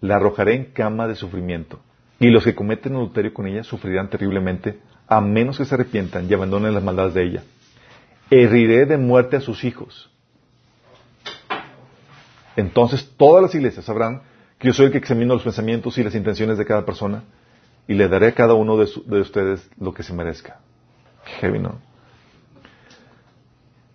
La 0.00 0.16
arrojaré 0.16 0.54
en 0.54 0.64
cama 0.72 1.06
de 1.06 1.14
sufrimiento. 1.14 1.80
Y 2.18 2.28
los 2.28 2.44
que 2.44 2.54
cometen 2.54 2.94
adulterio 2.94 3.32
con 3.32 3.46
ella 3.46 3.62
sufrirán 3.62 4.10
terriblemente, 4.10 4.80
a 5.06 5.20
menos 5.20 5.58
que 5.58 5.64
se 5.64 5.74
arrepientan 5.74 6.28
y 6.28 6.34
abandonen 6.34 6.74
las 6.74 6.82
maldades 6.82 7.14
de 7.14 7.24
ella. 7.24 7.42
Heriré 8.30 8.84
de 8.84 8.98
muerte 8.98 9.36
a 9.36 9.40
sus 9.40 9.64
hijos. 9.64 10.10
Entonces 12.56 13.14
todas 13.16 13.42
las 13.42 13.54
iglesias 13.54 13.84
sabrán 13.84 14.22
que 14.58 14.68
yo 14.68 14.74
soy 14.74 14.86
el 14.86 14.92
que 14.92 14.98
examino 14.98 15.34
los 15.34 15.42
pensamientos 15.42 15.96
y 15.96 16.04
las 16.04 16.14
intenciones 16.14 16.58
de 16.58 16.66
cada 16.66 16.84
persona 16.84 17.22
y 17.90 17.94
le 17.94 18.06
daré 18.06 18.28
a 18.28 18.34
cada 18.36 18.54
uno 18.54 18.76
de, 18.76 19.20
ustedes 19.20 19.68
lo 19.80 19.92
que 19.92 20.04
se 20.04 20.12
merezca. 20.12 20.60
Heavy. 21.40 21.60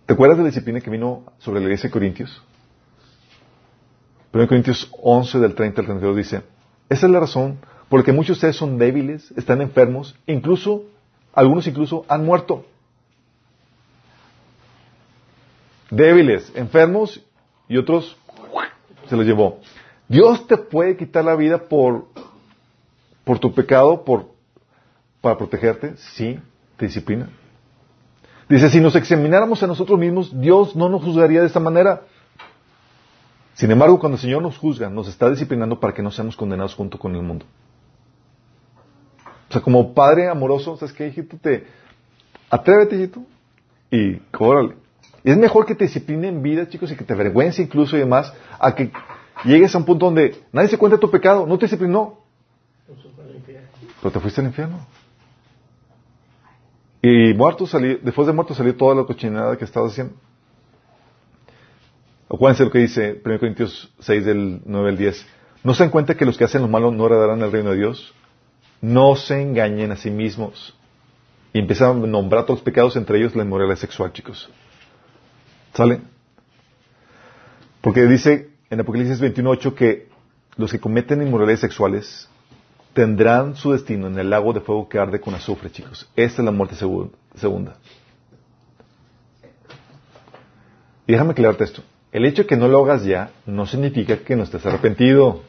¿Te 0.06 0.14
acuerdas 0.14 0.38
de 0.38 0.44
la 0.44 0.50
disciplina 0.50 0.82
que 0.82 0.90
vino 0.90 1.24
sobre 1.40 1.62
la 1.62 1.68
iglesia 1.68 1.88
de 1.88 1.94
Corintios? 1.94 2.44
1 4.34 4.48
Corintios 4.50 4.92
11 5.02 5.40
del 5.40 5.56
30 5.56 5.80
al 5.80 5.88
32 5.88 6.18
dice, 6.18 6.42
esa 6.90 7.06
es 7.06 7.10
la 7.10 7.22
razón 7.22 7.60
por 7.88 8.02
la 8.02 8.04
que 8.04 8.12
muchos 8.12 8.36
de 8.36 8.40
ustedes 8.40 8.58
son 8.58 8.78
débiles, 8.78 9.32
están 9.38 9.62
enfermos, 9.62 10.20
incluso, 10.28 10.84
algunos 11.34 11.66
incluso 11.66 12.04
han 12.10 12.26
muerto. 12.26 12.66
Débiles, 15.90 16.52
enfermos 16.54 17.24
y 17.70 17.78
otros 17.78 18.18
se 19.08 19.16
los 19.16 19.26
llevó. 19.26 19.62
Dios 20.10 20.48
te 20.48 20.58
puede 20.58 20.98
quitar 20.98 21.24
la 21.24 21.38
vida 21.38 21.70
por, 21.70 22.08
por 23.26 23.40
tu 23.40 23.54
pecado, 23.54 24.06
por, 24.06 24.28
para 25.20 25.38
protegerte, 25.38 25.98
sí, 25.98 26.40
te 26.78 26.86
disciplina. 26.86 27.30
Dice, 28.48 28.70
si 28.70 28.80
nos 28.80 28.96
examináramos 28.96 29.62
a 29.64 29.68
nosotros 29.68 30.00
mismos, 30.00 30.40
Dios 30.40 30.76
no 30.76 30.88
nos 30.88 31.04
juzgaría 31.04 31.42
de 31.42 31.48
esta 31.48 31.60
manera. 31.60 32.04
Sin 33.56 33.72
embargo, 33.72 34.00
cuando 34.00 34.16
el 34.16 34.22
Señor 34.22 34.44
nos 34.44 34.58
juzga, 34.58 34.90
nos 34.90 35.08
está 35.08 35.30
disciplinando 35.30 35.80
para 35.80 35.94
que 35.94 36.04
no 36.04 36.12
seamos 36.12 36.36
condenados 36.36 36.76
junto 36.76 37.00
con 37.00 37.16
el 37.16 37.24
mundo. 37.24 37.46
O 39.50 39.54
sea, 39.54 39.62
como 39.62 39.94
padre 39.94 40.30
amoroso, 40.30 40.78
¿sabes 40.78 40.94
qué, 40.94 41.08
hijito? 41.08 41.38
Te, 41.38 41.66
atrévete, 42.50 42.96
hijito, 42.96 43.24
y 43.90 44.18
córale. 44.32 44.76
Es 45.24 45.38
mejor 45.38 45.66
que 45.66 45.74
te 45.74 45.86
discipline 45.86 46.26
en 46.26 46.44
vida, 46.44 46.70
chicos, 46.70 46.92
y 46.92 46.96
que 46.96 47.04
te 47.04 47.14
avergüence 47.14 47.64
incluso 47.64 47.96
y 47.96 48.00
demás, 48.00 48.32
a 48.60 48.76
que 48.76 48.92
llegues 49.44 49.74
a 49.74 49.80
un 49.80 49.86
punto 49.86 50.06
donde 50.06 50.44
nadie 50.52 50.68
se 50.68 50.78
cuenta 50.78 51.00
tu 51.00 51.10
pecado, 51.10 51.48
no 51.48 51.58
te 51.58 51.66
disciplinó, 51.66 52.25
pero 54.02 54.12
te 54.12 54.20
fuiste 54.20 54.42
al 54.42 54.48
infierno. 54.48 54.86
Y 57.02 57.34
muerto 57.34 57.68
salí, 57.68 58.00
después 58.02 58.28
de 58.28 58.34
muerto 58.34 58.56
salió 58.56 58.76
toda 58.76 58.96
la 58.96 59.04
cochinada 59.04 59.58
que 59.58 59.66
estabas 59.66 59.92
haciendo. 59.92 60.16
Acuérdense 62.30 62.66
lo 62.66 62.72
que 62.72 62.80
dice 62.80 63.22
1 63.24 63.40
Corintios 63.40 63.94
6 64.00 64.26
del 64.26 64.62
9 64.66 64.90
al 64.90 64.98
10. 64.98 65.26
¿No 65.64 65.74
se 65.74 65.84
dan 65.84 65.92
cuenta 65.92 66.16
que 66.16 66.26
los 66.26 66.38
que 66.38 66.44
hacen 66.44 66.62
lo 66.62 66.68
malo 66.68 66.92
no 66.92 67.06
heredarán 67.06 67.42
el 67.42 67.52
reino 67.52 67.72
de 67.72 67.78
Dios? 67.78 68.14
No 68.82 69.16
se 69.16 69.42
engañen 69.42 69.92
a 69.92 69.96
sí 69.96 70.10
mismos. 70.10 70.76
Y 71.54 71.60
empiezan 71.60 72.04
a 72.04 72.08
nombrar 72.08 72.44
todos 72.44 72.60
los 72.60 72.64
pecados, 72.66 72.96
entre 72.96 73.20
ellos 73.20 73.36
la 73.36 73.44
inmoralidad 73.44 73.78
sexual, 73.78 74.12
chicos. 74.12 74.50
¿Sale? 75.74 76.02
Porque 77.82 78.06
dice 78.08 78.50
en 78.70 78.80
Apocalipsis 78.80 79.22
21.8 79.22 79.74
que 79.76 80.10
los 80.58 80.72
que 80.72 80.80
cometen 80.80 81.22
inmoralidades 81.22 81.60
sexuales 81.60 82.30
tendrán 82.96 83.56
su 83.56 83.74
destino 83.74 84.08
en 84.08 84.18
el 84.18 84.30
lago 84.30 84.54
de 84.54 84.62
fuego 84.62 84.88
que 84.88 84.98
arde 84.98 85.20
con 85.20 85.36
azufre, 85.36 85.70
chicos. 85.70 86.10
Esta 86.16 86.42
es 86.42 86.46
la 86.46 86.52
muerte 86.52 86.76
segunda. 86.76 87.76
Y 91.06 91.12
déjame 91.12 91.32
aclararte 91.32 91.66
esto. 91.66 91.84
El 92.14 92.26
hecho 92.26 92.44
de 92.44 92.48
que 92.48 92.56
no 92.56 92.70
lo 92.70 92.84
hagas 92.84 93.04
ya 93.04 93.32
no 93.46 93.68
significa 93.68 94.18
que 94.18 94.38
no 94.38 94.44
estés 94.44 94.66
arrepentido. 94.66 95.44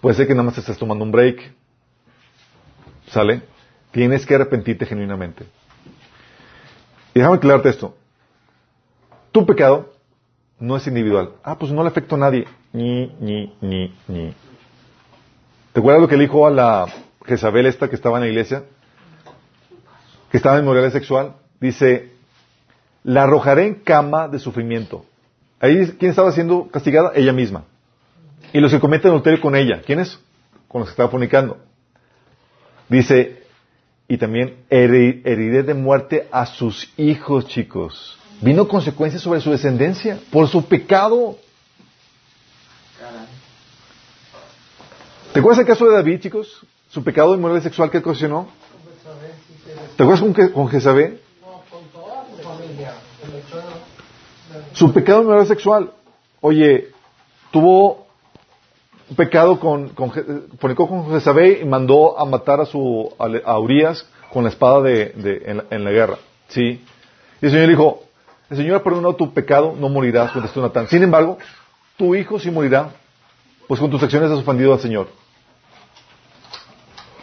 Puede 0.00 0.16
ser 0.16 0.26
que 0.26 0.34
nada 0.34 0.42
más 0.42 0.58
estés 0.58 0.76
tomando 0.76 1.04
un 1.04 1.12
break. 1.12 1.52
¿Sale? 3.06 3.42
Tienes 3.92 4.26
que 4.26 4.34
arrepentirte 4.34 4.86
genuinamente. 4.86 5.46
Y 7.14 7.20
déjame 7.20 7.36
aclararte 7.36 7.68
esto. 7.68 7.96
Tu 9.30 9.46
pecado 9.46 9.92
no 10.58 10.76
es 10.76 10.86
individual. 10.88 11.34
Ah, 11.44 11.56
pues 11.56 11.70
no 11.70 11.82
le 11.82 11.88
afecta 11.88 12.16
a 12.16 12.18
nadie. 12.18 12.44
Ni, 12.72 13.06
ni, 13.20 13.54
ni, 13.60 13.94
ni. 14.08 14.34
¿Te 15.74 15.80
acuerdas 15.80 16.02
lo 16.02 16.08
que 16.08 16.16
le 16.16 16.22
dijo 16.22 16.46
a 16.46 16.52
la 16.52 16.86
Jezabel 17.26 17.66
esta 17.66 17.88
que 17.88 17.96
estaba 17.96 18.18
en 18.18 18.22
la 18.22 18.28
iglesia? 18.28 18.62
Que 20.30 20.36
estaba 20.36 20.56
en 20.56 20.64
moralidad 20.64 20.92
sexual. 20.92 21.34
Dice, 21.60 22.12
la 23.02 23.24
arrojaré 23.24 23.66
en 23.66 23.74
cama 23.74 24.28
de 24.28 24.38
sufrimiento. 24.38 25.04
Ahí, 25.58 25.96
¿quién 25.98 26.12
estaba 26.12 26.30
siendo 26.30 26.68
castigada? 26.68 27.10
Ella 27.16 27.32
misma. 27.32 27.64
Y 28.52 28.60
los 28.60 28.70
que 28.70 28.78
cometen 28.78 29.10
adulterio 29.10 29.40
con 29.40 29.56
ella. 29.56 29.82
¿Quiénes? 29.84 30.20
Con 30.68 30.82
los 30.82 30.90
que 30.90 30.92
estaba 30.92 31.08
fornicando. 31.08 31.58
Dice, 32.88 33.42
y 34.06 34.16
también 34.16 34.58
heriré 34.70 35.64
de 35.64 35.74
muerte 35.74 36.28
a 36.30 36.46
sus 36.46 36.92
hijos, 36.96 37.48
chicos. 37.48 38.16
Vino 38.40 38.68
consecuencias 38.68 39.22
sobre 39.22 39.40
su 39.40 39.50
descendencia 39.50 40.20
por 40.30 40.46
su 40.46 40.66
pecado. 40.66 41.36
¿Te 45.34 45.40
acuerdas 45.40 45.58
el 45.58 45.66
caso 45.66 45.86
de 45.86 45.96
David, 45.96 46.20
chicos? 46.20 46.64
Su 46.90 47.02
pecado 47.02 47.32
de 47.32 47.38
inmoralidad 47.38 47.64
sexual 47.64 47.90
que 47.90 47.98
ocasionó. 47.98 48.46
¿Te 49.96 50.04
acuerdas 50.04 50.20
con, 50.20 50.32
con 50.52 50.68
Jezabel? 50.68 51.20
Su 54.74 54.92
pecado 54.92 55.18
de 55.18 55.24
inmoralidad 55.24 55.48
sexual. 55.48 55.90
Oye, 56.40 56.92
tuvo 57.50 58.06
un 59.10 59.16
pecado 59.16 59.58
con, 59.58 59.88
con, 59.88 60.10
con 60.10 61.10
Jezabel 61.10 61.62
y 61.62 61.64
mandó 61.64 62.16
a 62.16 62.24
matar 62.26 62.60
a 62.60 62.64
su 62.64 63.12
a, 63.18 63.58
Urias 63.58 64.06
con 64.32 64.44
la 64.44 64.50
espada 64.50 64.82
de, 64.82 65.06
de 65.16 65.42
en, 65.46 65.56
la, 65.56 65.64
en, 65.68 65.82
la, 65.82 65.90
guerra. 65.90 66.18
¿Sí? 66.46 66.80
Y 67.42 67.46
el 67.46 67.50
Señor 67.50 67.68
dijo, 67.70 68.04
el 68.50 68.56
Señor 68.56 68.76
ha 68.76 68.84
perdonado 68.84 69.16
tu 69.16 69.34
pecado, 69.34 69.74
no 69.76 69.88
morirás, 69.88 70.30
contestó 70.30 70.62
Natán. 70.62 70.86
Sin 70.86 71.02
embargo, 71.02 71.38
tu 71.96 72.14
hijo 72.14 72.38
sí 72.38 72.52
morirá, 72.52 72.90
pues 73.66 73.80
con 73.80 73.90
tus 73.90 74.00
acciones 74.00 74.30
has 74.30 74.38
ofendido 74.38 74.72
al 74.72 74.78
Señor. 74.78 75.23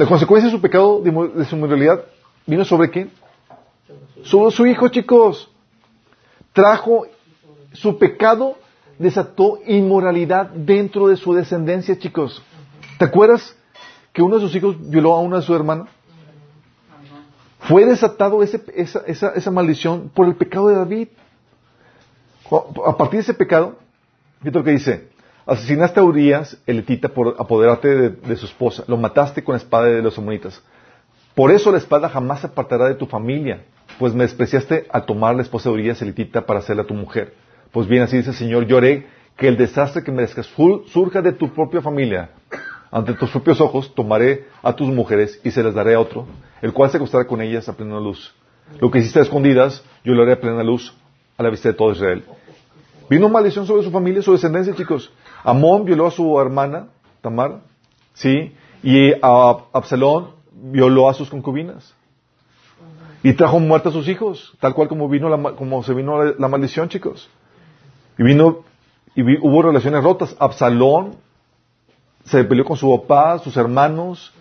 La 0.01 0.07
consecuencia 0.07 0.47
de 0.49 0.55
su 0.55 0.59
pecado, 0.59 0.99
de 0.99 1.45
su 1.45 1.55
inmoralidad, 1.55 2.03
vino 2.47 2.65
sobre 2.65 2.89
quién? 2.89 3.11
Sobre 4.23 4.49
su 4.49 4.65
hijo, 4.65 4.87
chicos. 4.87 5.47
Trajo 6.53 7.05
su 7.73 7.99
pecado, 7.99 8.57
desató 8.97 9.59
inmoralidad 9.67 10.49
dentro 10.49 11.07
de 11.07 11.17
su 11.17 11.35
descendencia, 11.35 11.99
chicos. 11.99 12.41
¿Te 12.97 13.05
acuerdas 13.05 13.55
que 14.11 14.23
uno 14.23 14.37
de 14.37 14.41
sus 14.41 14.55
hijos 14.55 14.75
violó 14.89 15.13
a 15.13 15.21
una 15.21 15.35
de 15.35 15.43
sus 15.43 15.55
hermanas? 15.55 15.87
Fue 17.59 17.85
desatado 17.85 18.41
ese, 18.41 18.59
esa, 18.73 19.03
esa, 19.05 19.33
esa, 19.35 19.51
maldición 19.51 20.09
por 20.15 20.25
el 20.25 20.35
pecado 20.35 20.69
de 20.69 20.77
David. 20.77 21.09
A 22.87 22.97
partir 22.97 23.19
de 23.19 23.21
ese 23.21 23.35
pecado, 23.35 23.77
fíjate 24.39 24.57
lo 24.57 24.63
que 24.63 24.71
dice, 24.71 25.10
asesinaste 25.51 25.99
a 25.99 26.03
Urias, 26.03 26.57
el 26.65 26.79
etita, 26.79 27.09
por 27.09 27.35
apoderarte 27.37 28.11
de, 28.11 28.35
su 28.37 28.45
esposa, 28.45 28.83
lo 28.87 28.97
mataste 28.97 29.43
con 29.43 29.53
la 29.53 29.57
espada 29.57 29.87
de 29.87 30.01
los 30.01 30.17
amonitas. 30.17 30.61
Por 31.35 31.51
eso 31.51 31.71
la 31.71 31.77
espada 31.77 32.09
jamás 32.09 32.41
se 32.41 32.47
apartará 32.47 32.87
de 32.87 32.95
tu 32.95 33.05
familia, 33.05 33.63
pues 33.99 34.13
me 34.13 34.23
despreciaste 34.23 34.87
al 34.89 35.05
tomar 35.05 35.35
la 35.35 35.41
esposa 35.41 35.69
de 35.69 35.75
Urias, 35.75 36.01
el 36.01 36.09
etita, 36.09 36.45
para 36.45 36.59
hacerla 36.59 36.85
tu 36.85 36.93
mujer. 36.93 37.33
Pues 37.71 37.87
bien, 37.87 38.03
así 38.03 38.17
dice 38.17 38.29
el 38.29 38.35
Señor, 38.35 38.65
lloré 38.65 39.07
que 39.37 39.47
el 39.47 39.57
desastre 39.57 40.03
que 40.03 40.11
merezcas 40.11 40.49
surja 40.87 41.21
de 41.21 41.33
tu 41.33 41.53
propia 41.53 41.81
familia. 41.81 42.29
Ante 42.89 43.13
tus 43.13 43.29
propios 43.29 43.59
ojos 43.61 43.93
tomaré 43.95 44.45
a 44.61 44.73
tus 44.73 44.87
mujeres 44.87 45.39
y 45.43 45.51
se 45.51 45.63
las 45.63 45.73
daré 45.73 45.95
a 45.95 45.99
otro, 45.99 46.27
el 46.61 46.73
cual 46.73 46.89
se 46.91 46.97
acostará 46.97 47.25
con 47.25 47.41
ellas 47.41 47.67
a 47.67 47.75
plena 47.75 47.99
luz. 47.99 48.33
Lo 48.79 48.89
que 48.89 48.99
hiciste 48.99 49.19
a 49.19 49.21
escondidas, 49.21 49.83
yo 50.03 50.13
lo 50.13 50.23
haré 50.23 50.33
a 50.33 50.39
plena 50.39 50.63
luz, 50.63 50.93
a 51.37 51.43
la 51.43 51.49
vista 51.49 51.69
de 51.69 51.73
todo 51.73 51.91
Israel. 51.91 52.23
Vino 53.09 53.27
maldición 53.27 53.67
sobre 53.67 53.83
su 53.83 53.91
familia, 53.91 54.21
su 54.21 54.31
descendencia, 54.31 54.73
chicos. 54.73 55.11
Amón 55.43 55.85
violó 55.85 56.07
a 56.07 56.11
su 56.11 56.39
hermana, 56.39 56.87
Tamar, 57.21 57.61
¿sí? 58.13 58.53
Y 58.83 59.13
a 59.21 59.57
Absalón 59.73 60.31
violó 60.51 61.09
a 61.09 61.13
sus 61.13 61.29
concubinas. 61.29 61.93
Y 63.23 63.33
trajo 63.33 63.59
muerte 63.59 63.89
a 63.89 63.91
sus 63.91 64.07
hijos, 64.07 64.55
tal 64.59 64.73
cual 64.73 64.87
como 64.87 65.07
vino 65.07 65.29
la, 65.29 65.51
como 65.53 65.83
se 65.83 65.93
vino 65.93 66.23
la, 66.23 66.47
maldición, 66.47 66.89
chicos. 66.89 67.29
Y 68.17 68.23
vino, 68.23 68.63
y 69.15 69.21
hubo 69.21 69.61
relaciones 69.61 70.03
rotas. 70.03 70.35
Absalón 70.39 71.15
se 72.25 72.43
peleó 72.43 72.65
con 72.65 72.77
su 72.77 72.89
papá, 72.99 73.37
sus 73.39 73.55
hermanos. 73.57 74.33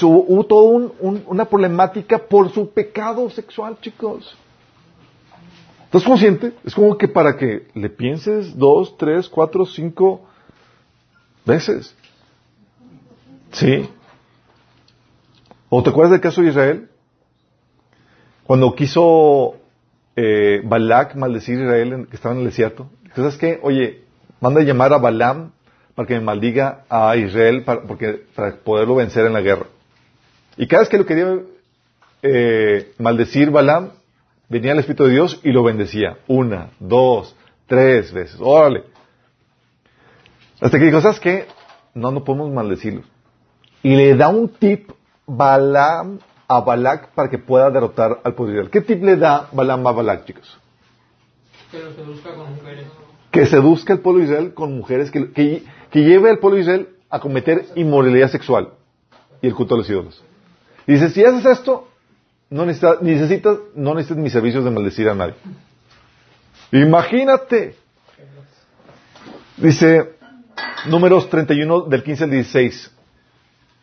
Hubo, 0.00 0.44
toda 0.44 0.62
un, 0.62 1.22
una 1.26 1.44
problemática 1.44 2.18
por 2.18 2.50
su 2.50 2.70
pecado 2.70 3.28
sexual, 3.28 3.76
chicos. 3.80 4.36
¿Estás 5.84 6.04
consciente? 6.04 6.54
Es 6.64 6.74
como 6.74 6.96
que 6.96 7.08
para 7.08 7.36
que 7.36 7.66
le 7.74 7.90
pienses 7.90 8.56
dos, 8.56 8.96
tres, 8.96 9.28
cuatro, 9.28 9.66
cinco 9.66 10.22
veces. 11.44 11.94
¿Sí? 13.52 13.88
¿O 15.68 15.82
te 15.82 15.90
acuerdas 15.90 16.12
del 16.12 16.20
caso 16.20 16.42
de 16.42 16.48
Israel? 16.48 16.88
Cuando 18.44 18.74
quiso 18.74 19.56
eh, 20.16 20.60
Balak 20.64 21.14
maldecir 21.14 21.58
a 21.58 21.62
Israel 21.62 22.06
que 22.08 22.16
estaba 22.16 22.34
en 22.34 22.40
el 22.40 22.46
desierto. 22.46 22.90
¿Sabes 23.14 23.36
qué? 23.36 23.58
Oye, 23.62 24.02
manda 24.40 24.60
a 24.60 24.64
llamar 24.64 24.92
a 24.92 24.98
Balaam 24.98 25.52
para 25.94 26.08
que 26.08 26.14
me 26.14 26.20
maldiga 26.20 26.84
a 26.88 27.16
Israel 27.16 27.62
para, 27.64 27.82
porque, 27.82 28.24
para 28.34 28.56
poderlo 28.56 28.96
vencer 28.96 29.26
en 29.26 29.32
la 29.32 29.40
guerra. 29.40 29.66
Y 30.56 30.66
cada 30.66 30.82
vez 30.82 30.88
que 30.88 30.98
lo 30.98 31.06
quería 31.06 31.38
eh, 32.22 32.92
maldecir 32.98 33.50
Balaam, 33.50 33.90
venía 34.48 34.72
el 34.72 34.78
Espíritu 34.78 35.04
de 35.04 35.12
Dios 35.12 35.40
y 35.42 35.52
lo 35.52 35.62
bendecía. 35.62 36.18
Una, 36.26 36.70
dos, 36.78 37.34
tres 37.66 38.12
veces. 38.12 38.38
Órale. 38.40 38.84
Hasta 40.62 40.78
que 40.78 40.84
dijo, 40.84 41.00
¿sabes 41.00 41.18
qué? 41.18 41.46
No, 41.92 42.10
no 42.12 42.22
podemos 42.24 42.50
maldecirlos. 42.52 43.04
Y 43.82 43.96
le 43.96 44.14
da 44.14 44.28
un 44.28 44.48
tip 44.48 44.90
Balaam 45.26 46.20
a 46.46 46.60
Balak 46.60 47.08
para 47.14 47.28
que 47.28 47.38
pueda 47.38 47.68
derrotar 47.70 48.20
al 48.22 48.34
poder. 48.34 48.70
¿Qué 48.70 48.80
tip 48.80 49.02
le 49.02 49.16
da 49.16 49.48
Balaam 49.52 49.86
a 49.86 49.92
Balak, 49.92 50.24
chicos? 50.24 50.58
Que 51.70 51.80
lo 51.80 51.92
seduzca 51.92 52.34
con 52.34 52.54
mujeres. 52.54 52.86
que 53.30 53.46
seduzca 53.46 53.94
al 53.94 54.00
pueblo 54.00 54.20
de 54.20 54.26
Israel 54.26 54.54
con 54.54 54.76
mujeres, 54.76 55.10
que, 55.10 55.32
que, 55.32 55.64
que 55.90 56.00
lleve 56.04 56.30
al 56.30 56.38
pueblo 56.38 56.56
de 56.56 56.62
Israel 56.62 56.88
a 57.10 57.18
cometer 57.18 57.66
inmoralidad 57.74 58.30
sexual 58.30 58.68
y 59.40 59.48
el 59.48 59.54
culto 59.54 59.74
a 59.74 59.78
los 59.78 59.90
ídolos. 59.90 60.22
Y 60.86 60.92
dice, 60.92 61.10
si 61.10 61.24
haces 61.24 61.44
esto, 61.44 61.88
no 62.50 62.66
necesitas, 62.66 63.02
necesitas, 63.02 63.58
no 63.74 63.94
necesitas 63.94 64.22
mis 64.22 64.32
servicios 64.32 64.64
de 64.64 64.70
maldecir 64.70 65.08
a 65.08 65.14
nadie. 65.14 65.34
Imagínate. 66.70 67.74
Dice, 69.56 70.16
números 70.86 71.28
31 71.28 71.82
del 71.82 72.02
15 72.02 72.24
al 72.24 72.30
16. 72.30 72.90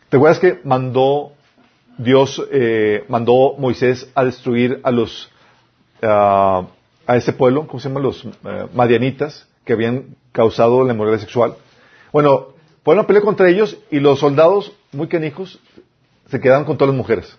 ¿Te 0.10 0.18
acuerdas 0.18 0.40
que 0.40 0.60
mandó 0.64 1.34
Dios, 1.98 2.42
eh, 2.52 3.04
mandó 3.10 3.56
Moisés 3.58 4.10
a 4.16 4.24
destruir 4.24 4.80
a 4.84 4.92
los, 4.92 5.30
a 6.02 6.66
ese 7.08 7.34
pueblo, 7.34 7.68
¿cómo 7.68 7.80
se 7.80 7.90
llaman? 7.90 8.04
Los 8.04 8.26
eh, 8.26 8.68
madianitas, 8.74 9.48
que 9.66 9.74
habían 9.74 10.16
causado 10.32 10.84
la 10.84 10.94
inmoralidad 10.94 11.22
sexual. 11.22 11.56
Bueno, 12.12 12.54
fueron 12.84 13.04
a 13.04 13.08
pelear 13.08 13.24
contra 13.24 13.50
ellos 13.50 13.78
y 13.92 14.00
los 14.00 14.20
soldados, 14.20 14.72
muy 14.92 15.08
canijos, 15.08 15.60
se 16.28 16.40
quedaron 16.40 16.66
con 16.66 16.78
todas 16.78 16.94
las 16.94 16.98
mujeres. 16.98 17.38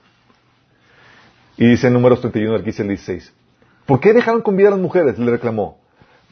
Y 1.57 1.67
dice 1.67 1.89
en 1.89 1.95
números 1.95 2.21
31 2.21 2.53
del 2.53 2.63
15 2.63 2.83
al 2.83 2.89
16. 2.89 3.33
¿Por 3.87 3.99
qué 3.99 4.13
dejaron 4.13 4.43
con 4.43 4.57
vida 4.57 4.69
a 4.69 4.71
las 4.71 4.81
mujeres? 4.81 5.19
Le 5.19 5.31
reclamó. 5.31 5.80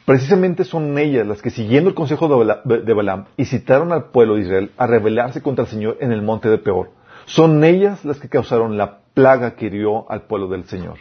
Precisamente 0.09 0.63
son 0.63 0.97
ellas 0.97 1.27
las 1.27 1.39
que, 1.39 1.51
siguiendo 1.51 1.87
el 1.91 1.95
consejo 1.95 2.27
de 2.27 2.35
Bala- 2.35 2.61
de 2.65 2.93
Balaam, 2.95 3.25
incitaron 3.37 3.91
al 3.93 4.05
pueblo 4.05 4.33
de 4.37 4.41
Israel 4.41 4.71
a 4.75 4.87
rebelarse 4.87 5.43
contra 5.43 5.65
el 5.65 5.69
Señor 5.69 5.97
en 5.99 6.11
el 6.11 6.23
monte 6.23 6.49
de 6.49 6.57
Peor. 6.57 6.89
Son 7.25 7.63
ellas 7.63 8.03
las 8.03 8.19
que 8.19 8.27
causaron 8.27 8.75
la 8.75 9.01
plaga 9.13 9.53
que 9.55 9.67
hirió 9.67 10.09
al 10.09 10.23
pueblo 10.23 10.47
del 10.47 10.63
Señor. 10.65 10.95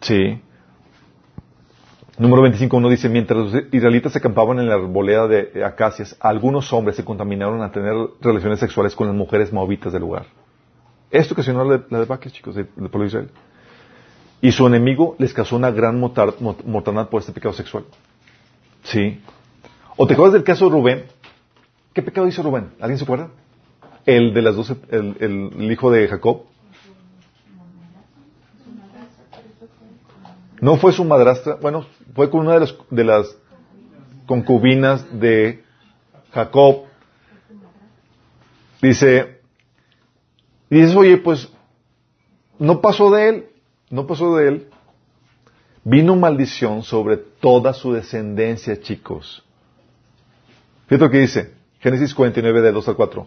Sí. 0.00 0.40
Número 2.18 2.42
25, 2.42 2.76
uno 2.76 2.88
dice, 2.88 3.08
mientras 3.08 3.38
los 3.38 3.62
israelitas 3.70 4.16
acampaban 4.16 4.58
en 4.58 4.68
la 4.68 4.74
arboleda 4.74 5.28
de 5.28 5.64
acacias, 5.64 6.16
algunos 6.18 6.72
hombres 6.72 6.96
se 6.96 7.04
contaminaron 7.04 7.62
a 7.62 7.70
tener 7.70 7.94
relaciones 8.20 8.58
sexuales 8.58 8.96
con 8.96 9.06
las 9.06 9.14
mujeres 9.14 9.52
moabitas 9.52 9.92
del 9.92 10.02
lugar. 10.02 10.26
Esto 11.12 11.34
ocasionó 11.34 11.62
la, 11.62 11.84
la 11.88 12.00
debacle, 12.00 12.32
chicos, 12.32 12.56
del 12.56 12.66
pueblo 12.66 13.02
de 13.02 13.06
Israel. 13.06 13.30
Y 14.40 14.52
su 14.52 14.66
enemigo 14.66 15.16
les 15.18 15.34
causó 15.34 15.56
una 15.56 15.70
gran 15.70 15.98
mortandad 15.98 17.08
por 17.08 17.20
este 17.20 17.32
pecado 17.32 17.54
sexual. 17.54 17.84
Sí. 18.84 19.20
¿O 19.96 20.06
te 20.06 20.14
acuerdas 20.14 20.34
del 20.34 20.44
caso 20.44 20.66
de 20.66 20.70
Rubén? 20.70 21.04
¿Qué 21.92 22.02
pecado 22.02 22.28
hizo 22.28 22.42
Rubén? 22.42 22.70
¿Alguien 22.80 22.98
se 22.98 23.04
acuerda? 23.04 23.30
El 24.06 24.32
de 24.32 24.42
las 24.42 24.54
doce, 24.54 24.76
el, 24.90 25.70
hijo 25.70 25.90
de 25.90 26.06
Jacob. 26.06 26.44
No 30.60 30.76
fue 30.76 30.92
su 30.92 31.04
madrastra, 31.04 31.56
bueno, 31.56 31.86
fue 32.14 32.30
con 32.30 32.40
una 32.40 32.54
de, 32.54 32.60
las 32.60 32.76
de 32.90 33.04
las 33.04 33.36
concubinas 34.26 35.04
de 35.18 35.64
Jacob. 36.32 36.84
Dice, 38.80 39.40
dices, 40.70 40.94
oye, 40.94 41.16
pues, 41.16 41.48
no 42.58 42.80
pasó 42.80 43.10
de 43.10 43.28
él, 43.28 43.48
no 43.90 44.06
pasó 44.06 44.36
de 44.36 44.48
él. 44.48 44.66
Vino 45.84 46.16
maldición 46.16 46.82
sobre 46.82 47.16
toda 47.16 47.72
su 47.72 47.92
descendencia, 47.92 48.80
chicos. 48.80 49.44
Fíjate 50.86 51.04
lo 51.04 51.10
que 51.10 51.20
dice, 51.20 51.54
Génesis 51.80 52.14
49, 52.14 52.60
de 52.60 52.72
2 52.72 52.88
al 52.88 52.96
4. 52.96 53.26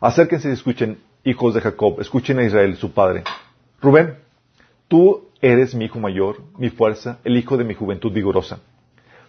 Acérquense 0.00 0.50
y 0.50 0.52
escuchen, 0.52 0.98
hijos 1.22 1.54
de 1.54 1.60
Jacob, 1.60 2.00
escuchen 2.00 2.38
a 2.38 2.44
Israel, 2.44 2.76
su 2.76 2.92
padre. 2.92 3.24
Rubén, 3.80 4.16
tú 4.88 5.28
eres 5.40 5.74
mi 5.74 5.86
hijo 5.86 5.98
mayor, 5.98 6.42
mi 6.58 6.70
fuerza, 6.70 7.18
el 7.24 7.36
hijo 7.36 7.56
de 7.56 7.64
mi 7.64 7.74
juventud 7.74 8.12
vigorosa. 8.12 8.60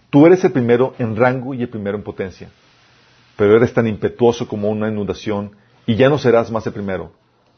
Tú 0.09 0.25
eres 0.25 0.43
el 0.43 0.51
primero 0.51 0.95
en 0.97 1.15
rango 1.15 1.53
y 1.53 1.61
el 1.61 1.69
primero 1.69 1.97
en 1.97 2.03
potencia. 2.03 2.49
Pero 3.37 3.55
eres 3.55 3.73
tan 3.73 3.87
impetuoso 3.87 4.47
como 4.47 4.69
una 4.69 4.89
inundación 4.89 5.51
y 5.85 5.95
ya 5.95 6.09
no 6.09 6.17
serás 6.17 6.51
más 6.51 6.65
el 6.67 6.73
primero, 6.73 7.11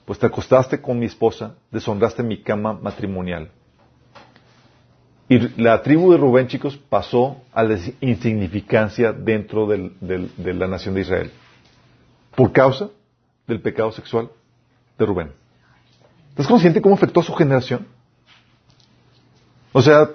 pues 0.08 0.20
te 0.20 0.26
acostaste 0.26 0.80
con 0.82 0.98
mi 0.98 1.06
esposa, 1.06 1.56
deshonraste 1.70 2.24
mi 2.24 2.42
cama 2.42 2.72
matrimonial. 2.72 3.52
Y 5.28 5.38
la 5.62 5.82
tribu 5.82 6.14
de 6.14 6.18
Rubén, 6.18 6.48
chicos, 6.48 6.78
pasó 6.78 7.42
a 7.52 7.62
la 7.62 7.78
insignificancia 8.00 9.12
dentro 9.12 9.68
del- 9.68 9.98
del- 10.00 10.32
de 10.38 10.54
la 10.54 10.66
nación 10.66 10.96
de 10.96 11.02
Israel. 11.02 11.32
Por 12.38 12.54
causa 12.54 12.90
del 13.48 13.60
pecado 13.60 13.92
sexual 13.92 14.30
de 14.98 15.06
Rubén. 15.06 15.34
¿Estás 16.30 16.48
consciente 16.48 16.82
cómo 16.82 16.96
afectó 16.96 17.20
a 17.20 17.24
su 17.24 17.34
generación? 17.34 17.86
O 19.74 19.82
sea, 19.82 20.10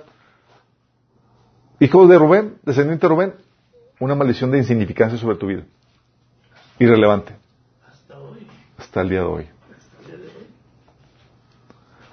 hijo 1.81 2.07
de 2.07 2.17
Rubén, 2.17 2.57
descendiente 2.63 3.07
de 3.07 3.09
Rubén, 3.11 3.35
una 4.01 4.15
maldición 4.15 4.51
de 4.51 4.57
insignificancia 4.57 5.19
sobre 5.19 5.37
tu 5.37 5.49
vida. 5.49 5.65
Irrelevante. 6.79 7.35
Hasta 7.87 8.19
hoy. 8.19 8.47
Hasta 8.79 9.03
el 9.03 9.11
día 9.11 9.19
de 9.21 9.27
hoy. 9.27 9.52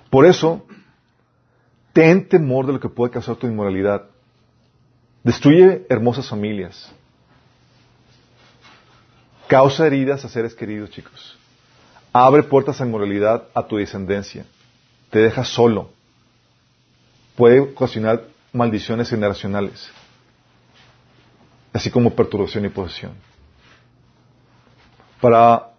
Por 0.09 0.25
eso, 0.25 0.65
ten 1.93 2.27
temor 2.27 2.65
de 2.65 2.73
lo 2.73 2.79
que 2.79 2.89
puede 2.89 3.11
causar 3.11 3.35
tu 3.35 3.47
inmoralidad. 3.47 4.05
Destruye 5.23 5.85
hermosas 5.89 6.27
familias. 6.27 6.91
Causa 9.47 9.85
heridas 9.87 10.23
a 10.25 10.29
seres 10.29 10.53
queridos, 10.55 10.89
chicos. 10.91 11.37
Abre 12.13 12.43
puertas 12.43 12.79
a 12.81 12.85
inmoralidad 12.85 13.45
a 13.53 13.63
tu 13.67 13.77
descendencia. 13.77 14.45
Te 15.09 15.19
deja 15.19 15.43
solo. 15.43 15.89
Puede 17.35 17.59
ocasionar 17.59 18.23
maldiciones 18.51 19.09
generacionales, 19.09 19.89
así 21.71 21.89
como 21.91 22.09
perturbación 22.15 22.65
y 22.65 22.69
posesión. 22.69 23.13
Para 25.21 25.69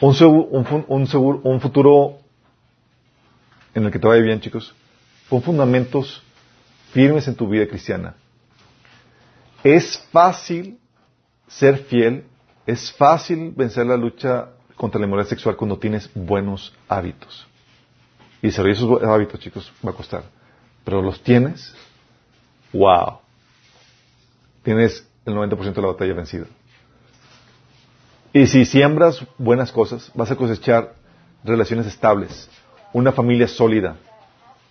un, 0.00 0.14
segu- 0.14 0.46
un, 0.50 0.84
un 0.88 1.06
seguro- 1.06 1.40
un 1.42 1.60
futuro 1.60 2.18
en 3.74 3.84
el 3.84 3.90
que 3.90 3.98
te 3.98 4.06
vaya 4.06 4.22
bien, 4.22 4.40
chicos, 4.40 4.74
con 5.28 5.42
fundamentos 5.42 6.22
firmes 6.92 7.26
en 7.28 7.34
tu 7.34 7.48
vida 7.48 7.66
cristiana. 7.66 8.14
Es 9.62 9.98
fácil 10.12 10.78
ser 11.48 11.78
fiel, 11.78 12.24
es 12.66 12.92
fácil 12.92 13.52
vencer 13.56 13.86
la 13.86 13.96
lucha 13.96 14.50
contra 14.76 14.98
la 14.98 15.06
inmoralidad 15.06 15.30
sexual 15.30 15.56
cuando 15.56 15.78
tienes 15.78 16.10
buenos 16.14 16.72
hábitos. 16.88 17.46
Y 18.42 18.48
desarrollar 18.48 18.76
esos 18.76 19.02
hábitos, 19.02 19.40
chicos, 19.40 19.72
va 19.84 19.90
a 19.90 19.94
costar. 19.94 20.24
Pero 20.84 21.00
los 21.00 21.22
tienes, 21.22 21.74
wow. 22.72 23.18
Tienes 24.62 25.06
el 25.24 25.34
90% 25.34 25.72
de 25.72 25.82
la 25.82 25.88
batalla 25.88 26.14
vencida. 26.14 26.46
Y 28.32 28.46
si 28.46 28.64
siembras 28.64 29.24
buenas 29.38 29.70
cosas, 29.72 30.10
vas 30.14 30.30
a 30.30 30.36
cosechar 30.36 30.94
relaciones 31.44 31.86
estables, 31.86 32.50
una 32.94 33.12
familia 33.12 33.46
sólida 33.48 33.96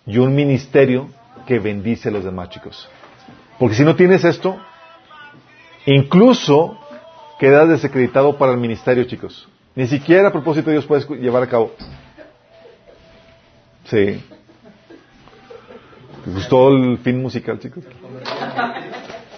y 0.06 0.18
un 0.18 0.34
ministerio 0.34 1.08
que 1.46 1.58
bendice 1.60 2.08
a 2.08 2.12
los 2.12 2.24
demás, 2.24 2.48
chicos. 2.50 2.88
Porque 3.58 3.76
si 3.76 3.84
no 3.84 3.94
tienes 3.94 4.24
esto, 4.24 4.58
incluso 5.86 6.76
quedas 7.38 7.68
desacreditado 7.68 8.36
para 8.36 8.52
el 8.52 8.58
ministerio, 8.58 9.04
chicos. 9.04 9.46
Ni 9.74 9.86
siquiera 9.86 10.28
a 10.28 10.32
propósito 10.32 10.70
de 10.70 10.76
Dios 10.76 10.86
puedes 10.86 11.08
llevar 11.08 11.42
a 11.42 11.48
cabo. 11.48 11.72
Sí. 13.84 14.24
¿Te 16.24 16.30
gustó 16.30 16.70
el 16.70 16.98
fin 16.98 17.20
musical, 17.20 17.58
chicos? 17.58 17.84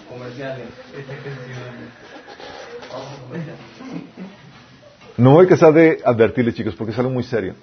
Comerciales. 0.09 0.67
No 5.17 5.31
voy 5.31 5.45
a 5.45 5.49
cansar 5.49 5.73
de 5.73 5.99
advertirles, 6.05 6.55
chicos, 6.55 6.75
porque 6.75 6.93
es 6.93 6.99
algo 6.99 7.11
muy 7.11 7.23
serio. 7.23 7.55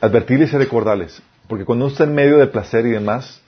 Advertirles 0.00 0.52
y 0.52 0.56
recordarles. 0.56 1.22
Porque 1.48 1.64
cuando 1.64 1.86
uno 1.86 1.92
está 1.92 2.04
en 2.04 2.14
medio 2.14 2.38
de 2.38 2.46
placer 2.46 2.86
y 2.86 2.90
demás, 2.90 3.40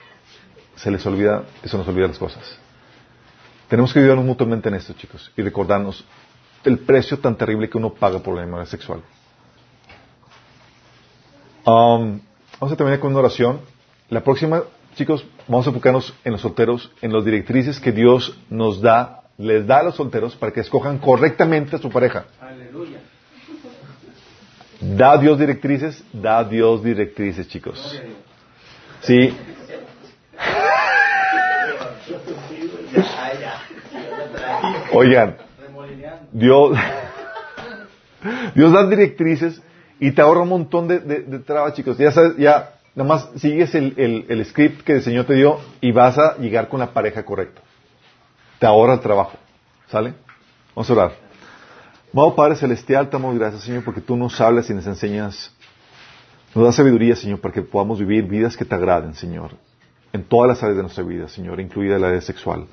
se 0.75 0.89
les 0.89 1.05
olvida, 1.05 1.43
se 1.63 1.77
nos 1.77 1.87
olvida 1.87 2.07
las 2.07 2.17
cosas. 2.17 2.57
Tenemos 3.67 3.93
que 3.93 3.99
ayudarnos 3.99 4.25
mutuamente 4.25 4.67
en 4.69 4.75
esto, 4.75 4.93
chicos, 4.93 5.31
y 5.37 5.41
recordarnos 5.41 6.03
el 6.63 6.79
precio 6.79 7.19
tan 7.19 7.35
terrible 7.35 7.69
que 7.69 7.77
uno 7.77 7.93
paga 7.93 8.19
por 8.19 8.35
la 8.35 8.43
inmoralidad 8.43 8.69
sexual. 8.69 9.01
Um, 11.65 12.19
vamos 12.59 12.73
a 12.73 12.75
terminar 12.75 12.99
con 12.99 13.11
una 13.11 13.19
oración. 13.19 13.61
La 14.09 14.21
próxima, 14.23 14.63
chicos, 14.95 15.25
vamos 15.47 15.67
a 15.67 15.69
enfocarnos 15.69 16.13
en 16.23 16.33
los 16.33 16.41
solteros, 16.41 16.91
en 17.01 17.13
las 17.13 17.23
directrices 17.23 17.79
que 17.79 17.91
Dios 17.91 18.37
nos 18.49 18.81
da, 18.81 19.23
les 19.37 19.65
da 19.65 19.79
a 19.79 19.83
los 19.83 19.95
solteros 19.95 20.35
para 20.35 20.51
que 20.51 20.59
escojan 20.59 20.97
correctamente 20.97 21.75
a 21.75 21.79
su 21.79 21.89
pareja. 21.89 22.25
Da 24.81 25.17
Dios 25.17 25.37
directrices, 25.37 26.03
da 26.11 26.43
Dios 26.43 26.83
directrices, 26.83 27.47
chicos. 27.47 28.01
Sí. 29.01 29.33
Oigan, 34.93 35.37
Dios, 36.31 36.77
Dios 38.55 38.71
da 38.73 38.87
directrices 38.87 39.61
y 39.99 40.11
te 40.11 40.21
ahorra 40.21 40.41
un 40.41 40.49
montón 40.49 40.87
de, 40.87 40.99
de- 40.99 41.21
de 41.21 41.39
trabas, 41.39 41.73
chicos. 41.73 41.97
Ya 41.97 42.11
sabes, 42.11 42.37
ya 42.37 42.73
nada 42.95 43.07
más 43.07 43.29
sigues 43.37 43.73
el, 43.75 43.93
el, 43.97 44.25
el 44.29 44.45
script 44.45 44.81
que 44.83 44.93
el 44.93 45.01
Señor 45.03 45.25
te 45.25 45.35
dio 45.35 45.59
y 45.79 45.91
vas 45.91 46.17
a 46.17 46.37
llegar 46.37 46.67
con 46.67 46.79
la 46.79 46.87
pareja 46.93 47.23
correcta. 47.23 47.61
Te 48.59 48.65
ahorra 48.65 48.95
el 48.95 48.99
trabajo. 48.99 49.33
¿Sale? 49.89 50.13
Vamos 50.75 50.89
a 50.89 50.93
orar. 50.93 51.11
Amado 52.13 52.35
Padre 52.35 52.57
Celestial, 52.57 53.09
te 53.09 53.13
damos 53.13 53.39
gracias, 53.39 53.63
Señor, 53.63 53.85
porque 53.85 54.01
tú 54.01 54.17
nos 54.17 54.41
hablas 54.41 54.69
y 54.69 54.73
nos 54.73 54.85
enseñas, 54.85 55.49
nos 56.53 56.65
das 56.65 56.75
sabiduría, 56.75 57.15
Señor, 57.15 57.39
para 57.39 57.53
que 57.53 57.61
podamos 57.61 57.99
vivir 57.99 58.25
vidas 58.25 58.57
que 58.57 58.65
te 58.65 58.75
agraden, 58.75 59.13
Señor, 59.13 59.51
en 60.11 60.21
todas 60.25 60.49
las 60.49 60.61
áreas 60.61 60.75
de 60.75 60.83
nuestra 60.83 61.05
vida, 61.05 61.29
Señor, 61.29 61.61
incluida 61.61 61.97
la 61.97 62.09
área 62.09 62.19
sexual. 62.19 62.67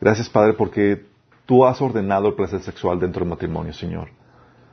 Gracias, 0.00 0.30
Padre, 0.30 0.54
porque 0.54 1.04
tú 1.44 1.66
has 1.66 1.82
ordenado 1.82 2.28
el 2.28 2.34
placer 2.34 2.62
sexual 2.62 2.98
dentro 2.98 3.20
del 3.20 3.28
matrimonio, 3.28 3.74
Señor. 3.74 4.08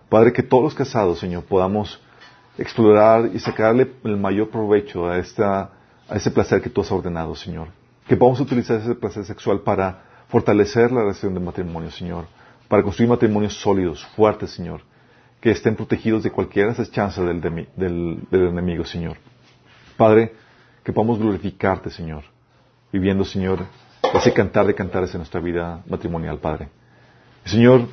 Padre, 0.07 0.31
que 0.31 0.41
todos 0.41 0.63
los 0.63 0.73
casados, 0.73 1.19
Señor, 1.19 1.43
podamos 1.43 1.99
explorar 2.57 3.29
y 3.33 3.39
sacarle 3.39 3.91
el 4.05 4.15
mayor 4.15 4.51
provecho 4.51 5.09
a, 5.09 5.17
esta, 5.17 5.71
a 6.07 6.15
ese 6.15 6.31
placer 6.31 6.61
que 6.61 6.69
tú 6.69 6.79
has 6.79 6.91
ordenado, 6.93 7.35
Señor. 7.35 7.67
Que 8.07 8.15
podamos 8.15 8.39
utilizar 8.39 8.79
ese 8.79 8.95
placer 8.95 9.25
sexual 9.25 9.59
para 9.59 10.03
fortalecer 10.29 10.93
la 10.93 11.01
relación 11.01 11.33
del 11.33 11.43
matrimonio, 11.43 11.91
Señor. 11.91 12.23
Para 12.71 12.83
construir 12.83 13.09
matrimonios 13.09 13.55
sólidos, 13.55 14.05
fuertes, 14.15 14.51
Señor. 14.51 14.79
Que 15.41 15.51
estén 15.51 15.75
protegidos 15.75 16.23
de 16.23 16.31
cualquier 16.31 16.69
asechanza 16.69 17.21
del, 17.21 17.41
del, 17.41 18.19
del 18.31 18.47
enemigo, 18.47 18.85
Señor. 18.85 19.17
Padre, 19.97 20.31
que 20.81 20.93
podamos 20.93 21.19
glorificarte, 21.19 21.89
Señor. 21.89 22.23
Viviendo, 22.89 23.25
Señor, 23.25 23.65
ese 24.13 24.31
cantar 24.31 24.67
de 24.67 24.73
cantares 24.73 25.13
en 25.13 25.17
nuestra 25.17 25.41
vida 25.41 25.83
matrimonial, 25.85 26.37
Padre. 26.37 26.69
Señor, 27.43 27.89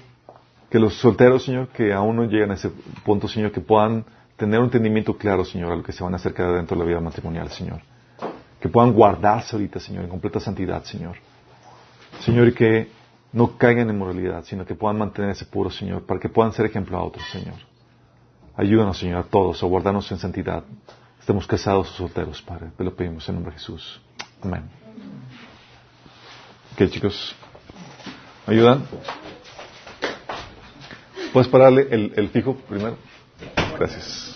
que 0.70 0.78
los 0.78 0.94
solteros, 0.94 1.44
Señor, 1.44 1.70
que 1.70 1.92
aún 1.92 2.14
no 2.14 2.26
llegan 2.26 2.52
a 2.52 2.54
ese 2.54 2.70
punto, 3.04 3.26
Señor, 3.26 3.50
que 3.50 3.60
puedan 3.60 4.04
tener 4.36 4.60
un 4.60 4.66
entendimiento 4.66 5.18
claro, 5.18 5.44
Señor, 5.44 5.72
a 5.72 5.74
lo 5.76 5.82
que 5.82 5.90
se 5.90 6.04
van 6.04 6.12
a 6.12 6.18
acercar 6.18 6.54
dentro 6.54 6.76
de 6.76 6.84
la 6.84 6.88
vida 6.88 7.00
matrimonial, 7.00 7.50
Señor. 7.50 7.80
Que 8.60 8.68
puedan 8.68 8.92
guardarse 8.92 9.56
ahorita, 9.56 9.80
Señor, 9.80 10.04
en 10.04 10.10
completa 10.10 10.38
santidad, 10.38 10.84
Señor. 10.84 11.16
Señor, 12.20 12.46
y 12.46 12.52
que 12.52 12.98
no 13.32 13.56
caigan 13.58 13.90
en 13.90 13.98
moralidad, 13.98 14.44
sino 14.44 14.64
que 14.64 14.74
puedan 14.74 14.98
mantenerse 14.98 15.44
puros, 15.44 15.76
Señor, 15.76 16.06
para 16.06 16.18
que 16.18 16.28
puedan 16.28 16.52
ser 16.52 16.66
ejemplo 16.66 16.96
a 16.96 17.02
otros, 17.02 17.24
Señor. 17.30 17.56
Ayúdanos, 18.56 18.98
Señor, 18.98 19.18
a 19.18 19.22
todos 19.24 19.62
a 19.62 19.66
guardarnos 19.66 20.10
en 20.10 20.18
santidad. 20.18 20.64
Estemos 21.20 21.46
casados 21.46 21.90
o 21.92 21.94
solteros, 21.94 22.42
Padre. 22.42 22.70
Te 22.76 22.84
lo 22.84 22.94
pedimos 22.94 23.28
en 23.28 23.36
nombre 23.36 23.52
de 23.52 23.58
Jesús. 23.58 24.00
Amén. 24.42 24.64
Ok, 26.72 26.88
chicos. 26.90 27.34
¿Me 28.46 28.54
ayudan? 28.54 28.84
¿Puedes 31.32 31.48
pararle 31.48 31.86
el, 31.90 32.12
el 32.16 32.28
fijo 32.30 32.54
primero? 32.54 32.96
Gracias. 33.78 34.27